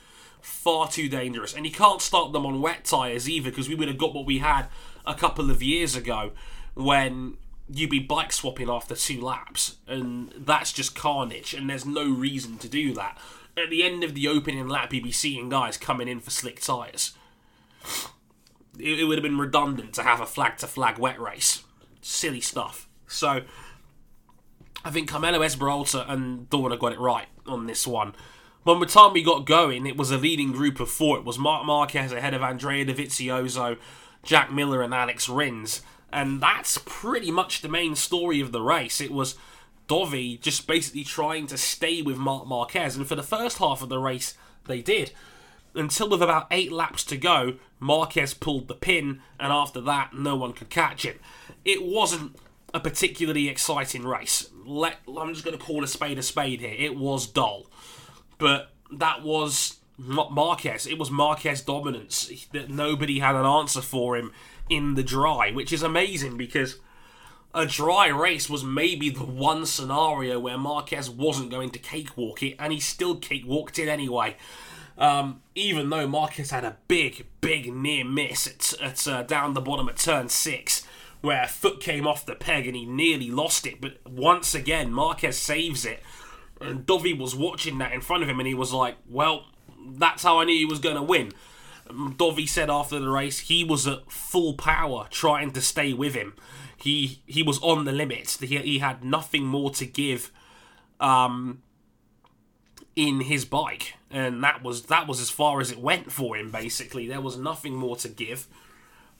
Far 0.41 0.87
too 0.87 1.09
dangerous. 1.09 1.55
And 1.55 1.65
you 1.65 1.71
can't 1.71 2.01
start 2.01 2.31
them 2.31 2.45
on 2.45 2.61
wet 2.61 2.85
tyres 2.85 3.27
either 3.27 3.49
because 3.49 3.67
we 3.67 3.75
would 3.75 3.87
have 3.87 3.97
got 3.97 4.13
what 4.13 4.27
we 4.27 4.37
had 4.39 4.67
a 5.05 5.15
couple 5.15 5.49
of 5.49 5.63
years 5.63 5.95
ago 5.95 6.31
when 6.75 7.37
you'd 7.67 7.89
be 7.89 7.99
bike 7.99 8.31
swapping 8.31 8.69
after 8.69 8.95
two 8.95 9.19
laps. 9.19 9.77
And 9.87 10.31
that's 10.37 10.71
just 10.71 10.95
carnage. 10.95 11.55
And 11.55 11.67
there's 11.67 11.85
no 11.85 12.07
reason 12.07 12.59
to 12.59 12.67
do 12.67 12.93
that. 12.93 13.17
At 13.57 13.71
the 13.71 13.83
end 13.83 14.03
of 14.03 14.13
the 14.13 14.27
opening 14.27 14.67
lap, 14.67 14.93
you'd 14.93 15.03
be 15.03 15.11
seeing 15.11 15.49
guys 15.49 15.77
coming 15.77 16.07
in 16.07 16.19
for 16.19 16.29
slick 16.29 16.61
tyres. 16.61 17.13
It, 18.79 18.99
it 18.99 19.03
would 19.05 19.17
have 19.17 19.23
been 19.23 19.37
redundant 19.37 19.93
to 19.95 20.03
have 20.03 20.21
a 20.21 20.25
flag 20.25 20.57
to 20.57 20.67
flag 20.67 20.97
wet 20.97 21.19
race. 21.19 21.63
Silly 22.01 22.41
stuff. 22.41 22.87
So 23.07 23.41
I 24.83 24.91
think 24.91 25.09
Carmelo 25.09 25.39
Ezpeleta 25.39 26.09
and 26.09 26.49
Dorna 26.49 26.77
got 26.79 26.93
it 26.93 26.99
right 26.99 27.27
on 27.47 27.65
this 27.65 27.87
one. 27.87 28.13
When 28.63 28.79
the 28.79 28.85
time 28.85 29.13
we 29.13 29.23
got 29.23 29.45
going, 29.45 29.85
it 29.85 29.97
was 29.97 30.11
a 30.11 30.17
leading 30.17 30.51
group 30.51 30.79
of 30.79 30.89
four. 30.89 31.17
It 31.17 31.25
was 31.25 31.37
Marc 31.37 31.65
Marquez 31.65 32.11
ahead 32.11 32.33
of 32.33 32.41
Andrea 32.41 32.85
Dovizioso, 32.85 33.77
Jack 34.23 34.51
Miller, 34.51 34.81
and 34.81 34.93
Alex 34.93 35.29
Rins. 35.29 35.83
And 36.11 36.41
that's 36.41 36.79
pretty 36.85 37.29
much 37.29 37.61
the 37.61 37.69
main 37.69 37.95
story 37.95 38.39
of 38.41 38.51
the 38.51 38.61
race. 38.61 39.01
It 39.01 39.11
was 39.11 39.35
Dovi 39.87 40.39
just 40.39 40.65
basically 40.65 41.03
trying 41.03 41.45
to 41.47 41.57
stay 41.57 42.01
with 42.01 42.17
Marc 42.17 42.47
Marquez. 42.47 42.95
And 42.95 43.07
for 43.07 43.15
the 43.15 43.21
first 43.21 43.59
half 43.59 43.81
of 43.81 43.89
the 43.89 43.99
race, 43.99 44.35
they 44.65 44.81
did. 44.81 45.11
Until 45.75 46.09
with 46.09 46.21
about 46.21 46.47
eight 46.51 46.71
laps 46.71 47.03
to 47.05 47.17
go, 47.17 47.55
Marquez 47.85 48.33
pulled 48.33 48.67
the 48.67 48.73
pin, 48.73 49.21
and 49.39 49.53
after 49.53 49.79
that, 49.81 50.15
no 50.15 50.35
one 50.35 50.53
could 50.53 50.69
catch 50.69 51.03
him. 51.03 51.19
It 51.63 51.85
wasn't 51.85 52.35
a 52.73 52.79
particularly 52.79 53.47
exciting 53.47 54.03
race. 54.03 54.49
Let, 54.65 54.97
I'm 55.07 55.33
just 55.33 55.45
going 55.45 55.57
to 55.57 55.63
call 55.63 55.83
a 55.83 55.87
spade 55.87 56.17
a 56.17 56.23
spade 56.23 56.61
here. 56.61 56.75
It 56.75 56.97
was 56.97 57.27
dull. 57.27 57.67
But 58.39 58.71
that 58.91 59.21
was 59.21 59.77
not 59.99 60.33
Marquez. 60.33 60.87
It 60.87 60.97
was 60.97 61.11
Marquez 61.11 61.61
dominance. 61.61 62.47
That 62.53 62.71
nobody 62.71 63.19
had 63.19 63.35
an 63.35 63.45
answer 63.45 63.81
for 63.81 64.17
him 64.17 64.33
in 64.67 64.95
the 64.95 65.03
dry, 65.03 65.51
which 65.51 65.71
is 65.71 65.83
amazing 65.83 66.37
because 66.37 66.79
a 67.53 67.67
dry 67.67 68.07
race 68.07 68.49
was 68.49 68.63
maybe 68.63 69.11
the 69.11 69.23
one 69.23 69.67
scenario 69.67 70.39
where 70.39 70.57
Marquez 70.57 71.07
wasn't 71.07 71.51
going 71.51 71.69
to 71.69 71.79
cakewalk 71.79 72.41
it, 72.41 72.55
and 72.57 72.73
he 72.73 72.79
still 72.79 73.15
cakewalked 73.15 73.77
it 73.77 73.87
anyway. 73.87 74.35
Um, 74.97 75.41
even 75.55 75.89
though 75.89 76.07
Marquez 76.07 76.51
had 76.51 76.63
a 76.63 76.77
big, 76.87 77.25
big 77.41 77.73
near 77.73 78.05
miss 78.05 78.47
at, 78.47 78.81
at 78.81 79.07
uh, 79.07 79.23
down 79.23 79.53
the 79.53 79.61
bottom 79.61 79.89
at 79.89 79.97
turn 79.97 80.29
six, 80.29 80.85
where 81.21 81.43
a 81.43 81.47
foot 81.47 81.81
came 81.81 82.07
off 82.07 82.25
the 82.25 82.35
peg 82.35 82.67
and 82.67 82.75
he 82.75 82.85
nearly 82.85 83.29
lost 83.29 83.65
it. 83.67 83.81
But 83.81 83.97
once 84.07 84.55
again, 84.55 84.93
Marquez 84.93 85.37
saves 85.37 85.85
it. 85.85 86.01
And 86.61 86.85
Dovi 86.85 87.17
was 87.17 87.35
watching 87.35 87.77
that 87.79 87.91
in 87.91 88.01
front 88.01 88.23
of 88.23 88.29
him 88.29 88.39
and 88.39 88.47
he 88.47 88.53
was 88.53 88.71
like, 88.71 88.95
well, 89.09 89.45
that's 89.85 90.23
how 90.23 90.39
I 90.39 90.45
knew 90.45 90.55
he 90.55 90.65
was 90.65 90.79
going 90.79 90.95
to 90.95 91.03
win. 91.03 91.33
Dovi 91.89 92.47
said 92.47 92.69
after 92.69 92.99
the 92.99 93.09
race 93.09 93.39
he 93.39 93.63
was 93.63 93.85
at 93.87 94.11
full 94.11 94.53
power 94.53 95.07
trying 95.11 95.51
to 95.51 95.61
stay 95.61 95.93
with 95.93 96.15
him. 96.15 96.33
He 96.77 97.21
he 97.25 97.43
was 97.43 97.59
on 97.61 97.85
the 97.85 97.91
limit. 97.91 98.37
He, 98.39 98.57
he 98.57 98.79
had 98.79 99.03
nothing 99.03 99.45
more 99.45 99.71
to 99.71 99.85
give 99.85 100.31
um, 100.99 101.61
in 102.95 103.21
his 103.21 103.45
bike, 103.45 103.95
and 104.09 104.43
that 104.43 104.63
was 104.63 104.83
that 104.83 105.07
was 105.07 105.19
as 105.19 105.29
far 105.29 105.59
as 105.59 105.71
it 105.71 105.79
went 105.79 106.11
for 106.11 106.37
him. 106.37 106.51
Basically, 106.51 107.07
there 107.07 107.21
was 107.21 107.37
nothing 107.37 107.75
more 107.75 107.95
to 107.97 108.09
give. 108.09 108.47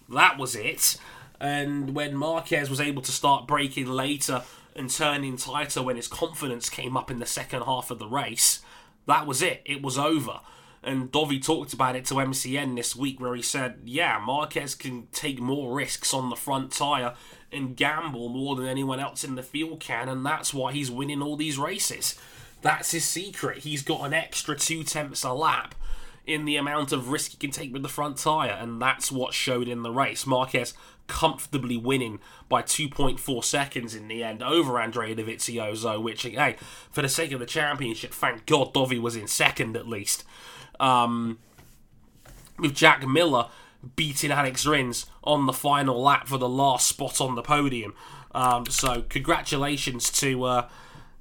That 0.10 0.38
was 0.38 0.56
it. 0.56 0.98
And 1.40 1.94
when 1.94 2.16
Marquez 2.16 2.70
was 2.70 2.80
able 2.80 3.02
to 3.02 3.12
start 3.12 3.48
breaking 3.48 3.88
later 3.88 4.44
and 4.76 4.90
turning 4.90 5.36
tighter 5.38 5.82
when 5.82 5.98
his 5.98 6.08
confidence 6.08 6.70
came 6.70 6.96
up 6.96 7.12
in 7.12 7.20
the 7.20 7.26
second 7.26 7.64
half 7.64 7.92
of 7.92 8.00
the 8.00 8.08
race, 8.08 8.62
that 9.06 9.28
was 9.28 9.42
it. 9.42 9.62
It 9.66 9.82
was 9.82 9.98
over. 9.98 10.40
And 10.82 11.12
Dovi 11.12 11.44
talked 11.44 11.74
about 11.74 11.96
it 11.96 12.06
to 12.06 12.16
MCN 12.16 12.76
this 12.76 12.96
week 12.96 13.20
where 13.20 13.36
he 13.36 13.42
said, 13.42 13.80
yeah, 13.84 14.22
Marquez 14.24 14.76
can 14.76 15.08
take 15.12 15.40
more 15.40 15.76
risks 15.76 16.14
on 16.14 16.30
the 16.30 16.36
front 16.36 16.72
tyre 16.72 17.16
and 17.52 17.76
gamble 17.76 18.30
more 18.30 18.56
than 18.56 18.68
anyone 18.68 19.00
else 19.00 19.24
in 19.24 19.36
the 19.36 19.42
field 19.42 19.80
can, 19.80 20.08
and 20.08 20.26
that's 20.26 20.54
why 20.54 20.72
he's 20.72 20.92
winning 20.92 21.24
all 21.24 21.36
these 21.36 21.58
races. 21.58 22.20
That's 22.66 22.90
his 22.90 23.06
secret. 23.06 23.60
He's 23.60 23.84
got 23.84 24.08
an 24.08 24.14
extra 24.16 24.56
two 24.56 24.84
tenths 24.84 25.24
a 25.24 25.34
lap 25.34 25.76
in 26.26 26.46
the 26.46 26.56
amount 26.56 26.92
of 26.92 27.10
risk 27.10 27.30
he 27.30 27.38
can 27.38 27.52
take 27.52 27.72
with 27.72 27.84
the 27.84 27.88
front 27.88 28.18
tyre, 28.18 28.58
and 28.60 28.82
that's 28.82 29.12
what 29.12 29.36
showed 29.36 29.68
in 29.68 29.84
the 29.84 29.92
race. 29.92 30.26
Marquez 30.26 30.74
comfortably 31.06 31.78
winning 31.78 32.18
by 32.50 32.64
2.4 32.64 33.44
seconds 33.44 33.94
in 33.94 34.08
the 34.08 34.24
end 34.24 34.42
over 34.42 34.80
Andrea 34.80 35.16
Dovizioso, 35.16 36.02
which, 36.02 36.24
hey, 36.24 36.56
for 36.90 37.04
the 37.04 37.08
sake 37.08 37.32
of 37.34 37.40
the 37.40 37.46
championship, 37.46 38.12
thank 38.12 38.48
God 38.48 38.74
Dovi 38.74 39.00
was 39.00 39.16
in 39.16 39.28
second 39.28 39.78
at 39.78 39.88
least. 39.88 40.24
Um, 40.80 41.38
with 42.58 42.74
Jack 42.74 43.08
Miller 43.08 43.50
beating 43.96 44.32
Alex 44.32 44.66
Rins 44.66 45.06
on 45.24 45.46
the 45.46 45.54
final 45.54 46.02
lap 46.02 46.28
for 46.28 46.40
the 46.40 46.50
last 46.50 46.88
spot 46.88 47.22
on 47.22 47.36
the 47.36 47.44
podium. 47.44 47.94
Um, 48.34 48.66
so 48.66 49.04
congratulations 49.08 50.10
to 50.14 50.44
uh, 50.46 50.70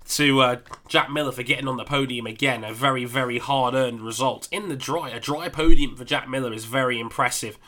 to 0.08 0.40
uh, 0.40 0.56
Jack 0.88 1.10
Miller 1.10 1.32
for 1.32 1.42
getting 1.42 1.68
on 1.68 1.76
the 1.76 1.84
podium 1.84 2.26
again. 2.26 2.64
A 2.64 2.72
very 2.72 3.04
very 3.04 3.38
hard 3.38 3.74
earned 3.74 4.02
result 4.02 4.48
in 4.50 4.68
the 4.68 4.76
dry. 4.76 5.10
A 5.10 5.20
dry 5.20 5.48
podium 5.48 5.96
for 5.96 6.04
Jack 6.04 6.28
Miller 6.28 6.52
is 6.52 6.64
very 6.64 7.00
impressive, 7.00 7.58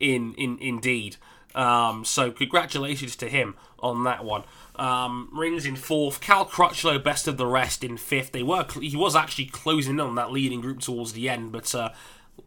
in 0.00 0.34
in 0.34 0.58
indeed. 0.60 1.16
Um, 1.54 2.04
so 2.04 2.30
congratulations 2.30 3.16
to 3.16 3.28
him 3.28 3.56
on 3.80 4.04
that 4.04 4.24
one. 4.24 4.44
Um, 4.76 5.30
Rins 5.32 5.64
in 5.64 5.74
fourth, 5.76 6.20
Cal 6.20 6.44
Crutchlow 6.44 7.02
best 7.02 7.26
of 7.26 7.38
the 7.38 7.46
rest 7.46 7.82
in 7.82 7.96
fifth. 7.96 8.32
They 8.32 8.42
were 8.42 8.66
he 8.80 8.96
was 8.96 9.16
actually 9.16 9.46
closing 9.46 9.94
in 9.94 10.00
on 10.00 10.14
that 10.16 10.32
leading 10.32 10.60
group 10.60 10.80
towards 10.80 11.14
the 11.14 11.28
end, 11.28 11.52
but 11.52 11.74
uh, 11.74 11.90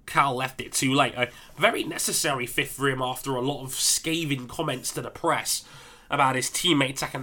Cal 0.05 0.35
left 0.35 0.61
it 0.61 0.73
too 0.73 0.93
late. 0.93 1.15
A 1.15 1.29
very 1.57 1.83
necessary 1.83 2.45
fifth 2.45 2.73
for 2.73 2.87
him 2.87 3.01
after 3.01 3.35
a 3.35 3.41
lot 3.41 3.63
of 3.63 3.73
scathing 3.73 4.47
comments 4.47 4.91
to 4.93 5.01
the 5.01 5.09
press 5.09 5.63
about 6.09 6.35
his 6.35 6.49
teammate 6.49 6.97
Taka 6.97 7.19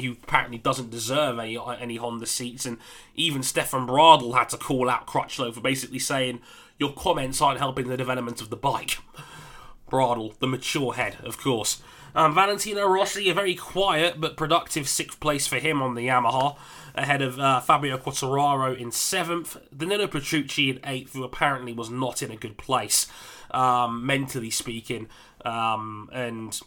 who 0.00 0.12
apparently 0.12 0.58
doesn't 0.58 0.90
deserve 0.90 1.38
any 1.38 1.58
any 1.80 1.96
Honda 1.96 2.26
seats, 2.26 2.66
and 2.66 2.78
even 3.14 3.42
Stefan 3.42 3.86
Bradl 3.86 4.36
had 4.36 4.48
to 4.50 4.56
call 4.56 4.90
out 4.90 5.06
Crutchlow 5.06 5.52
for 5.54 5.60
basically 5.60 5.98
saying 5.98 6.40
your 6.78 6.92
comments 6.92 7.40
aren't 7.40 7.60
helping 7.60 7.88
the 7.88 7.96
development 7.96 8.40
of 8.40 8.50
the 8.50 8.56
bike. 8.56 8.98
Bradl, 9.90 10.36
the 10.38 10.48
mature 10.48 10.94
head, 10.94 11.16
of 11.22 11.38
course. 11.38 11.80
Um, 12.14 12.34
Valentino 12.34 12.86
Rossi, 12.86 13.28
a 13.28 13.34
very 13.34 13.54
quiet 13.54 14.20
but 14.20 14.36
productive 14.38 14.88
sixth 14.88 15.20
place 15.20 15.46
for 15.46 15.58
him 15.58 15.82
on 15.82 15.94
the 15.94 16.06
Yamaha, 16.06 16.56
ahead 16.94 17.20
of 17.20 17.38
uh, 17.38 17.60
Fabio 17.60 17.98
Quartararo 17.98 18.76
in 18.76 18.90
seventh, 18.90 19.56
Danilo 19.76 20.06
Petrucci 20.06 20.70
in 20.70 20.80
eighth, 20.84 21.12
who 21.12 21.24
apparently 21.24 21.74
was 21.74 21.90
not 21.90 22.22
in 22.22 22.30
a 22.30 22.36
good 22.36 22.56
place, 22.56 23.06
um, 23.50 24.04
mentally 24.04 24.50
speaking, 24.50 25.08
um, 25.44 26.08
and 26.10 26.58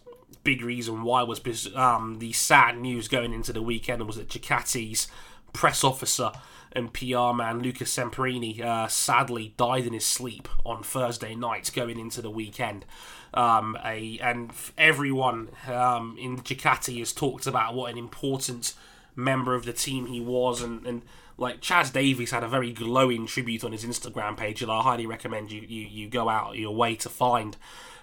big 0.43 0.61
reason 0.61 1.03
why 1.03 1.23
was 1.23 1.73
um, 1.75 2.19
the 2.19 2.31
sad 2.33 2.77
news 2.77 3.07
going 3.07 3.33
into 3.33 3.53
the 3.53 3.61
weekend 3.61 4.05
was 4.05 4.15
that 4.15 4.29
Ducati's 4.29 5.07
press 5.53 5.83
officer 5.83 6.31
and 6.71 6.93
PR 6.93 7.33
man 7.33 7.61
Luca 7.61 7.83
Semprini 7.83 8.61
uh, 8.61 8.87
sadly 8.87 9.53
died 9.57 9.85
in 9.85 9.93
his 9.93 10.05
sleep 10.05 10.47
on 10.65 10.83
Thursday 10.83 11.35
night 11.35 11.71
going 11.73 11.99
into 11.99 12.21
the 12.21 12.29
weekend. 12.29 12.85
Um, 13.33 13.77
a, 13.83 14.19
and 14.19 14.51
everyone 14.77 15.49
um, 15.67 16.17
in 16.19 16.39
Ducati 16.39 16.99
has 16.99 17.13
talked 17.13 17.45
about 17.45 17.75
what 17.75 17.91
an 17.91 17.97
important 17.97 18.73
member 19.15 19.53
of 19.53 19.65
the 19.65 19.73
team 19.73 20.07
he 20.07 20.19
was, 20.19 20.61
and, 20.61 20.85
and 20.85 21.01
like 21.37 21.61
Chaz 21.61 21.93
Davies 21.93 22.31
had 22.31 22.43
a 22.43 22.47
very 22.47 22.71
glowing 22.71 23.27
tribute 23.27 23.63
on 23.63 23.71
his 23.71 23.85
Instagram 23.85 24.35
page, 24.35 24.61
and 24.63 24.71
I 24.71 24.81
highly 24.81 25.05
recommend 25.05 25.51
you 25.51 25.61
you, 25.61 25.85
you 25.85 26.07
go 26.07 26.27
out 26.29 26.57
your 26.57 26.75
way 26.75 26.95
to 26.95 27.09
find. 27.09 27.55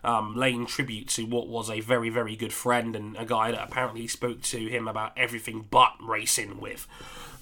Um, 0.06 0.36
laying 0.36 0.66
tribute 0.66 1.08
to 1.08 1.24
what 1.26 1.48
was 1.48 1.68
a 1.68 1.80
very, 1.80 2.10
very 2.10 2.36
good 2.36 2.52
friend 2.52 2.94
and 2.94 3.16
a 3.16 3.24
guy 3.24 3.50
that 3.50 3.60
apparently 3.60 4.06
spoke 4.06 4.40
to 4.42 4.68
him 4.68 4.86
about 4.86 5.12
everything 5.16 5.66
but 5.68 5.94
racing 6.00 6.60
with. 6.60 6.86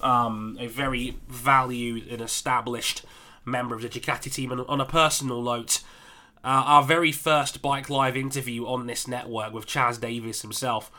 Um, 0.01 0.57
a 0.59 0.65
very 0.65 1.19
valued 1.29 2.07
and 2.07 2.21
established 2.21 3.05
member 3.45 3.75
of 3.75 3.83
the 3.83 3.89
Ducati 3.89 4.33
team. 4.33 4.51
And 4.51 4.61
on 4.61 4.81
a 4.81 4.85
personal 4.85 5.43
note, 5.43 5.83
uh, 6.43 6.63
our 6.65 6.83
very 6.83 7.11
first 7.11 7.61
Bike 7.61 7.89
Live 7.89 8.17
interview 8.17 8.65
on 8.65 8.87
this 8.87 9.07
network 9.07 9.53
with 9.53 9.67
Chaz 9.67 9.99
Davies 9.99 10.41
himself 10.41 10.91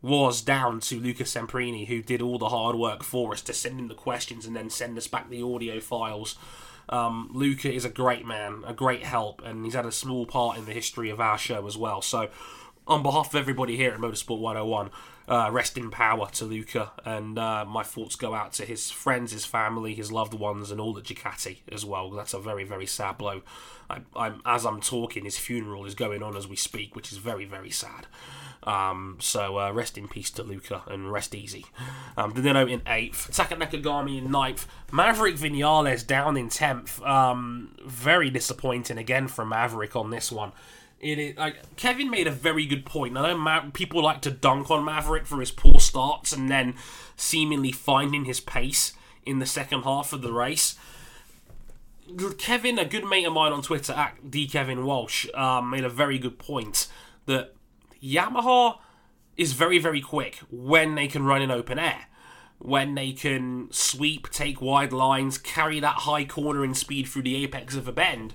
was 0.00 0.42
down 0.42 0.80
to 0.80 1.00
Luca 1.00 1.24
Semprini, 1.24 1.86
who 1.88 2.02
did 2.02 2.22
all 2.22 2.38
the 2.38 2.50
hard 2.50 2.76
work 2.76 3.02
for 3.02 3.32
us 3.32 3.42
to 3.42 3.52
send 3.52 3.80
in 3.80 3.88
the 3.88 3.94
questions 3.94 4.46
and 4.46 4.54
then 4.54 4.70
send 4.70 4.96
us 4.96 5.08
back 5.08 5.28
the 5.28 5.42
audio 5.42 5.80
files. 5.80 6.36
Um, 6.88 7.30
Luca 7.32 7.72
is 7.72 7.84
a 7.84 7.90
great 7.90 8.26
man, 8.26 8.62
a 8.66 8.72
great 8.72 9.04
help, 9.04 9.42
and 9.44 9.64
he's 9.64 9.74
had 9.74 9.86
a 9.86 9.92
small 9.92 10.26
part 10.26 10.58
in 10.58 10.64
the 10.64 10.72
history 10.72 11.10
of 11.10 11.20
our 11.20 11.38
show 11.38 11.66
as 11.66 11.76
well. 11.76 12.02
So, 12.02 12.28
on 12.86 13.02
behalf 13.02 13.34
of 13.34 13.40
everybody 13.40 13.76
here 13.76 13.92
at 13.92 13.98
Motorsport 14.00 14.38
101, 14.38 14.90
uh, 15.28 15.50
rest 15.52 15.76
in 15.76 15.90
power 15.90 16.28
to 16.30 16.46
Luca, 16.46 16.92
and 17.04 17.38
uh, 17.38 17.64
my 17.66 17.82
thoughts 17.82 18.16
go 18.16 18.34
out 18.34 18.54
to 18.54 18.64
his 18.64 18.90
friends, 18.90 19.32
his 19.32 19.44
family, 19.44 19.94
his 19.94 20.10
loved 20.10 20.32
ones, 20.32 20.70
and 20.70 20.80
all 20.80 20.94
the 20.94 21.02
Ducati 21.02 21.58
as 21.70 21.84
well. 21.84 22.10
That's 22.10 22.32
a 22.32 22.38
very, 22.38 22.64
very 22.64 22.86
sad 22.86 23.18
blow. 23.18 23.42
I, 23.90 24.00
I'm, 24.16 24.40
as 24.46 24.64
I'm 24.64 24.80
talking, 24.80 25.24
his 25.24 25.36
funeral 25.36 25.84
is 25.84 25.94
going 25.94 26.22
on 26.22 26.34
as 26.34 26.48
we 26.48 26.56
speak, 26.56 26.96
which 26.96 27.12
is 27.12 27.18
very, 27.18 27.44
very 27.44 27.70
sad. 27.70 28.06
Um, 28.64 29.16
so 29.20 29.58
uh, 29.58 29.72
rest 29.72 29.96
in 29.96 30.08
peace 30.08 30.30
to 30.32 30.42
Luca 30.42 30.82
and 30.88 31.10
rest 31.12 31.34
easy. 31.34 31.66
Um, 32.16 32.32
Danilo 32.32 32.66
in 32.66 32.82
eighth, 32.86 33.30
Taka 33.32 33.56
Nakagami 33.56 34.18
in 34.18 34.30
ninth, 34.30 34.66
Maverick 34.92 35.36
Vinales 35.36 36.06
down 36.06 36.36
in 36.36 36.48
tenth. 36.48 37.00
Um, 37.02 37.74
very 37.84 38.30
disappointing 38.30 38.98
again 38.98 39.28
from 39.28 39.48
Maverick 39.50 39.96
on 39.96 40.10
this 40.10 40.30
one. 40.32 40.52
It 41.00 41.18
is 41.18 41.36
like 41.36 41.76
Kevin 41.76 42.10
made 42.10 42.26
a 42.26 42.32
very 42.32 42.66
good 42.66 42.84
point. 42.84 43.16
I 43.16 43.28
know 43.28 43.38
Ma- 43.38 43.70
people 43.72 44.02
like 44.02 44.20
to 44.22 44.30
dunk 44.30 44.70
on 44.70 44.84
Maverick 44.84 45.26
for 45.26 45.38
his 45.38 45.52
poor 45.52 45.78
starts 45.78 46.32
and 46.32 46.50
then 46.50 46.74
seemingly 47.16 47.70
finding 47.70 48.24
his 48.24 48.40
pace 48.40 48.94
in 49.24 49.38
the 49.38 49.46
second 49.46 49.82
half 49.82 50.12
of 50.12 50.22
the 50.22 50.32
race. 50.32 50.76
Kevin, 52.38 52.78
a 52.78 52.84
good 52.84 53.04
mate 53.04 53.26
of 53.26 53.32
mine 53.32 53.52
on 53.52 53.62
Twitter, 53.62 53.92
at 53.92 54.30
D 54.30 54.48
Kevin 54.48 54.84
Walsh, 54.84 55.26
um, 55.34 55.70
made 55.70 55.84
a 55.84 55.90
very 55.90 56.18
good 56.18 56.38
point 56.38 56.88
that 57.26 57.52
Yamaha 58.02 58.78
is 59.36 59.52
very, 59.52 59.78
very 59.78 60.00
quick 60.00 60.40
when 60.50 60.94
they 60.94 61.06
can 61.06 61.24
run 61.24 61.42
in 61.42 61.50
open 61.50 61.78
air. 61.78 62.06
When 62.58 62.94
they 62.96 63.12
can 63.12 63.68
sweep, 63.70 64.30
take 64.30 64.60
wide 64.60 64.92
lines, 64.92 65.38
carry 65.38 65.78
that 65.80 66.00
high 66.00 66.24
cornering 66.24 66.74
speed 66.74 67.08
through 67.08 67.22
the 67.22 67.36
apex 67.36 67.76
of 67.76 67.86
a 67.86 67.92
bend. 67.92 68.34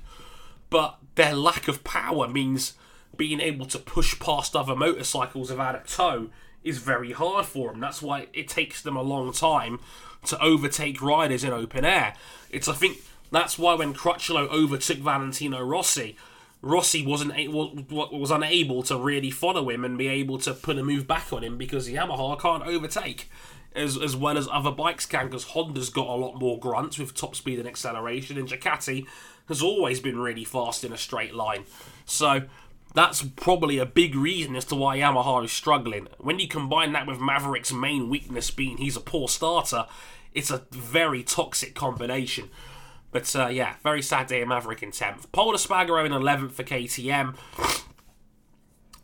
But 0.69 0.97
their 1.15 1.35
lack 1.35 1.67
of 1.67 1.83
power 1.83 2.27
means 2.27 2.73
being 3.17 3.41
able 3.41 3.65
to 3.67 3.79
push 3.79 4.17
past 4.19 4.55
other 4.55 4.75
motorcycles 4.75 5.49
without 5.51 5.75
a 5.75 5.79
tow 5.85 6.29
is 6.63 6.77
very 6.77 7.11
hard 7.11 7.45
for 7.45 7.71
them. 7.71 7.81
That's 7.81 8.01
why 8.01 8.27
it 8.33 8.47
takes 8.47 8.81
them 8.81 8.95
a 8.95 9.01
long 9.01 9.33
time 9.33 9.79
to 10.25 10.41
overtake 10.41 11.01
riders 11.01 11.43
in 11.43 11.51
open 11.51 11.83
air. 11.83 12.15
It's, 12.49 12.69
I 12.69 12.73
think, 12.73 13.03
that's 13.31 13.59
why 13.59 13.73
when 13.73 13.93
Crutchlow 13.93 14.47
overtook 14.49 14.99
Valentino 14.99 15.61
Rossi, 15.61 16.15
Rossi 16.63 17.05
wasn't 17.05 17.33
able, 17.35 17.75
was 17.89 18.31
unable 18.31 18.83
to 18.83 18.97
really 18.97 19.29
follow 19.29 19.69
him 19.69 19.83
and 19.83 19.97
be 19.97 20.07
able 20.07 20.37
to 20.39 20.53
put 20.53 20.77
a 20.77 20.83
move 20.83 21.05
back 21.05 21.33
on 21.33 21.43
him 21.43 21.57
because 21.57 21.89
Yamaha 21.89 22.39
can't 22.39 22.63
overtake 22.63 23.29
as, 23.75 23.97
as 23.97 24.15
well 24.15 24.37
as 24.37 24.47
other 24.49 24.71
bikes 24.71 25.05
can 25.05 25.25
because 25.25 25.43
Honda's 25.43 25.89
got 25.89 26.07
a 26.07 26.15
lot 26.15 26.39
more 26.39 26.57
grunts 26.57 26.97
with 26.97 27.13
top 27.13 27.35
speed 27.35 27.59
and 27.59 27.67
acceleration 27.67 28.37
and 28.37 28.47
Ducati 28.47 29.05
has 29.49 29.61
always 29.61 29.99
been 29.99 30.17
really 30.17 30.45
fast 30.45 30.85
in 30.85 30.93
a 30.93 30.97
straight 30.97 31.35
line. 31.35 31.65
So 32.05 32.43
that's 32.93 33.23
probably 33.23 33.77
a 33.77 33.85
big 33.85 34.15
reason 34.15 34.55
as 34.55 34.63
to 34.65 34.75
why 34.75 34.99
Yamaha 34.99 35.43
is 35.43 35.51
struggling. 35.51 36.07
When 36.17 36.39
you 36.39 36.47
combine 36.47 36.93
that 36.93 37.07
with 37.07 37.19
Maverick's 37.19 37.73
main 37.73 38.07
weakness 38.07 38.51
being 38.51 38.77
he's 38.77 38.95
a 38.95 39.01
poor 39.01 39.27
starter, 39.27 39.85
it's 40.33 40.49
a 40.49 40.63
very 40.71 41.23
toxic 41.23 41.75
combination. 41.75 42.49
But 43.13 43.33
uh, 43.35 43.47
yeah, 43.47 43.75
very 43.83 44.01
sad 44.01 44.27
day 44.27 44.43
Maverick 44.43 44.83
in 44.83 44.91
10th. 44.91 45.31
Pol 45.31 45.53
Espargaro 45.53 46.05
in 46.05 46.11
11th 46.11 46.51
for 46.51 46.63
KTM. 46.63 47.35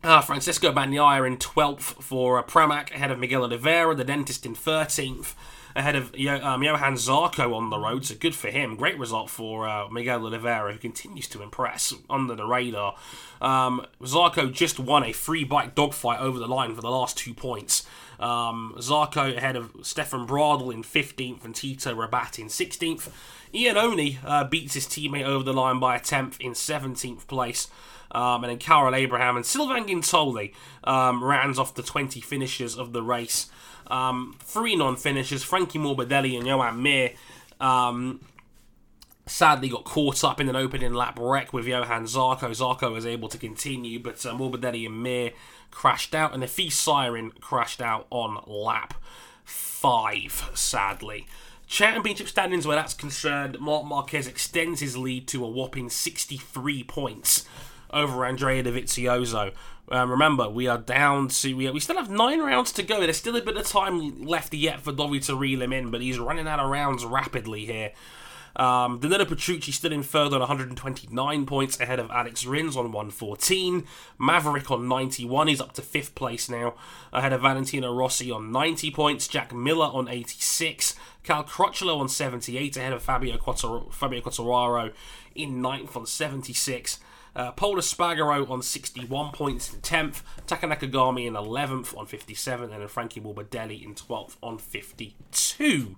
Uh, 0.01 0.21
Francesco 0.21 0.71
Bagnaia 0.71 1.27
in 1.27 1.37
12th 1.37 2.01
for 2.01 2.39
uh, 2.39 2.43
Pramac, 2.43 2.91
ahead 2.91 3.11
of 3.11 3.19
Miguel 3.19 3.43
Oliveira, 3.43 3.93
the 3.93 4.05
dentist 4.05 4.45
in 4.45 4.55
13th, 4.55 5.35
ahead 5.75 5.93
of 5.93 6.15
um, 6.41 6.63
Johan 6.63 6.93
Zarco 6.93 7.53
on 7.53 7.69
the 7.69 7.77
road, 7.77 8.05
so 8.05 8.15
good 8.15 8.33
for 8.33 8.47
him. 8.47 8.77
Great 8.77 8.97
result 8.97 9.29
for 9.29 9.67
uh, 9.67 9.89
Miguel 9.89 10.25
Oliveira, 10.25 10.71
who 10.71 10.79
continues 10.79 11.27
to 11.27 11.43
impress 11.43 11.93
under 12.09 12.33
the 12.33 12.45
radar. 12.45 12.95
Um, 13.41 13.85
Zarco 14.01 14.51
just 14.51 14.79
won 14.79 15.03
a 15.03 15.11
free 15.11 15.43
bike 15.43 15.75
dogfight 15.75 16.21
over 16.21 16.39
the 16.39 16.47
line 16.47 16.73
for 16.75 16.81
the 16.81 16.89
last 16.89 17.17
two 17.17 17.33
points. 17.33 17.85
Um, 18.19 18.75
Zarco 18.77 19.35
ahead 19.35 19.55
of 19.55 19.71
Stefan 19.81 20.27
Bradl 20.27 20.73
in 20.73 20.83
15th 20.83 21.45
and 21.45 21.55
Tito 21.55 21.95
Rabat 21.95 22.37
in 22.39 22.47
16th. 22.47 23.09
Iannone 23.53 24.17
uh, 24.23 24.43
beats 24.43 24.73
his 24.73 24.85
teammate 24.85 25.25
over 25.25 25.43
the 25.43 25.53
line 25.53 25.79
by 25.79 25.95
a 25.95 25.99
10th 25.99 26.39
in 26.39 26.51
17th 26.51 27.27
place. 27.27 27.67
Um, 28.11 28.43
and 28.43 28.51
then 28.51 28.57
Karel 28.57 28.95
Abraham 28.95 29.35
and 29.35 29.45
Sylvain 29.45 29.87
Guintoli 29.87 30.53
um, 30.83 31.23
rounds 31.23 31.59
off 31.59 31.75
the 31.75 31.83
20 31.83 32.21
finishers 32.21 32.77
of 32.77 32.91
the 32.91 33.03
race. 33.03 33.49
Um, 33.87 34.35
three 34.39 34.75
non-finishers, 34.75 35.43
Frankie 35.43 35.79
Morbidelli 35.79 36.35
and 36.37 36.45
Joan 36.45 36.81
Mir, 36.81 37.11
um, 37.59 38.19
sadly 39.25 39.69
got 39.69 39.83
caught 39.83 40.23
up 40.23 40.39
in 40.39 40.49
an 40.49 40.55
opening 40.55 40.93
lap 40.93 41.17
wreck 41.19 41.53
with 41.53 41.67
Johan 41.67 42.05
Zarco. 42.05 42.49
Zarco 42.49 42.91
was 42.91 43.05
able 43.05 43.29
to 43.29 43.37
continue, 43.37 43.99
but 43.99 44.25
uh, 44.25 44.33
Morbidelli 44.33 44.85
and 44.85 45.03
Mir 45.03 45.31
crashed 45.71 46.15
out, 46.15 46.33
and 46.33 46.43
Hafizh 46.43 46.67
Syahrin 46.67 47.39
crashed 47.39 47.81
out 47.81 48.07
on 48.09 48.43
lap 48.45 48.93
five, 49.43 50.49
sadly. 50.53 51.27
Championship 51.67 52.27
standings 52.27 52.65
where 52.65 52.75
that's 52.75 52.93
concerned, 52.93 53.59
Marc 53.59 53.85
Marquez 53.85 54.27
extends 54.27 54.79
his 54.79 54.97
lead 54.97 55.27
to 55.27 55.45
a 55.45 55.49
whopping 55.49 55.89
63 55.89 56.83
points 56.83 57.45
over 57.91 58.25
Andrea 58.25 58.63
Dovizioso. 58.63 59.53
Um, 59.91 60.11
remember, 60.11 60.49
we 60.49 60.67
are 60.67 60.77
down 60.77 61.29
to 61.29 61.53
we, 61.55 61.69
we 61.69 61.79
still 61.79 61.97
have 61.97 62.09
nine 62.09 62.39
rounds 62.39 62.71
to 62.73 62.83
go. 62.83 62.99
There's 62.99 63.17
still 63.17 63.35
a 63.35 63.41
bit 63.41 63.57
of 63.57 63.67
time 63.67 64.23
left 64.23 64.53
yet 64.53 64.81
for 64.81 64.91
Dovi 64.91 65.23
to 65.25 65.35
reel 65.35 65.61
him 65.61 65.73
in, 65.73 65.89
but 65.89 66.01
he's 66.01 66.19
running 66.19 66.47
out 66.47 66.59
of 66.59 66.69
rounds 66.69 67.05
rapidly 67.05 67.65
here. 67.65 67.91
Um, 68.59 68.99
Danilo 68.99 69.23
Petrucci 69.23 69.71
still 69.71 69.93
in 69.93 70.03
third 70.03 70.33
on 70.33 70.41
129 70.41 71.45
points, 71.45 71.79
ahead 71.79 71.97
of 71.97 72.11
Alex 72.11 72.45
Rins 72.45 72.75
on 72.75 72.91
114. 72.91 73.85
Maverick 74.19 74.69
on 74.69 74.85
91, 74.85 75.47
he's 75.47 75.61
up 75.61 75.71
to 75.73 75.81
fifth 75.81 76.13
place 76.13 76.49
now, 76.49 76.75
ahead 77.13 77.31
of 77.31 77.39
Valentino 77.41 77.93
Rossi 77.93 78.29
on 78.29 78.51
90 78.51 78.91
points. 78.91 79.29
Jack 79.29 79.53
Miller 79.53 79.85
on 79.85 80.09
86. 80.09 80.95
Cal 81.23 81.45
Crutchlow 81.45 82.01
on 82.01 82.09
78, 82.09 82.75
ahead 82.75 82.91
of 82.91 83.01
Fabio, 83.01 83.37
Quattar- 83.37 83.93
Fabio 83.93 84.19
Quartararo 84.19 84.91
in 85.35 85.61
ninth 85.61 85.95
on 85.95 86.05
76. 86.05 86.99
Uh, 87.37 87.51
Pol 87.51 87.75
Espargaro 87.75 88.49
on 88.49 88.61
61 88.61 89.31
points 89.31 89.73
in 89.73 89.79
10th, 89.79 90.21
Taka 90.47 90.67
Nakagami 90.67 91.27
in 91.27 91.33
11th 91.35 91.95
on 91.97 92.05
57, 92.05 92.73
and 92.73 92.81
then 92.81 92.87
Frankie 92.89 93.21
Morbidelli 93.21 93.81
in 93.81 93.95
12th 93.95 94.35
on 94.43 94.57
52. 94.57 95.95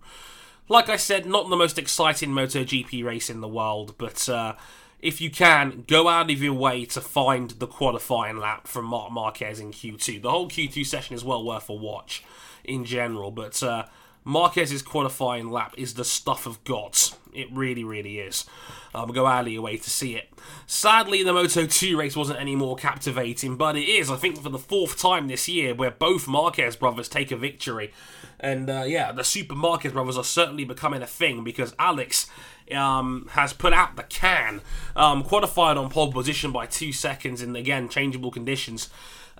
Like 0.71 0.87
I 0.87 0.95
said, 0.95 1.25
not 1.25 1.49
the 1.49 1.57
most 1.57 1.77
exciting 1.77 2.29
MotoGP 2.29 3.03
race 3.03 3.29
in 3.29 3.41
the 3.41 3.47
world, 3.49 3.93
but 3.97 4.29
uh, 4.29 4.53
if 5.01 5.19
you 5.19 5.29
can, 5.29 5.83
go 5.85 6.07
out 6.07 6.31
of 6.31 6.41
your 6.41 6.53
way 6.53 6.85
to 6.85 7.01
find 7.01 7.49
the 7.51 7.67
qualifying 7.67 8.37
lap 8.37 8.69
from 8.69 8.85
Marc 8.85 9.11
Marquez 9.11 9.59
in 9.59 9.73
Q2. 9.73 10.21
The 10.21 10.31
whole 10.31 10.47
Q2 10.47 10.85
session 10.85 11.13
is 11.13 11.25
well 11.25 11.43
worth 11.43 11.67
a 11.67 11.73
watch 11.73 12.23
in 12.63 12.85
general, 12.85 13.31
but 13.31 13.61
uh, 13.61 13.83
Marquez's 14.23 14.81
qualifying 14.81 15.49
lap 15.49 15.73
is 15.77 15.95
the 15.95 16.05
stuff 16.05 16.45
of 16.45 16.63
gods. 16.63 17.17
It 17.33 17.47
really, 17.51 17.83
really 17.83 18.19
is. 18.19 18.45
Um, 18.93 19.11
go 19.11 19.25
out 19.25 19.47
of 19.47 19.53
your 19.53 19.61
way 19.61 19.77
to 19.77 19.89
see 19.89 20.15
it. 20.15 20.29
Sadly, 20.67 21.23
the 21.23 21.33
Moto 21.33 21.65
2 21.65 21.97
race 21.97 22.15
wasn't 22.15 22.39
any 22.39 22.55
more 22.55 22.75
captivating, 22.75 23.55
but 23.55 23.75
it 23.75 23.87
is, 23.87 24.11
I 24.11 24.17
think, 24.17 24.41
for 24.41 24.49
the 24.49 24.57
fourth 24.57 24.97
time 24.97 25.27
this 25.27 25.47
year 25.47 25.73
where 25.73 25.91
both 25.91 26.27
Marquez 26.27 26.75
brothers 26.75 27.07
take 27.07 27.31
a 27.31 27.37
victory. 27.37 27.93
And 28.39 28.69
uh, 28.69 28.83
yeah, 28.85 29.11
the 29.11 29.23
Super 29.23 29.55
Marquez 29.55 29.93
brothers 29.93 30.17
are 30.17 30.23
certainly 30.23 30.65
becoming 30.65 31.01
a 31.01 31.07
thing 31.07 31.43
because 31.43 31.73
Alex 31.79 32.27
um, 32.71 33.29
has 33.31 33.53
put 33.53 33.73
out 33.73 33.95
the 33.95 34.03
can, 34.03 34.61
um, 34.95 35.23
qualified 35.23 35.77
on 35.77 35.89
pole 35.89 36.11
position 36.11 36.51
by 36.51 36.65
two 36.65 36.91
seconds 36.91 37.41
in 37.41 37.55
again 37.55 37.87
changeable 37.89 38.31
conditions. 38.31 38.89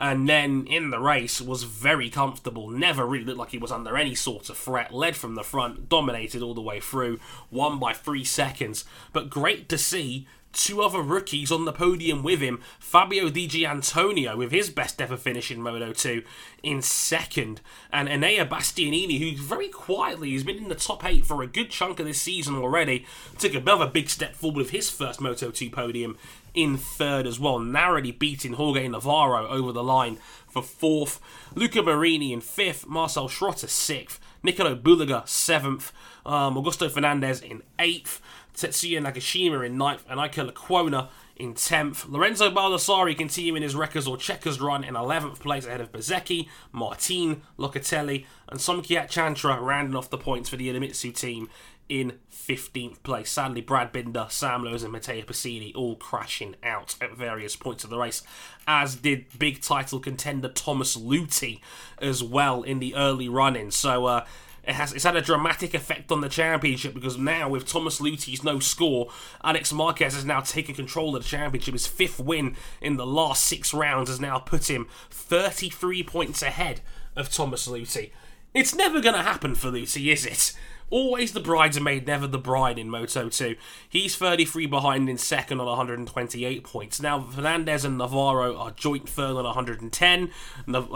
And 0.01 0.27
then 0.27 0.65
in 0.65 0.89
the 0.89 0.99
race 0.99 1.39
was 1.39 1.61
very 1.61 2.09
comfortable. 2.09 2.71
Never 2.71 3.05
really 3.05 3.23
looked 3.23 3.37
like 3.37 3.51
he 3.51 3.59
was 3.59 3.71
under 3.71 3.95
any 3.95 4.15
sort 4.15 4.49
of 4.49 4.57
threat. 4.57 4.91
Led 4.91 5.15
from 5.15 5.35
the 5.35 5.43
front, 5.43 5.89
dominated 5.89 6.41
all 6.41 6.55
the 6.55 6.61
way 6.61 6.79
through, 6.79 7.19
won 7.51 7.77
by 7.77 7.93
three 7.93 8.23
seconds. 8.23 8.83
But 9.13 9.29
great 9.29 9.69
to 9.69 9.77
see 9.77 10.27
two 10.53 10.81
other 10.81 11.01
rookies 11.01 11.51
on 11.51 11.65
the 11.65 11.71
podium 11.71 12.23
with 12.23 12.39
him. 12.39 12.61
Fabio 12.79 13.29
Di 13.29 13.47
Giannantonio 13.47 14.35
with 14.35 14.51
his 14.51 14.69
best 14.69 15.01
ever 15.01 15.17
finish 15.17 15.51
in 15.51 15.61
Moto 15.61 15.93
2 15.93 16.23
in 16.63 16.81
second, 16.81 17.61
and 17.91 18.07
Enea 18.07 18.47
Bastianini, 18.47 19.19
who 19.19 19.41
very 19.41 19.67
quietly 19.67 20.33
has 20.33 20.43
been 20.43 20.57
in 20.57 20.67
the 20.67 20.75
top 20.75 21.05
eight 21.05 21.25
for 21.25 21.41
a 21.41 21.47
good 21.47 21.69
chunk 21.69 21.99
of 21.99 22.05
this 22.05 22.21
season 22.21 22.55
already, 22.55 23.05
took 23.37 23.53
another 23.53 23.87
big 23.87 24.09
step 24.09 24.35
forward 24.35 24.57
with 24.57 24.69
his 24.71 24.89
first 24.89 25.21
Moto 25.21 25.51
2 25.51 25.69
podium 25.69 26.17
in 26.53 26.77
third 26.77 27.25
as 27.25 27.39
well, 27.39 27.59
narrowly 27.59 28.11
beating 28.11 28.53
Jorge 28.53 28.87
Navarro 28.87 29.47
over 29.47 29.71
the 29.71 29.83
line 29.83 30.17
for 30.47 30.61
fourth. 30.61 31.19
Luca 31.55 31.81
Marini 31.81 32.33
in 32.33 32.41
fifth, 32.41 32.87
Marcel 32.87 33.29
Schrotter 33.29 33.69
sixth, 33.69 34.19
Nicolo 34.43 34.75
Bulega 34.75 35.27
seventh, 35.27 35.91
um, 36.25 36.55
Augusto 36.55 36.89
Fernandez 36.89 37.41
in 37.41 37.63
eighth. 37.79 38.21
Tetsuta 38.55 39.01
Nagashima 39.01 39.65
in 39.65 39.77
ninth, 39.77 40.03
and 40.09 40.19
Ike 40.19 40.35
Lecuona 40.35 41.07
in 41.35 41.53
10th. 41.53 42.09
Lorenzo 42.09 42.51
Baldassarri 42.51 43.17
continuing 43.17 43.63
his 43.63 43.75
records 43.75 44.07
or 44.07 44.17
checkers 44.17 44.61
run 44.61 44.83
in 44.83 44.93
11th 44.93 45.39
place 45.39 45.65
ahead 45.65 45.81
of 45.81 45.91
Bezzecchi, 45.91 46.47
Martin, 46.71 47.41
Locatelli, 47.57 48.25
and 48.49 48.59
Somkiat 48.59 49.07
Chantra 49.07 49.59
rounding 49.59 49.95
off 49.95 50.09
the 50.09 50.17
points 50.17 50.49
for 50.49 50.57
the 50.57 50.71
Idemitsu 50.71 51.15
team 51.15 51.49
in 51.89 52.19
15th 52.31 53.03
place. 53.03 53.29
Sadly, 53.31 53.61
Brad 53.61 53.91
Binder, 53.91 54.27
Sam 54.29 54.63
Lowes, 54.63 54.83
and 54.83 54.91
Matteo 54.91 55.23
Pasini 55.23 55.75
all 55.75 55.95
crashing 55.95 56.55
out 56.63 56.95
at 57.01 57.15
various 57.15 57.55
points 57.55 57.83
of 57.83 57.89
the 57.89 57.97
race, 57.97 58.23
as 58.67 58.95
did 58.95 59.25
big 59.37 59.61
title 59.61 59.99
contender 59.99 60.49
Thomas 60.49 60.95
Luthi 60.95 61.59
as 62.01 62.23
well 62.23 62.63
in 62.63 62.79
the 62.79 62.95
early 62.95 63.27
run-in. 63.27 63.71
So, 63.71 64.05
uh, 64.05 64.25
it 64.63 64.75
has 64.75 64.93
it's 64.93 65.03
had 65.03 65.15
a 65.15 65.21
dramatic 65.21 65.73
effect 65.73 66.11
on 66.11 66.21
the 66.21 66.29
championship 66.29 66.93
because 66.93 67.17
now 67.17 67.49
with 67.49 67.65
Thomas 67.65 67.99
Luthi's 67.99 68.43
no 68.43 68.59
score, 68.59 69.09
Alex 69.43 69.73
Marquez 69.73 70.13
has 70.13 70.25
now 70.25 70.41
taken 70.41 70.75
control 70.75 71.15
of 71.15 71.23
the 71.23 71.29
championship. 71.29 71.73
His 71.73 71.87
fifth 71.87 72.19
win 72.19 72.55
in 72.79 72.97
the 72.97 73.05
last 73.05 73.43
six 73.43 73.73
rounds 73.73 74.09
has 74.09 74.19
now 74.19 74.37
put 74.37 74.69
him 74.69 74.87
33 75.09 76.03
points 76.03 76.43
ahead 76.43 76.81
of 77.15 77.31
Thomas 77.31 77.67
Luthi. 77.67 78.11
It's 78.53 78.75
never 78.75 79.01
going 79.01 79.15
to 79.15 79.21
happen 79.21 79.55
for 79.55 79.71
Luthi, 79.71 80.11
is 80.11 80.25
it? 80.25 80.53
Always 80.91 81.31
the 81.31 81.39
bridesmaid, 81.39 82.05
never 82.05 82.27
the 82.27 82.37
bride 82.37 82.77
in 82.77 82.89
Moto 82.89 83.29
2. 83.29 83.55
He's 83.87 84.17
33 84.17 84.65
behind 84.65 85.07
in 85.07 85.17
second 85.17 85.61
on 85.61 85.65
128 85.65 86.65
points. 86.65 87.01
Now, 87.01 87.21
Fernandez 87.21 87.85
and 87.85 87.97
Navarro 87.97 88.57
are 88.57 88.71
joint 88.71 89.07
third 89.07 89.37
on 89.37 89.45
110. 89.45 90.29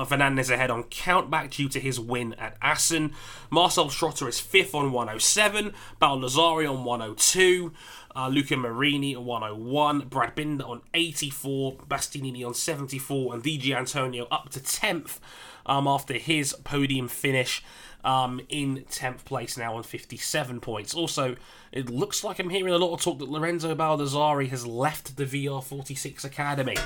Fernandez 0.06 0.50
ahead 0.50 0.70
on 0.70 0.84
countback 0.84 1.52
due 1.52 1.70
to 1.70 1.80
his 1.80 1.98
win 1.98 2.34
at 2.34 2.58
Assen. 2.62 3.14
Marcel 3.50 3.86
Schrotter 3.86 4.28
is 4.28 4.38
fifth 4.38 4.76
on 4.76 4.92
107. 4.92 5.72
Baldassarri 6.02 6.70
on 6.70 6.84
102. 6.84 7.72
Uh, 8.14 8.28
Luca 8.28 8.58
Marini 8.58 9.16
on 9.16 9.26
101, 9.26 10.08
Brad 10.08 10.36
Binder 10.36 10.64
on 10.64 10.82
84, 10.94 11.78
Bastianini 11.90 12.46
on 12.46 12.54
74, 12.54 13.34
and 13.34 13.44
Di 13.44 13.74
Antonio 13.74 14.26
up 14.32 14.50
to 14.50 14.62
10th 14.62 15.20
um, 15.66 15.86
after 15.86 16.14
his 16.14 16.54
podium 16.64 17.08
finish 17.10 17.62
um, 18.06 18.40
in 18.50 18.86
10th 18.90 19.26
place 19.26 19.58
now 19.58 19.76
on 19.76 19.84
57 19.84 20.60
points. 20.62 20.94
Also, 20.94 21.36
it 21.72 21.90
looks 21.90 22.24
like 22.24 22.40
I'm 22.40 22.52
hearing 22.52 22.74
a 22.74 22.78
lot 22.78 22.94
of 22.94 23.02
talk 23.02 23.18
that 23.20 23.30
Lorenzo 23.30 23.76
Baldassarri 23.76 24.50
has 24.50 24.66
left 24.66 25.18
the 25.18 25.26
VR46 25.26 26.24
Academy. 26.24 26.78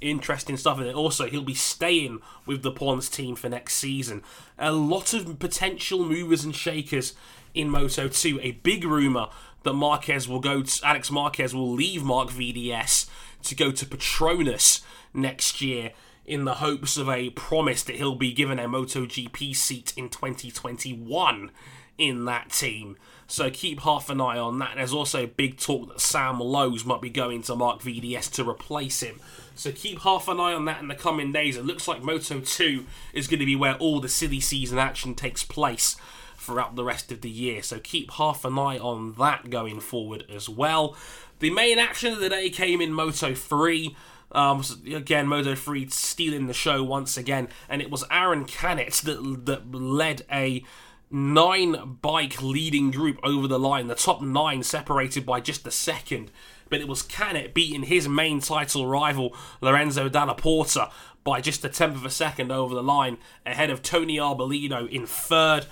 Interesting 0.00 0.56
stuff, 0.56 0.78
and 0.78 0.94
also 0.94 1.26
he'll 1.26 1.42
be 1.42 1.54
staying 1.54 2.20
with 2.46 2.62
the 2.62 2.70
Pons 2.70 3.08
team 3.08 3.34
for 3.34 3.48
next 3.48 3.74
season. 3.74 4.22
A 4.58 4.70
lot 4.70 5.12
of 5.14 5.38
potential 5.38 6.04
movers 6.04 6.44
and 6.44 6.54
shakers 6.54 7.14
in 7.54 7.70
Moto 7.70 8.06
2. 8.06 8.38
A 8.42 8.52
big 8.52 8.84
rumour 8.84 9.28
that 9.64 9.72
Marquez 9.72 10.28
will 10.28 10.38
go 10.38 10.62
to, 10.62 10.86
Alex 10.86 11.10
Marquez 11.10 11.54
will 11.54 11.72
leave 11.72 12.04
Marc 12.04 12.28
VDS 12.28 13.08
to 13.42 13.54
go 13.54 13.72
to 13.72 13.86
Petronas 13.86 14.82
next 15.14 15.60
year 15.60 15.92
in 16.28 16.44
the 16.44 16.54
hopes 16.54 16.96
of 16.96 17.08
a 17.08 17.30
promise 17.30 17.82
that 17.82 17.96
he'll 17.96 18.14
be 18.14 18.32
given 18.32 18.58
a 18.58 18.68
MotoGP 18.68 19.56
seat 19.56 19.94
in 19.96 20.08
2021 20.08 21.50
in 21.96 22.24
that 22.26 22.50
team. 22.50 22.96
So 23.26 23.50
keep 23.50 23.80
half 23.80 24.08
an 24.08 24.20
eye 24.20 24.38
on 24.38 24.58
that. 24.60 24.74
There's 24.76 24.92
also 24.92 25.26
big 25.26 25.58
talk 25.58 25.88
that 25.88 26.00
Sam 26.00 26.38
Lowes 26.40 26.84
might 26.84 27.02
be 27.02 27.10
going 27.10 27.42
to 27.42 27.56
Marc 27.56 27.80
VDS 27.80 28.30
to 28.34 28.48
replace 28.48 29.02
him. 29.02 29.20
So 29.54 29.72
keep 29.72 30.00
half 30.00 30.28
an 30.28 30.38
eye 30.38 30.52
on 30.52 30.64
that 30.66 30.80
in 30.80 30.88
the 30.88 30.94
coming 30.94 31.32
days. 31.32 31.56
It 31.56 31.66
looks 31.66 31.88
like 31.88 32.02
Moto 32.02 32.40
2 32.40 32.86
is 33.12 33.26
going 33.26 33.40
to 33.40 33.46
be 33.46 33.56
where 33.56 33.74
all 33.76 34.00
the 34.00 34.08
silly 34.08 34.40
season 34.40 34.78
action 34.78 35.14
takes 35.14 35.42
place 35.42 35.96
throughout 36.36 36.76
the 36.76 36.84
rest 36.84 37.10
of 37.10 37.20
the 37.20 37.30
year. 37.30 37.62
So 37.62 37.78
keep 37.78 38.12
half 38.12 38.44
an 38.44 38.58
eye 38.58 38.78
on 38.78 39.14
that 39.14 39.50
going 39.50 39.80
forward 39.80 40.24
as 40.32 40.48
well. 40.48 40.96
The 41.40 41.50
main 41.50 41.78
action 41.78 42.12
of 42.12 42.20
the 42.20 42.30
day 42.30 42.50
came 42.50 42.80
in 42.80 42.92
Moto 42.92 43.34
3. 43.34 43.96
Um, 44.32 44.62
again, 44.86 45.26
Moto 45.26 45.54
3 45.54 45.88
stealing 45.88 46.46
the 46.46 46.54
show 46.54 46.82
once 46.82 47.16
again, 47.16 47.48
and 47.68 47.80
it 47.80 47.90
was 47.90 48.04
Aron 48.10 48.44
Canet 48.44 48.94
that, 49.04 49.46
that 49.46 49.74
led 49.74 50.22
a 50.30 50.62
nine 51.10 51.98
bike 52.02 52.42
leading 52.42 52.90
group 52.90 53.18
over 53.22 53.48
the 53.48 53.58
line, 53.58 53.86
the 53.86 53.94
top 53.94 54.20
nine 54.20 54.62
separated 54.62 55.24
by 55.24 55.40
just 55.40 55.66
a 55.66 55.70
second. 55.70 56.30
But 56.68 56.80
it 56.80 56.88
was 56.88 57.02
Canet 57.02 57.54
beating 57.54 57.84
his 57.84 58.08
main 58.08 58.40
title 58.40 58.86
rival, 58.86 59.34
Lorenzo 59.60 60.08
Dalla 60.08 60.34
Porta, 60.34 60.90
by 61.24 61.40
just 61.40 61.64
a 61.64 61.68
tenth 61.68 61.96
of 61.96 62.04
a 62.04 62.10
second 62.10 62.52
over 62.52 62.74
the 62.74 62.82
line, 62.82 63.18
ahead 63.46 63.70
of 63.70 63.82
Tony 63.82 64.18
Arbolino 64.18 64.88
in 64.88 65.06
third, 65.06 65.66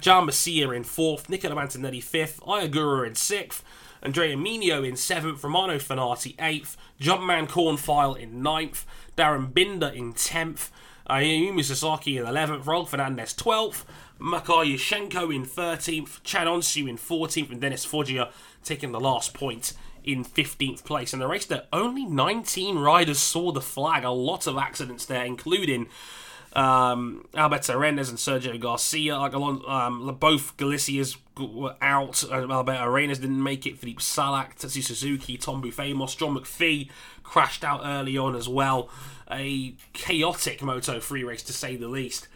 Gian 0.00 0.26
Masia 0.26 0.74
in 0.74 0.84
fourth, 0.84 1.28
Nicola 1.28 1.60
Antonelli 1.60 2.00
fifth, 2.00 2.40
Ai 2.46 2.66
Ogura 2.66 3.06
in 3.06 3.14
sixth, 3.14 3.62
Andrea 4.02 4.36
Migno 4.36 4.86
in 4.86 4.96
seventh, 4.96 5.42
Romano 5.44 5.78
Fenati 5.78 6.34
eighth, 6.40 6.76
Jakub 7.00 7.48
Kornfeil 7.48 8.18
in 8.18 8.42
ninth, 8.42 8.86
Darryn 9.16 9.52
Binder 9.52 9.88
in 9.88 10.12
tenth, 10.12 10.70
Ayumu 11.08 11.62
Sasaki 11.64 12.16
in 12.16 12.26
eleventh, 12.26 12.64
Raul 12.64 12.88
Fernandez 12.88 13.34
twelfth, 13.34 13.84
Makar 14.18 14.64
Yurchenko 14.64 15.34
in 15.34 15.44
thirteenth, 15.44 16.22
Can 16.24 16.46
Öncü 16.46 16.88
in 16.88 16.96
fourteenth, 16.96 17.50
and 17.50 17.60
Dennis 17.60 17.84
Foggia 17.84 18.30
taking 18.64 18.92
the 18.92 19.00
last 19.00 19.34
point 19.34 19.72
in 20.04 20.24
15th 20.24 20.84
place. 20.84 21.12
In 21.12 21.18
the 21.18 21.26
race 21.26 21.44
that 21.46 21.68
only 21.72 22.04
19 22.04 22.78
riders 22.78 23.18
saw 23.18 23.52
the 23.52 23.60
flag, 23.60 24.04
a 24.04 24.10
lot 24.10 24.46
of 24.46 24.56
accidents 24.56 25.04
there, 25.04 25.24
including 25.24 25.88
um, 26.52 27.26
Alberto 27.34 27.76
Arenas 27.76 28.08
and 28.08 28.18
Sergio 28.18 28.58
Garcia, 28.58 29.18
like 29.18 29.34
um, 29.34 30.16
both 30.18 30.56
Galicias 30.56 31.16
were 31.38 31.76
out. 31.80 32.24
Alberto 32.30 32.84
Arenas 32.84 33.18
didn't 33.18 33.42
make 33.42 33.66
it. 33.66 33.78
Filip 33.78 33.98
Salač, 33.98 34.56
Tetsu 34.56 34.82
Suzuki, 34.82 35.36
Tom 35.36 35.60
Booth-Amos, 35.60 36.14
John 36.14 36.36
McPhee 36.36 36.90
crashed 37.22 37.64
out 37.64 37.82
early 37.84 38.18
on 38.18 38.34
as 38.34 38.48
well. 38.48 38.88
A 39.30 39.74
chaotic 39.92 40.62
Moto 40.62 40.98
3 40.98 41.24
race 41.24 41.42
to 41.44 41.52
say 41.52 41.76
the 41.76 41.88
least. 41.88 42.26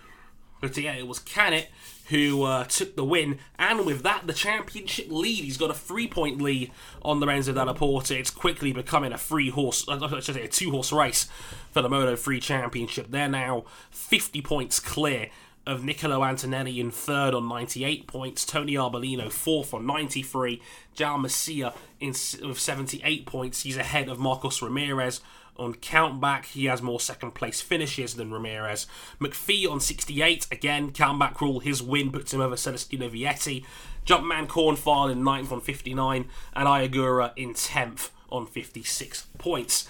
But 0.61 0.77
yeah, 0.77 0.95
it 0.95 1.09
was 1.09 1.19
Canet 1.19 1.69
who 2.09 2.43
uh, 2.43 2.65
took 2.65 2.97
the 2.97 3.05
win, 3.05 3.39
and 3.59 3.87
with 3.87 4.03
that, 4.03 4.27
the 4.27 4.33
championship 4.33 5.07
lead. 5.11 5.45
He's 5.45 5.57
got 5.57 5.71
a 5.71 5.75
three-point 5.75 6.41
lead 6.41 6.71
on 7.03 7.21
Lorenzo 7.21 7.53
Dalla 7.53 7.75
Porta. 7.75 8.19
It's 8.19 8.31
quickly 8.31 8.73
becoming 8.73 9.13
a 9.13 9.19
three-horse, 9.19 9.89
uh, 9.89 10.09
I 10.13 10.21
say, 10.21 10.45
a 10.45 10.49
two-horse 10.49 10.93
race 10.93 11.29
for 11.71 11.83
the 11.83 11.89
Moto 11.89 12.17
3 12.17 12.41
Championship. 12.41 13.11
They're 13.11 13.29
now 13.29 13.65
50 13.91 14.43
points 14.43 14.81
clear 14.81 15.31
of 15.67 15.83
Nicolo 15.83 16.23
Antonelli 16.23 16.79
in 16.79 16.91
third 16.91 17.35
on 17.35 17.49
98 17.49 18.07
points, 18.07 18.45
Tony 18.45 18.75
Arbolino 18.75 19.33
fourth 19.33 19.73
on 19.73 19.87
93, 19.87 20.61
Gian 20.95 21.23
Masia 21.23 21.75
in, 22.01 22.09
with 22.47 22.61
78 22.61 23.25
points. 23.27 23.63
He's 23.63 23.77
ahead 23.77 24.09
of 24.09 24.19
Marcos 24.19 24.61
Ramirez 24.61 25.21
on 25.57 25.75
countback, 25.75 26.47
he 26.47 26.67
has 26.67 26.83
more 26.83 27.01
second 27.01 27.33
place 27.33 27.61
finishes 27.61 28.15
than 28.15 28.33
Ramirez. 28.33 28.87
McPhee 29.21 29.71
on 29.71 29.81
68, 29.81 30.47
again, 30.51 30.93
countback 30.93 31.41
rule, 31.41 31.61
his 31.61 31.83
win 31.83 32.11
puts 32.11 32.33
him 32.33 32.41
over 32.41 32.57
Celestino 32.57 33.09
Vietti. 33.09 33.65
Jakub 34.05 34.49
Kornfeil 34.49 35.11
in 35.11 35.23
9th 35.23 35.53
on 35.53 35.61
59, 35.61 36.29
and 36.55 36.69
Ai 36.69 36.89
Ogura 36.89 37.33
in 37.37 37.55
10th 37.55 38.11
on 38.31 38.47
56 38.47 39.27
points. 39.39 39.89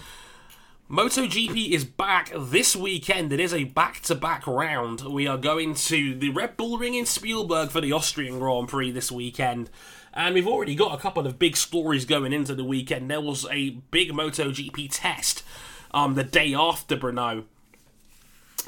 MotoGP 0.91 1.71
is 1.71 1.85
back 1.85 2.31
this 2.37 2.77
weekend. 2.77 3.33
It 3.33 3.41
is 3.41 3.55
a 3.55 3.65
back 3.65 4.01
to 4.03 4.15
back 4.15 4.47
round. 4.47 5.01
We 5.01 5.27
are 5.27 5.39
going 5.39 5.75
to 5.75 6.15
the 6.15 6.29
Red 6.29 6.59
Bull 6.59 6.77
Ring 6.77 6.95
in 6.95 7.07
Spielberg 7.07 7.71
for 7.71 7.81
the 7.81 7.93
Austrian 7.93 8.39
Grand 8.39 8.69
Prix 8.69 8.91
this 8.91 9.11
weekend. 9.11 9.71
And 10.15 10.35
we've 10.35 10.47
already 10.47 10.77
got 10.77 10.95
a 10.97 11.03
couple 11.03 11.27
of 11.27 11.39
big 11.41 11.57
stories 11.57 12.05
going 12.05 12.33
into 12.33 12.55
the 12.55 12.65
weekend. 12.65 13.11
There 13.11 13.21
was 13.21 13.47
a 13.51 13.71
big 13.91 14.13
MotoGP 14.13 14.89
test 14.91 15.43
um, 15.93 16.15
the 16.15 16.23
day 16.23 16.55
after 16.55 16.97
Brno 16.97 17.45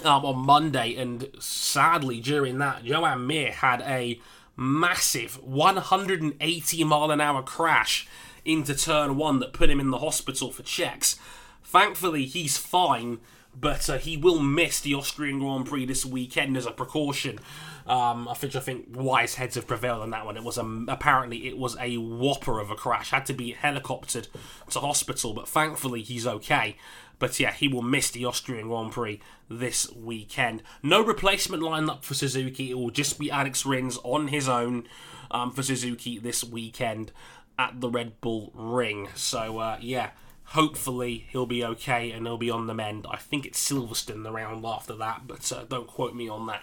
um, 0.04 0.24
on 0.24 0.38
Monday, 0.44 0.96
and 0.96 1.28
sadly 1.38 2.20
during 2.20 2.58
that, 2.58 2.84
Joan 2.84 3.26
Mir 3.26 3.52
had 3.52 3.80
a 3.82 4.20
massive 4.56 5.42
180 5.42 6.84
mile 6.84 7.10
an 7.10 7.20
hour 7.20 7.42
crash 7.42 8.08
into 8.44 8.74
turn 8.74 9.16
one 9.16 9.38
that 9.40 9.52
put 9.52 9.70
him 9.70 9.80
in 9.80 9.90
the 9.90 9.98
hospital 9.98 10.50
for 10.50 10.62
checks. 10.62 11.16
Thankfully, 11.62 12.26
he's 12.26 12.56
fine, 12.56 13.18
but 13.58 13.88
uh, 13.88 13.98
he 13.98 14.16
will 14.16 14.40
miss 14.40 14.80
the 14.80 14.94
Austrian 14.94 15.38
Grand 15.38 15.66
Prix 15.66 15.86
this 15.86 16.04
weekend 16.04 16.56
as 16.56 16.66
a 16.66 16.70
precaution. 16.70 17.38
Um, 17.86 18.28
I 18.28 18.34
think 18.34 18.56
I 18.56 18.60
think 18.60 18.88
wise 18.94 19.36
heads 19.36 19.54
have 19.54 19.66
prevailed 19.66 20.02
on 20.02 20.10
that 20.10 20.26
one. 20.26 20.36
It 20.36 20.42
was 20.42 20.58
a, 20.58 20.84
apparently 20.88 21.46
it 21.46 21.56
was 21.56 21.76
a 21.80 21.96
whopper 21.96 22.58
of 22.58 22.70
a 22.70 22.74
crash. 22.74 23.10
Had 23.10 23.26
to 23.26 23.32
be 23.32 23.54
helicoptered 23.54 24.28
to 24.70 24.80
hospital, 24.80 25.32
but 25.32 25.48
thankfully 25.48 26.02
he's 26.02 26.26
okay. 26.26 26.76
But 27.18 27.38
yeah, 27.40 27.52
he 27.52 27.68
will 27.68 27.82
miss 27.82 28.10
the 28.10 28.24
Austrian 28.24 28.68
Grand 28.68 28.92
Prix 28.92 29.20
this 29.48 29.90
weekend. 29.92 30.62
No 30.82 31.02
replacement 31.02 31.62
lineup 31.62 32.02
for 32.02 32.14
Suzuki. 32.14 32.70
It 32.70 32.78
will 32.78 32.90
just 32.90 33.18
be 33.18 33.30
Alex 33.30 33.64
Rins 33.64 33.98
on 34.02 34.28
his 34.28 34.48
own 34.48 34.86
um, 35.30 35.52
for 35.52 35.62
Suzuki 35.62 36.18
this 36.18 36.44
weekend 36.44 37.12
at 37.58 37.80
the 37.80 37.88
Red 37.88 38.20
Bull 38.20 38.52
Ring. 38.54 39.08
So 39.14 39.58
uh, 39.58 39.78
yeah, 39.80 40.10
hopefully 40.46 41.26
he'll 41.30 41.46
be 41.46 41.64
okay 41.64 42.10
and 42.10 42.26
he'll 42.26 42.38
be 42.38 42.50
on 42.50 42.66
the 42.66 42.74
mend. 42.74 43.06
I 43.10 43.16
think 43.16 43.46
it's 43.46 43.70
Silverstone 43.70 44.22
the 44.22 44.32
round 44.32 44.64
after 44.64 44.94
that, 44.96 45.22
but 45.26 45.50
uh, 45.52 45.64
don't 45.68 45.86
quote 45.86 46.14
me 46.14 46.28
on 46.28 46.46
that. 46.46 46.62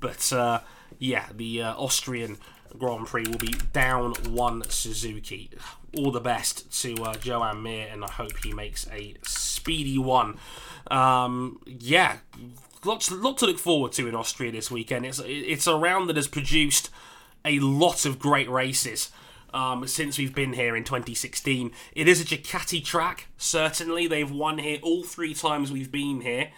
But 0.00 0.32
uh, 0.32 0.60
yeah, 0.98 1.26
the 1.34 1.62
uh, 1.62 1.74
Austrian 1.74 2.38
Grand 2.78 3.06
Prix 3.06 3.24
will 3.26 3.38
be 3.38 3.54
down 3.72 4.14
one 4.28 4.62
Suzuki. 4.68 5.50
All 5.96 6.10
the 6.10 6.20
best 6.20 6.70
to 6.82 6.94
uh, 7.02 7.14
Joan 7.14 7.62
Mir, 7.62 7.88
and 7.90 8.04
I 8.04 8.10
hope 8.10 8.36
he 8.44 8.52
makes 8.52 8.86
a 8.92 9.14
speedy 9.22 9.98
one. 9.98 10.38
Um, 10.90 11.60
yeah, 11.66 12.18
lots, 12.84 13.10
lot 13.10 13.38
to 13.38 13.46
look 13.46 13.58
forward 13.58 13.92
to 13.92 14.06
in 14.06 14.14
Austria 14.14 14.52
this 14.52 14.70
weekend. 14.70 15.06
It's 15.06 15.20
it's 15.24 15.66
a 15.66 15.76
round 15.76 16.08
that 16.08 16.16
has 16.16 16.28
produced 16.28 16.90
a 17.44 17.58
lot 17.60 18.04
of 18.04 18.18
great 18.18 18.50
races. 18.50 19.10
Um, 19.56 19.86
since 19.86 20.18
we've 20.18 20.34
been 20.34 20.52
here 20.52 20.76
in 20.76 20.84
2016. 20.84 21.70
It 21.94 22.08
is 22.08 22.20
a 22.20 22.26
Ducati 22.26 22.84
track, 22.84 23.28
certainly. 23.38 24.06
They've 24.06 24.30
won 24.30 24.58
here 24.58 24.78
all 24.82 25.02
three 25.02 25.32
times 25.32 25.72
we've 25.72 25.90
been 25.90 26.20
here. 26.20 26.50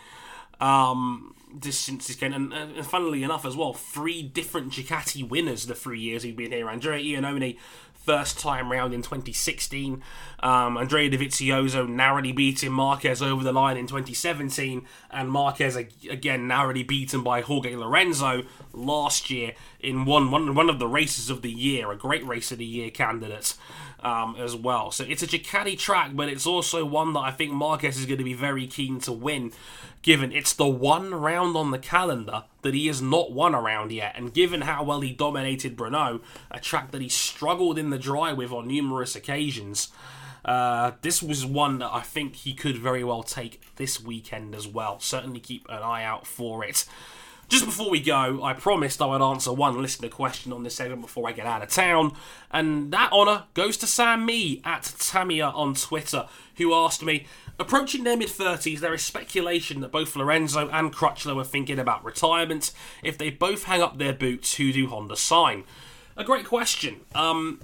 Um, 0.60 1.36
this 1.54 1.78
since 1.78 2.12
game, 2.16 2.32
and, 2.32 2.52
and 2.52 2.84
funnily 2.84 3.22
enough 3.22 3.46
as 3.46 3.56
well, 3.56 3.72
three 3.72 4.24
different 4.24 4.72
Ducati 4.72 5.26
winners 5.26 5.66
the 5.66 5.76
three 5.76 6.00
years 6.00 6.24
we've 6.24 6.36
been 6.36 6.50
here. 6.50 6.68
Andrea 6.68 6.98
Iannone, 7.00 7.56
first 7.94 8.40
time 8.40 8.72
round 8.72 8.92
in 8.92 9.02
2016. 9.02 10.02
Um, 10.40 10.76
Andrea 10.76 11.08
Dovizioso 11.08 11.88
narrowly 11.88 12.32
beating 12.32 12.72
Marquez 12.72 13.22
over 13.22 13.44
the 13.44 13.52
line 13.52 13.76
in 13.76 13.86
2017, 13.86 14.86
and 15.12 15.30
Marquez 15.30 15.76
again 15.76 16.48
narrowly 16.48 16.82
beaten 16.82 17.22
by 17.22 17.42
Jorge 17.42 17.76
Lorenzo 17.76 18.42
last 18.72 19.30
year 19.30 19.52
in 19.80 20.04
one 20.04 20.30
one 20.30 20.54
one 20.54 20.68
of 20.68 20.78
the 20.78 20.88
races 20.88 21.30
of 21.30 21.42
the 21.42 21.50
year, 21.50 21.90
a 21.90 21.96
great 21.96 22.26
race 22.26 22.50
of 22.50 22.58
the 22.58 22.64
year 22.64 22.90
candidate 22.90 23.54
um, 24.00 24.36
as 24.36 24.54
well. 24.56 24.90
So 24.90 25.04
it's 25.04 25.22
a 25.22 25.26
Ducati 25.26 25.78
track, 25.78 26.12
but 26.14 26.28
it's 26.28 26.46
also 26.46 26.84
one 26.84 27.12
that 27.12 27.20
I 27.20 27.30
think 27.30 27.52
Marquez 27.52 27.98
is 27.98 28.06
going 28.06 28.18
to 28.18 28.24
be 28.24 28.34
very 28.34 28.66
keen 28.66 29.00
to 29.00 29.12
win, 29.12 29.52
given 30.02 30.32
it's 30.32 30.52
the 30.52 30.66
one 30.66 31.14
round 31.14 31.56
on 31.56 31.70
the 31.70 31.78
calendar 31.78 32.44
that 32.62 32.74
he 32.74 32.86
has 32.88 33.00
not 33.00 33.32
won 33.32 33.54
around 33.54 33.92
yet, 33.92 34.14
and 34.16 34.34
given 34.34 34.62
how 34.62 34.82
well 34.82 35.00
he 35.00 35.12
dominated 35.12 35.76
Brno, 35.76 36.20
a 36.50 36.60
track 36.60 36.90
that 36.90 37.02
he 37.02 37.08
struggled 37.08 37.78
in 37.78 37.90
the 37.90 37.98
dry 37.98 38.32
with 38.32 38.52
on 38.52 38.66
numerous 38.66 39.14
occasions. 39.14 39.88
Uh, 40.44 40.92
this 41.02 41.22
was 41.22 41.44
one 41.44 41.78
that 41.78 41.92
I 41.92 42.00
think 42.00 42.36
he 42.36 42.54
could 42.54 42.78
very 42.78 43.04
well 43.04 43.22
take 43.22 43.60
this 43.76 44.00
weekend 44.00 44.54
as 44.54 44.66
well. 44.66 44.98
Certainly 44.98 45.40
keep 45.40 45.66
an 45.68 45.82
eye 45.82 46.04
out 46.04 46.26
for 46.26 46.64
it. 46.64 46.86
Just 47.48 47.64
before 47.64 47.88
we 47.88 48.00
go, 48.00 48.42
I 48.42 48.52
promised 48.52 49.00
I 49.00 49.06
would 49.06 49.22
answer 49.22 49.50
one 49.52 49.80
listener 49.80 50.10
question 50.10 50.52
on 50.52 50.64
this 50.64 50.74
segment 50.74 51.00
before 51.00 51.26
I 51.26 51.32
get 51.32 51.46
out 51.46 51.62
of 51.62 51.70
town, 51.70 52.12
and 52.50 52.92
that 52.92 53.10
honour 53.10 53.44
goes 53.54 53.78
to 53.78 53.86
Sam 53.86 54.26
Me 54.26 54.60
at 54.64 54.82
Tamia 54.82 55.54
on 55.54 55.74
Twitter, 55.74 56.26
who 56.56 56.74
asked 56.74 57.02
me, 57.02 57.26
Approaching 57.58 58.04
their 58.04 58.18
mid 58.18 58.28
30s, 58.28 58.80
there 58.80 58.92
is 58.92 59.02
speculation 59.02 59.80
that 59.80 59.90
both 59.90 60.14
Lorenzo 60.14 60.68
and 60.68 60.92
Crutchlow 60.92 61.40
are 61.40 61.44
thinking 61.44 61.78
about 61.78 62.04
retirement. 62.04 62.70
If 63.02 63.16
they 63.16 63.30
both 63.30 63.64
hang 63.64 63.82
up 63.82 63.96
their 63.96 64.12
boots, 64.12 64.56
who 64.56 64.70
do 64.70 64.86
Honda 64.86 65.16
sign? 65.16 65.64
A 66.18 66.24
great 66.24 66.44
question. 66.44 67.00
Um, 67.14 67.60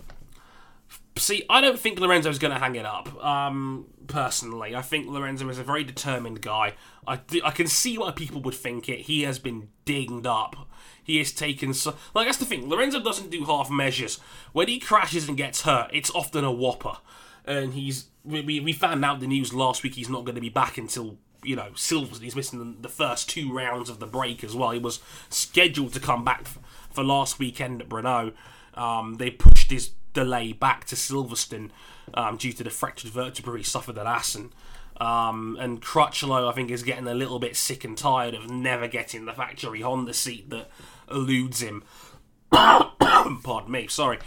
see, 1.16 1.44
I 1.48 1.60
don't 1.60 1.78
think 1.78 2.00
Lorenzo's 2.00 2.38
going 2.38 2.52
to 2.52 2.58
hang 2.58 2.74
it 2.74 2.86
up. 2.86 3.22
Um, 3.24 3.86
personally, 4.06 4.74
I 4.74 4.82
think 4.82 5.08
Lorenzo 5.08 5.48
is 5.48 5.58
a 5.58 5.64
very 5.64 5.84
determined 5.84 6.40
guy. 6.40 6.74
I, 7.06 7.20
I 7.44 7.50
can 7.50 7.66
see 7.66 7.98
why 7.98 8.10
people 8.10 8.40
would 8.42 8.54
think 8.54 8.88
it. 8.88 9.00
He 9.00 9.22
has 9.22 9.38
been 9.38 9.68
dinged 9.84 10.26
up. 10.26 10.68
He 11.02 11.18
has 11.18 11.32
taken 11.32 11.74
so 11.74 11.96
like 12.14 12.26
that's 12.26 12.38
the 12.38 12.46
thing. 12.46 12.68
Lorenzo 12.68 12.98
doesn't 12.98 13.30
do 13.30 13.44
half 13.44 13.70
measures. 13.70 14.18
When 14.52 14.68
he 14.68 14.80
crashes 14.80 15.28
and 15.28 15.36
gets 15.36 15.62
hurt, 15.62 15.90
it's 15.92 16.10
often 16.10 16.44
a 16.44 16.52
whopper. 16.52 16.96
And 17.44 17.74
he's 17.74 18.06
we, 18.24 18.58
we 18.58 18.72
found 18.72 19.04
out 19.04 19.20
the 19.20 19.26
news 19.26 19.52
last 19.52 19.82
week. 19.82 19.94
He's 19.94 20.08
not 20.08 20.24
going 20.24 20.34
to 20.34 20.40
be 20.40 20.48
back 20.48 20.78
until 20.78 21.18
you 21.42 21.56
know 21.56 21.68
Silverstone. 21.74 22.22
He's 22.22 22.34
missing 22.34 22.78
the 22.80 22.88
first 22.88 23.28
two 23.28 23.52
rounds 23.52 23.90
of 23.90 24.00
the 24.00 24.06
break 24.06 24.42
as 24.42 24.56
well. 24.56 24.70
He 24.70 24.78
was 24.78 25.00
scheduled 25.28 25.92
to 25.92 26.00
come 26.00 26.24
back 26.24 26.46
for 26.90 27.04
last 27.04 27.38
weekend 27.38 27.82
at 27.82 27.88
Brno. 27.88 28.32
Um, 28.74 29.16
they 29.16 29.30
pushed 29.30 29.70
his 29.70 29.90
delay 30.14 30.52
back 30.52 30.86
to 30.86 30.94
Silverstone 30.94 31.70
um, 32.14 32.36
due 32.36 32.52
to 32.52 32.64
the 32.64 32.70
fractured 32.70 33.10
vertebrae 33.10 33.58
he 33.58 33.64
suffered 33.64 33.98
at 33.98 34.06
Assen. 34.06 34.52
Um, 34.98 35.56
and 35.60 35.82
Crutchlow, 35.82 36.48
I 36.48 36.52
think, 36.52 36.70
is 36.70 36.82
getting 36.82 37.06
a 37.06 37.14
little 37.14 37.38
bit 37.38 37.56
sick 37.56 37.84
and 37.84 37.98
tired 37.98 38.34
of 38.34 38.48
never 38.48 38.86
getting 38.86 39.24
the 39.24 39.32
factory 39.32 39.80
Honda 39.80 40.14
seat 40.14 40.50
that 40.50 40.70
eludes 41.10 41.60
him. 41.60 41.82
Pardon 42.50 43.70
me, 43.70 43.88
sorry. 43.88 44.18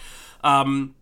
Um, 0.43 0.95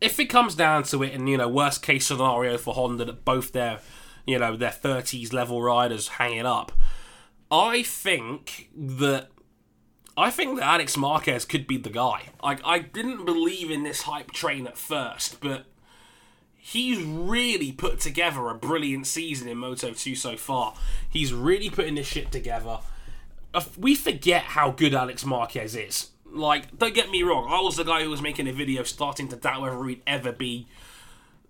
if 0.00 0.18
it 0.18 0.26
comes 0.26 0.54
down 0.54 0.84
to 0.84 1.02
it, 1.02 1.12
and 1.12 1.28
you 1.28 1.36
know, 1.36 1.48
worst 1.48 1.82
case 1.82 2.06
scenario 2.06 2.56
for 2.56 2.74
Honda 2.74 3.04
that 3.04 3.24
both 3.24 3.52
their, 3.52 3.80
you 4.26 4.38
know, 4.38 4.56
their 4.56 4.70
30s 4.70 5.32
level 5.32 5.62
riders 5.62 6.08
hang 6.08 6.36
it 6.36 6.46
up, 6.46 6.72
I 7.50 7.82
think 7.82 8.70
that 8.74 9.28
I 10.16 10.30
think 10.30 10.58
that 10.58 10.66
Alex 10.66 10.96
Marquez 10.96 11.44
could 11.44 11.66
be 11.66 11.78
the 11.78 11.90
guy. 11.90 12.30
Like 12.42 12.60
I 12.64 12.80
didn't 12.80 13.24
believe 13.24 13.70
in 13.70 13.82
this 13.82 14.02
hype 14.02 14.30
train 14.30 14.66
at 14.66 14.76
first, 14.76 15.40
but 15.40 15.64
he's 16.56 17.02
really 17.02 17.72
put 17.72 18.00
together 18.00 18.48
a 18.48 18.54
brilliant 18.54 19.06
season 19.06 19.48
in 19.48 19.58
Moto 19.58 19.92
2 19.92 20.14
so 20.14 20.36
far. 20.36 20.74
He's 21.08 21.32
really 21.32 21.70
putting 21.70 21.94
this 21.94 22.06
shit 22.06 22.30
together. 22.30 22.80
We 23.76 23.94
forget 23.94 24.42
how 24.42 24.70
good 24.70 24.94
Alex 24.94 25.24
Marquez 25.24 25.74
is. 25.74 26.10
Like, 26.30 26.78
don't 26.78 26.94
get 26.94 27.10
me 27.10 27.22
wrong, 27.22 27.46
I 27.50 27.60
was 27.60 27.76
the 27.76 27.84
guy 27.84 28.02
who 28.02 28.08
was 28.08 28.22
making 28.22 28.48
a 28.48 28.52
video 28.52 28.84
starting 28.84 29.28
to 29.28 29.36
doubt 29.36 29.60
whether 29.60 29.84
he'd 29.84 30.02
ever 30.06 30.32
be 30.32 30.66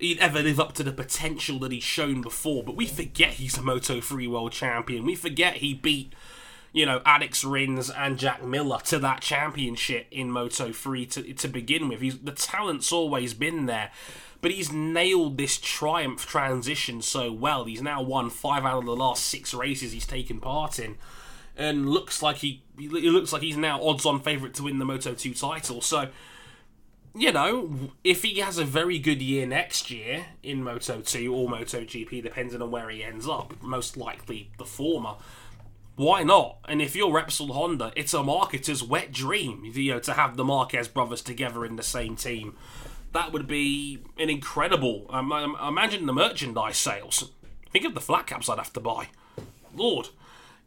he'd 0.01 0.19
ever 0.19 0.43
live 0.43 0.59
up 0.59 0.73
to 0.73 0.83
the 0.83 0.91
potential 0.91 1.61
that 1.61 1.71
he's 1.71 1.85
shown 1.85 2.21
before, 2.21 2.65
but 2.65 2.75
we 2.75 2.87
forget 2.87 3.35
he's 3.35 3.57
a 3.57 3.63
Moto 3.63 4.01
3 4.01 4.27
world 4.27 4.51
champion. 4.51 5.05
We 5.05 5.15
forget 5.15 5.57
he 5.57 5.75
beat 5.75 6.13
you 6.73 6.87
know, 6.87 7.03
Alex 7.05 7.45
Rins 7.45 7.91
and 7.91 8.19
Jack 8.19 8.43
Miller 8.43 8.79
to 8.87 8.99
that 8.99 9.21
championship 9.21 10.07
in 10.11 10.31
Moto 10.31 10.73
3 10.73 11.07
to, 11.07 11.35
to 11.35 11.49
begin 11.49 11.89
with. 11.89 12.01
He's, 12.01 12.19
the 12.19 12.33
talent's 12.33 12.91
always 12.93 13.35
been 13.35 13.67
there, 13.67 13.91
but 14.41 14.51
he's 14.51 14.73
nailed 14.73 15.37
this 15.37 15.59
triumph 15.59 16.27
transition 16.27 17.03
so 17.03 17.31
well. 17.31 17.65
He's 17.65 17.83
now 17.83 18.01
won 18.01 18.31
five 18.31 18.65
out 18.65 18.79
of 18.79 18.87
the 18.87 18.97
last 18.97 19.25
six 19.25 19.53
races 19.53 19.93
he's 19.93 20.07
taken 20.07 20.41
part 20.41 20.79
in. 20.79 20.97
And 21.55 21.91
looks 21.91 22.23
like 22.23 22.37
he, 22.39 22.63
he 22.79 22.89
looks 22.89 23.33
like 23.33 23.43
he's 23.43 23.59
now 23.59 23.83
odds-on 23.83 24.21
favourite 24.21 24.55
to 24.55 24.63
win 24.63 24.79
the 24.79 24.87
Moto 24.87 25.13
2 25.13 25.35
title. 25.35 25.83
So, 25.83 26.09
you 27.15 27.31
know, 27.31 27.91
if 28.03 28.23
he 28.23 28.39
has 28.39 28.57
a 28.57 28.65
very 28.65 28.99
good 28.99 29.21
year 29.21 29.47
next 29.47 29.91
year 29.91 30.25
in 30.43 30.65
Moto 30.65 31.03
2 31.03 31.35
or 31.35 31.51
Moto 31.51 31.83
GP, 31.83 32.23
depending 32.23 32.63
on 32.63 32.71
where 32.71 32.89
he 32.89 33.05
ends 33.05 33.29
up, 33.29 33.63
most 33.63 33.99
likely 33.99 34.51
the 34.57 34.65
former, 34.65 35.17
why 35.97 36.23
not? 36.23 36.59
And 36.67 36.81
if 36.81 36.97
you're 36.97 37.11
Repsol 37.11 37.51
Honda, 37.51 37.93
it's 37.95 38.15
a 38.15 38.19
marketer's 38.19 38.83
wet 38.83 39.13
dream, 39.13 39.65
you 39.65 39.93
know, 39.93 40.01
to 40.01 40.15
have 40.15 40.37
the 40.37 40.45
Marquez 40.45 40.89
brothers 40.89 41.23
together 41.23 41.65
in 41.65 41.77
the 41.77 41.83
same 41.83 42.17
team. 42.17 42.57
That 43.13 43.33
would 43.33 43.47
be 43.47 44.03
an 44.19 44.31
incredible. 44.31 45.07
Um, 45.11 45.33
imagine 45.63 46.07
the 46.07 46.15
merchandise 46.15 46.79
sales. 46.79 47.31
Think 47.71 47.85
of 47.85 47.95
the 47.95 48.01
flat 48.01 48.27
caps 48.27 48.49
I'd 48.49 48.59
have 48.59 48.73
to 48.73 48.81
buy. 48.81 49.09
Lord. 49.75 50.09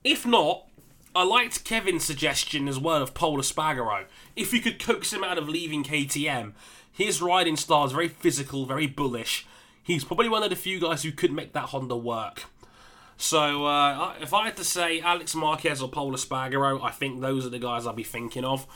If 0.04 0.24
not, 0.24 0.68
I 1.16 1.24
liked 1.24 1.64
Kevin's 1.64 2.04
suggestion 2.04 2.68
as 2.68 2.78
well 2.78 3.02
of 3.02 3.16
Pol 3.16 3.38
Espargaro. 3.38 4.06
If 4.36 4.54
you 4.54 4.62
could 4.62 4.80
coax 4.80 5.12
him 5.12 5.24
out 5.24 5.40
of 5.40 5.50
leaving 5.50 5.84
KTM, 5.84 6.54
his 6.92 7.22
riding 7.22 7.58
style 7.58 7.86
is 7.86 7.92
very 7.92 8.08
physical, 8.10 8.66
very 8.66 8.86
bullish. 8.86 9.48
He's 9.82 10.04
probably 10.04 10.30
one 10.30 10.44
of 10.44 10.50
the 10.52 10.56
few 10.56 10.80
guys 10.80 11.04
who 11.04 11.12
could 11.12 11.32
make 11.32 11.54
that 11.54 11.70
Honda 11.70 11.96
work. 11.96 12.44
So 13.18 13.66
uh, 13.66 14.14
if 14.22 14.34
I 14.34 14.46
had 14.46 14.58
to 14.58 14.64
say 14.64 15.00
Alex 15.00 15.36
Marquez 15.36 15.82
or 15.82 15.90
Pol 15.90 16.12
Espargaro, 16.12 16.84
I 16.84 16.92
think 16.92 17.22
those 17.22 17.46
are 17.46 17.50
the 17.50 17.60
guys 17.60 17.88
I'd 17.88 17.96
be 17.96 18.04
thinking 18.04 18.44
of 18.44 18.68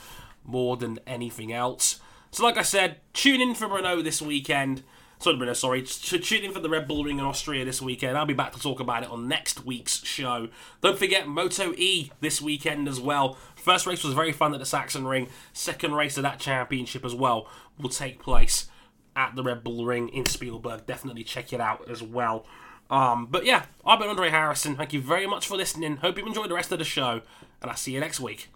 more 0.44 0.76
than 0.76 0.98
anything 1.06 1.52
else. 1.52 2.00
So 2.30 2.44
like 2.44 2.56
I 2.56 2.62
said, 2.62 2.96
tune 3.12 3.40
in 3.40 3.54
for 3.54 3.68
Renault 3.68 4.02
this 4.02 4.22
weekend. 4.22 4.82
Sorry, 5.18 5.36
Brno, 5.36 5.54
sorry. 5.54 5.82
Tune 5.82 6.44
in 6.44 6.52
for 6.52 6.60
the 6.60 6.70
Red 6.70 6.88
Bull 6.88 7.04
Ring 7.04 7.18
in 7.18 7.24
Austria 7.26 7.62
this 7.66 7.82
weekend. 7.82 8.16
I'll 8.16 8.24
be 8.24 8.32
back 8.32 8.52
to 8.52 8.60
talk 8.60 8.80
about 8.80 9.02
it 9.02 9.10
on 9.10 9.28
next 9.28 9.66
week's 9.66 10.02
show. 10.02 10.48
Don't 10.80 10.98
forget 10.98 11.28
Moto 11.28 11.74
E 11.76 12.10
this 12.20 12.40
weekend 12.40 12.88
as 12.88 12.98
well. 12.98 13.36
First 13.54 13.86
race 13.86 14.02
was 14.02 14.14
very 14.14 14.32
fun 14.32 14.54
at 14.54 14.60
the 14.60 14.64
Sachsenring. 14.64 15.28
Second 15.52 15.92
race 15.92 16.16
of 16.16 16.22
that 16.22 16.40
championship 16.40 17.04
as 17.04 17.14
well 17.14 17.46
will 17.78 17.90
take 17.90 18.18
place 18.18 18.68
at 19.14 19.36
the 19.36 19.42
Red 19.42 19.62
Bull 19.62 19.84
Ring 19.84 20.08
in 20.08 20.24
Spielberg. 20.24 20.86
Definitely 20.86 21.24
check 21.24 21.52
it 21.52 21.60
out 21.60 21.86
as 21.90 22.02
well. 22.02 22.46
Um, 22.90 23.26
but 23.30 23.44
yeah, 23.44 23.66
I've 23.86 24.00
been 24.00 24.08
Andre 24.08 24.30
Harrison. 24.30 24.76
Thank 24.76 24.92
you 24.92 25.00
very 25.00 25.26
much 25.26 25.46
for 25.46 25.56
listening. 25.56 25.98
Hope 25.98 26.18
you 26.18 26.26
enjoyed 26.26 26.50
the 26.50 26.54
rest 26.54 26.72
of 26.72 26.78
the 26.78 26.84
show, 26.84 27.22
and 27.62 27.70
I'll 27.70 27.76
see 27.76 27.92
you 27.92 28.00
next 28.00 28.20
week. 28.20 28.48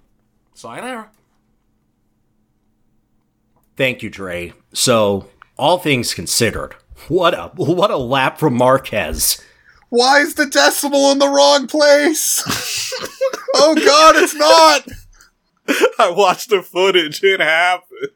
Sayonara. 0.55 1.11
Thank 3.76 4.03
you, 4.03 4.11
Dre. 4.11 4.53
So, 4.72 5.28
all 5.57 5.78
things 5.78 6.14
considered, 6.14 6.74
what 7.09 7.35
a 7.35 7.53
what 7.55 7.91
a 7.91 7.97
lap 7.97 8.39
from 8.39 8.55
Marquez. 8.55 9.41
Why 9.89 10.20
is 10.20 10.35
the 10.35 10.47
decimal 10.47 11.12
in 11.12 11.18
the 11.18 11.28
wrong 11.28 11.68
place? 11.68 12.43
oh 13.55 13.74
god, 13.74 14.16
it's 14.16 14.35
not! 14.35 14.89
I 15.99 16.11
watched 16.11 16.51
the 16.51 16.62
footage. 16.62 17.22
It 17.22 17.41
happened. 17.41 18.11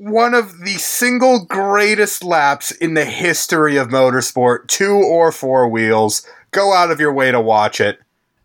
One 0.00 0.32
of 0.32 0.60
the 0.60 0.78
single 0.78 1.44
greatest 1.44 2.24
laps 2.24 2.70
in 2.70 2.94
the 2.94 3.04
history 3.04 3.76
of 3.76 3.88
motorsport, 3.88 4.66
two 4.66 4.94
or 4.94 5.30
four 5.30 5.68
wheels. 5.68 6.26
Go 6.52 6.72
out 6.72 6.90
of 6.90 7.00
your 7.00 7.12
way 7.12 7.30
to 7.30 7.38
watch 7.38 7.82
it. 7.82 7.98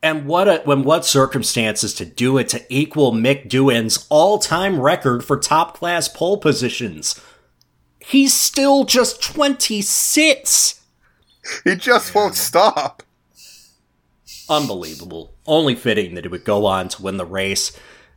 And 0.03 0.25
what 0.25 0.49
a, 0.49 0.61
when 0.65 0.83
what 0.83 1.05
circumstances 1.05 1.93
to 1.93 2.05
do 2.05 2.37
it 2.37 2.49
to 2.49 2.65
equal 2.67 3.13
Mick 3.13 3.47
Doohan's 3.47 4.05
all-time 4.09 4.81
record 4.81 5.23
for 5.23 5.39
top 5.39 5.77
class 5.77 6.09
pole 6.09 6.37
positions. 6.39 7.21
He's 7.99 8.33
still 8.33 8.83
just 8.83 9.23
26. 9.23 10.81
He 11.63 11.75
just 11.77 12.13
won't 12.13 12.35
stop. 12.35 13.01
Unbelievable. 14.49 15.33
Only 15.47 15.75
fitting 15.75 16.15
that 16.15 16.25
he 16.25 16.27
would 16.27 16.43
go 16.43 16.65
on 16.65 16.89
to 16.89 17.01
win 17.01 17.15
the 17.15 17.25
race. 17.25 17.71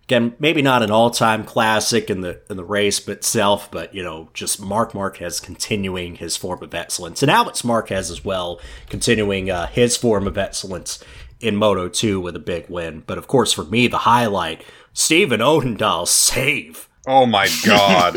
Again, 0.09 0.35
maybe 0.39 0.63
not 0.63 0.83
an 0.83 0.91
all-time 0.91 1.45
classic 1.45 2.09
in 2.09 2.23
the 2.23 2.41
in 2.49 2.57
the 2.57 2.65
race 2.65 3.07
itself, 3.07 3.71
but 3.71 3.95
you 3.95 4.03
know, 4.03 4.31
just 4.33 4.59
Marc 4.59 4.95
Marquez 4.95 5.39
continuing 5.39 6.15
his 6.15 6.35
form 6.35 6.63
of 6.63 6.73
excellence, 6.73 7.23
and 7.23 7.31
Alex 7.31 7.63
Marquez 7.63 8.11
as 8.11 8.25
well, 8.25 8.59
continuing 8.89 9.51
uh, 9.51 9.67
his 9.67 9.99
form 9.99 10.27
of 10.27 10.39
excellence 10.39 11.05
in 11.41 11.57
Moto 11.57 11.91
2 11.91 12.21
with 12.23 12.35
a 12.35 12.39
big 12.41 12.71
win. 12.71 13.03
But 13.07 13.19
of 13.19 13.29
course, 13.29 13.53
for 13.53 13.65
me, 13.65 13.87
the 13.87 13.99
highlight: 13.99 14.65
Steven 14.95 15.41
Odendaal's 15.41 16.11
save. 16.11 16.89
Oh 17.07 17.27
my 17.27 17.47
god. 17.67 18.17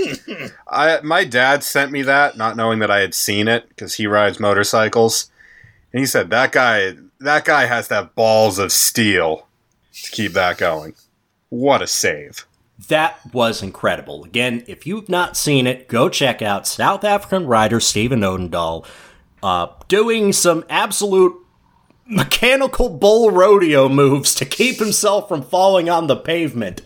I 0.70 1.02
my 1.02 1.26
dad 1.26 1.62
sent 1.62 1.92
me 1.92 2.04
that, 2.04 2.38
not 2.38 2.56
knowing 2.56 2.80
that 2.80 2.90
I 2.90 3.02
had 3.02 3.14
seen 3.14 3.50
it 3.50 3.68
because 3.68 3.96
he 3.96 4.08
rides 4.08 4.40
motorcycles. 4.40 5.30
And 5.92 6.00
he 6.00 6.06
said 6.06 6.30
that 6.30 6.54
guy 6.54 6.94
that 7.20 7.44
guy 7.44 7.66
has 7.66 7.90
that 7.90 8.16
balls 8.16 8.60
of 8.60 8.72
steel 8.72 9.48
to 10.04 10.12
keep 10.12 10.32
that 10.32 10.58
going. 10.58 10.96
What 11.52 11.82
a 11.82 11.88
save. 11.88 12.48
That 12.88 13.20
was 13.34 13.62
incredible. 13.62 14.24
Again, 14.24 14.64
if 14.68 14.88
you've 14.88 15.10
not 15.10 15.36
seen 15.36 15.68
it, 15.68 15.90
go 15.90 16.08
check 16.08 16.42
out 16.42 16.66
South 16.66 17.04
African 17.04 17.46
rider 17.46 17.82
Steven 17.82 18.22
Odendaal 18.22 18.86
uh, 19.44 19.68
doing 19.90 20.32
some 20.32 20.64
absolute 20.70 21.36
mechanical 22.06 22.88
bull 22.88 23.32
rodeo 23.32 23.90
moves 23.90 24.34
to 24.36 24.46
keep 24.46 24.80
himself 24.80 25.28
from 25.28 25.42
falling 25.42 25.90
on 25.90 26.08
the 26.08 26.16
pavement. 26.16 26.84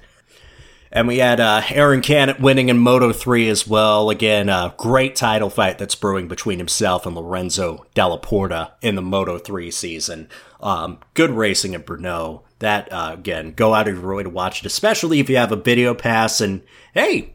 And 0.96 1.10
we 1.10 1.18
had 1.18 1.42
uh, 1.42 1.62
Aron 1.72 2.00
Canet 2.00 2.40
winning 2.40 2.70
in 2.70 2.78
Moto 2.78 3.12
3 3.12 3.50
as 3.50 3.68
well. 3.68 4.10
Again, 4.10 4.48
a 4.48 4.74
great 4.78 5.14
title 5.14 5.50
fight 5.50 5.78
that's 5.78 5.94
brewing 5.94 6.30
between 6.30 6.58
himself 6.58 7.06
and 7.06 7.14
Lorenzo 7.14 7.86
Dalla 7.94 8.18
Porta 8.18 8.72
in 8.82 8.96
the 8.96 9.02
Moto 9.02 9.38
3 9.38 9.70
season. 9.72 10.30
Um, 10.62 11.00
good 11.14 11.32
racing 11.32 11.74
in 11.74 11.84
Brno. 11.84 12.44
That, 12.60 12.90
uh, 12.94 13.10
again, 13.12 13.52
go 13.52 13.74
out 13.74 13.90
of 13.90 13.96
your 13.98 14.16
way 14.16 14.24
to 14.24 14.30
watch 14.30 14.62
it, 14.62 14.66
especially 14.66 15.20
if 15.20 15.30
you 15.30 15.36
have 15.36 15.52
a 15.52 15.58
video 15.58 15.94
pass. 15.94 16.40
And 16.40 16.62
hey, 16.94 17.34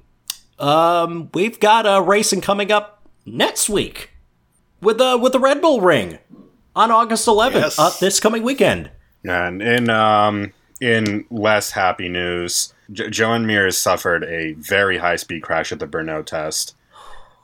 um, 0.58 1.28
we've 1.34 1.60
got 1.60 1.84
a 1.84 1.96
uh, 1.96 2.00
racing 2.00 2.40
coming 2.40 2.72
up 2.72 3.06
next 3.26 3.68
week 3.68 4.12
with, 4.80 4.98
uh, 5.02 5.18
with 5.20 5.32
the 5.32 5.38
Red 5.38 5.60
Bull 5.60 5.82
Ring 5.82 6.18
on 6.74 6.90
August 6.90 7.28
11th, 7.28 7.52
Yes. 7.52 7.78
uh, 7.78 7.90
this 8.00 8.20
coming 8.20 8.42
weekend. 8.42 8.90
And 9.22 9.60
in 9.60 9.90
um 9.90 10.54
in 10.80 11.26
less 11.30 11.72
happy 11.72 12.08
news, 12.08 12.72
J- 12.92 13.10
Joan 13.10 13.46
Mir 13.46 13.64
has 13.66 13.78
suffered 13.78 14.24
a 14.24 14.52
very 14.54 14.98
high 14.98 15.16
speed 15.16 15.42
crash 15.42 15.72
at 15.72 15.78
the 15.78 15.86
Brno 15.86 16.24
test. 16.24 16.74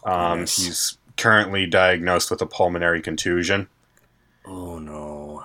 Um, 0.05 0.40
Yes. 0.40 0.57
He's 0.57 0.99
currently 1.16 1.66
diagnosed 1.66 2.30
with 2.30 2.42
a 2.42 2.47
pulmonary 2.47 3.01
contusion. 3.03 3.68
Oh 4.44 4.78
no. 4.78 5.44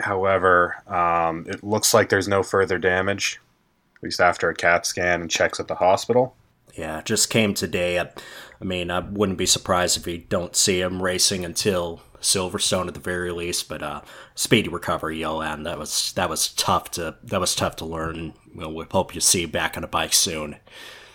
However, 0.00 0.76
um, 0.86 1.46
it 1.48 1.64
looks 1.64 1.94
like 1.94 2.08
there's 2.10 2.28
no 2.28 2.42
further 2.42 2.76
damage, 2.78 3.40
at 3.96 4.02
least 4.02 4.20
after 4.20 4.50
a 4.50 4.54
CAT 4.54 4.84
scan 4.84 5.22
and 5.22 5.30
checks 5.30 5.58
at 5.58 5.68
the 5.68 5.76
hospital. 5.76 6.34
Yeah, 6.74 7.00
just 7.02 7.30
came 7.30 7.54
today. 7.54 7.98
I, 7.98 8.10
I 8.60 8.64
mean, 8.64 8.90
I 8.90 8.98
wouldn't 8.98 9.38
be 9.38 9.46
surprised 9.46 9.96
if 9.96 10.04
we 10.04 10.18
don't 10.18 10.54
see 10.54 10.80
him 10.82 11.02
racing 11.02 11.46
until 11.46 12.02
Silverstone 12.20 12.88
at 12.88 12.94
the 12.94 13.00
very 13.00 13.30
least. 13.32 13.68
But 13.68 13.82
uh, 13.82 14.00
speedy 14.34 14.68
recovery, 14.68 15.18
Yolan. 15.18 15.64
That 15.64 15.78
was 15.78 16.12
that 16.12 16.28
was 16.28 16.48
tough 16.52 16.90
to 16.92 17.16
that 17.22 17.40
was 17.40 17.54
tough 17.54 17.76
to 17.76 17.84
learn. 17.84 18.34
Well, 18.54 18.72
we 18.72 18.84
hope 18.90 19.14
you 19.14 19.20
see 19.20 19.42
you 19.42 19.48
back 19.48 19.76
on 19.76 19.84
a 19.84 19.88
bike 19.88 20.12
soon. 20.12 20.56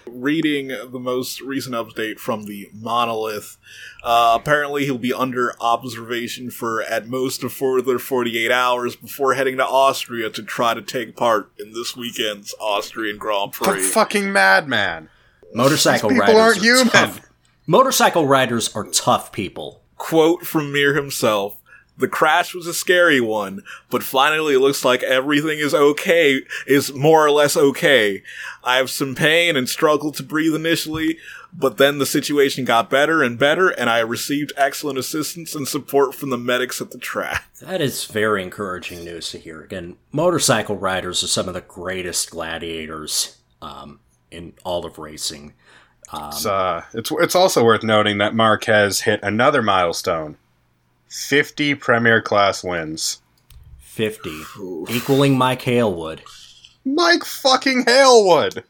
reading 0.08 0.68
the 0.70 1.00
most 1.00 1.42
recent 1.42 1.76
update 1.76 2.18
from 2.18 2.44
the 2.46 2.68
monolith 2.74 3.58
uh, 4.04 4.36
apparently 4.40 4.84
he'll 4.86 4.98
be 4.98 5.14
under 5.14 5.54
observation 5.62 6.50
for 6.50 6.82
at 6.82 7.08
most 7.08 7.44
a 7.44 7.50
further 7.50 8.00
48 8.00 8.52
hours 8.52 8.96
before 8.96 9.36
heading 9.36 9.58
to 9.58 9.66
austria 9.66 10.28
to 10.30 10.42
try 10.42 10.74
to 10.74 10.82
take 10.82 11.16
part 11.16 11.52
in 11.60 11.72
this 11.74 11.96
weekend's 11.96 12.54
austrian 12.60 13.18
grand 13.20 13.54
But 13.60 13.70
prix 13.74 13.84
fucking 13.84 14.34
madman. 14.34 15.10
Motorcycle 15.54 16.10
These 16.10 16.20
riders 16.20 16.30
people 16.34 16.42
aren't 16.42 16.58
are 16.58 16.62
human. 16.64 16.88
tough. 16.88 17.22
Motorcycle 17.68 18.26
riders 18.28 18.76
are 18.76 18.86
tough 18.86 19.32
people. 19.32 19.81
Quote 20.02 20.48
from 20.48 20.74
Mir 20.74 20.96
himself. 20.96 21.58
The 21.96 22.08
crash 22.08 22.56
was 22.56 22.66
a 22.66 22.74
scary 22.74 23.22
one, 23.22 23.62
but 23.92 24.02
finally 24.02 24.56
it 24.56 24.60
looks 24.60 24.84
like 24.84 25.04
everything 25.04 25.60
is 25.60 25.76
okay, 25.76 26.42
is 26.66 26.92
more 26.92 27.24
or 27.24 27.30
less 27.30 27.56
okay. 27.56 28.24
I 28.64 28.78
have 28.78 28.90
some 28.90 29.14
pain 29.14 29.56
and 29.56 29.70
struggled 29.70 30.16
to 30.16 30.24
breathe 30.24 30.56
initially, 30.56 31.20
but 31.54 31.78
then 31.78 32.00
the 32.00 32.08
situation 32.08 32.66
got 32.66 32.90
better 32.90 33.22
and 33.22 33.38
better, 33.38 33.70
and 33.70 33.92
I 33.92 34.00
received 34.00 34.54
excellent 34.58 34.98
assistance 34.98 35.54
and 35.54 35.68
support 35.68 36.16
from 36.16 36.32
the 36.32 36.38
medics 36.38 36.82
at 36.82 36.90
the 36.90 36.98
track. 36.98 37.46
That 37.62 37.80
is 37.80 38.06
very 38.06 38.42
encouraging 38.42 39.06
news 39.06 39.30
to 39.30 39.38
hear. 39.38 39.62
Again, 39.62 39.98
motorcycle 40.12 40.78
riders 40.78 41.24
are 41.24 41.28
some 41.28 41.48
of 41.48 41.54
the 41.54 41.62
greatest 41.62 42.32
gladiators 42.32 43.38
um, 43.62 44.00
in 44.32 44.54
all 44.64 44.84
of 44.84 44.98
racing. 44.98 45.54
It's, 46.14 46.46
uh, 46.46 46.84
it's 46.94 47.12
it's 47.12 47.36
also 47.36 47.64
worth 47.64 47.84
noting 47.84 48.18
that 48.18 48.36
Marquez 48.36 49.02
hit 49.02 49.20
another 49.24 49.62
milestone: 49.62 50.38
fifty 51.08 51.76
Premier 51.76 52.22
Class 52.22 52.64
wins. 52.64 53.22
50, 53.80 54.30
equaling 54.90 55.38
Mike 55.38 55.64
Hailwood. 55.64 56.22
Mike 56.86 57.26
fucking 57.26 57.84
Hailwood, 57.84 58.64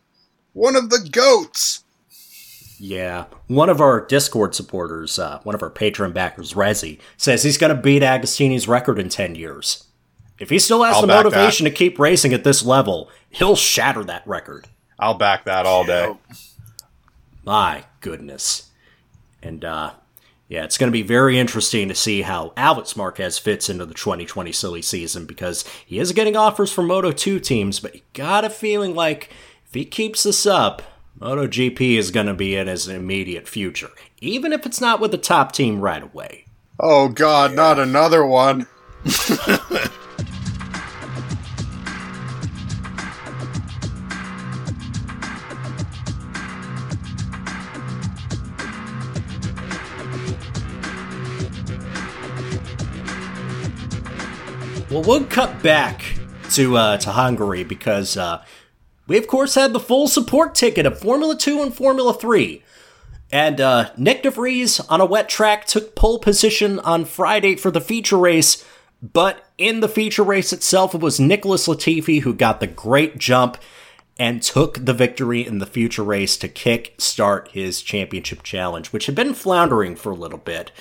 one 0.53 0.75
of 0.75 0.89
the 0.89 1.07
goats. 1.11 1.83
Yeah, 2.79 3.25
one 3.45 3.69
of 3.69 3.79
our 3.79 4.03
Discord 4.03 4.55
supporters, 4.55 5.19
uh, 5.19 5.39
one 5.43 5.53
of 5.53 5.61
our 5.61 5.69
Patreon 5.69 6.13
backers, 6.13 6.55
Rezi, 6.55 6.99
says 7.15 7.43
he's 7.43 7.59
going 7.59 7.73
to 7.73 7.79
beat 7.79 8.01
Agostini's 8.01 8.67
record 8.67 8.97
in 8.97 9.09
10 9.09 9.35
years. 9.35 9.85
If 10.39 10.49
he 10.49 10.57
still 10.57 10.81
has 10.81 10.95
I'll 10.95 11.01
the 11.01 11.07
back 11.07 11.25
motivation 11.25 11.65
to 11.65 11.71
keep 11.71 11.99
racing 11.99 12.33
at 12.33 12.43
this 12.43 12.65
level, 12.65 13.07
he'll 13.29 13.55
shatter 13.55 14.03
that 14.05 14.25
record. 14.25 14.67
I'll 14.97 15.13
back 15.13 15.45
that 15.45 15.67
all 15.67 15.85
day. 15.85 16.15
My 17.43 17.85
goodness. 18.01 18.71
And, 19.41 19.65
uh, 19.65 19.93
yeah, 20.47 20.63
it's 20.65 20.77
going 20.77 20.89
to 20.89 20.91
be 20.91 21.01
very 21.01 21.39
interesting 21.39 21.87
to 21.87 21.95
see 21.95 22.23
how 22.23 22.53
Alex 22.57 22.95
Marquez 22.95 23.37
fits 23.37 23.69
into 23.69 23.85
the 23.85 23.93
2020 23.93 24.51
silly 24.51 24.81
season 24.81 25.25
because 25.25 25.63
he 25.85 25.97
is 25.97 26.11
getting 26.11 26.35
offers 26.35 26.71
from 26.71 26.87
Moto 26.87 27.11
2 27.11 27.39
teams, 27.39 27.79
but 27.79 27.95
you 27.95 28.01
got 28.13 28.43
a 28.43 28.49
feeling 28.49 28.93
like 28.93 29.29
if 29.65 29.73
he 29.73 29.85
keeps 29.85 30.23
this 30.23 30.45
up, 30.45 30.81
MotoGP 31.19 31.97
is 31.97 32.11
going 32.11 32.25
to 32.25 32.33
be 32.33 32.55
in 32.55 32.67
his 32.67 32.87
immediate 32.87 33.47
future, 33.47 33.91
even 34.19 34.51
if 34.51 34.65
it's 34.65 34.81
not 34.81 34.99
with 34.99 35.11
the 35.11 35.17
top 35.17 35.53
team 35.53 35.79
right 35.79 36.03
away. 36.03 36.45
Oh 36.79 37.07
God, 37.07 37.53
not 37.53 37.79
another 37.79 38.25
one. 38.25 38.67
Well, 55.01 55.21
we'll 55.21 55.27
cut 55.29 55.63
back 55.63 56.03
to 56.51 56.77
uh, 56.77 56.97
to 56.97 57.09
Hungary 57.09 57.63
because 57.63 58.17
uh, 58.17 58.43
we, 59.07 59.17
of 59.17 59.25
course, 59.25 59.55
had 59.55 59.73
the 59.73 59.79
full 59.79 60.07
support 60.07 60.53
ticket 60.53 60.85
of 60.85 60.99
Formula 60.99 61.35
2 61.35 61.59
and 61.59 61.73
Formula 61.73 62.13
3. 62.13 62.63
And 63.31 63.59
uh, 63.59 63.89
Nyck 63.97 64.21
de 64.21 64.29
Vries 64.29 64.79
on 64.81 65.01
a 65.01 65.05
wet 65.05 65.27
track 65.27 65.65
took 65.65 65.95
pole 65.95 66.19
position 66.19 66.77
on 66.81 67.05
Friday 67.05 67.55
for 67.55 67.71
the 67.71 67.81
feature 67.81 68.19
race, 68.19 68.63
but 69.01 69.43
in 69.57 69.79
the 69.79 69.89
feature 69.89 70.21
race 70.21 70.53
itself, 70.53 70.93
it 70.93 71.01
was 71.01 71.19
Nicholas 71.19 71.67
Latifi 71.67 72.21
who 72.21 72.35
got 72.35 72.59
the 72.59 72.67
great 72.67 73.17
jump 73.17 73.57
and 74.19 74.43
took 74.43 74.85
the 74.85 74.93
victory 74.93 75.43
in 75.43 75.57
the 75.57 75.65
future 75.65 76.03
race 76.03 76.37
to 76.37 76.47
kick 76.47 76.93
start 76.99 77.49
his 77.53 77.81
championship 77.81 78.43
challenge, 78.43 78.89
which 78.89 79.07
had 79.07 79.15
been 79.15 79.33
floundering 79.33 79.95
for 79.95 80.11
a 80.11 80.15
little 80.15 80.37
bit. 80.37 80.71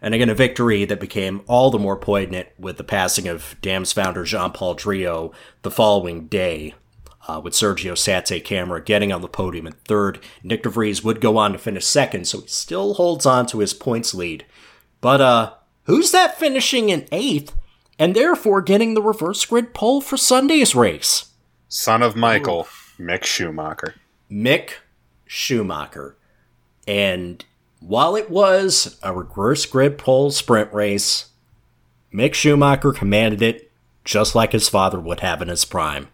And 0.00 0.14
again 0.14 0.30
a 0.30 0.34
victory 0.34 0.84
that 0.84 1.00
became 1.00 1.42
all 1.46 1.70
the 1.70 1.78
more 1.78 1.96
poignant 1.96 2.48
with 2.58 2.76
the 2.76 2.84
passing 2.84 3.28
of 3.28 3.56
DAMS 3.62 3.92
founder 3.92 4.24
Jean 4.24 4.52
Paul 4.52 4.74
Driot 4.74 5.32
the 5.62 5.70
following 5.70 6.26
day. 6.26 6.74
Uh, 7.28 7.40
with 7.40 7.54
Sergio 7.54 7.98
Sette 7.98 8.44
Camara 8.44 8.80
getting 8.80 9.12
on 9.12 9.20
the 9.20 9.26
podium 9.26 9.66
in 9.66 9.72
third, 9.84 10.20
Nyck 10.44 10.62
de 10.62 10.68
Vries 10.68 11.02
would 11.02 11.20
go 11.20 11.36
on 11.38 11.50
to 11.50 11.58
finish 11.58 11.84
second, 11.84 12.28
so 12.28 12.40
he 12.42 12.46
still 12.46 12.94
holds 12.94 13.26
on 13.26 13.46
to 13.46 13.58
his 13.58 13.74
points 13.74 14.14
lead. 14.14 14.46
But 15.00 15.20
uh, 15.20 15.54
who's 15.84 16.12
that 16.12 16.38
finishing 16.38 16.88
in 16.88 17.08
eighth, 17.10 17.52
and 17.98 18.14
therefore 18.14 18.62
getting 18.62 18.94
the 18.94 19.02
reverse 19.02 19.44
grid 19.44 19.74
pole 19.74 20.00
for 20.00 20.16
Sunday's 20.16 20.76
race? 20.76 21.30
Son 21.68 22.00
of 22.00 22.14
Michael, 22.14 22.68
Mick 22.96 23.24
Schumacher. 23.24 23.96
Mick 24.30 24.74
Schumacher. 25.26 26.16
And 26.86 27.44
while 27.80 28.16
it 28.16 28.30
was 28.30 28.98
a 29.02 29.12
reverse 29.12 29.66
grid 29.66 29.98
pole 29.98 30.30
sprint 30.30 30.72
race, 30.72 31.30
Mick 32.12 32.34
Schumacher 32.34 32.92
commanded 32.92 33.42
it 33.42 33.70
just 34.04 34.34
like 34.34 34.52
his 34.52 34.68
father 34.68 35.00
would 35.00 35.20
have 35.20 35.42
in 35.42 35.48
his 35.48 35.64
prime. 35.64 36.08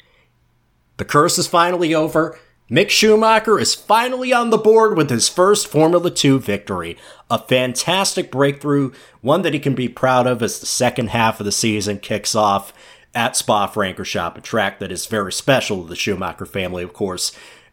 The 0.96 1.04
curse 1.04 1.38
is 1.38 1.46
finally 1.46 1.94
over. 1.94 2.38
Mick 2.70 2.88
Schumacher 2.88 3.58
is 3.58 3.74
finally 3.74 4.32
on 4.32 4.50
the 4.50 4.58
board 4.58 4.96
with 4.96 5.10
his 5.10 5.28
first 5.28 5.68
Formula 5.68 6.10
2 6.10 6.40
victory. 6.40 6.96
A 7.30 7.38
fantastic 7.38 8.30
breakthrough, 8.30 8.92
one 9.20 9.42
that 9.42 9.52
he 9.52 9.60
can 9.60 9.74
be 9.74 9.88
proud 9.88 10.26
of 10.26 10.42
as 10.42 10.58
the 10.58 10.66
second 10.66 11.10
half 11.10 11.38
of 11.38 11.44
the 11.44 11.52
season 11.52 11.98
kicks 11.98 12.34
off 12.34 12.72
at 13.14 13.36
Spa 13.36 13.68
Francorchamps, 13.68 14.38
a 14.38 14.40
track 14.40 14.78
that 14.78 14.90
is 14.90 15.06
very 15.06 15.32
special 15.32 15.82
to 15.82 15.88
the 15.88 15.96
Schumacher 15.96 16.46
family, 16.46 16.82
of 16.82 16.94
course, 16.94 17.32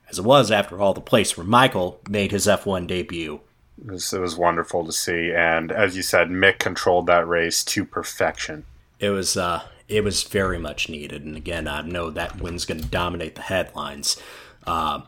as 0.10 0.20
it 0.20 0.26
was, 0.26 0.52
after 0.52 0.82
all, 0.82 0.94
the 0.94 1.02
place 1.02 1.38
where 1.38 1.46
Michael 1.46 2.02
made 2.10 2.32
his 2.32 2.46
F1 2.46 2.88
debut. 2.88 3.40
It 3.86 3.92
was, 3.92 4.12
it 4.14 4.20
was 4.20 4.36
wonderful 4.36 4.86
to 4.86 4.92
see, 4.92 5.32
and 5.32 5.72
as 5.72 5.96
you 5.96 6.04
said, 6.04 6.30
Mick 6.30 6.60
controlled 6.60 7.08
that 7.08 7.28
race 7.28 7.64
to 7.66 7.86
perfection. 7.86 8.66
It 9.00 9.10
was 9.10 9.38
uh, 9.38 9.64
it 9.90 10.04
was 10.04 10.24
very 10.24 10.60
much 10.60 10.88
needed. 10.88 11.26
And 11.26 11.36
again, 11.36 11.68
I 11.68 11.82
know 11.82 12.12
that 12.12 12.40
win's 12.40 12.66
going 12.66 12.80
to 12.80 12.88
dominate 12.88 13.36
the 13.36 13.42
headlines. 13.42 14.22
Uh, 14.66 15.02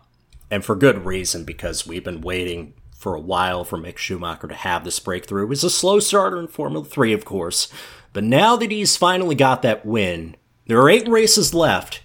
and 0.49 0.65
for 0.65 0.75
good 0.75 1.05
reason, 1.05 1.45
because 1.45 1.87
we've 1.87 2.03
been 2.03 2.21
waiting 2.21 2.73
for 2.97 3.15
a 3.15 3.21
while 3.21 3.63
for 3.63 3.77
Mick 3.77 3.97
Schumacher 3.97 4.47
to 4.47 4.55
have 4.55 4.83
this 4.83 4.99
breakthrough. 4.99 5.43
He 5.43 5.49
was 5.49 5.63
a 5.63 5.69
slow 5.69 5.99
starter 5.99 6.39
in 6.39 6.47
Formula 6.47 6.83
3, 6.83 7.13
of 7.13 7.25
course. 7.25 7.71
But 8.11 8.23
now 8.23 8.55
that 8.57 8.71
he's 8.71 8.97
finally 8.97 9.35
got 9.35 9.61
that 9.61 9.85
win, 9.85 10.35
there 10.65 10.81
are 10.81 10.89
eight 10.89 11.07
races 11.07 11.53
left. 11.53 12.01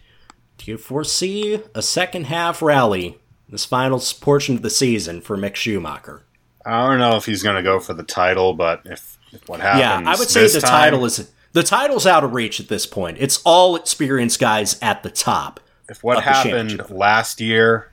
Do 0.59 0.71
you 0.71 0.79
foresee 0.79 1.61
a 1.75 1.83
second 1.83 2.27
half 2.27 2.63
rally, 2.63 3.19
this 3.49 3.65
final 3.65 4.01
portion 4.21 4.57
of 4.57 4.63
the 4.63 4.71
season 4.71 5.21
for 5.21 5.37
Mick 5.37 5.55
Schumacher? 5.55 6.26
I 6.67 6.89
don't 6.89 6.99
know 6.99 7.17
if 7.17 7.25
he's 7.25 7.43
going 7.45 7.57
to 7.57 7.63
go 7.63 7.79
for 7.79 7.95
the 7.95 8.03
title, 8.03 8.53
but 8.53 8.83
if, 8.85 9.19
if 9.33 9.49
what 9.49 9.61
happens, 9.61 9.81
yeah, 9.81 10.03
I 10.05 10.19
would 10.19 10.29
say 10.29 10.49
the 10.49 10.61
time, 10.61 10.71
title 10.71 11.05
is 11.05 11.31
the 11.53 11.63
title's 11.63 12.07
out 12.07 12.25
of 12.25 12.35
reach 12.35 12.59
at 12.59 12.69
this 12.69 12.87
point. 12.87 13.19
It's 13.21 13.41
all 13.45 13.77
experienced 13.77 14.41
guys 14.41 14.77
at 14.83 15.03
the 15.03 15.11
top. 15.11 15.61
If 15.89 16.03
what 16.03 16.23
happened 16.23 16.91
last 16.91 17.41
year 17.41 17.93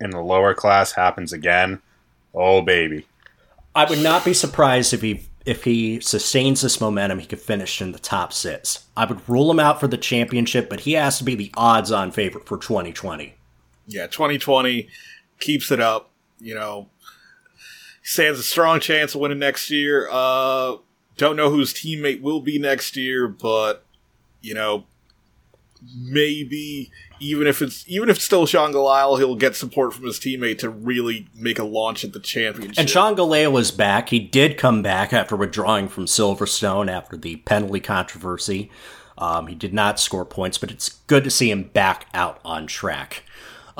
in 0.00 0.10
the 0.10 0.20
lower 0.20 0.52
class 0.52 0.92
happens 0.92 1.32
again, 1.32 1.80
oh 2.34 2.60
baby. 2.60 3.06
I 3.74 3.88
would 3.88 4.02
not 4.02 4.24
be 4.24 4.34
surprised 4.34 4.92
if 4.92 5.00
he 5.00 5.22
if 5.46 5.64
he 5.64 6.00
sustains 6.00 6.60
this 6.60 6.80
momentum, 6.80 7.18
he 7.18 7.26
could 7.26 7.40
finish 7.40 7.80
in 7.80 7.92
the 7.92 7.98
top 7.98 8.32
six. 8.32 8.84
I 8.96 9.06
would 9.06 9.26
rule 9.26 9.50
him 9.50 9.58
out 9.58 9.80
for 9.80 9.88
the 9.88 9.96
championship, 9.96 10.68
but 10.68 10.80
he 10.80 10.92
has 10.92 11.16
to 11.18 11.24
be 11.24 11.34
the 11.34 11.50
odds-on 11.56 12.10
favorite 12.10 12.46
for 12.46 12.58
2020. 12.58 13.34
Yeah, 13.86 14.06
2020 14.06 14.88
keeps 15.38 15.70
it 15.70 15.80
up. 15.80 16.10
You 16.38 16.54
know, 16.54 16.88
stands 18.02 18.38
a 18.38 18.42
strong 18.42 18.80
chance 18.80 19.14
of 19.14 19.20
winning 19.20 19.38
next 19.38 19.70
year. 19.70 20.08
Uh, 20.10 20.76
don't 21.16 21.36
know 21.36 21.50
whose 21.50 21.72
teammate 21.72 22.22
will 22.22 22.40
be 22.40 22.58
next 22.58 22.96
year, 22.96 23.28
but 23.28 23.84
you 24.40 24.54
know, 24.54 24.84
maybe 25.94 26.90
even 27.20 27.46
if 27.46 27.60
it's 27.60 27.84
even 27.86 28.08
if 28.08 28.16
it's 28.16 28.24
still 28.24 28.46
Sean 28.46 28.72
Gelael, 28.72 29.18
he'll 29.18 29.36
get 29.36 29.54
support 29.54 29.92
from 29.92 30.06
his 30.06 30.18
teammate 30.18 30.58
to 30.58 30.70
really 30.70 31.28
make 31.34 31.58
a 31.58 31.64
launch 31.64 32.04
at 32.04 32.12
the 32.12 32.20
championship. 32.20 32.78
And 32.78 32.88
Sean 32.88 33.14
Gelael 33.14 33.52
was 33.52 33.70
back. 33.70 34.08
He 34.08 34.18
did 34.18 34.56
come 34.56 34.82
back 34.82 35.12
after 35.12 35.36
withdrawing 35.36 35.88
from 35.88 36.06
Silverstone 36.06 36.90
after 36.90 37.16
the 37.16 37.36
penalty 37.36 37.80
controversy. 37.80 38.70
Um, 39.18 39.48
he 39.48 39.54
did 39.54 39.74
not 39.74 40.00
score 40.00 40.24
points, 40.24 40.56
but 40.56 40.70
it's 40.70 40.88
good 40.88 41.24
to 41.24 41.30
see 41.30 41.50
him 41.50 41.64
back 41.64 42.06
out 42.14 42.40
on 42.42 42.66
track. 42.66 43.22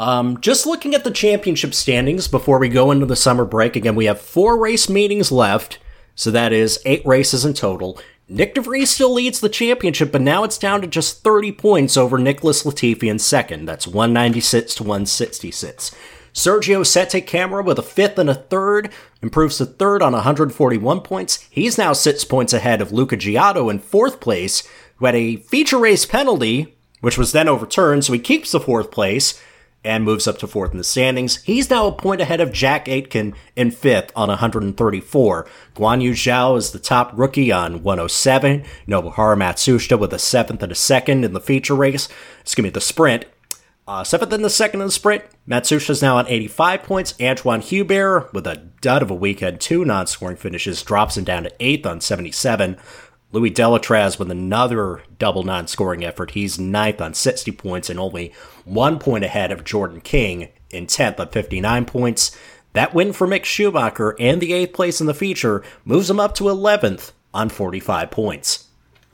Um, 0.00 0.40
just 0.40 0.64
looking 0.64 0.94
at 0.94 1.04
the 1.04 1.10
championship 1.10 1.74
standings 1.74 2.26
before 2.26 2.58
we 2.58 2.70
go 2.70 2.90
into 2.90 3.04
the 3.04 3.14
summer 3.14 3.44
break, 3.44 3.76
again, 3.76 3.94
we 3.94 4.06
have 4.06 4.18
four 4.18 4.58
race 4.58 4.88
meetings 4.88 5.30
left, 5.30 5.78
so 6.14 6.30
that 6.30 6.54
is 6.54 6.80
eight 6.86 7.04
races 7.04 7.44
in 7.44 7.52
total. 7.52 8.00
Nyck 8.30 8.54
de 8.54 8.62
Vries 8.62 8.88
still 8.88 9.12
leads 9.12 9.40
the 9.40 9.50
championship, 9.50 10.10
but 10.10 10.22
now 10.22 10.42
it's 10.42 10.56
down 10.56 10.80
to 10.80 10.86
just 10.86 11.22
30 11.22 11.52
points 11.52 11.98
over 11.98 12.16
Nicholas 12.16 12.62
Latifi 12.62 13.10
in 13.10 13.18
second. 13.18 13.66
That's 13.66 13.86
196 13.86 14.76
to 14.76 14.84
166. 14.84 15.94
Sergio 16.32 16.86
Sette 16.86 17.26
Camara 17.26 17.62
with 17.62 17.78
a 17.78 17.82
fifth 17.82 18.18
and 18.18 18.30
a 18.30 18.34
third 18.34 18.90
improves 19.20 19.58
to 19.58 19.66
third 19.66 20.00
on 20.00 20.14
141 20.14 21.00
points. 21.02 21.46
He's 21.50 21.76
now 21.76 21.92
six 21.92 22.24
points 22.24 22.54
ahead 22.54 22.80
of 22.80 22.90
Luca 22.90 23.18
Ghiotto 23.18 23.70
in 23.70 23.78
fourth 23.78 24.18
place, 24.18 24.66
who 24.96 25.04
had 25.04 25.14
a 25.14 25.36
feature 25.36 25.78
race 25.78 26.06
penalty, 26.06 26.74
which 27.02 27.18
was 27.18 27.32
then 27.32 27.48
overturned, 27.50 28.06
so 28.06 28.14
he 28.14 28.18
keeps 28.18 28.52
the 28.52 28.60
fourth 28.60 28.90
place 28.90 29.38
and 29.84 30.04
moves 30.04 30.28
up 30.28 30.38
to 30.38 30.46
fourth 30.46 30.72
in 30.72 30.78
the 30.78 30.84
standings. 30.84 31.42
He's 31.42 31.70
now 31.70 31.86
a 31.86 31.92
point 31.92 32.20
ahead 32.20 32.40
of 32.40 32.52
Jack 32.52 32.88
Aitken 32.88 33.34
in 33.56 33.70
fifth 33.70 34.12
on 34.14 34.28
134. 34.28 35.46
Guanyu 35.74 36.10
Zhou 36.10 36.58
is 36.58 36.72
the 36.72 36.78
top 36.78 37.12
rookie 37.14 37.50
on 37.50 37.82
107. 37.82 38.64
Nobuharu 38.86 39.36
Matsushita 39.38 39.98
with 39.98 40.12
a 40.12 40.18
seventh 40.18 40.62
and 40.62 40.72
a 40.72 40.74
second 40.76 41.24
in 41.24 41.32
the 41.32 41.40
feature 41.40 41.74
race. 41.74 42.08
Excuse 42.42 42.62
me, 42.62 42.70
the 42.70 42.80
sprint. 42.80 43.24
Uh, 43.88 44.04
seventh 44.04 44.32
and 44.32 44.44
the 44.44 44.50
second 44.50 44.80
in 44.80 44.86
the 44.86 44.92
sprint. 44.92 45.24
Matsushita's 45.48 46.02
now 46.02 46.18
on 46.18 46.28
85 46.28 46.82
points. 46.82 47.14
Antoine 47.20 47.60
Hubert 47.60 48.32
with 48.32 48.46
a 48.46 48.56
dud 48.80 49.02
of 49.02 49.10
a 49.10 49.14
weekend, 49.14 49.60
two 49.60 49.84
non-scoring 49.84 50.36
finishes, 50.36 50.82
drops 50.82 51.16
him 51.16 51.24
down 51.24 51.42
to 51.44 51.52
eighth 51.58 51.86
on 51.86 52.00
77. 52.00 52.76
Louis 53.32 53.50
Delétraz 53.50 54.18
with 54.18 54.30
another 54.30 55.02
double 55.18 55.44
non-scoring 55.44 56.04
effort. 56.04 56.32
He's 56.32 56.58
ninth 56.58 57.00
on 57.00 57.14
60 57.14 57.52
points 57.52 57.88
and 57.88 58.00
only 58.00 58.32
one 58.64 58.98
point 58.98 59.24
ahead 59.24 59.52
of 59.52 59.64
Jordan 59.64 60.00
King 60.00 60.48
in 60.70 60.86
10th 60.86 61.20
on 61.20 61.28
59 61.28 61.84
points. 61.84 62.36
That 62.72 62.94
win 62.94 63.12
for 63.12 63.26
Mick 63.26 63.44
Schumacher 63.44 64.16
and 64.18 64.40
the 64.40 64.52
8th 64.52 64.72
place 64.72 65.00
in 65.00 65.06
the 65.06 65.14
feature 65.14 65.62
moves 65.84 66.10
him 66.10 66.20
up 66.20 66.34
to 66.36 66.44
11th 66.44 67.12
on 67.32 67.48
45 67.48 68.10
points. 68.10 68.66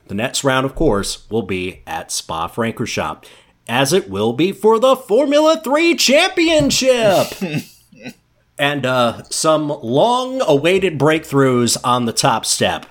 The 0.07 0.15
next 0.15 0.43
round, 0.43 0.65
of 0.65 0.73
course, 0.73 1.29
will 1.29 1.41
be 1.41 1.81
at 1.85 2.11
Spa 2.11 2.47
Francorchamps, 2.47 3.25
as 3.67 3.93
it 3.93 4.09
will 4.09 4.33
be 4.33 4.51
for 4.51 4.79
the 4.79 4.95
Formula 4.95 5.59
3 5.63 5.95
Championship! 5.95 7.27
and 8.57 8.85
uh, 8.85 9.23
some 9.23 9.67
long 9.67 10.41
awaited 10.41 10.97
breakthroughs 10.97 11.77
on 11.83 12.05
the 12.05 12.13
top 12.13 12.45
step. 12.45 12.85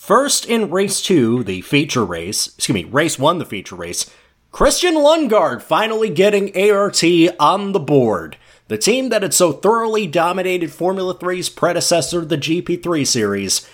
First 0.00 0.46
in 0.46 0.70
race 0.70 1.02
two, 1.02 1.44
the 1.44 1.60
feature 1.60 2.06
race, 2.06 2.54
excuse 2.56 2.74
me, 2.74 2.84
race 2.84 3.18
one, 3.18 3.36
the 3.36 3.44
feature 3.44 3.76
race, 3.76 4.10
Christian 4.50 4.94
Lundgaard 4.94 5.60
finally 5.60 6.08
getting 6.08 6.56
ART 6.58 7.04
on 7.38 7.72
the 7.72 7.78
board. 7.78 8.38
The 8.68 8.78
team 8.78 9.10
that 9.10 9.20
had 9.20 9.34
so 9.34 9.52
thoroughly 9.52 10.06
dominated 10.06 10.72
Formula 10.72 11.14
3's 11.14 11.50
predecessor, 11.50 12.24
the 12.24 12.38
GP3 12.38 13.06
series. 13.06 13.68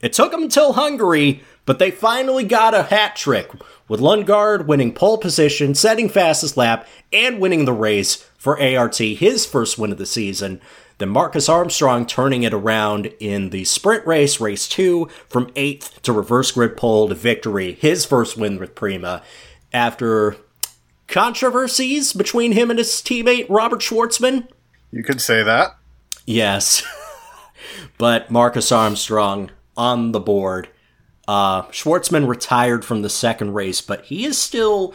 It 0.00 0.14
took 0.14 0.32
them 0.32 0.44
until 0.44 0.72
Hungary, 0.72 1.42
but 1.66 1.78
they 1.78 1.90
finally 1.90 2.44
got 2.44 2.72
a 2.72 2.84
hat 2.84 3.14
trick, 3.14 3.50
with 3.88 4.00
Lundgaard 4.00 4.66
winning 4.66 4.94
pole 4.94 5.18
position, 5.18 5.74
setting 5.74 6.08
fastest 6.08 6.56
lap, 6.56 6.88
and 7.12 7.40
winning 7.40 7.66
the 7.66 7.74
race 7.74 8.26
for 8.38 8.58
ART, 8.58 8.96
his 8.96 9.44
first 9.44 9.78
win 9.78 9.92
of 9.92 9.98
the 9.98 10.06
season. 10.06 10.62
Then 10.98 11.10
Marcus 11.10 11.48
Armstrong 11.48 12.06
turning 12.06 12.42
it 12.42 12.52
around 12.52 13.06
in 13.20 13.50
the 13.50 13.64
sprint 13.64 14.04
race, 14.06 14.40
race 14.40 14.68
two, 14.68 15.08
from 15.28 15.46
8th 15.52 16.00
to 16.02 16.12
reverse 16.12 16.50
grid 16.50 16.76
pole 16.76 17.08
to 17.08 17.14
victory, 17.14 17.74
his 17.74 18.04
first 18.04 18.36
win 18.36 18.58
with 18.58 18.74
Prima, 18.74 19.22
after 19.72 20.36
controversies 21.06 22.12
between 22.12 22.52
him 22.52 22.70
and 22.70 22.78
his 22.78 22.88
teammate 22.88 23.46
Robert 23.48 23.80
Shwartzman. 23.80 24.48
You 24.90 25.04
could 25.04 25.20
say 25.20 25.42
that. 25.44 25.76
Yes. 26.26 26.82
but 27.98 28.30
Marcus 28.30 28.72
Armstrong 28.72 29.50
on 29.76 30.12
the 30.12 30.20
board. 30.20 30.68
Uh, 31.28 31.62
Shwartzman 31.64 32.26
retired 32.26 32.84
from 32.84 33.02
the 33.02 33.10
second 33.10 33.54
race, 33.54 33.80
but 33.80 34.06
he 34.06 34.24
is 34.24 34.36
still 34.38 34.94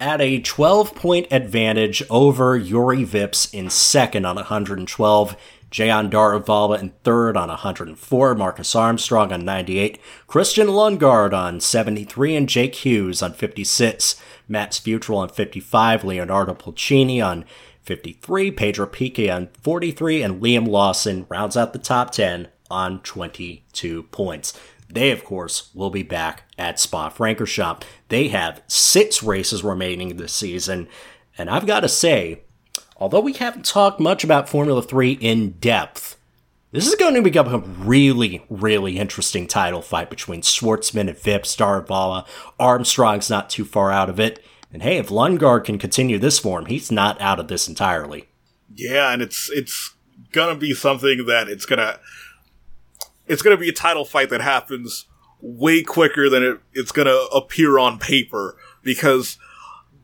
at 0.00 0.20
a 0.20 0.40
12 0.40 0.94
point 0.94 1.26
advantage 1.30 2.02
over 2.08 2.58
Jüri 2.58 3.06
Vips 3.06 3.52
in 3.52 3.70
second 3.70 4.24
on 4.24 4.36
112. 4.36 5.36
Jehan 5.70 6.10
Daruvala 6.10 6.80
in 6.80 6.90
third 7.04 7.36
on 7.36 7.48
104, 7.48 8.34
Marcus 8.34 8.74
Armstrong 8.74 9.32
on 9.32 9.44
98, 9.44 10.00
Christian 10.26 10.68
Lundgaard 10.68 11.34
on 11.34 11.60
73, 11.60 12.36
and 12.36 12.48
Jake 12.48 12.74
Hughes 12.74 13.22
on 13.22 13.34
56, 13.34 14.20
Max 14.48 14.78
Fewtrell 14.80 15.18
on 15.18 15.28
55, 15.28 16.04
Leonardo 16.04 16.54
Pulcini 16.54 17.22
on 17.22 17.44
53, 17.82 18.50
Pedro 18.50 18.86
Piquet 18.86 19.28
on 19.28 19.48
43, 19.62 20.22
and 20.22 20.42
Liam 20.42 20.66
Lawson 20.66 21.26
rounds 21.28 21.56
out 21.56 21.74
the 21.74 21.78
top 21.78 22.12
10 22.12 22.48
on 22.70 23.00
22 23.00 24.04
points. 24.04 24.58
They, 24.90 25.10
of 25.10 25.24
course, 25.24 25.70
will 25.74 25.90
be 25.90 26.02
back 26.02 26.44
at 26.58 26.80
Spa 26.80 27.10
Francorchamps. 27.10 27.82
They 28.08 28.28
have 28.28 28.62
six 28.66 29.22
races 29.22 29.62
remaining 29.62 30.16
this 30.16 30.32
season. 30.32 30.88
And 31.36 31.50
I've 31.50 31.66
got 31.66 31.80
to 31.80 31.88
say, 31.88 32.42
although 32.96 33.20
we 33.20 33.34
haven't 33.34 33.66
talked 33.66 34.00
much 34.00 34.24
about 34.24 34.48
Formula 34.48 34.82
3 34.82 35.12
in 35.12 35.52
depth, 35.52 36.16
this 36.70 36.86
is 36.86 36.94
going 36.96 37.14
to 37.14 37.22
become 37.22 37.52
a 37.52 37.58
really, 37.58 38.44
really 38.50 38.98
interesting 38.98 39.46
title 39.46 39.80
fight 39.80 40.10
between 40.10 40.42
Shwartzman 40.42 41.08
and 41.08 41.16
Vips, 41.16 41.56
Daruvala. 41.56 42.26
Armstrong's 42.58 43.30
not 43.30 43.48
too 43.48 43.64
far 43.64 43.90
out 43.90 44.10
of 44.10 44.20
it. 44.20 44.44
And 44.72 44.82
hey, 44.82 44.98
if 44.98 45.08
Lundgaard 45.08 45.64
can 45.64 45.78
continue 45.78 46.18
this 46.18 46.38
form, 46.38 46.66
he's 46.66 46.92
not 46.92 47.18
out 47.20 47.40
of 47.40 47.48
this 47.48 47.68
entirely. 47.68 48.28
Yeah, 48.74 49.12
and 49.12 49.22
it's 49.22 49.50
it's 49.50 49.94
gonna 50.32 50.54
be 50.54 50.74
something 50.74 51.24
that 51.24 51.48
it's 51.48 51.64
gonna 51.64 51.98
it's 53.28 53.42
gonna 53.42 53.56
be 53.56 53.68
a 53.68 53.72
title 53.72 54.04
fight 54.04 54.30
that 54.30 54.40
happens 54.40 55.06
way 55.40 55.82
quicker 55.82 56.28
than 56.28 56.42
it, 56.42 56.60
it's 56.72 56.92
gonna 56.92 57.18
appear 57.32 57.78
on 57.78 57.98
paper 57.98 58.56
because 58.82 59.38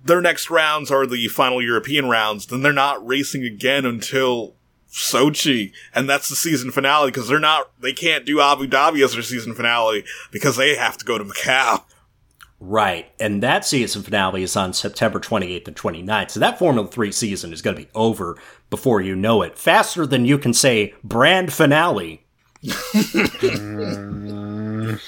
their 0.04 0.20
next 0.20 0.50
rounds 0.50 0.90
are 0.90 1.06
the 1.06 1.28
final 1.28 1.62
European 1.62 2.08
rounds. 2.08 2.46
Then 2.46 2.62
they're 2.62 2.72
not 2.72 3.04
racing 3.06 3.44
again 3.44 3.86
until 3.86 4.54
Sochi, 4.90 5.72
and 5.94 6.08
that's 6.08 6.28
the 6.28 6.36
season 6.36 6.70
finale 6.70 7.10
because 7.10 7.26
they're 7.26 7.40
not 7.40 7.70
they 7.80 7.92
can't 7.92 8.24
do 8.24 8.40
Abu 8.40 8.66
Dhabi 8.66 9.04
as 9.04 9.14
their 9.14 9.22
season 9.22 9.54
finale 9.54 10.04
because 10.30 10.56
they 10.56 10.76
have 10.76 10.96
to 10.98 11.04
go 11.04 11.18
to 11.18 11.24
Macau. 11.24 11.82
Right. 12.60 13.12
And 13.20 13.42
that 13.42 13.66
season 13.66 14.02
finale 14.02 14.42
is 14.42 14.56
on 14.56 14.72
September 14.72 15.20
28th 15.20 15.68
and 15.68 15.76
29th. 15.76 16.30
So 16.30 16.40
that 16.40 16.58
Formula 16.58 16.88
3 16.88 17.12
season 17.12 17.52
is 17.52 17.60
going 17.60 17.76
to 17.76 17.82
be 17.82 17.90
over 17.94 18.38
before 18.70 19.02
you 19.02 19.14
know 19.14 19.42
it. 19.42 19.58
Faster 19.58 20.06
than 20.06 20.24
you 20.24 20.38
can 20.38 20.54
say 20.54 20.94
brand 21.02 21.52
finale. 21.52 22.23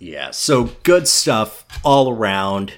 yeah. 0.00 0.30
So 0.30 0.64
good 0.82 1.08
stuff 1.08 1.64
all 1.82 2.10
around. 2.10 2.74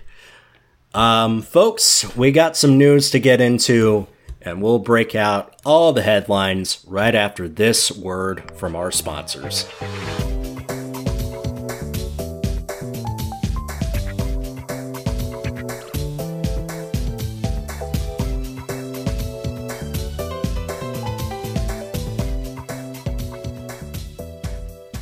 Um, 0.92 1.42
folks, 1.42 2.16
we 2.16 2.30
got 2.30 2.56
some 2.56 2.78
news 2.78 3.10
to 3.10 3.18
get 3.18 3.40
into, 3.40 4.06
and 4.40 4.62
we'll 4.62 4.78
break 4.78 5.16
out 5.16 5.60
all 5.64 5.92
the 5.92 6.02
headlines 6.02 6.84
right 6.86 7.14
after 7.14 7.48
this 7.48 7.90
word 7.90 8.52
from 8.56 8.76
our 8.76 8.92
sponsors. 8.92 9.66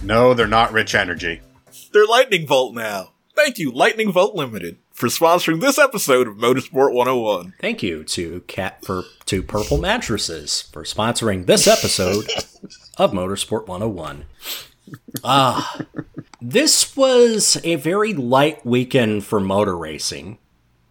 No, 0.02 0.34
they're 0.34 0.46
not 0.48 0.72
rich 0.72 0.94
energy. 0.94 1.40
They're 1.92 2.06
Lightning 2.06 2.46
Volt 2.46 2.74
now. 2.74 3.12
Thank 3.34 3.58
you, 3.58 3.70
Lightning 3.70 4.12
Volt 4.12 4.34
Limited, 4.34 4.78
for 4.92 5.08
sponsoring 5.08 5.60
this 5.60 5.78
episode 5.78 6.26
of 6.26 6.36
Motorsport 6.36 6.92
101. 6.92 7.54
Thank 7.60 7.82
you 7.82 8.04
to 8.04 8.40
Cat 8.42 8.84
for 8.84 9.04
to 9.26 9.42
Purple 9.42 9.78
Mattresses 9.78 10.62
for 10.62 10.82
sponsoring 10.82 11.46
this 11.46 11.66
episode 11.66 12.28
of 12.98 13.12
Motorsport 13.12 13.66
101. 13.68 14.24
Ah, 15.24 15.80
this 16.40 16.96
was 16.96 17.56
a 17.62 17.76
very 17.76 18.12
light 18.12 18.66
weekend 18.66 19.24
for 19.24 19.40
motor 19.40 19.76
racing, 19.76 20.38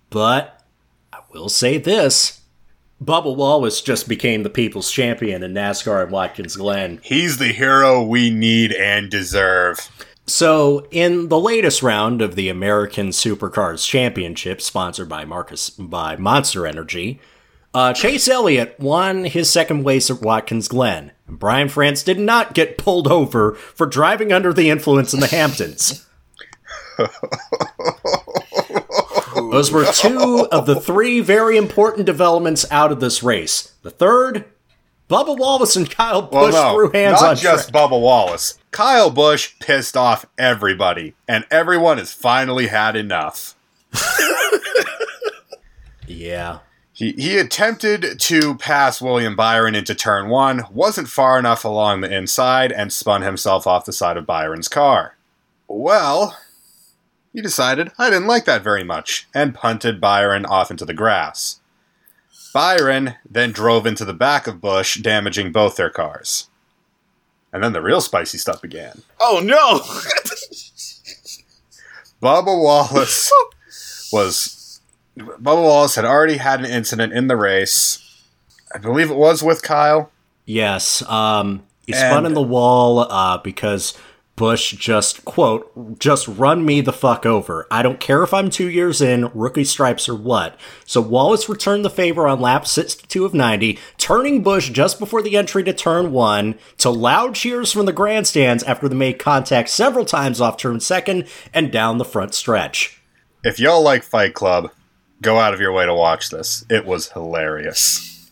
but 0.10 0.64
I 1.12 1.20
will 1.32 1.50
say 1.50 1.78
this. 1.78 2.41
Bubba 3.04 3.36
Wallace 3.36 3.82
just 3.82 4.08
became 4.08 4.44
the 4.44 4.50
people's 4.50 4.92
champion 4.92 5.42
in 5.42 5.54
NASCAR 5.54 6.04
and 6.04 6.12
Watkins 6.12 6.56
Glen. 6.56 7.00
He's 7.04 7.38
the 7.38 7.52
hero 7.52 8.04
we 8.04 8.30
need 8.30 8.72
and 8.74 9.10
deserve. 9.10 9.90
So, 10.28 10.88
in 10.92 11.30
the 11.30 11.40
latest 11.40 11.82
round 11.82 12.22
of 12.22 12.36
the 12.36 12.48
American 12.48 13.10
Supercars 13.10 13.88
Championship, 13.88 14.62
sponsored 14.62 15.10
by 15.10 15.26
Marcus 15.26 15.72
by 15.72 16.16
Monster 16.16 16.68
Energy, 16.68 17.20
uh, 17.74 17.92
Chase 17.94 18.28
Elliott 18.28 18.80
won 18.80 19.24
his 19.24 19.50
second 19.50 19.84
race 19.84 20.12
at 20.12 20.22
Watkins 20.22 20.68
Glen. 20.68 21.12
And 21.28 21.40
Brian 21.40 21.70
France 21.70 22.04
did 22.04 22.20
not 22.20 22.54
get 22.54 22.78
pulled 22.78 23.08
over 23.08 23.54
for 23.54 23.88
driving 23.88 24.32
under 24.32 24.54
the 24.54 24.70
influence 24.70 25.14
in 25.14 25.22
the 25.22 25.28
Hamptons. 25.28 26.06
Those 29.52 29.72
were 29.72 29.86
two 29.94 30.48
of 30.52 30.66
the 30.66 30.80
three 30.80 31.20
very 31.20 31.58
important 31.58 32.06
developments 32.06 32.66
out 32.72 32.92
of 32.92 33.00
this 33.00 33.22
race. 33.22 33.74
The 33.84 33.92
third, 33.92 34.46
Bubba 35.10 35.38
Wallace 35.38 35.76
and 35.76 35.90
Kyle 35.90 36.22
Well, 36.32 36.46
Busch 36.48 36.54
no, 36.54 36.74
threw 36.74 36.92
hands 36.92 37.22
not 37.22 37.30
on 37.32 37.36
just 37.36 37.70
track. 37.70 37.84
Bubba 37.84 38.02
Wallace. 38.02 38.58
Kyle 38.72 39.10
Busch 39.12 39.54
pissed 39.60 39.98
off 39.98 40.26
everybody, 40.38 41.14
and 41.28 41.46
everyone 41.52 41.98
has 41.98 42.14
finally 42.14 42.68
had 42.68 42.96
enough. 42.96 43.56
Yeah. 46.08 46.60
He, 46.94 47.14
he 47.14 47.38
attempted 47.38 48.20
to 48.20 48.56
pass 48.56 49.02
William 49.02 49.36
Byron 49.36 49.76
into 49.76 49.96
turn 49.96 50.30
one, 50.30 50.64
wasn't 50.72 51.08
far 51.08 51.40
enough 51.40 51.64
along 51.66 52.02
the 52.02 52.14
inside, 52.14 52.72
and 52.72 52.92
spun 52.92 53.22
himself 53.22 53.66
off 53.66 53.86
the 53.86 53.94
side 53.94 54.18
of 54.18 54.26
Byron's 54.26 54.68
car. 54.68 55.16
Well, 55.68 56.38
he 57.34 57.42
decided 57.42 57.92
I 57.98 58.10
didn't 58.10 58.28
like 58.28 58.46
that 58.46 58.64
very 58.64 58.84
much, 58.84 59.28
and 59.34 59.56
punted 59.56 60.02
Byron 60.02 60.46
off 60.46 60.72
into 60.72 60.86
the 60.86 60.94
grass. 60.94 61.60
Byron 62.54 63.16
then 63.30 63.52
drove 63.52 63.86
into 63.86 64.04
the 64.06 64.14
back 64.14 64.48
of 64.48 64.62
Busch, 64.62 64.98
damaging 64.98 65.52
both 65.52 65.76
their 65.78 65.90
cars. 65.90 66.50
And 67.54 67.64
then 67.64 67.74
the 67.74 67.82
real 67.82 68.02
spicy 68.02 68.38
stuff 68.38 68.62
began. 68.62 69.02
Oh 69.20 69.42
no! 69.44 69.80
Bubba 72.22 72.62
Wallace 72.62 73.32
was 74.12 74.82
Bubba 75.18 75.64
Wallace 75.64 75.96
had 75.96 76.06
already 76.06 76.38
had 76.38 76.60
an 76.60 76.66
incident 76.66 77.14
in 77.14 77.28
the 77.28 77.36
race. 77.36 78.00
I 78.74 78.78
believe 78.78 79.12
it 79.12 79.18
was 79.18 79.44
with 79.44 79.64
Kyle. 79.64 80.12
Yes. 80.46 81.02
Um, 81.10 81.64
he 81.86 81.94
spun 81.94 82.26
in 82.26 82.34
the 82.34 82.42
wall 82.42 83.00
uh, 83.00 83.38
because 83.40 83.98
Busch 84.42 84.72
just, 84.72 85.24
quote, 85.24 86.00
just 86.00 86.28
run 86.28 86.66
me 86.66 86.82
the 86.82 86.92
fuck 86.92 87.28
over. 87.28 87.68
I 87.70 87.84
don't 87.84 88.00
care 88.00 88.24
if 88.24 88.34
I'm 88.34 88.50
two 88.50 88.68
years 88.68 89.00
in, 89.00 89.30
rookie 89.36 89.64
stripes 89.64 90.10
or 90.10 90.16
what. 90.16 90.60
So 90.84 91.00
Wallace 91.00 91.48
returned 91.48 91.86
the 91.86 91.92
favor 91.92 92.28
on 92.28 92.42
lap 92.42 92.66
62 92.66 93.24
of 93.24 93.36
90, 93.36 93.78
turning 94.00 94.42
Busch 94.42 94.72
just 94.72 94.98
before 94.98 95.22
the 95.22 95.38
entry 95.38 95.64
to 95.66 95.74
turn 95.74 96.12
one 96.12 96.58
to 96.80 96.90
loud 96.90 97.36
cheers 97.36 97.72
from 97.72 97.86
the 97.86 97.94
grandstands 97.94 98.64
after 98.64 98.90
they 98.90 98.96
made 98.96 99.20
contact 99.20 99.70
several 99.70 100.06
times 100.06 100.42
off 100.42 100.58
turn 100.58 100.80
second 100.80 101.28
and 101.54 101.72
down 101.72 102.00
the 102.00 102.04
front 102.04 102.34
stretch. 102.34 103.00
If 103.44 103.60
y'all 103.60 103.84
like 103.84 104.02
Fight 104.02 104.34
Club, 104.34 104.72
go 105.22 105.38
out 105.38 105.54
of 105.54 105.62
your 105.62 105.72
way 105.72 105.86
to 105.86 105.94
watch 105.94 106.32
this. 106.32 106.66
It 106.68 106.88
was 106.88 107.12
hilarious. 107.12 108.32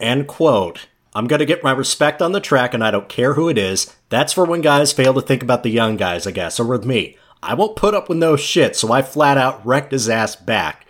End 0.00 0.26
quote, 0.26 0.88
I'm 1.18 1.26
going 1.26 1.40
to 1.40 1.46
get 1.46 1.64
my 1.64 1.72
respect 1.72 2.22
on 2.22 2.30
the 2.30 2.38
track 2.38 2.74
and 2.74 2.84
I 2.84 2.92
don't 2.92 3.08
care 3.08 3.34
who 3.34 3.48
it 3.48 3.58
is. 3.58 3.92
That's 4.08 4.32
for 4.32 4.44
when 4.44 4.60
guys 4.60 4.92
fail 4.92 5.12
to 5.14 5.20
think 5.20 5.42
about 5.42 5.64
the 5.64 5.68
young 5.68 5.96
guys, 5.96 6.28
I 6.28 6.30
guess, 6.30 6.60
or 6.60 6.64
with 6.64 6.84
me. 6.84 7.16
I 7.42 7.54
won't 7.54 7.74
put 7.74 7.92
up 7.92 8.08
with 8.08 8.18
no 8.18 8.36
shit, 8.36 8.76
so 8.76 8.92
I 8.92 9.02
flat 9.02 9.36
out 9.36 9.66
wrecked 9.66 9.90
his 9.90 10.08
ass 10.08 10.36
back. 10.36 10.86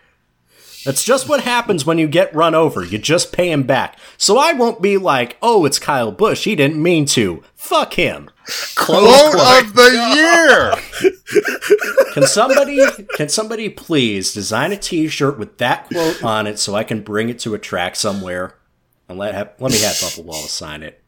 That's 0.85 1.03
just 1.03 1.31
what 1.31 1.45
happens 1.45 1.87
when 1.87 1.97
you 1.97 2.07
get 2.07 2.35
run 2.35 2.55
over. 2.55 2.85
You 2.85 2.99
just 2.99 3.33
pay 3.33 3.51
him 3.51 3.63
back. 3.63 3.99
So 4.19 4.37
I 4.37 4.53
won't 4.53 4.83
be 4.83 4.99
like, 4.99 5.39
oh, 5.41 5.65
it's 5.65 5.79
Kyle 5.79 6.13
Busch. 6.13 6.45
He 6.45 6.55
didn't 6.55 6.83
mean 6.83 7.07
to. 7.07 7.43
Fuck 7.55 7.95
him. 7.95 8.29
Quote 8.77 9.35
of 9.35 9.73
the 9.75 10.75
year. 11.33 12.13
Can 12.13 12.27
somebody 12.27 12.79
can 13.15 13.31
somebody 13.31 13.71
please 13.71 14.35
design 14.35 14.73
a 14.73 14.77
T-shirt 14.77 15.39
with 15.39 15.57
that 15.57 15.89
quote 15.89 16.23
on 16.23 16.47
it 16.47 16.59
so 16.59 16.75
I 16.75 16.85
can 16.85 17.01
bring 17.01 17.31
it 17.31 17.39
to 17.41 17.55
a 17.55 17.59
track 17.59 17.97
somewhere 17.97 18.58
and 19.09 19.19
let 19.19 19.35
have, 19.35 19.53
let 19.59 19.73
me 19.73 19.81
have 19.81 19.95
Bubba 19.95 20.25
Wallace 20.25 20.53
sign 20.53 20.83
it. 20.83 21.03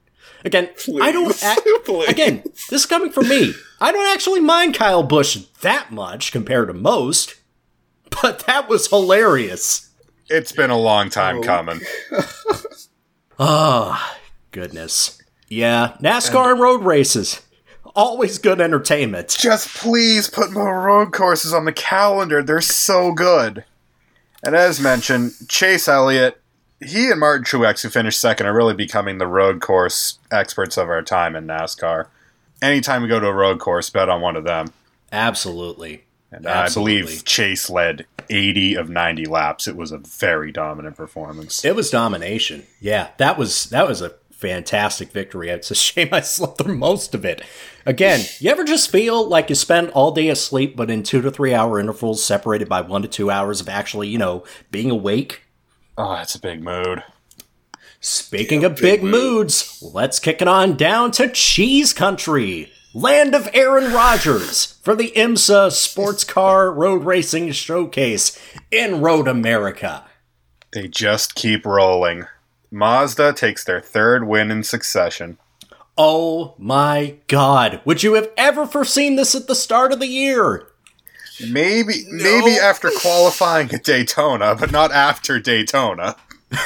Again, 0.44 0.70
I 1.02 1.12
don't. 1.12 1.42
Act, 1.42 1.60
Please. 1.84 2.08
again, 2.08 2.42
this 2.44 2.72
is 2.72 2.86
coming 2.86 3.12
from 3.12 3.28
me. 3.28 3.52
I 3.80 3.92
don't 3.92 4.12
actually 4.12 4.40
mind 4.40 4.74
Kyle 4.74 5.02
Busch 5.02 5.36
that 5.60 5.92
much 5.92 6.32
compared 6.32 6.68
to 6.68 6.74
most, 6.74 7.34
but 8.22 8.40
that 8.46 8.68
was 8.68 8.88
hilarious. 8.88 9.90
It's 10.28 10.52
been 10.52 10.70
a 10.70 10.78
long 10.78 11.10
time 11.10 11.38
oh. 11.38 11.42
coming. 11.42 11.80
Oh, 13.38 14.14
goodness. 14.50 15.20
Yeah, 15.48 15.96
NASCAR 16.00 16.52
and 16.52 16.60
road 16.60 16.84
races. 16.84 17.42
Always 17.96 18.38
good 18.38 18.60
entertainment. 18.60 19.36
Just 19.38 19.74
please 19.76 20.30
put 20.30 20.52
more 20.52 20.80
road 20.80 21.12
courses 21.12 21.52
on 21.52 21.64
the 21.64 21.72
calendar. 21.72 22.42
They're 22.42 22.60
so 22.60 23.12
good. 23.12 23.64
And 24.44 24.54
as 24.54 24.80
mentioned, 24.80 25.32
Chase 25.48 25.88
Elliott, 25.88 26.39
he 26.84 27.10
and 27.10 27.20
Martin 27.20 27.44
Truex, 27.44 27.82
who 27.82 27.90
finished 27.90 28.20
second, 28.20 28.46
are 28.46 28.54
really 28.54 28.74
becoming 28.74 29.18
the 29.18 29.26
road 29.26 29.60
course 29.60 30.18
experts 30.30 30.76
of 30.76 30.88
our 30.88 31.02
time 31.02 31.36
in 31.36 31.46
NASCAR. 31.46 32.06
Anytime 32.62 33.02
we 33.02 33.08
go 33.08 33.20
to 33.20 33.26
a 33.26 33.32
road 33.32 33.58
course, 33.58 33.90
bet 33.90 34.08
on 34.08 34.20
one 34.20 34.36
of 34.36 34.44
them. 34.44 34.72
Absolutely. 35.12 36.04
And 36.32 36.46
I 36.46 36.68
believe 36.72 37.24
Chase 37.24 37.68
led 37.68 38.06
80 38.28 38.76
of 38.76 38.88
90 38.88 39.26
laps. 39.26 39.66
It 39.66 39.76
was 39.76 39.90
a 39.90 39.98
very 39.98 40.52
dominant 40.52 40.96
performance. 40.96 41.64
It 41.64 41.74
was 41.74 41.90
domination. 41.90 42.66
Yeah, 42.80 43.08
that 43.18 43.36
was 43.36 43.66
that 43.70 43.88
was 43.88 44.00
a 44.00 44.14
fantastic 44.30 45.10
victory. 45.10 45.48
It's 45.48 45.70
a 45.70 45.74
shame 45.76 46.08
I 46.12 46.20
slept 46.20 46.58
through 46.58 46.76
most 46.76 47.14
of 47.14 47.24
it. 47.24 47.42
Again, 47.84 48.24
you 48.38 48.50
ever 48.50 48.64
just 48.64 48.90
feel 48.90 49.28
like 49.28 49.48
you 49.48 49.56
spend 49.56 49.90
all 49.90 50.12
day 50.12 50.28
asleep, 50.28 50.76
but 50.76 50.90
in 50.90 51.02
two 51.02 51.20
to 51.22 51.30
three 51.30 51.52
hour 51.52 51.80
intervals, 51.80 52.22
separated 52.22 52.68
by 52.68 52.80
one 52.80 53.02
to 53.02 53.08
two 53.08 53.30
hours 53.30 53.60
of 53.60 53.68
actually, 53.68 54.08
you 54.08 54.18
know, 54.18 54.44
being 54.70 54.90
awake? 54.90 55.42
Oh, 56.02 56.14
that's 56.14 56.34
a 56.34 56.40
big 56.40 56.62
mood. 56.62 57.02
Speaking 58.00 58.64
of 58.64 58.76
big 58.76 59.02
moods, 59.02 59.82
let's 59.82 60.18
kick 60.18 60.40
it 60.40 60.48
on 60.48 60.74
down 60.74 61.10
to 61.10 61.28
Cheese 61.28 61.92
Country, 61.92 62.72
land 62.94 63.34
of 63.34 63.50
Aaron 63.52 63.92
Rodgers, 63.92 64.78
for 64.82 64.94
the 64.94 65.12
IMSA 65.14 65.72
Sports 65.72 66.24
Car 66.24 66.72
Road 66.72 67.04
Racing 67.04 67.52
Showcase 67.52 68.40
in 68.70 69.02
Road 69.02 69.28
America. 69.28 70.06
They 70.72 70.88
just 70.88 71.34
keep 71.34 71.66
rolling. 71.66 72.24
Mazda 72.70 73.34
takes 73.34 73.62
their 73.62 73.82
third 73.82 74.26
win 74.26 74.50
in 74.50 74.64
succession. 74.64 75.36
Oh 75.98 76.54
my 76.56 77.16
god, 77.26 77.82
would 77.84 78.02
you 78.02 78.14
have 78.14 78.30
ever 78.38 78.64
foreseen 78.66 79.16
this 79.16 79.34
at 79.34 79.48
the 79.48 79.54
start 79.54 79.92
of 79.92 80.00
the 80.00 80.06
year? 80.06 80.69
Maybe 81.48 82.04
maybe 82.10 82.52
after 82.52 82.90
qualifying 82.90 83.72
at 83.72 83.84
Daytona, 83.84 84.54
but 84.54 84.70
not 84.70 84.92
after 84.92 85.38
Daytona. 85.38 86.16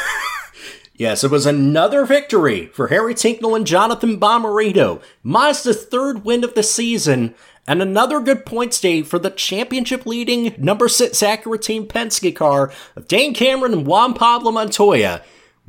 Yes, 0.96 1.24
it 1.24 1.30
was 1.30 1.44
another 1.44 2.05
victory 2.05 2.66
for 2.66 2.86
Harry 2.86 3.14
Tincknell 3.14 3.56
and 3.56 3.66
Jonathan 3.66 4.20
Bomarito. 4.20 5.02
Mazda's 5.24 5.84
third 5.84 6.24
win 6.24 6.44
of 6.44 6.55
the 6.55 6.62
season, 6.62 7.34
and 7.66 7.82
another 7.82 8.20
good 8.20 8.46
points 8.46 8.80
day 8.80 9.02
for 9.02 9.18
the 9.18 9.30
championship 9.30 10.06
leading 10.06 10.55
number 10.56 10.88
six 10.88 11.18
Acura 11.18 11.60
Team 11.60 11.86
Penske 11.88 12.34
car 12.36 12.72
of 12.94 13.09
Dane 13.09 13.34
Cameron 13.34 13.72
and 13.72 13.86
Juan 13.88 14.14
Pablo 14.14 14.52
Montoya. 14.52 15.22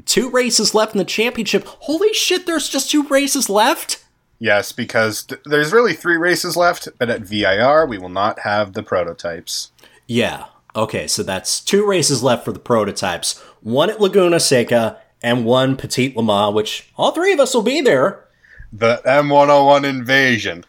Two 0.06 0.30
races 0.30 0.76
left 0.76 0.94
in 0.94 0.99
the 0.99 1.06
championship. 1.06 1.65
Holy 1.65 2.14
shit, 2.14 2.45
there's 2.45 2.69
just 2.69 2.91
two 2.91 3.07
races 3.07 3.49
left? 3.49 4.05
Yes, 4.40 4.72
because 4.72 5.24
th- 5.24 5.41
there's 5.45 5.72
really 5.72 5.94
three 5.94 6.18
races 6.18 6.57
left, 6.57 6.88
but 6.99 7.10
at 7.10 7.22
VIR 7.22 7.86
we 7.86 7.98
will 7.98 8.10
not 8.10 8.40
have 8.40 8.74
the 8.74 8.84
prototypes. 8.84 9.72
Yeah. 10.07 10.45
Okay, 10.76 11.07
so 11.07 11.24
that's 11.24 11.62
two 11.62 11.86
races 11.88 12.22
left 12.22 12.44
for 12.44 12.52
the 12.52 12.60
prototypes. 12.60 13.40
One 13.62 13.90
at 13.90 14.02
Laguna 14.02 14.40
Seca 14.40 14.99
and 15.24 15.45
one 15.45 15.78
Petit 15.78 16.14
Le 16.16 16.22
Mans, 16.22 16.53
which 16.53 16.91
all 16.98 17.12
three 17.12 17.32
of 17.32 17.40
us 17.40 17.53
will 17.53 17.62
be 17.62 17.82
there. 17.82 18.28
The 18.74 19.02
M101 19.06 19.86
invasion. 19.86 20.66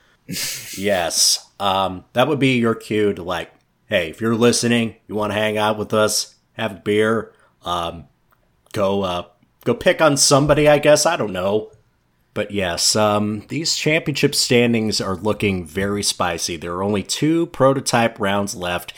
Yes. 0.77 1.51
Um, 1.59 2.05
that 2.13 2.29
would 2.29 2.39
be 2.39 2.59
your 2.59 2.75
cue 2.75 3.13
to 3.15 3.23
like, 3.23 3.53
hey, 3.87 4.11
if 4.11 4.21
you're 4.21 4.37
listening, 4.37 4.97
you 5.09 5.15
want 5.15 5.33
to 5.33 5.39
hang 5.39 5.59
out 5.59 5.79
with 5.79 5.93
us, 5.93 6.37
have 6.53 6.73
a 6.73 6.81
beer, 6.81 7.33
um, 7.65 8.07
go 8.73 9.03
uh, 9.03 9.25
go 9.65 9.75
pick 9.75 10.01
on 10.01 10.17
somebody, 10.17 10.69
I 10.69 10.79
guess. 10.79 11.07
I 11.07 11.17
don't 11.17 11.33
know. 11.33 11.73
But 12.37 12.51
yes, 12.51 12.95
um, 12.95 13.47
these 13.49 13.77
championship 13.77 14.35
standings 14.35 15.01
are 15.01 15.17
looking 15.17 15.65
very 15.65 16.03
spicy. 16.03 16.59
There 16.59 16.75
are 16.75 16.83
only 16.83 17.03
two 17.03 17.47
prototype 17.47 18.21
rounds 18.21 18.55
left, 18.55 18.93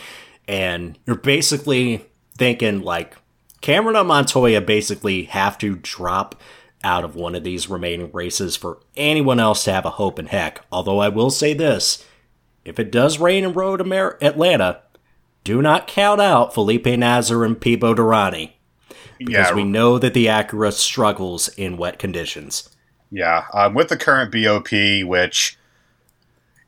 and 0.49 0.99
you're 1.07 1.15
basically 1.15 2.05
thinking 2.37 2.81
like 2.81 3.17
Cameron 3.61 3.95
and 3.95 4.09
Montoya 4.09 4.61
basically 4.61 5.23
have 5.27 5.57
to 5.59 5.77
drop 5.77 6.35
out 6.83 7.05
of 7.05 7.15
one 7.15 7.37
of 7.37 7.45
these 7.45 7.71
remaining 7.71 8.11
races 8.13 8.57
for 8.57 8.81
anyone 8.97 9.39
else 9.39 9.63
to 9.65 9.73
have 9.73 9.87
a 9.87 9.91
hope 9.91 10.19
in 10.19 10.27
heck. 10.27 10.65
Although 10.73 10.99
I 10.99 11.09
will 11.09 11.31
say 11.31 11.55
this 11.55 12.05
if 12.65 12.81
it 12.81 12.91
does 12.91 13.21
rain 13.21 13.45
in 13.45 13.53
Road 13.53 13.81
Amer- 13.81 14.19
Atlanta, 14.21 14.81
do 15.45 15.63
not 15.63 15.87
count 15.87 16.21
out 16.21 16.53
Felipe 16.53 16.87
Nasr 16.87 17.45
and 17.45 17.57
Pipo 17.57 17.95
Derani 17.95 18.55
because 19.17 19.51
Yeah, 19.51 19.55
we 19.55 19.63
know 19.63 19.97
that 19.97 20.13
the 20.13 20.27
Acura 20.27 20.73
struggles 20.73 21.47
in 21.51 21.77
wet 21.77 22.01
conditions. 22.01 22.71
Yeah, 23.11 23.45
um, 23.55 23.75
with 23.75 23.89
the 23.89 23.97
current 23.97 24.31
BOP, 24.33 24.71
which 25.09 25.57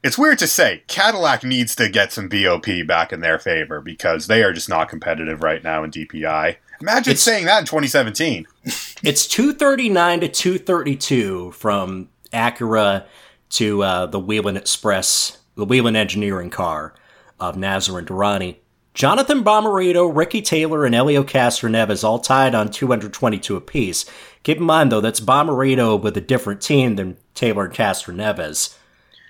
it's 0.03 0.17
weird 0.17 0.39
to 0.39 0.47
say, 0.47 0.83
Cadillac 0.87 1.45
needs 1.45 1.75
to 1.77 1.89
get 1.89 2.13
some 2.13 2.29
BOP 2.29 2.67
back 2.87 3.13
in 3.13 3.21
their 3.21 3.39
favor 3.39 3.81
because 3.81 4.27
they 4.27 4.43
are 4.43 4.53
just 4.53 4.69
not 4.69 4.89
competitive 4.89 5.43
right 5.43 5.63
now 5.63 5.85
in 5.85 5.91
DPI. 5.91 6.57
Imagine 6.81 7.11
It's- 7.11 7.23
saying 7.23 7.45
that 7.45 7.61
in 7.61 7.65
2017. 7.67 8.47
It's 9.03 9.27
239 9.27 10.21
to 10.21 10.29
232 10.29 11.53
from 11.53 12.09
Acura 12.33 13.05
to 13.51 13.83
uh, 13.83 14.07
the 14.07 14.19
Whelen 14.21 14.57
Express, 14.57 15.39
the 15.57 15.67
Whelen 15.67 15.97
Engineering 15.97 16.49
car 16.51 16.95
of 17.39 17.57
Nasr 17.57 17.99
and 17.99 18.07
Derani. 18.09 18.57
Jonathan 18.95 19.45
Bomarito, 19.45 20.11
Ricky 20.15 20.43
Taylor, 20.43 20.85
and 20.85 20.95
Helio 20.95 21.23
Castroneves 21.23 22.03
all 22.03 22.19
tied 22.19 22.55
on 22.55 22.71
222 22.71 23.57
apiece. 23.57 24.05
Keep 24.43 24.59
in 24.59 24.65
mind, 24.65 24.91
though, 24.91 25.01
that's 25.01 25.21
Bomarito 25.21 26.01
with 26.01 26.17
a 26.17 26.23
different 26.23 26.63
team 26.63 26.97
than 26.97 27.19
Taylor 27.35 27.67
and 27.67 27.75
Castroneves. 27.75 28.77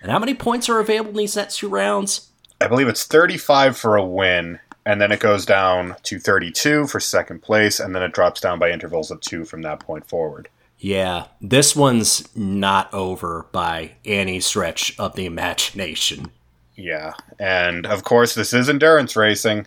And 0.02 0.10
how 0.10 0.18
many 0.18 0.34
points 0.34 0.68
are 0.68 0.78
available 0.78 1.10
in 1.10 1.16
these 1.16 1.36
next 1.36 1.58
two 1.58 1.68
rounds? 1.68 2.28
I 2.60 2.68
believe 2.68 2.88
it's 2.88 3.04
35 3.04 3.76
for 3.76 3.96
a 3.96 4.04
win, 4.04 4.60
and 4.86 5.00
then 5.00 5.12
it 5.12 5.20
goes 5.20 5.44
down 5.44 5.96
to 6.04 6.18
32 6.18 6.86
for 6.86 7.00
second 7.00 7.42
place, 7.42 7.80
and 7.80 7.94
then 7.94 8.02
it 8.02 8.12
drops 8.12 8.40
down 8.40 8.58
by 8.58 8.70
intervals 8.70 9.10
of 9.10 9.20
two 9.20 9.44
from 9.44 9.62
that 9.62 9.80
point 9.80 10.08
forward. 10.08 10.48
Yeah, 10.78 11.26
this 11.40 11.76
one's 11.76 12.34
not 12.34 12.92
over 12.94 13.46
by 13.52 13.92
any 14.04 14.40
stretch 14.40 14.98
of 14.98 15.14
the 15.14 15.26
imagination. 15.26 16.30
Yeah, 16.76 17.12
and 17.38 17.84
of 17.86 18.04
course, 18.04 18.34
this 18.34 18.54
is 18.54 18.68
endurance 18.68 19.14
racing, 19.16 19.66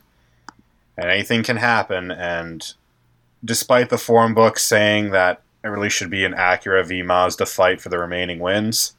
and 0.97 1.11
anything 1.11 1.43
can 1.43 1.57
happen. 1.57 2.09
And 2.09 2.73
despite 3.43 3.89
the 3.89 3.97
form 3.97 4.33
book 4.33 4.57
saying 4.57 5.11
that 5.11 5.41
it 5.63 5.67
really 5.67 5.89
should 5.89 6.09
be 6.09 6.25
an 6.25 6.33
Acura 6.33 6.85
v 6.85 7.01
Mazda 7.01 7.45
fight 7.45 7.81
for 7.81 7.89
the 7.89 7.97
remaining 7.97 8.39
wins, 8.39 8.95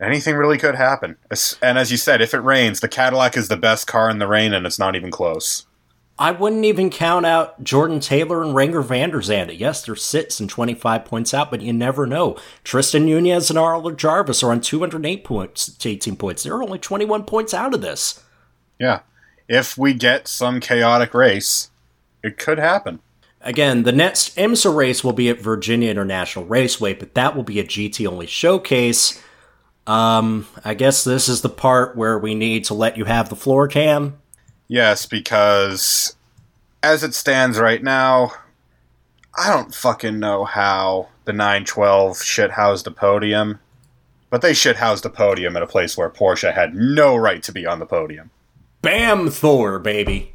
anything 0.00 0.36
really 0.36 0.58
could 0.58 0.74
happen. 0.74 1.16
And 1.62 1.78
as 1.78 1.90
you 1.90 1.96
said, 1.96 2.20
if 2.20 2.34
it 2.34 2.40
rains, 2.40 2.80
the 2.80 2.88
Cadillac 2.88 3.36
is 3.36 3.48
the 3.48 3.56
best 3.56 3.86
car 3.86 4.10
in 4.10 4.18
the 4.18 4.26
rain, 4.26 4.52
and 4.52 4.66
it's 4.66 4.78
not 4.78 4.96
even 4.96 5.10
close. 5.10 5.66
I 6.18 6.30
wouldn't 6.30 6.64
even 6.64 6.90
count 6.90 7.24
out 7.24 7.64
Jordan 7.64 7.98
Taylor 7.98 8.42
and 8.42 8.54
Renger 8.54 8.84
van 8.84 9.10
der 9.10 9.22
Zande. 9.22 9.58
Yes, 9.58 9.84
they're 9.84 9.96
six 9.96 10.38
and 10.38 10.48
25 10.48 11.04
points 11.04 11.32
out, 11.32 11.50
but 11.50 11.62
you 11.62 11.72
never 11.72 12.06
know. 12.06 12.36
Tristan 12.64 13.06
Nunez 13.06 13.48
and 13.48 13.58
Arlo 13.58 13.90
Jarvis 13.92 14.42
are 14.42 14.52
on 14.52 14.60
208 14.60 15.24
points 15.24 15.74
to 15.74 15.88
18 15.88 16.16
points. 16.16 16.42
They're 16.42 16.62
only 16.62 16.78
21 16.78 17.24
points 17.24 17.54
out 17.54 17.74
of 17.74 17.80
this. 17.80 18.22
Yeah, 18.78 19.00
if 19.48 19.78
we 19.78 19.94
get 19.94 20.28
some 20.28 20.60
chaotic 20.60 21.14
race, 21.14 21.70
it 22.22 22.38
could 22.38 22.58
happen. 22.58 23.00
Again, 23.44 23.82
the 23.82 23.92
next 23.92 24.36
IMSA 24.36 24.74
race 24.74 25.02
will 25.02 25.12
be 25.12 25.28
at 25.28 25.40
Virginia 25.40 25.90
International 25.90 26.44
Raceway, 26.44 26.94
but 26.94 27.14
that 27.14 27.34
will 27.34 27.42
be 27.42 27.58
a 27.58 27.64
GT 27.64 28.06
only 28.06 28.26
showcase. 28.26 29.20
Um, 29.86 30.46
I 30.64 30.74
guess 30.74 31.02
this 31.02 31.28
is 31.28 31.42
the 31.42 31.48
part 31.48 31.96
where 31.96 32.18
we 32.18 32.36
need 32.36 32.64
to 32.66 32.74
let 32.74 32.96
you 32.96 33.04
have 33.04 33.28
the 33.28 33.36
floor 33.36 33.66
cam. 33.66 34.18
Yes, 34.68 35.06
because 35.06 36.14
as 36.82 37.02
it 37.02 37.14
stands 37.14 37.58
right 37.58 37.82
now, 37.82 38.32
I 39.36 39.50
don't 39.50 39.74
fucking 39.74 40.20
know 40.20 40.44
how 40.44 41.08
the 41.24 41.32
912 41.32 42.22
shit 42.22 42.50
shithoused 42.52 42.84
the 42.84 42.90
podium, 42.92 43.58
but 44.30 44.40
they 44.40 44.54
shit 44.54 44.76
shithoused 44.76 45.02
the 45.02 45.10
podium 45.10 45.56
at 45.56 45.62
a 45.62 45.66
place 45.66 45.96
where 45.96 46.10
Porsche 46.10 46.54
had 46.54 46.74
no 46.74 47.16
right 47.16 47.42
to 47.42 47.52
be 47.52 47.66
on 47.66 47.80
the 47.80 47.86
podium. 47.86 48.30
Bam 48.82 49.30
Thor, 49.30 49.78
baby. 49.78 50.31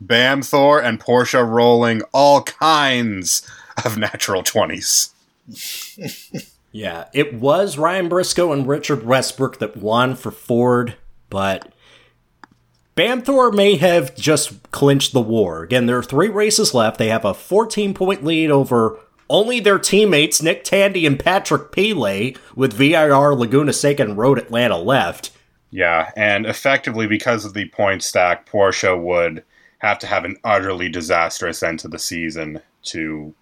Bam 0.00 0.42
Thor 0.42 0.80
and 0.80 0.98
Porsche 0.98 1.46
rolling 1.46 2.02
all 2.12 2.42
kinds 2.42 3.46
of 3.84 3.98
natural 3.98 4.42
20s. 4.42 5.10
Yeah, 6.72 7.06
it 7.12 7.34
was 7.34 7.78
Ryan 7.78 8.08
Briscoe 8.08 8.52
and 8.52 8.66
Richard 8.66 9.04
Westbrook 9.04 9.58
that 9.58 9.76
won 9.76 10.14
for 10.14 10.30
Ford, 10.30 10.94
but 11.28 11.72
Bamthor 12.96 13.52
may 13.52 13.76
have 13.76 14.14
just 14.14 14.70
clinched 14.70 15.12
the 15.12 15.20
war. 15.20 15.62
Again, 15.62 15.86
there 15.86 15.98
are 15.98 16.02
three 16.02 16.28
races 16.28 16.74
left. 16.74 16.98
They 16.98 17.08
have 17.08 17.24
a 17.24 17.34
14 17.34 17.94
point 17.94 18.24
lead 18.24 18.50
over 18.50 19.00
only 19.28 19.60
their 19.60 19.78
teammates, 19.78 20.42
Nick 20.42 20.64
Tandy 20.64 21.06
and 21.06 21.18
Patrick 21.18 21.72
Pilet, 21.72 22.36
with 22.54 22.72
VIR 22.72 23.34
Laguna 23.34 23.72
Seca 23.72 24.02
and 24.02 24.18
Road 24.18 24.38
Atlanta 24.38 24.76
left. 24.76 25.30
Yeah, 25.70 26.10
and 26.16 26.46
effectively 26.46 27.06
because 27.06 27.44
of 27.44 27.54
the 27.54 27.68
point 27.68 28.02
stack, 28.02 28.48
Porsche 28.48 29.00
would 29.00 29.44
have 29.80 29.98
to 29.98 30.06
have 30.06 30.24
an 30.24 30.36
utterly 30.44 30.88
disastrous 30.88 31.62
end 31.62 31.80
to 31.80 31.88
the 31.88 31.98
season 31.98 32.60
to 32.84 33.34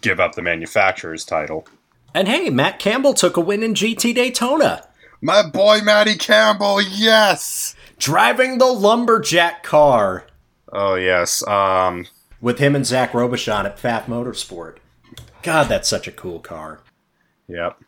give 0.00 0.20
up 0.20 0.34
the 0.34 0.42
manufacturer's 0.42 1.24
title. 1.24 1.66
And 2.14 2.28
hey, 2.28 2.48
Matt 2.50 2.78
Campbell 2.78 3.14
took 3.14 3.36
a 3.36 3.40
win 3.40 3.62
in 3.62 3.74
GT 3.74 4.14
Daytona, 4.14 4.86
My 5.20 5.42
boy 5.48 5.80
Matty 5.82 6.16
Campbell, 6.16 6.80
yes. 6.80 7.74
driving 7.98 8.58
the 8.58 8.66
Lumberjack 8.66 9.62
car 9.62 10.24
Oh 10.72 10.94
yes. 10.96 11.46
Um 11.46 12.06
with 12.40 12.58
him 12.58 12.74
and 12.76 12.84
Zach 12.86 13.12
Robichon 13.12 13.64
at 13.64 13.78
Pfaff 13.78 14.04
Motorsport. 14.04 14.76
God, 15.42 15.64
that's 15.68 15.88
such 15.88 16.06
a 16.08 16.12
cool 16.12 16.40
car. 16.40 16.80
yep. 17.48 17.78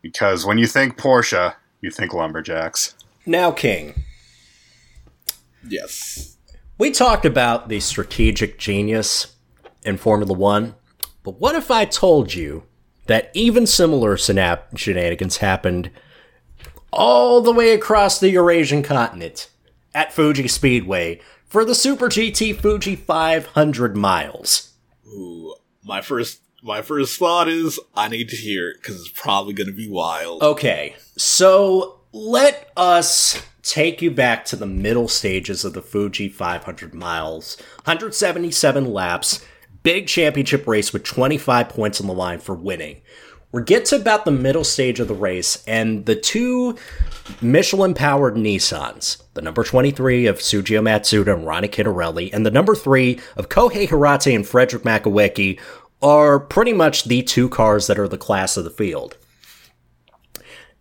Because 0.00 0.44
when 0.46 0.58
you 0.58 0.66
think 0.66 0.96
Porsche, 0.96 1.54
you 1.80 1.90
think 1.90 2.12
lumberjacks. 2.14 2.94
Now, 3.26 3.52
King, 3.52 4.02
Yes. 5.68 6.31
We 6.82 6.90
talked 6.90 7.24
about 7.24 7.68
the 7.68 7.78
strategic 7.78 8.58
genius 8.58 9.36
in 9.84 9.96
Formula 9.96 10.32
One, 10.32 10.74
but 11.22 11.38
what 11.38 11.54
if 11.54 11.70
I 11.70 11.84
told 11.84 12.34
you 12.34 12.64
that 13.06 13.30
even 13.34 13.68
similar 13.68 14.16
synap- 14.16 14.76
shenanigans 14.76 15.36
happened 15.36 15.92
all 16.92 17.40
the 17.40 17.52
way 17.52 17.70
across 17.70 18.18
the 18.18 18.30
Eurasian 18.30 18.82
continent 18.82 19.48
at 19.94 20.12
Fuji 20.12 20.48
Speedway 20.48 21.20
for 21.46 21.64
the 21.64 21.76
Super 21.76 22.08
GT 22.08 22.60
Fuji 22.60 22.96
500 22.96 23.96
miles. 23.96 24.72
Ooh, 25.06 25.54
my 25.84 26.00
first 26.00 26.40
my 26.64 26.82
first 26.82 27.16
thought 27.16 27.46
is 27.46 27.78
I 27.94 28.08
need 28.08 28.28
to 28.30 28.36
hear 28.36 28.70
it 28.70 28.78
because 28.82 28.96
it's 28.96 29.08
probably 29.10 29.54
going 29.54 29.68
to 29.68 29.72
be 29.72 29.88
wild. 29.88 30.42
Okay, 30.42 30.96
so 31.16 32.00
let 32.10 32.72
us 32.76 33.40
take 33.62 34.02
you 34.02 34.10
back 34.10 34.44
to 34.46 34.56
the 34.56 34.66
middle 34.66 35.08
stages 35.08 35.64
of 35.64 35.72
the 35.72 35.82
Fuji 35.82 36.28
500 36.28 36.94
miles, 36.94 37.56
177 37.84 38.92
laps, 38.92 39.44
big 39.82 40.06
championship 40.06 40.66
race 40.66 40.92
with 40.92 41.04
25 41.04 41.68
points 41.68 42.00
on 42.00 42.06
the 42.06 42.12
line 42.12 42.38
for 42.38 42.54
winning. 42.54 43.00
We 43.52 43.62
get 43.62 43.84
to 43.86 43.96
about 43.96 44.24
the 44.24 44.30
middle 44.30 44.64
stage 44.64 44.98
of 44.98 45.08
the 45.08 45.14
race, 45.14 45.62
and 45.66 46.06
the 46.06 46.16
two 46.16 46.78
Michelin 47.42 47.92
powered 47.92 48.34
Nissans, 48.34 49.22
the 49.34 49.42
number 49.42 49.62
23 49.62 50.26
of 50.26 50.38
Tsugio 50.38 50.80
Matsuda 50.80 51.34
and 51.34 51.46
Ronnie 51.46 51.68
Quintarelli, 51.68 52.32
and 52.32 52.46
the 52.46 52.50
number 52.50 52.74
3 52.74 53.20
of 53.36 53.50
Kohei 53.50 53.88
Hirate 53.88 54.34
and 54.34 54.44
Frédéric 54.44 54.84
Makowiecki, 54.84 55.60
are 56.00 56.40
pretty 56.40 56.72
much 56.72 57.04
the 57.04 57.22
two 57.22 57.48
cars 57.48 57.86
that 57.86 57.98
are 57.98 58.08
the 58.08 58.18
class 58.18 58.56
of 58.56 58.64
the 58.64 58.70
field. 58.70 59.18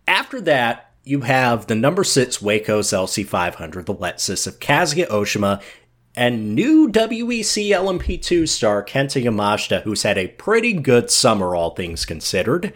After 0.07 0.39
that, 0.41 0.90
you 1.03 1.21
have 1.21 1.67
the 1.67 1.75
number 1.75 2.03
6 2.03 2.37
WAKO'S 2.39 2.93
LC500, 2.93 3.85
the 3.85 3.95
Lexus 3.95 4.47
of 4.47 4.59
Kazuya 4.59 5.07
Oshima, 5.07 5.61
and 6.15 6.53
new 6.53 6.89
WEC 6.89 7.69
LMP2 7.69 8.47
star 8.47 8.83
Kenta 8.83 9.23
Yamashita, 9.23 9.83
who's 9.83 10.03
had 10.03 10.17
a 10.17 10.27
pretty 10.27 10.73
good 10.73 11.09
summer, 11.09 11.55
all 11.55 11.73
things 11.73 12.05
considered. 12.05 12.73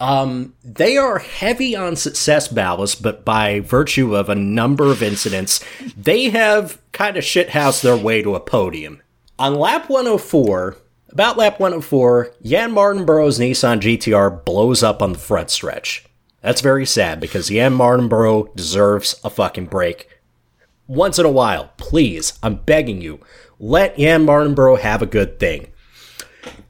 Um, 0.00 0.54
they 0.64 0.96
are 0.96 1.18
heavy 1.18 1.76
on 1.76 1.96
success 1.96 2.48
ballast, 2.48 3.02
but 3.02 3.24
by 3.24 3.60
virtue 3.60 4.16
of 4.16 4.28
a 4.28 4.34
number 4.34 4.90
of 4.90 5.02
incidents, 5.02 5.64
they 5.96 6.30
have 6.30 6.80
kind 6.92 7.16
of 7.16 7.24
shithoused 7.24 7.82
their 7.82 7.96
way 7.96 8.22
to 8.22 8.34
a 8.34 8.40
podium. 8.40 9.02
On 9.38 9.54
lap 9.54 9.88
104, 9.88 10.76
about 11.10 11.36
lap 11.36 11.60
104, 11.60 12.34
Jan 12.42 12.72
Martin 12.72 13.04
Mardenborough's 13.04 13.38
Nissan 13.38 13.80
GTR 13.80 14.44
blows 14.44 14.82
up 14.82 15.02
on 15.02 15.12
the 15.12 15.18
front 15.18 15.50
stretch. 15.50 16.04
That's 16.42 16.60
very 16.60 16.84
sad 16.84 17.20
because 17.20 17.48
Jann 17.48 17.74
Mardenborough 17.74 18.54
deserves 18.54 19.18
a 19.24 19.30
fucking 19.30 19.66
break. 19.66 20.08
Once 20.88 21.18
in 21.18 21.24
a 21.24 21.30
while, 21.30 21.72
please, 21.76 22.38
I'm 22.42 22.56
begging 22.56 23.00
you, 23.00 23.20
let 23.58 23.96
Jann 23.96 24.26
Mardenborough 24.26 24.80
have 24.80 25.00
a 25.00 25.06
good 25.06 25.38
thing. 25.38 25.68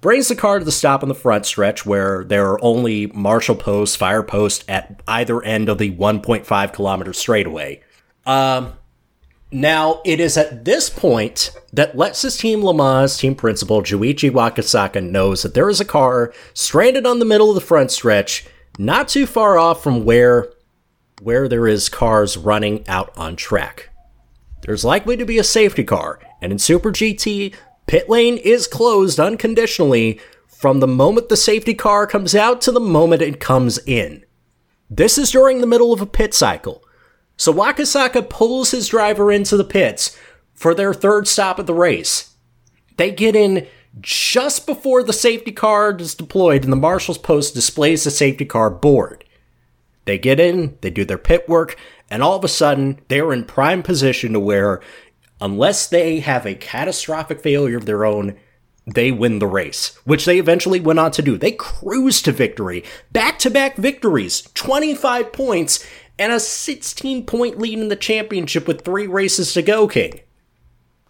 Brings 0.03 0.29
the 0.29 0.37
car 0.37 0.59
to 0.59 0.65
the 0.65 0.71
stop 0.71 1.03
on 1.03 1.09
the 1.09 1.15
front 1.15 1.47
stretch 1.47 1.87
where 1.87 2.25
there 2.25 2.47
are 2.51 2.63
only 2.63 3.07
marshal 3.09 3.55
posts, 3.55 3.97
fire 3.97 4.23
posts 4.23 4.65
at 4.69 5.03
either 5.09 5.43
end 5.43 5.69
of 5.69 5.79
the 5.79 5.91
1.5 5.93 6.73
kilometer 6.73 7.13
straightaway. 7.13 7.81
Um, 8.27 8.75
now, 9.51 10.01
it 10.05 10.21
is 10.21 10.37
at 10.37 10.65
this 10.65 10.91
point 10.91 11.51
that 11.73 11.97
Lexus 11.97 12.39
Team 12.39 12.65
Le 12.65 12.75
Mans 12.75 13.17
team 13.17 13.35
principal 13.35 13.83
Juichi 13.83 14.31
Wakisaka 14.31 15.03
knows 15.03 15.43
that 15.43 15.55
there 15.55 15.71
is 15.71 15.81
a 15.81 15.85
car 15.85 16.33
stranded 16.53 17.07
on 17.07 17.19
the 17.19 17.25
middle 17.25 17.49
of 17.49 17.55
the 17.55 17.61
front 17.61 17.91
stretch, 17.91 18.47
not 18.79 19.09
too 19.09 19.27
far 19.27 19.59
off 19.59 19.83
from 19.83 20.05
where 20.05 20.53
where 21.21 21.47
there 21.47 21.69
is 21.69 21.89
cars 21.89 22.37
running 22.37 22.87
out 22.89 23.17
on 23.17 23.37
track. 23.37 23.91
There's 24.63 24.85
likely 24.85 25.17
to 25.17 25.25
be 25.25 25.39
a 25.39 25.45
safety 25.45 25.85
car, 25.85 26.19
and 26.41 26.51
in 26.51 26.59
Super 26.59 26.91
GT, 26.91 27.55
pit 27.87 28.09
lane 28.09 28.39
is 28.39 28.67
closed 28.67 29.21
unconditionally 29.21 30.21
from 30.49 30.81
the 30.81 30.89
moment 30.89 31.29
the 31.29 31.37
safety 31.37 31.75
car 31.75 32.07
comes 32.07 32.35
out 32.35 32.61
to 32.63 32.73
the 32.73 32.81
moment 32.81 33.23
it 33.23 33.41
comes 33.41 33.79
in. 33.87 34.25
This 34.89 35.17
is 35.19 35.31
during 35.31 35.61
the 35.61 35.67
middle 35.67 35.93
of 35.93 36.01
a 36.01 36.07
pit 36.07 36.35
cycle. 36.35 36.85
So 37.37 37.53
Wakisaka 37.53 38.29
pulls 38.29 38.71
his 38.71 38.89
driver 38.89 39.33
into 39.33 39.57
the 39.57 39.65
pits 39.65 40.17
for 40.55 40.75
their 40.75 40.95
third 40.95 41.27
stop 41.27 41.59
of 41.59 41.67
the 41.67 41.75
race. 41.75 42.35
They 42.97 43.11
get 43.11 43.35
in 43.35 43.67
just 44.01 44.67
before 44.67 45.03
the 45.03 45.13
safety 45.13 45.53
car 45.53 45.95
is 45.97 46.15
deployed 46.15 46.65
and 46.65 46.73
the 46.73 46.77
marshal's 46.77 47.19
post 47.19 47.55
displays 47.55 48.05
the 48.05 48.11
safety 48.11 48.45
car 48.45 48.71
board. 48.71 49.25
They 50.05 50.19
get 50.19 50.41
in, 50.41 50.79
they 50.81 50.91
do 50.91 51.05
their 51.05 51.19
pit 51.19 51.49
work, 51.49 51.77
and 52.11 52.23
all 52.23 52.37
of 52.37 52.45
a 52.45 52.49
sudden 52.49 53.01
they're 53.09 53.33
in 53.33 53.45
prime 53.45 53.83
position 53.83 54.33
to 54.33 54.41
where, 54.41 54.81
unless 55.41 55.87
they 55.87 56.21
have 56.21 56.47
a 56.47 56.55
catastrophic 56.55 57.41
failure 57.41 57.77
of 57.77 57.87
their 57.87 58.05
own, 58.05 58.37
they 58.87 59.13
win 59.13 59.39
the 59.39 59.47
race, 59.47 59.97
which 60.05 60.25
they 60.25 60.39
eventually 60.39 60.81
went 60.81 60.99
on 60.99 61.13
to 61.13 61.23
do. 61.23 61.39
They 61.39 61.53
cruised 61.53 62.25
to 62.25 62.33
victory, 62.33 62.85
back 63.13 63.39
to 63.41 63.51
back 63.51 63.77
victories, 63.77 64.43
25 64.55 65.33
points, 65.33 65.87
and 66.19 66.33
a 66.33 66.41
16 66.41 67.25
point 67.27 67.59
lead 67.59 67.79
in 67.79 67.89
the 67.89 67.97
championship 67.97 68.67
with 68.67 68.85
three 68.85 69.07
races 69.07 69.53
to 69.53 69.63
go, 69.63 69.87
King. 69.87 70.21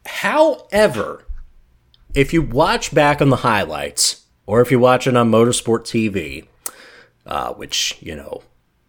However, 0.05 1.27
if 2.15 2.33
you 2.33 2.43
watch 2.43 2.95
back 2.95 3.21
on 3.21 3.31
the 3.31 3.37
highlights, 3.37 4.25
or 4.47 4.61
if 4.61 4.71
you 4.71 4.79
watch 4.79 5.07
it 5.07 5.17
on 5.17 5.31
Motorsport 5.31 5.81
TV, 5.81 6.47
uh, 7.27 7.53
which, 7.55 7.97
you 8.01 8.15
know, 8.15 8.43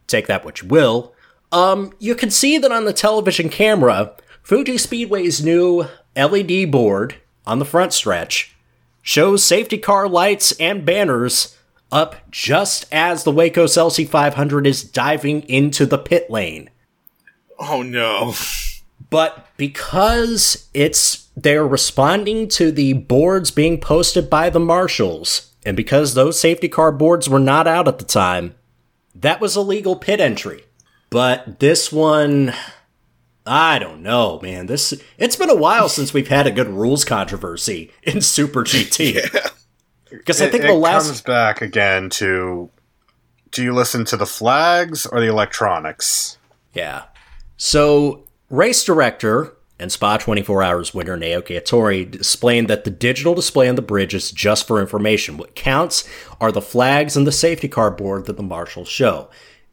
take 0.07 0.27
that 0.27 0.43
what 0.43 0.61
you 0.61 0.67
will, 0.67 1.13
um, 1.51 1.93
you 1.99 2.15
can 2.15 2.29
see 2.29 2.57
that 2.57 2.71
on 2.71 2.85
the 2.85 2.93
television 2.93 3.49
camera, 3.49 4.13
Fuji 4.41 4.77
Speedway's 4.77 5.43
new 5.43 5.85
LED 6.15 6.71
board 6.71 7.15
on 7.45 7.59
the 7.59 7.65
front 7.65 7.93
stretch 7.93 8.55
shows 9.01 9.43
safety 9.43 9.77
car 9.77 10.07
lights 10.07 10.51
and 10.59 10.85
banners 10.85 11.57
up 11.91 12.15
just 12.31 12.85
as 12.91 13.23
the 13.23 13.31
WAKO'S 13.31 13.77
LC500 13.77 14.65
is 14.65 14.83
diving 14.83 15.43
into 15.43 15.85
the 15.85 15.97
pit 15.97 16.29
lane. 16.29 16.69
Oh 17.59 17.83
no. 17.83 18.33
But 19.09 19.42
because 19.57 20.69
it's 20.73 21.29
they're 21.35 21.67
responding 21.67 22.47
to 22.47 22.71
the 22.71 22.93
boards 22.93 23.51
being 23.51 23.79
posted 23.79 24.29
by 24.29 24.49
the 24.49 24.59
marshals, 24.59 25.51
and 25.65 25.75
because 25.75 26.13
those 26.13 26.39
safety 26.39 26.69
car 26.69 26.91
boards 26.91 27.29
were 27.29 27.39
not 27.39 27.67
out 27.67 27.87
at 27.87 27.99
the 27.99 28.05
time, 28.05 28.55
that 29.15 29.39
was 29.39 29.55
a 29.55 29.61
legal 29.61 29.95
pit 29.95 30.19
entry. 30.19 30.65
But 31.09 31.59
this 31.59 31.91
one, 31.91 32.53
I 33.45 33.79
don't 33.79 34.01
know, 34.01 34.39
man. 34.41 34.65
This 34.65 34.93
it's 35.17 35.35
been 35.35 35.49
a 35.49 35.55
while 35.55 35.89
since 35.89 36.13
we've 36.13 36.27
had 36.27 36.47
a 36.47 36.51
good 36.51 36.69
rules 36.69 37.05
controversy 37.05 37.91
in 38.03 38.21
Super 38.21 38.63
GT. 38.63 39.15
Yeah. 39.15 39.49
Because 40.09 40.41
I 40.41 40.49
think 40.49 40.63
it 40.63 40.67
the 40.67 40.73
last 40.73 41.07
comes 41.07 41.21
back 41.21 41.61
again 41.61 42.09
to 42.11 42.69
do 43.51 43.63
you 43.63 43.73
listen 43.73 44.05
to 44.05 44.17
the 44.17 44.25
flags 44.25 45.05
or 45.05 45.19
the 45.19 45.27
electronics? 45.27 46.37
Yeah. 46.73 47.03
So, 47.57 48.22
race 48.53 48.83
director 48.83 49.57
and 49.79 49.91
Spa 49.91 50.17
24 50.17 50.61
Hours 50.61 50.93
winner 50.93 51.17
Naoki 51.17 51.59
Hattori 51.59 52.13
explained 52.13 52.67
that 52.67 52.83
the 52.83 52.91
digital 52.91 53.33
display 53.33 53.67
on 53.67 53.73
the 53.73 53.81
bridge 53.81 54.13
is 54.13 54.31
just 54.31 54.67
for 54.67 54.79
information. 54.79 55.37
What 55.37 55.55
counts 55.55 56.07
are 56.39 56.51
the 56.51 56.61
flags 56.61 57.17
and 57.17 57.25
the 57.25 57.31
safety 57.31 57.67
car 57.67 57.89
board 57.89 58.27
that 58.27 58.37
the 58.37 58.43
marshals 58.43 58.87
show. 58.87 59.31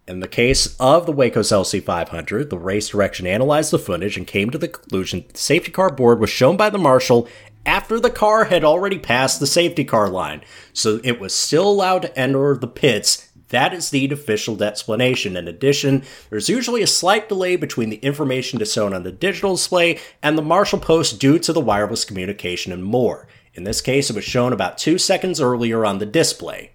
In 0.08 0.20
the 0.20 0.26
case 0.26 0.76
of 0.80 1.04
the 1.04 1.12
WAKO'S 1.12 1.52
LC500, 1.52 2.48
the 2.48 2.58
race 2.58 2.88
direction 2.88 3.26
analyzed 3.26 3.70
the 3.70 3.78
footage 3.78 4.16
and 4.16 4.26
came 4.26 4.48
to 4.48 4.56
the 4.56 4.68
conclusion 4.68 5.26
the 5.30 5.38
safety 5.38 5.70
car 5.70 5.90
board 5.90 6.18
was 6.18 6.30
shown 6.30 6.56
by 6.56 6.70
the 6.70 6.78
marshal 6.78 7.28
after 7.66 8.00
the 8.00 8.10
car 8.10 8.44
had 8.44 8.64
already 8.64 8.98
passed 8.98 9.38
the 9.38 9.46
safety 9.46 9.84
car 9.84 10.08
line, 10.08 10.42
so 10.72 11.00
it 11.04 11.20
was 11.20 11.34
still 11.34 11.68
allowed 11.68 12.00
to 12.00 12.18
enter 12.18 12.56
the 12.56 12.66
pits 12.66 13.29
that 13.50 13.72
is 13.72 13.90
the 13.90 14.10
official 14.10 14.60
explanation. 14.62 15.36
In 15.36 15.46
addition, 15.46 16.02
there's 16.30 16.48
usually 16.48 16.82
a 16.82 16.86
slight 16.86 17.28
delay 17.28 17.56
between 17.56 17.90
the 17.90 17.96
information 17.96 18.64
shown 18.64 18.92
on 18.92 19.02
the 19.02 19.12
digital 19.12 19.56
display 19.56 19.98
and 20.22 20.36
the 20.36 20.42
marshal 20.42 20.78
post 20.78 21.20
due 21.20 21.38
to 21.38 21.52
the 21.52 21.60
wireless 21.60 22.04
communication 22.04 22.72
and 22.72 22.84
more. 22.84 23.28
In 23.54 23.64
this 23.64 23.80
case, 23.80 24.10
it 24.10 24.16
was 24.16 24.24
shown 24.24 24.52
about 24.52 24.78
two 24.78 24.98
seconds 24.98 25.40
earlier 25.40 25.84
on 25.84 25.98
the 25.98 26.06
display. 26.06 26.72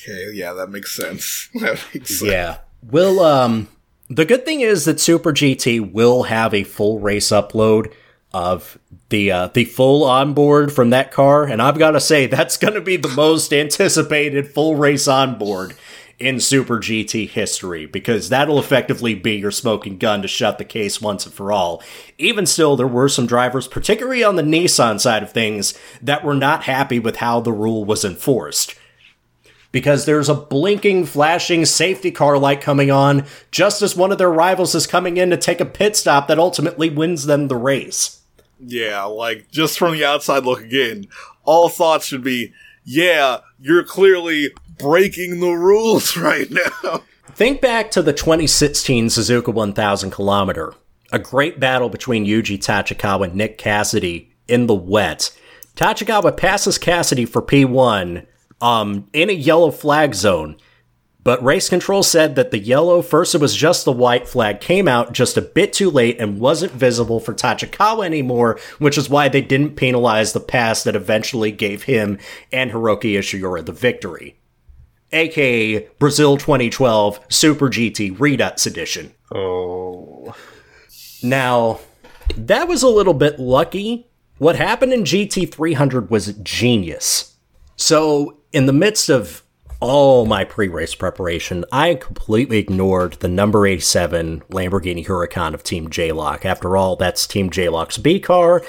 Okay, 0.00 0.30
yeah, 0.32 0.52
that 0.52 0.70
makes 0.70 0.94
sense. 0.94 1.48
That 1.54 1.82
makes 1.94 2.18
sense. 2.18 2.22
Yeah. 2.22 2.58
Will 2.82 3.20
um 3.20 3.68
the 4.08 4.24
good 4.24 4.44
thing 4.44 4.60
is 4.60 4.84
that 4.84 5.00
Super 5.00 5.32
GT 5.32 5.92
will 5.92 6.24
have 6.24 6.52
a 6.52 6.64
full 6.64 6.98
race 6.98 7.28
upload 7.28 7.92
of 8.32 8.78
the 9.08 9.30
uh, 9.30 9.46
the 9.48 9.64
full 9.64 10.04
onboard 10.04 10.72
from 10.72 10.90
that 10.90 11.12
car, 11.12 11.44
and 11.44 11.62
I've 11.62 11.78
got 11.78 11.92
to 11.92 12.00
say 12.00 12.26
that's 12.28 12.56
going 12.56 12.74
to 12.74 12.80
be 12.80 12.96
the 12.96 13.08
most 13.08 13.52
anticipated 13.52 14.52
full 14.52 14.76
race 14.76 15.08
onboard 15.08 15.74
in 16.18 16.40
Super 16.40 16.78
GT 16.78 17.28
history 17.28 17.86
because 17.86 18.28
that'll 18.28 18.58
effectively 18.58 19.14
be 19.14 19.36
your 19.36 19.50
smoking 19.50 19.98
gun 19.98 20.22
to 20.22 20.28
shut 20.28 20.58
the 20.58 20.64
case 20.64 21.00
once 21.00 21.26
and 21.26 21.34
for 21.34 21.52
all. 21.52 21.82
Even 22.18 22.46
still, 22.46 22.76
there 22.76 22.86
were 22.86 23.08
some 23.08 23.26
drivers, 23.26 23.68
particularly 23.68 24.22
on 24.24 24.36
the 24.36 24.42
Nissan 24.42 25.00
side 25.00 25.22
of 25.22 25.32
things, 25.32 25.78
that 26.00 26.24
were 26.24 26.34
not 26.34 26.64
happy 26.64 26.98
with 26.98 27.16
how 27.16 27.40
the 27.40 27.52
rule 27.52 27.84
was 27.84 28.04
enforced 28.04 28.74
because 29.74 30.06
there's 30.06 30.28
a 30.28 30.34
blinking, 30.34 31.04
flashing 31.04 31.64
safety 31.64 32.12
car 32.12 32.38
light 32.38 32.60
coming 32.60 32.92
on 32.92 33.26
just 33.50 33.82
as 33.82 33.96
one 33.96 34.12
of 34.12 34.18
their 34.18 34.30
rivals 34.30 34.72
is 34.72 34.86
coming 34.86 35.16
in 35.16 35.30
to 35.30 35.36
take 35.36 35.60
a 35.60 35.64
pit 35.64 35.96
stop 35.96 36.28
that 36.28 36.38
ultimately 36.38 36.88
wins 36.88 37.26
them 37.26 37.48
the 37.48 37.56
race. 37.56 38.20
Yeah, 38.60 39.02
like 39.02 39.50
just 39.50 39.76
from 39.76 39.94
the 39.94 40.04
outside 40.04 40.44
looking 40.44 40.70
in, 40.70 41.08
all 41.42 41.68
thoughts 41.68 42.06
should 42.06 42.22
be, 42.22 42.52
yeah, 42.84 43.38
you're 43.60 43.82
clearly 43.82 44.50
breaking 44.78 45.40
the 45.40 45.52
rules 45.52 46.16
right 46.16 46.50
now. 46.50 47.02
Think 47.32 47.60
back 47.60 47.90
to 47.92 48.02
the 48.02 48.12
2016 48.12 49.06
Suzuka 49.06 49.52
1000 49.52 50.10
kilometer. 50.10 50.74
A 51.12 51.18
great 51.18 51.60
battle 51.60 51.88
between 51.88 52.26
Yuji 52.26 52.58
Tachikawa 52.58 53.24
and 53.26 53.34
Nick 53.34 53.58
Cassidy 53.58 54.32
in 54.48 54.66
the 54.66 54.74
wet. 54.74 55.36
Tachikawa 55.76 56.36
passes 56.36 56.78
Cassidy 56.78 57.24
for 57.24 57.42
P1 57.42 58.26
um, 58.60 59.08
in 59.12 59.30
a 59.30 59.34
yellow 59.34 59.70
flag 59.70 60.14
zone. 60.14 60.56
But 61.24 61.42
race 61.42 61.70
control 61.70 62.02
said 62.02 62.36
that 62.36 62.50
the 62.50 62.58
yellow, 62.58 63.00
first 63.00 63.34
it 63.34 63.40
was 63.40 63.56
just 63.56 63.86
the 63.86 63.92
white 63.92 64.28
flag, 64.28 64.60
came 64.60 64.86
out 64.86 65.12
just 65.12 65.38
a 65.38 65.42
bit 65.42 65.72
too 65.72 65.90
late 65.90 66.20
and 66.20 66.38
wasn't 66.38 66.72
visible 66.72 67.18
for 67.18 67.32
Tachikawa 67.32 68.04
anymore, 68.04 68.58
which 68.78 68.98
is 68.98 69.08
why 69.08 69.28
they 69.28 69.40
didn't 69.40 69.76
penalize 69.76 70.34
the 70.34 70.40
pass 70.40 70.84
that 70.84 70.94
eventually 70.94 71.50
gave 71.50 71.84
him 71.84 72.18
and 72.52 72.70
Hiroaki 72.70 73.14
Ishiura 73.18 73.64
the 73.64 73.72
victory. 73.72 74.36
AKA 75.14 75.88
Brazil 75.98 76.36
2012 76.36 77.20
Super 77.28 77.68
GT 77.68 78.18
Redux 78.18 78.66
Edition. 78.66 79.12
Oh. 79.34 80.34
Now, 81.22 81.80
that 82.36 82.68
was 82.68 82.82
a 82.82 82.88
little 82.88 83.14
bit 83.14 83.38
lucky. 83.38 84.08
What 84.38 84.56
happened 84.56 84.92
in 84.92 85.04
GT300 85.04 86.10
was 86.10 86.34
genius. 86.42 87.36
So, 87.76 88.38
in 88.52 88.66
the 88.66 88.72
midst 88.72 89.08
of 89.08 89.42
all 89.80 90.26
my 90.26 90.44
pre 90.44 90.68
race 90.68 90.94
preparation, 90.94 91.64
I 91.70 91.94
completely 91.94 92.58
ignored 92.58 93.14
the 93.14 93.28
number 93.28 93.66
87 93.66 94.42
Lamborghini 94.50 95.06
Huracan 95.06 95.54
of 95.54 95.62
Team 95.62 95.88
JLOC. 95.88 96.44
After 96.44 96.76
all, 96.76 96.96
that's 96.96 97.26
Team 97.26 97.50
JLOC's 97.50 97.98
B 97.98 98.18
car, 98.20 98.62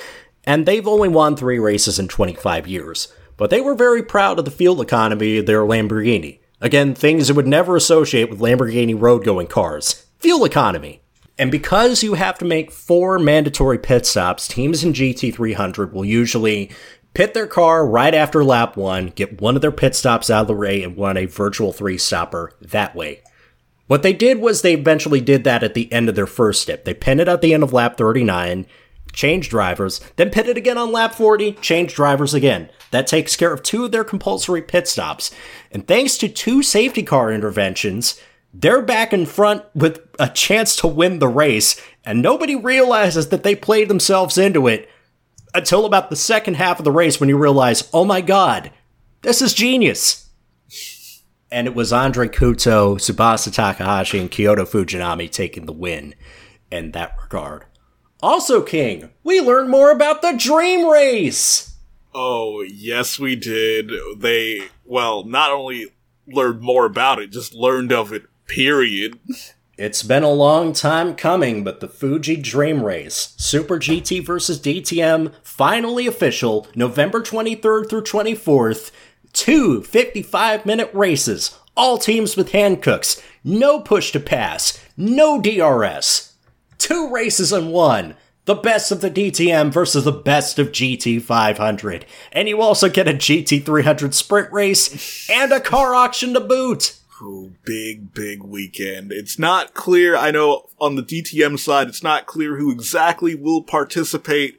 and 0.43 0.65
they've 0.65 0.87
only 0.87 1.09
won 1.09 1.35
three 1.35 1.59
races 1.59 1.99
in 1.99 2.07
25 2.07 2.67
years. 2.67 3.13
But 3.37 3.49
they 3.49 3.61
were 3.61 3.75
very 3.75 4.03
proud 4.03 4.39
of 4.39 4.45
the 4.45 4.51
fuel 4.51 4.81
economy 4.81 5.37
of 5.37 5.45
their 5.45 5.61
Lamborghini. 5.61 6.39
Again, 6.61 6.95
things 6.95 7.29
you 7.29 7.35
would 7.35 7.47
never 7.47 7.75
associate 7.75 8.29
with 8.29 8.39
Lamborghini 8.39 8.99
road 8.99 9.23
going 9.25 9.47
cars. 9.47 10.05
Fuel 10.19 10.45
economy. 10.45 11.01
And 11.37 11.51
because 11.51 12.01
you 12.01 12.13
have 12.13 12.37
to 12.37 12.45
make 12.45 12.71
four 12.71 13.19
mandatory 13.19 13.77
pit 13.77 14.05
stops, 14.05 14.47
teams 14.47 14.83
in 14.83 14.93
GT300 14.93 15.91
will 15.91 16.05
usually 16.05 16.71
pit 17.13 17.33
their 17.33 17.47
car 17.47 17.85
right 17.85 18.13
after 18.13 18.43
lap 18.43 18.77
one, 18.77 19.07
get 19.07 19.41
one 19.41 19.55
of 19.55 19.61
their 19.61 19.71
pit 19.71 19.95
stops 19.95 20.29
out 20.29 20.43
of 20.43 20.47
the 20.47 20.53
way, 20.53 20.81
and 20.81 20.97
run 20.97 21.17
a 21.17 21.25
virtual 21.25 21.73
three 21.73 21.97
stopper 21.97 22.53
that 22.61 22.95
way. 22.95 23.21
What 23.87 24.01
they 24.01 24.13
did 24.13 24.39
was 24.39 24.61
they 24.61 24.73
eventually 24.73 25.21
did 25.21 25.43
that 25.43 25.61
at 25.61 25.73
the 25.73 25.91
end 25.91 26.09
of 26.09 26.15
their 26.15 26.25
first 26.25 26.61
step. 26.61 26.85
They 26.85 26.93
pitted 26.93 27.27
at 27.27 27.41
the 27.41 27.53
end 27.53 27.63
of 27.63 27.73
lap 27.73 27.97
39, 27.97 28.65
changed 29.13 29.49
drivers, 29.49 30.01
then 30.15 30.29
pitted 30.29 30.57
again 30.57 30.77
on 30.77 30.91
lap 30.91 31.13
40, 31.13 31.53
changed 31.53 31.95
drivers 31.95 32.33
again. 32.33 32.69
That 32.95 33.07
takes 33.07 33.35
care 33.35 33.51
of 33.51 33.61
two 33.61 33.83
of 33.83 33.91
their 33.91 34.05
compulsory 34.05 34.61
pit 34.61 34.87
stops. 34.87 35.29
And 35.69 35.85
thanks 35.85 36.17
to 36.17 36.29
two 36.29 36.63
safety 36.63 37.03
car 37.03 37.29
interventions, 37.29 38.17
they're 38.53 38.81
back 38.81 39.11
in 39.11 39.25
front 39.25 39.65
with 39.75 39.99
a 40.17 40.29
chance 40.29 40.77
to 40.77 40.87
win 40.87 41.19
the 41.19 41.27
race, 41.27 41.75
and 42.05 42.21
nobody 42.21 42.55
realizes 42.55 43.27
that 43.27 43.43
they 43.43 43.53
played 43.53 43.89
themselves 43.89 44.37
into 44.37 44.67
it 44.67 44.89
until 45.53 45.85
about 45.85 46.09
the 46.09 46.15
second 46.15 46.53
half 46.53 46.79
of 46.79 46.85
the 46.85 46.91
race 46.91 47.19
when 47.19 47.27
you 47.27 47.37
realize, 47.37 47.89
oh 47.93 48.05
my 48.05 48.21
god, 48.21 48.71
this 49.23 49.41
is 49.41 49.53
genius. 49.53 50.29
And 51.51 51.67
it 51.67 51.75
was 51.75 51.91
Andre 51.91 52.29
Couto, 52.29 52.95
Tsubasa 52.95 53.53
Takahashi, 53.53 54.19
and 54.19 54.31
Kiyoto 54.31 54.65
Fujinami 54.65 55.29
taking 55.29 55.65
the 55.65 55.73
win 55.73 56.15
in 56.71 56.91
that 56.91 57.17
regard. 57.21 57.65
Also, 58.23 58.61
King, 58.61 59.09
we 59.21 59.41
learn 59.41 59.67
more 59.67 59.91
about 59.91 60.21
the 60.21 60.31
Dream 60.31 60.87
Race. 60.87 61.74
Oh, 62.17 62.61
yes, 62.61 63.19
we 63.19 63.35
did. 63.35 63.91
They, 64.17 64.69
well, 64.85 65.25
not 65.25 65.51
only 65.51 65.87
learned 66.25 66.61
more 66.61 66.85
about 66.85 67.19
it, 67.19 67.29
just 67.29 67.53
learned 67.53 67.91
of 67.91 68.13
it, 68.13 68.23
period. 68.47 69.19
It's 69.77 70.01
been 70.01 70.23
a 70.23 70.31
long 70.31 70.71
time 70.71 71.15
coming, 71.15 71.65
but 71.65 71.81
the 71.81 71.89
Fuji 71.89 72.37
Dream 72.37 72.83
Race, 72.83 73.33
Super 73.35 73.79
GT 73.79 74.25
versus 74.25 74.61
DTM, 74.61 75.33
finally 75.43 76.07
official, 76.07 76.67
November 76.73 77.21
23rd 77.21 77.89
through 77.89 78.03
24th. 78.03 78.91
Two 79.33 79.83
55 79.83 80.65
minute 80.65 80.89
races, 80.93 81.59
all 81.75 81.97
teams 81.97 82.37
with 82.37 82.53
hand 82.53 82.81
cooks, 82.81 83.21
no 83.43 83.81
push 83.81 84.13
to 84.13 84.21
pass, 84.21 84.81
no 84.95 85.41
DRS. 85.41 86.33
Two 86.77 87.11
races 87.11 87.51
in 87.51 87.71
one. 87.71 88.15
The 88.45 88.55
best 88.55 88.91
of 88.91 89.01
the 89.01 89.09
DTM 89.09 89.73
versus 89.73 90.03
the 90.03 90.11
best 90.11 90.59
of 90.59 90.71
GT500. 90.71 92.03
And 92.31 92.47
you 92.47 92.61
also 92.61 92.89
get 92.89 93.07
a 93.07 93.13
GT300 93.13 94.13
sprint 94.13 94.51
race 94.51 95.27
and 95.29 95.51
a 95.51 95.59
car 95.59 95.95
auction 95.95 96.33
to 96.35 96.39
boot. 96.39 96.99
Ooh, 97.21 97.53
big, 97.63 98.13
big 98.13 98.43
weekend. 98.43 99.11
It's 99.11 99.39
not 99.39 99.73
clear, 99.73 100.15
I 100.15 100.31
know 100.31 100.69
on 100.79 100.95
the 100.95 101.01
DTM 101.01 101.57
side, 101.57 101.87
it's 101.87 102.03
not 102.03 102.27
clear 102.27 102.57
who 102.57 102.71
exactly 102.71 103.33
will 103.33 103.63
participate. 103.63 104.57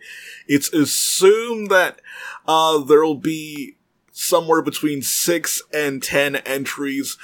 It's 0.48 0.72
assumed 0.72 1.70
that, 1.70 2.00
uh, 2.48 2.78
there'll 2.78 3.14
be 3.14 3.76
somewhere 4.10 4.62
between 4.62 5.02
six 5.02 5.62
and 5.72 6.02
ten 6.02 6.36
entries, 6.36 7.18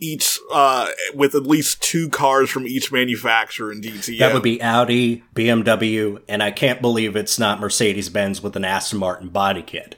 each, 0.00 0.38
uh, 0.52 0.88
with 1.14 1.34
at 1.34 1.44
least 1.44 1.82
two 1.82 2.08
cars 2.08 2.50
from 2.50 2.66
each 2.66 2.90
manufacturer 2.92 3.72
in 3.72 3.80
DTM. 3.80 4.18
That 4.18 4.34
would 4.34 4.42
be 4.42 4.60
Audi, 4.60 5.22
BMW, 5.34 6.20
and 6.28 6.42
I 6.42 6.50
can't 6.50 6.80
believe 6.80 7.16
it's 7.16 7.38
not 7.38 7.60
Mercedes 7.60 8.08
Benz 8.08 8.42
with 8.42 8.56
an 8.56 8.64
Aston 8.64 8.98
Martin 8.98 9.28
body 9.28 9.62
kit. 9.62 9.96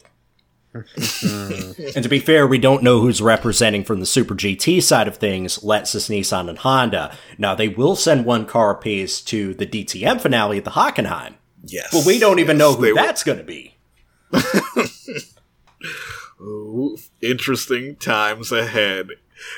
and 0.75 2.03
to 2.03 2.09
be 2.09 2.19
fair, 2.19 2.47
we 2.47 2.59
don't 2.59 2.83
know 2.83 3.01
who's 3.01 3.23
representing 3.23 3.83
from 3.83 4.01
the 4.01 4.07
Super 4.07 4.35
GT 4.35 4.83
side 4.83 5.09
of 5.09 5.17
things, 5.17 5.59
Lexus, 5.61 6.11
Nissan, 6.11 6.51
and 6.51 6.59
Honda. 6.59 7.17
Now, 7.39 7.55
they 7.55 7.69
will 7.69 7.97
send 7.97 8.27
one 8.27 8.45
car 8.45 8.73
apiece 8.73 9.23
to 9.23 9.55
the 9.55 9.67
DTM 9.67 10.21
finale 10.21 10.59
at 10.59 10.65
the 10.65 10.73
Hockenheim. 10.73 11.35
Yes. 11.65 11.89
But 11.93 12.05
we 12.05 12.19
don't 12.19 12.39
even 12.39 12.59
yes, 12.59 12.61
know 12.61 12.75
who 12.75 12.95
that's 12.95 13.25
going 13.25 13.39
to 13.39 13.45
be. 13.45 13.77
Ooh, 16.41 16.99
interesting 17.23 17.97
times 17.97 18.53
ahead 18.53 19.09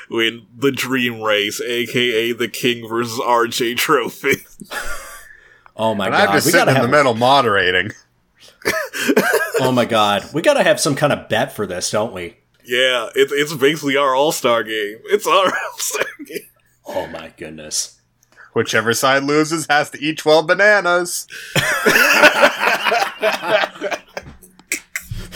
when 0.09 0.45
the 0.57 0.71
Dream 0.71 1.21
Race, 1.21 1.59
aka 1.61 2.31
the 2.33 2.47
King 2.47 2.87
versus 2.87 3.19
RJ 3.19 3.77
Trophy. 3.77 4.45
Oh 5.81 5.95
my 5.95 6.07
And 6.07 6.13
god, 6.13 6.27
I'm 6.27 6.35
just 6.35 6.45
we 6.47 6.51
sitting 6.51 6.65
gotta 6.65 6.71
in 6.71 6.75
have. 6.75 6.85
the 6.91 6.91
middle 6.97 7.13
moderating. 7.13 7.91
oh 9.61 9.71
my 9.71 9.85
god, 9.85 10.25
we 10.33 10.41
gotta 10.41 10.61
have 10.61 10.77
some 10.77 10.93
kind 10.93 11.13
of 11.13 11.29
bet 11.29 11.53
for 11.53 11.65
this, 11.65 11.89
don't 11.89 12.11
we? 12.11 12.35
yeah, 12.65 13.07
it, 13.15 13.29
it's 13.31 13.53
basically 13.53 13.95
our 13.95 14.13
All 14.13 14.33
Star 14.33 14.61
game. 14.63 14.97
It's 15.05 15.25
our 15.25 15.45
All 15.45 15.77
Star 15.77 16.03
game. 16.25 16.39
Oh 16.85 17.07
my 17.07 17.31
goodness. 17.37 18.01
Whichever 18.51 18.93
side 18.93 19.23
loses 19.23 19.67
has 19.69 19.89
to 19.91 20.03
eat 20.03 20.17
12 20.17 20.47
bananas. 20.47 21.27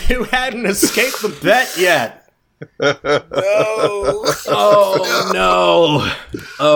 You 0.10 0.26
hadn't 0.26 0.66
escaped 0.66 1.22
the 1.22 1.30
bet 1.42 1.76
yet. 1.78 2.23
Oh, 2.80 4.36
Oh 4.48 5.32
no. 5.34 6.12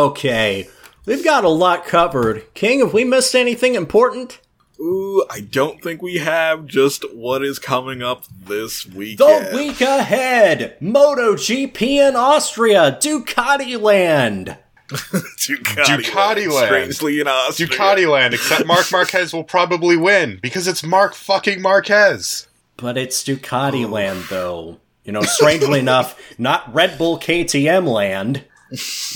Okay. 0.08 0.68
We've 1.06 1.24
got 1.24 1.44
a 1.44 1.50
lot 1.50 1.86
covered. 1.86 2.54
King, 2.54 2.80
have 2.80 2.94
we 2.94 3.04
missed 3.06 3.36
anything 3.36 3.76
important? 3.76 4.40
Ooh, 4.80 5.26
I 5.30 5.40
don't 5.40 5.82
think 5.82 6.02
we 6.02 6.18
have 6.18 6.66
just 6.68 7.04
what 7.16 7.44
is 7.44 7.58
coming 7.60 8.04
up 8.04 8.26
this 8.46 8.86
week. 8.86 9.18
The 9.18 9.50
week 9.54 9.82
ahead, 9.82 10.78
MotoGP 10.82 11.82
in 11.82 12.16
Austria, 12.16 12.98
Ducati 13.02 13.80
Land. 13.82 14.58
Ducati, 14.90 15.84
Ducati 15.84 16.52
land. 16.52 16.68
Strangely 16.94 17.20
in 17.20 17.28
Austria. 17.28 17.68
Ducati 17.68 18.10
land, 18.10 18.34
except 18.34 18.66
Marc 18.66 18.92
Marquez 18.92 19.34
will 19.34 19.44
probably 19.44 19.98
win 19.98 20.40
because 20.42 20.68
it's 20.68 20.84
Marc 20.84 21.14
fucking 21.14 21.62
Marquez. 21.62 22.48
But 22.78 22.98
it's 22.98 23.24
Ducati 23.24 23.90
Land, 23.90 24.26
though. 24.30 24.80
You 25.08 25.14
know, 25.14 25.22
strangely 25.22 25.80
enough, 25.88 26.20
not 26.38 26.72
Red 26.72 26.98
Bull 27.00 27.18
KTM 27.18 27.88
Land. 27.88 28.44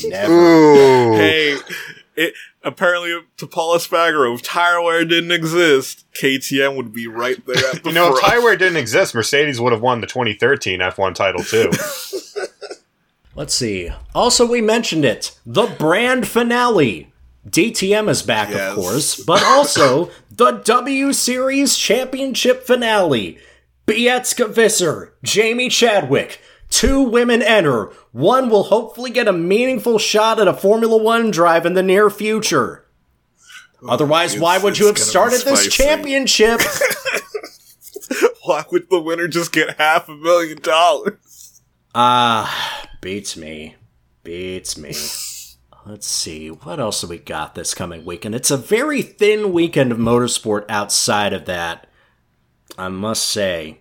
Never. 0.07 0.33
Ooh. 0.33 1.13
Hey, 1.17 1.57
it 2.15 2.33
apparently 2.63 3.19
to 3.37 3.47
Pol 3.47 3.75
Espargaro, 3.75 4.33
if 4.33 4.41
tire 4.41 4.81
wear 4.81 5.03
didn't 5.05 5.31
exist, 5.31 6.05
KTM 6.13 6.75
would 6.77 6.93
be 6.93 7.07
right 7.07 7.43
there 7.45 7.57
at 7.73 7.83
the 7.83 7.89
You 7.89 7.95
know, 7.95 8.13
if 8.13 8.19
front. 8.19 8.33
Tyreware 8.35 8.57
didn't 8.57 8.77
exist, 8.77 9.13
Mercedes 9.13 9.59
would 9.59 9.73
have 9.73 9.81
won 9.81 9.99
the 10.01 10.07
2013 10.07 10.79
F1 10.79 11.13
title 11.13 11.43
too. 11.43 11.69
Let's 13.35 13.53
see. 13.53 13.89
Also, 14.13 14.45
we 14.45 14.61
mentioned 14.61 15.05
it. 15.05 15.37
The 15.45 15.65
brand 15.67 16.27
finale. 16.27 17.11
DTM 17.49 18.07
is 18.09 18.21
back, 18.21 18.49
Yes. 18.49 18.69
of 18.69 18.75
course, 18.75 19.23
but 19.23 19.41
also 19.43 20.11
the 20.29 20.51
W 20.51 21.11
Series 21.11 21.75
Championship 21.75 22.67
finale. 22.67 23.39
Beitske 23.91 24.49
Visser, 24.49 25.13
Jamie 25.23 25.69
Chadwick. 25.69 26.39
Two 26.69 27.01
women 27.01 27.41
enter. 27.41 27.91
One 28.11 28.49
will 28.49 28.63
hopefully 28.63 29.11
get 29.11 29.27
a 29.27 29.33
meaningful 29.33 29.99
shot 29.99 30.39
at 30.39 30.47
a 30.47 30.53
Formula 30.53 30.97
One 30.97 31.29
drive 31.31 31.65
in 31.65 31.73
the 31.73 31.83
near 31.83 32.09
future. 32.09 32.85
Otherwise, 33.87 34.39
why 34.39 34.57
would 34.57 34.77
you 34.77 34.85
have 34.85 34.95
it's 34.95 35.05
started 35.05 35.41
this 35.41 35.67
championship? 35.67 36.61
Why 38.43 38.63
would 38.71 38.89
the 38.89 38.99
winner 38.99 39.27
just 39.27 39.51
get 39.51 39.77
half 39.77 40.09
a 40.09 40.15
million 40.15 40.61
dollars? 40.61 41.61
Ah, 41.93 42.87
Beats 43.01 43.35
me. 43.37 43.75
Beats 44.23 44.77
me. 44.77 44.93
Let's 45.85 46.05
see, 46.05 46.49
what 46.49 46.79
else 46.79 47.01
have 47.01 47.09
we 47.09 47.17
got 47.17 47.55
this 47.55 47.73
coming 47.73 48.05
weekend? 48.05 48.35
It's 48.35 48.51
a 48.51 48.57
very 48.57 49.01
thin 49.01 49.51
weekend 49.51 49.91
of 49.91 49.97
motorsport 49.97 50.65
outside 50.69 51.33
of 51.33 51.45
that, 51.45 51.87
I 52.77 52.89
must 52.89 53.27
say. 53.27 53.80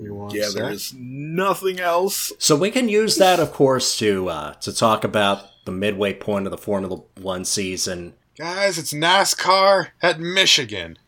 You 0.00 0.14
want 0.14 0.34
Yeah, 0.34 0.48
there's 0.54 0.94
nothing 0.94 1.80
else. 1.80 2.32
So 2.38 2.56
we 2.56 2.70
can 2.70 2.88
use 2.88 3.16
that, 3.16 3.40
of 3.40 3.52
course, 3.52 3.96
to 3.98 4.28
uh, 4.28 4.54
to 4.54 4.72
talk 4.74 5.04
about 5.04 5.44
the 5.64 5.72
midway 5.72 6.14
point 6.14 6.46
of 6.46 6.50
the 6.50 6.58
Formula 6.58 7.02
One 7.20 7.44
season. 7.44 8.14
Guys, 8.38 8.78
it's 8.78 8.92
NASCAR 8.92 9.88
at 10.00 10.20
Michigan. 10.20 10.98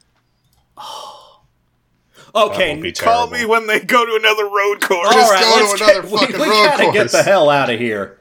That 2.33 2.51
Okay, 2.51 2.93
Call 2.93 3.31
me 3.31 3.45
when 3.45 3.69
they 3.69 3.79
go 3.79 4.05
to 4.05 4.17
another 4.17 4.47
road 4.47 4.81
course. 4.81 5.07
all 5.07 5.31
right, 5.31 5.41
go 5.41 5.69
let's 5.69 5.81
another 5.81 6.03
get, 6.03 6.05
we, 6.11 6.19
fucking 6.19 6.41
we 6.41 6.49
road 6.49 6.67
gotta 6.67 6.93
get 6.93 7.13
the 7.13 7.23
hell 7.23 7.49
out 7.49 7.71
of 7.71 7.79
here. 7.79 8.21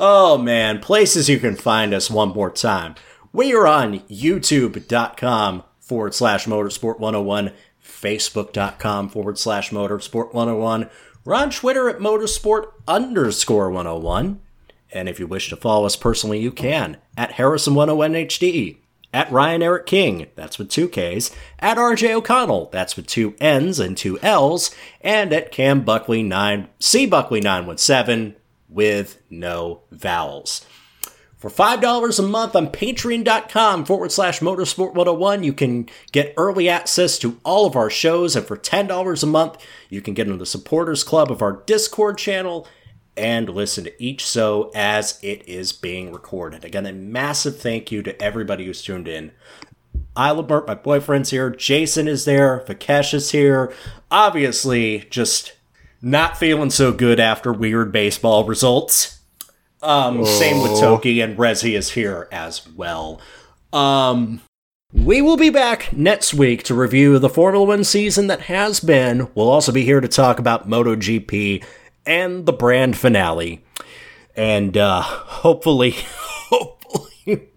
Oh 0.00 0.36
man, 0.36 0.80
places 0.80 1.28
you 1.28 1.38
can 1.38 1.54
find 1.54 1.94
us 1.94 2.10
one 2.10 2.30
more 2.30 2.50
time. 2.50 2.96
We 3.32 3.54
are 3.54 3.68
on 3.68 4.00
youtube.com 4.00 5.62
forward 5.80 6.14
slash 6.14 6.46
motorsport 6.46 6.98
101, 6.98 7.52
facebook.com 8.00 9.08
forward 9.08 9.38
slash 9.38 9.70
motorsport 9.70 10.32
101. 10.32 10.88
We're 11.24 11.34
on 11.34 11.50
Twitter 11.50 11.88
at 11.88 11.98
motorsport 11.98 12.72
underscore 12.86 13.70
101. 13.70 14.40
And 14.92 15.08
if 15.08 15.20
you 15.20 15.26
wish 15.26 15.50
to 15.50 15.56
follow 15.56 15.84
us 15.84 15.96
personally, 15.96 16.38
you 16.38 16.50
can 16.50 16.96
at 17.16 17.32
Harrison101HD, 17.32 18.78
at 19.12 19.30
Ryan 19.30 19.62
Eric 19.62 19.86
King, 19.86 20.28
that's 20.34 20.58
with 20.58 20.70
two 20.70 20.88
Ks, 20.88 21.30
at 21.58 21.76
RJ 21.76 22.12
O'Connell, 22.12 22.70
that's 22.72 22.96
with 22.96 23.06
two 23.06 23.34
N's 23.40 23.78
and 23.78 23.96
two 23.96 24.18
L's, 24.20 24.70
and 25.00 25.32
at 25.32 25.52
Cam 25.52 25.82
Buckley 25.82 26.22
9, 26.22 26.68
C 26.78 27.06
Buckley 27.06 27.40
917 27.40 28.36
with 28.68 29.20
no 29.30 29.82
vowels. 29.90 30.64
For 31.38 31.48
$5 31.48 32.18
a 32.18 32.22
month 32.22 32.56
on 32.56 32.66
patreon.com 32.66 33.84
forward 33.84 34.10
slash 34.10 34.40
motorsport 34.40 34.94
101, 34.94 35.44
you 35.44 35.52
can 35.52 35.88
get 36.10 36.34
early 36.36 36.68
access 36.68 37.16
to 37.20 37.38
all 37.44 37.64
of 37.64 37.76
our 37.76 37.88
shows. 37.88 38.34
And 38.34 38.44
for 38.44 38.56
$10 38.56 39.22
a 39.22 39.26
month, 39.26 39.64
you 39.88 40.02
can 40.02 40.14
get 40.14 40.26
into 40.26 40.38
the 40.38 40.46
supporters 40.46 41.04
club 41.04 41.30
of 41.30 41.40
our 41.40 41.52
Discord 41.52 42.18
channel 42.18 42.66
and 43.16 43.48
listen 43.48 43.84
to 43.84 44.02
each 44.02 44.26
show 44.26 44.72
as 44.74 45.20
it 45.22 45.48
is 45.48 45.72
being 45.72 46.12
recorded. 46.12 46.64
Again, 46.64 46.86
a 46.86 46.92
massive 46.92 47.60
thank 47.60 47.92
you 47.92 48.02
to 48.02 48.20
everybody 48.20 48.66
who's 48.66 48.82
tuned 48.82 49.06
in. 49.06 49.30
Ilabert, 50.16 50.66
my 50.66 50.74
boyfriend's 50.74 51.30
here. 51.30 51.50
Jason 51.50 52.08
is 52.08 52.24
there. 52.24 52.64
Vikesh 52.66 53.14
is 53.14 53.30
here. 53.30 53.72
Obviously, 54.10 55.06
just 55.10 55.52
not 56.02 56.36
feeling 56.36 56.70
so 56.70 56.92
good 56.92 57.20
after 57.20 57.52
weird 57.52 57.92
baseball 57.92 58.44
results. 58.44 59.17
Um, 59.82 60.24
same 60.24 60.62
with 60.62 60.80
Toki 60.80 61.20
and 61.20 61.36
Rezi 61.36 61.76
is 61.76 61.90
here 61.90 62.28
as 62.32 62.68
well. 62.68 63.20
Um, 63.72 64.40
we 64.92 65.20
will 65.20 65.36
be 65.36 65.50
back 65.50 65.92
next 65.92 66.32
week 66.34 66.62
to 66.64 66.74
review 66.74 67.18
the 67.18 67.28
Formula 67.28 67.64
One 67.64 67.84
season 67.84 68.26
that 68.28 68.42
has 68.42 68.80
been. 68.80 69.28
We'll 69.34 69.50
also 69.50 69.70
be 69.70 69.84
here 69.84 70.00
to 70.00 70.08
talk 70.08 70.38
about 70.38 70.68
MotoGP 70.68 71.62
and 72.06 72.46
the 72.46 72.52
brand 72.52 72.96
finale. 72.96 73.64
And 74.34 74.76
uh, 74.76 75.02
hopefully, 75.02 75.90
hopefully, 75.96 77.50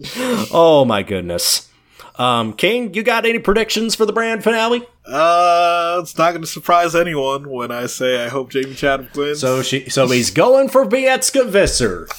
oh 0.52 0.84
my 0.86 1.04
goodness. 1.04 1.70
Um, 2.16 2.54
King, 2.54 2.94
you 2.94 3.02
got 3.02 3.26
any 3.26 3.40
predictions 3.40 3.96
for 3.96 4.06
the 4.06 4.14
brand 4.14 4.44
finale? 4.44 4.86
Uh, 5.06 6.00
it's 6.02 6.18
not 6.18 6.32
going 6.32 6.42
to 6.42 6.48
surprise 6.48 6.96
anyone 6.96 7.50
when 7.50 7.72
I 7.72 7.88
say 7.88 8.24
I 8.24 8.30
hope 8.30 8.52
Jamie 8.52 8.76
Chadwick 8.76 9.14
wins. 9.16 9.40
So 9.40 9.62
she, 9.62 9.90
so 9.90 10.08
he's 10.08 10.32
going 10.32 10.70
for 10.70 10.86
Beitske 10.86 11.48
Visser. 11.48 12.08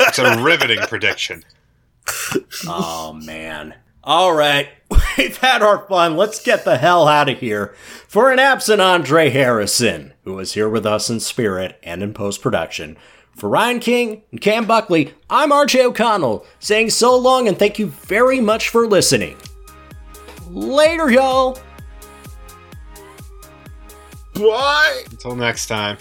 It's 0.00 0.18
a 0.18 0.40
riveting 0.42 0.78
prediction. 0.80 1.44
Oh 2.66 3.12
man. 3.12 3.74
All 4.04 4.32
right, 4.32 4.68
we've 5.18 5.36
had 5.36 5.60
our 5.60 5.86
fun. 5.86 6.16
Let's 6.16 6.42
get 6.42 6.64
the 6.64 6.78
hell 6.78 7.06
out 7.06 7.28
of 7.28 7.38
here. 7.38 7.74
For 8.06 8.32
an 8.32 8.38
absent 8.38 8.80
Andre 8.80 9.28
Harrison, 9.28 10.14
who 10.24 10.38
is 10.38 10.54
here 10.54 10.68
with 10.68 10.86
us 10.86 11.10
in 11.10 11.20
spirit 11.20 11.78
and 11.82 12.02
in 12.02 12.14
post 12.14 12.40
production. 12.40 12.96
For 13.36 13.48
Ryan 13.50 13.80
King 13.80 14.22
and 14.30 14.40
Cam 14.40 14.66
Buckley, 14.66 15.14
I'm 15.28 15.50
RJ 15.50 15.84
O'Connell, 15.84 16.46
saying 16.58 16.90
so 16.90 17.16
long 17.16 17.46
and 17.46 17.58
thank 17.58 17.78
you 17.78 17.88
very 17.88 18.40
much 18.40 18.68
for 18.68 18.86
listening. 18.86 19.36
Later, 20.50 21.10
y'all. 21.10 21.58
Bye. 24.34 25.04
Until 25.10 25.36
next 25.36 25.66
time. 25.66 25.98